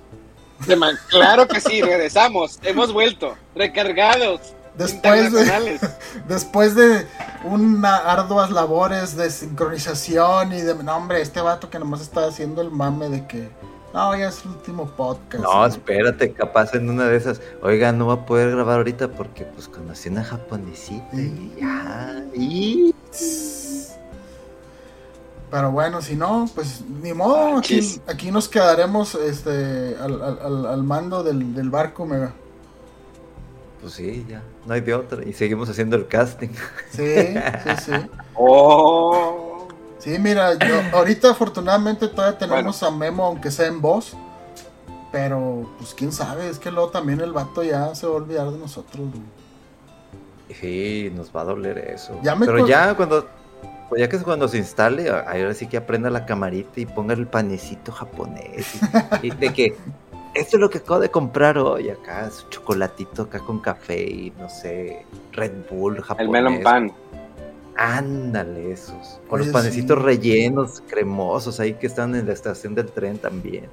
Claro 1.08 1.46
que 1.46 1.60
sí, 1.60 1.82
regresamos. 1.82 2.58
Hemos 2.62 2.92
vuelto. 2.92 3.36
Recargados. 3.54 4.54
Después 4.76 5.32
de, 5.32 5.80
después 6.28 6.74
de 6.74 7.06
unas 7.44 8.00
arduas 8.04 8.50
labores 8.50 9.16
de 9.16 9.30
sincronización 9.30 10.52
y 10.52 10.60
de, 10.60 10.74
no 10.74 10.96
hombre, 10.96 11.22
este 11.22 11.40
vato 11.40 11.70
que 11.70 11.78
nomás 11.78 12.02
está 12.02 12.26
haciendo 12.26 12.60
el 12.60 12.70
mame 12.70 13.08
de 13.08 13.26
que, 13.26 13.48
no, 13.94 14.14
ya 14.14 14.28
es 14.28 14.42
el 14.44 14.50
último 14.50 14.86
podcast. 14.86 15.42
No, 15.42 15.64
espérate, 15.64 16.32
capaz 16.32 16.74
en 16.74 16.90
una 16.90 17.06
de 17.06 17.16
esas, 17.16 17.40
oiga, 17.62 17.92
no 17.92 18.08
va 18.08 18.14
a 18.14 18.26
poder 18.26 18.50
grabar 18.50 18.76
ahorita 18.76 19.08
porque 19.08 19.44
pues 19.44 19.66
conocí 19.66 20.10
una 20.10 20.24
japonesita 20.24 21.16
y 21.16 21.54
ya, 21.58 22.22
y 22.34 22.94
Pero 25.50 25.70
bueno, 25.70 26.02
si 26.02 26.16
no, 26.16 26.48
pues 26.54 26.82
ni 27.02 27.12
modo, 27.14 27.58
aquí, 27.58 27.80
Chis. 27.80 28.00
aquí 28.08 28.30
nos 28.32 28.48
quedaremos 28.48 29.14
este, 29.14 29.96
al, 30.00 30.20
al- 30.22 30.66
al- 30.66 30.82
mando 30.82 31.22
del, 31.22 31.54
del 31.54 31.70
barco, 31.70 32.04
mega. 32.04 32.32
pues 33.80 33.92
sí, 33.94 34.26
ya, 34.28 34.42
no 34.66 34.74
hay 34.74 34.80
de 34.80 34.92
otra. 34.94 35.24
Y 35.24 35.32
seguimos 35.32 35.68
haciendo 35.68 35.94
el 35.96 36.08
casting. 36.08 36.48
Sí, 36.90 37.34
sí, 37.62 37.70
sí. 37.84 37.92
Oh. 38.38 39.66
Sí, 39.98 40.18
mira, 40.18 40.54
yo, 40.58 40.74
ahorita 40.92 41.30
afortunadamente 41.30 42.06
todavía 42.08 42.38
tenemos 42.38 42.82
a 42.82 42.90
Memo, 42.90 43.24
aunque 43.24 43.50
sea 43.50 43.66
en 43.66 43.80
voz. 43.80 44.14
Pero, 45.10 45.70
pues 45.78 45.94
quién 45.94 46.12
sabe, 46.12 46.48
es 46.50 46.58
que 46.58 46.70
luego 46.70 46.90
también 46.90 47.20
el 47.20 47.32
vato 47.32 47.62
ya 47.62 47.94
se 47.94 48.06
va 48.06 48.12
a 48.12 48.16
olvidar 48.16 48.50
de 48.50 48.58
nosotros. 48.58 49.06
güey. 49.08 49.22
Sí, 50.60 51.10
nos 51.14 51.34
va 51.34 51.40
a 51.40 51.44
doler 51.44 51.78
eso. 51.78 52.18
Ya 52.22 52.34
me 52.36 52.44
Pero 52.46 52.66
ya 52.68 52.94
cuando, 52.94 53.26
pues 53.88 54.00
ya 54.00 54.08
que 54.08 54.18
cuando 54.18 54.48
se 54.48 54.58
instale, 54.58 55.08
ahora 55.08 55.54
sí 55.54 55.66
que 55.66 55.76
aprenda 55.76 56.10
la 56.10 56.26
camarita 56.26 56.80
y 56.80 56.86
ponga 56.86 57.14
el 57.14 57.26
panecito 57.26 57.92
japonés. 57.92 58.80
Y, 59.22 59.26
y 59.28 59.30
de 59.30 59.52
que 59.52 59.76
esto 60.34 60.56
es 60.56 60.60
lo 60.60 60.68
que 60.68 60.78
acabo 60.78 61.00
de 61.00 61.08
comprar 61.08 61.56
hoy 61.56 61.88
acá, 61.88 62.30
su 62.30 62.48
chocolatito 62.48 63.22
acá 63.22 63.38
con 63.40 63.58
café 63.60 64.02
y 64.02 64.32
no 64.38 64.48
sé, 64.48 65.06
Red 65.32 65.52
Bull 65.70 66.02
japonés. 66.02 66.26
El 66.26 66.30
melon 66.30 66.62
pan. 66.62 66.92
Ándale, 67.76 68.72
esos. 68.72 69.20
Oye, 69.28 69.44
los 69.44 69.52
panecitos 69.52 69.98
sí. 69.98 70.04
rellenos, 70.04 70.82
cremosos 70.88 71.60
ahí 71.60 71.74
que 71.74 71.86
están 71.86 72.14
en 72.14 72.26
la 72.26 72.32
estación 72.32 72.74
del 72.74 72.86
tren 72.86 73.18
también. 73.18 73.66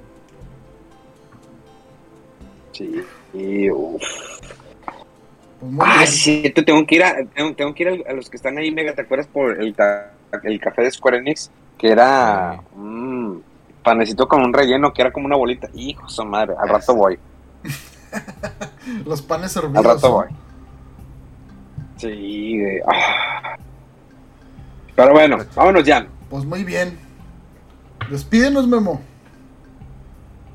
Sí. 2.72 3.02
Y, 3.32 3.70
uf. 3.70 4.02
Pues 5.64 5.72
muy 5.72 5.86
Ah, 5.88 5.94
bien. 5.98 6.06
sí, 6.08 6.52
tengo 6.66 6.86
que 6.86 6.94
ir 6.96 7.04
a, 7.04 7.16
tengo, 7.34 7.54
tengo 7.54 7.74
que 7.74 7.82
ir 7.84 8.04
a, 8.06 8.10
a 8.10 8.12
los 8.14 8.28
que 8.28 8.36
están 8.36 8.58
ahí, 8.58 8.70
Mega, 8.70 8.94
¿te 8.94 9.00
acuerdas 9.00 9.26
por 9.28 9.52
el, 9.62 9.74
el 10.42 10.60
café 10.60 10.82
de 10.82 10.90
Square 10.90 11.18
Enix? 11.18 11.50
Que 11.78 11.90
era 11.90 12.60
un 12.76 13.42
panecito 13.82 14.28
con 14.28 14.42
un 14.42 14.52
relleno, 14.52 14.92
que 14.92 15.00
era 15.02 15.10
como 15.12 15.24
una 15.26 15.36
bolita. 15.36 15.68
Hijo, 15.72 16.06
su 16.08 16.22
madre, 16.24 16.54
al 16.60 16.68
rato 16.68 16.94
voy, 16.94 17.18
Los 19.06 19.22
panes 19.22 19.52
servidos. 19.52 19.78
al 19.78 19.84
rato 19.84 20.12
voy. 20.12 20.26
Sí, 21.96 22.60
ah. 22.86 23.56
Pero 24.94 25.12
bueno, 25.12 25.38
vámonos 25.54 25.84
ya. 25.84 26.06
Pues 26.28 26.44
muy 26.44 26.62
bien. 26.64 26.98
Despídenos, 28.10 28.66
Memo. 28.68 29.00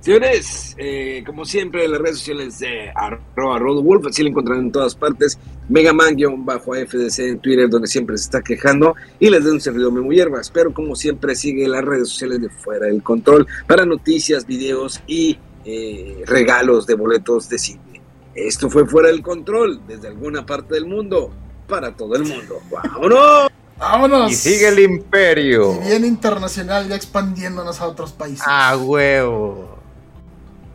Señores, 0.09 0.75
eh, 0.79 1.23
como 1.23 1.45
siempre, 1.45 1.87
las 1.87 2.01
redes 2.01 2.17
sociales 2.17 2.57
de 2.57 2.91
arroba 2.95 3.59
rodowolf, 3.59 4.07
así 4.07 4.23
lo 4.23 4.29
encontrarán 4.29 4.65
en 4.65 4.71
todas 4.71 4.95
partes. 4.95 5.37
Megaman-FDC 5.69 7.19
en 7.27 7.37
Twitter, 7.37 7.69
donde 7.69 7.87
siempre 7.87 8.17
se 8.17 8.23
está 8.23 8.41
quejando. 8.41 8.95
Y 9.19 9.29
les 9.29 9.43
doy 9.43 9.53
un 9.53 9.61
servidor 9.61 9.91
Memo 9.91 10.11
Hierbas. 10.11 10.49
Pero 10.49 10.73
como 10.73 10.95
siempre, 10.95 11.35
sigue 11.35 11.67
las 11.67 11.85
redes 11.85 12.09
sociales 12.09 12.41
de 12.41 12.49
Fuera 12.49 12.87
del 12.87 13.03
Control 13.03 13.45
para 13.67 13.85
noticias, 13.85 14.47
videos 14.47 14.99
y 15.05 15.37
eh, 15.63 16.23
regalos 16.25 16.87
de 16.87 16.95
boletos 16.95 17.47
de 17.47 17.59
cine. 17.59 18.01
Esto 18.33 18.67
fue 18.67 18.87
Fuera 18.87 19.09
del 19.09 19.21
Control, 19.21 19.79
desde 19.87 20.07
alguna 20.07 20.43
parte 20.43 20.73
del 20.73 20.87
mundo, 20.87 21.29
para 21.67 21.95
todo 21.95 22.15
el 22.15 22.23
mundo. 22.23 22.59
¡Vámonos! 22.71 23.51
Vámonos. 23.77 24.31
Y 24.31 24.35
sigue 24.35 24.69
el 24.69 24.79
imperio. 24.79 25.79
Y 25.83 25.87
bien 25.87 26.03
internacional, 26.03 26.87
ya 26.89 26.95
expandiéndonos 26.95 27.79
a 27.79 27.87
otros 27.87 28.11
países. 28.11 28.43
A 28.47 28.75
huevo. 28.75 29.68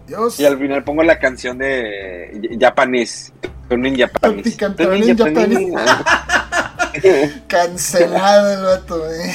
Dios. 0.06 0.38
Y 0.38 0.44
al 0.44 0.58
final 0.58 0.84
pongo 0.84 1.02
la 1.02 1.18
canción 1.18 1.58
de 1.58 2.56
Japanese. 2.60 3.32
Turning 3.68 3.96
Japanese. 3.96 4.56
Turning 4.76 5.16
Japanese. 5.16 5.74
Cancelado 7.48 8.52
el 8.52 8.62
vato, 8.62 9.10
eh. 9.10 9.34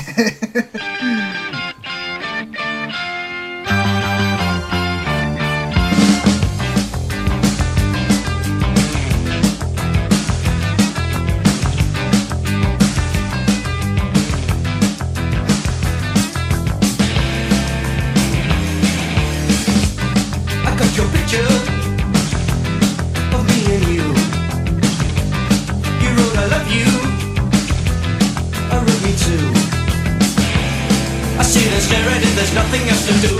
Nothing 32.69 32.89
else 32.89 33.05
to 33.07 33.13
do. 33.27 33.35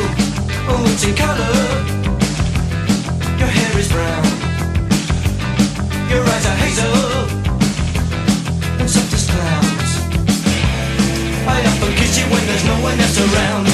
Oh, 0.68 0.84
it's 0.90 1.04
in 1.04 1.14
color. 1.16 1.54
Your 3.38 3.48
hair 3.48 3.78
is 3.78 3.88
brown. 3.92 4.26
Your 6.10 6.24
eyes 6.34 6.46
are 6.50 6.58
hazel. 6.64 6.96
And 8.80 8.90
soft 8.90 9.14
as 9.14 9.30
clouds. 9.30 9.92
I 11.46 11.62
often 11.70 11.94
kiss 11.94 12.18
you 12.18 12.26
when 12.34 12.44
there's 12.48 12.66
no 12.66 12.76
one 12.82 13.00
else 13.00 13.20
around. 13.20 13.68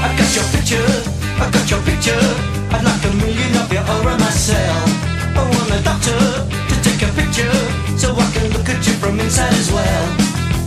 I 0.00 0.08
got 0.16 0.30
your 0.34 0.46
picture, 0.54 0.88
I 1.42 1.50
got 1.52 1.70
your 1.70 1.82
picture. 1.82 2.24
I'd 2.72 2.82
like 2.82 3.04
a 3.04 3.14
million 3.14 3.56
of 3.60 3.70
you 3.70 3.80
all 3.80 4.06
around 4.06 4.20
myself. 4.20 5.13
I 5.36 5.42
want 5.42 5.84
doctor 5.84 6.16
to 6.16 6.76
take 6.82 7.02
a 7.02 7.10
picture 7.18 7.54
so 7.98 8.14
I 8.14 8.26
can 8.34 8.46
look 8.54 8.68
at 8.68 8.80
you 8.86 8.94
from 9.02 9.18
inside 9.20 9.52
as 9.52 9.70
well. 9.70 10.04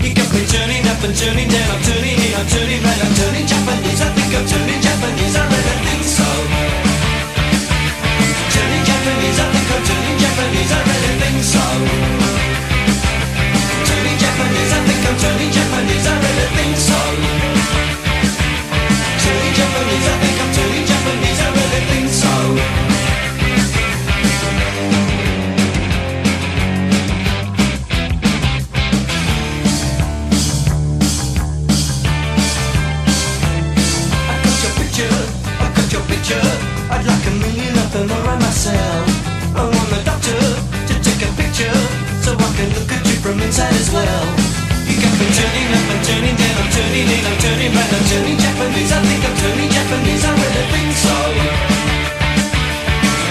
You 0.04 0.14
got 0.14 0.30
me 0.36 0.44
turning 0.46 0.86
up 0.88 1.02
and 1.04 1.16
turning 1.16 1.50
down, 1.50 1.68
I'm 1.74 1.82
turning 1.84 2.20
in, 2.20 2.34
I'm 2.36 2.48
turning 2.48 2.82
I'm 2.84 3.14
turning 3.16 3.48
Japanese. 3.48 4.02
I 4.04 4.10
think 4.14 4.32
I'm 4.36 4.46
turning 4.46 4.82
Japanese, 4.84 5.36
I 5.36 5.44
really 5.48 5.78
think 5.88 6.04
so. 6.04 6.28
Turning 8.54 8.84
Japanese, 8.88 9.40
I 9.40 9.48
think 9.56 9.68
I'm 9.72 9.84
turning 9.88 10.18
Japanese, 10.22 10.72
I 10.72 10.80
really 10.88 11.14
think 11.18 11.40
so. 11.44 11.64
Turning 13.88 14.18
Japanese, 14.20 14.72
I 14.76 14.80
think 14.86 15.02
I'm 15.08 15.18
turning 15.18 15.52
Japanese, 15.56 16.06
I 16.08 16.16
really 16.24 16.48
think 16.56 16.76
so. 16.78 17.00
Turning 19.24 19.54
Japanese, 19.60 20.08
I 20.08 20.16
think 20.22 20.38
I'm 20.44 20.52
turning 20.54 20.67
myself. 38.68 39.08
I 39.56 39.64
want 39.64 39.90
the 39.90 40.02
doctor 40.04 40.36
to 40.36 40.96
take 41.00 41.22
a 41.24 41.32
picture 41.40 41.80
so 42.24 42.36
I 42.36 42.50
can 42.60 42.70
look 42.76 42.92
at 42.92 43.04
you 43.08 43.18
from 43.24 43.40
inside 43.40 43.74
as 43.74 43.90
well. 43.92 44.26
You 44.88 44.96
got 45.00 45.14
me 45.20 45.28
turning 45.32 45.70
up 45.72 45.88
and 45.88 46.02
turning 46.04 46.36
down, 46.36 46.56
I'm 46.60 46.70
turning 46.76 47.08
in, 47.08 47.24
I'm 47.24 47.38
turning 47.40 47.72
right, 47.72 47.92
I'm 47.96 48.06
turning 48.12 48.38
Japanese. 48.38 48.92
I 48.92 49.00
think 49.08 49.24
I'm 49.24 49.36
turning 49.40 49.72
Japanese, 49.72 50.24
I 50.26 50.32
really 50.36 50.66
think 50.72 50.92
so. 51.00 51.16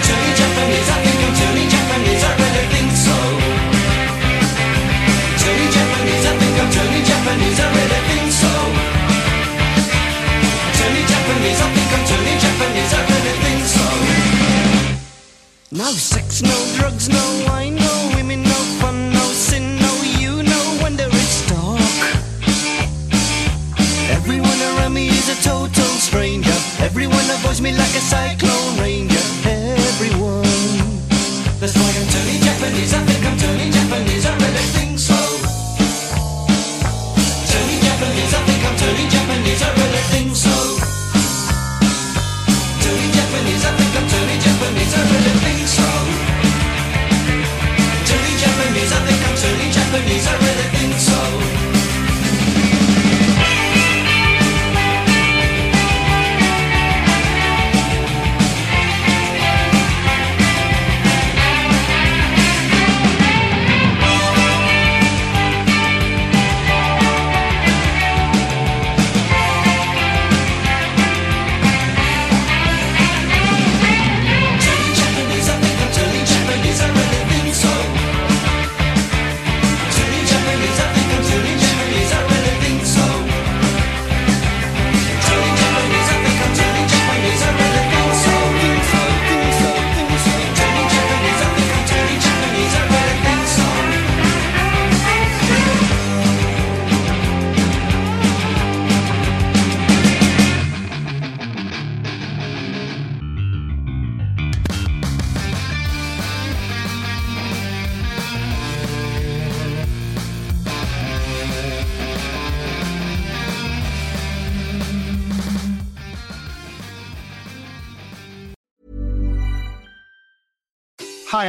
Turning 0.09 0.35
Japanese, 0.41 0.89
I 0.89 0.97
think 1.05 1.21
I'm 1.21 1.35
turning 1.37 1.69
Japanese, 1.69 2.23
I 2.25 2.33
really 2.41 2.67
think 2.73 2.93
so. 2.97 3.36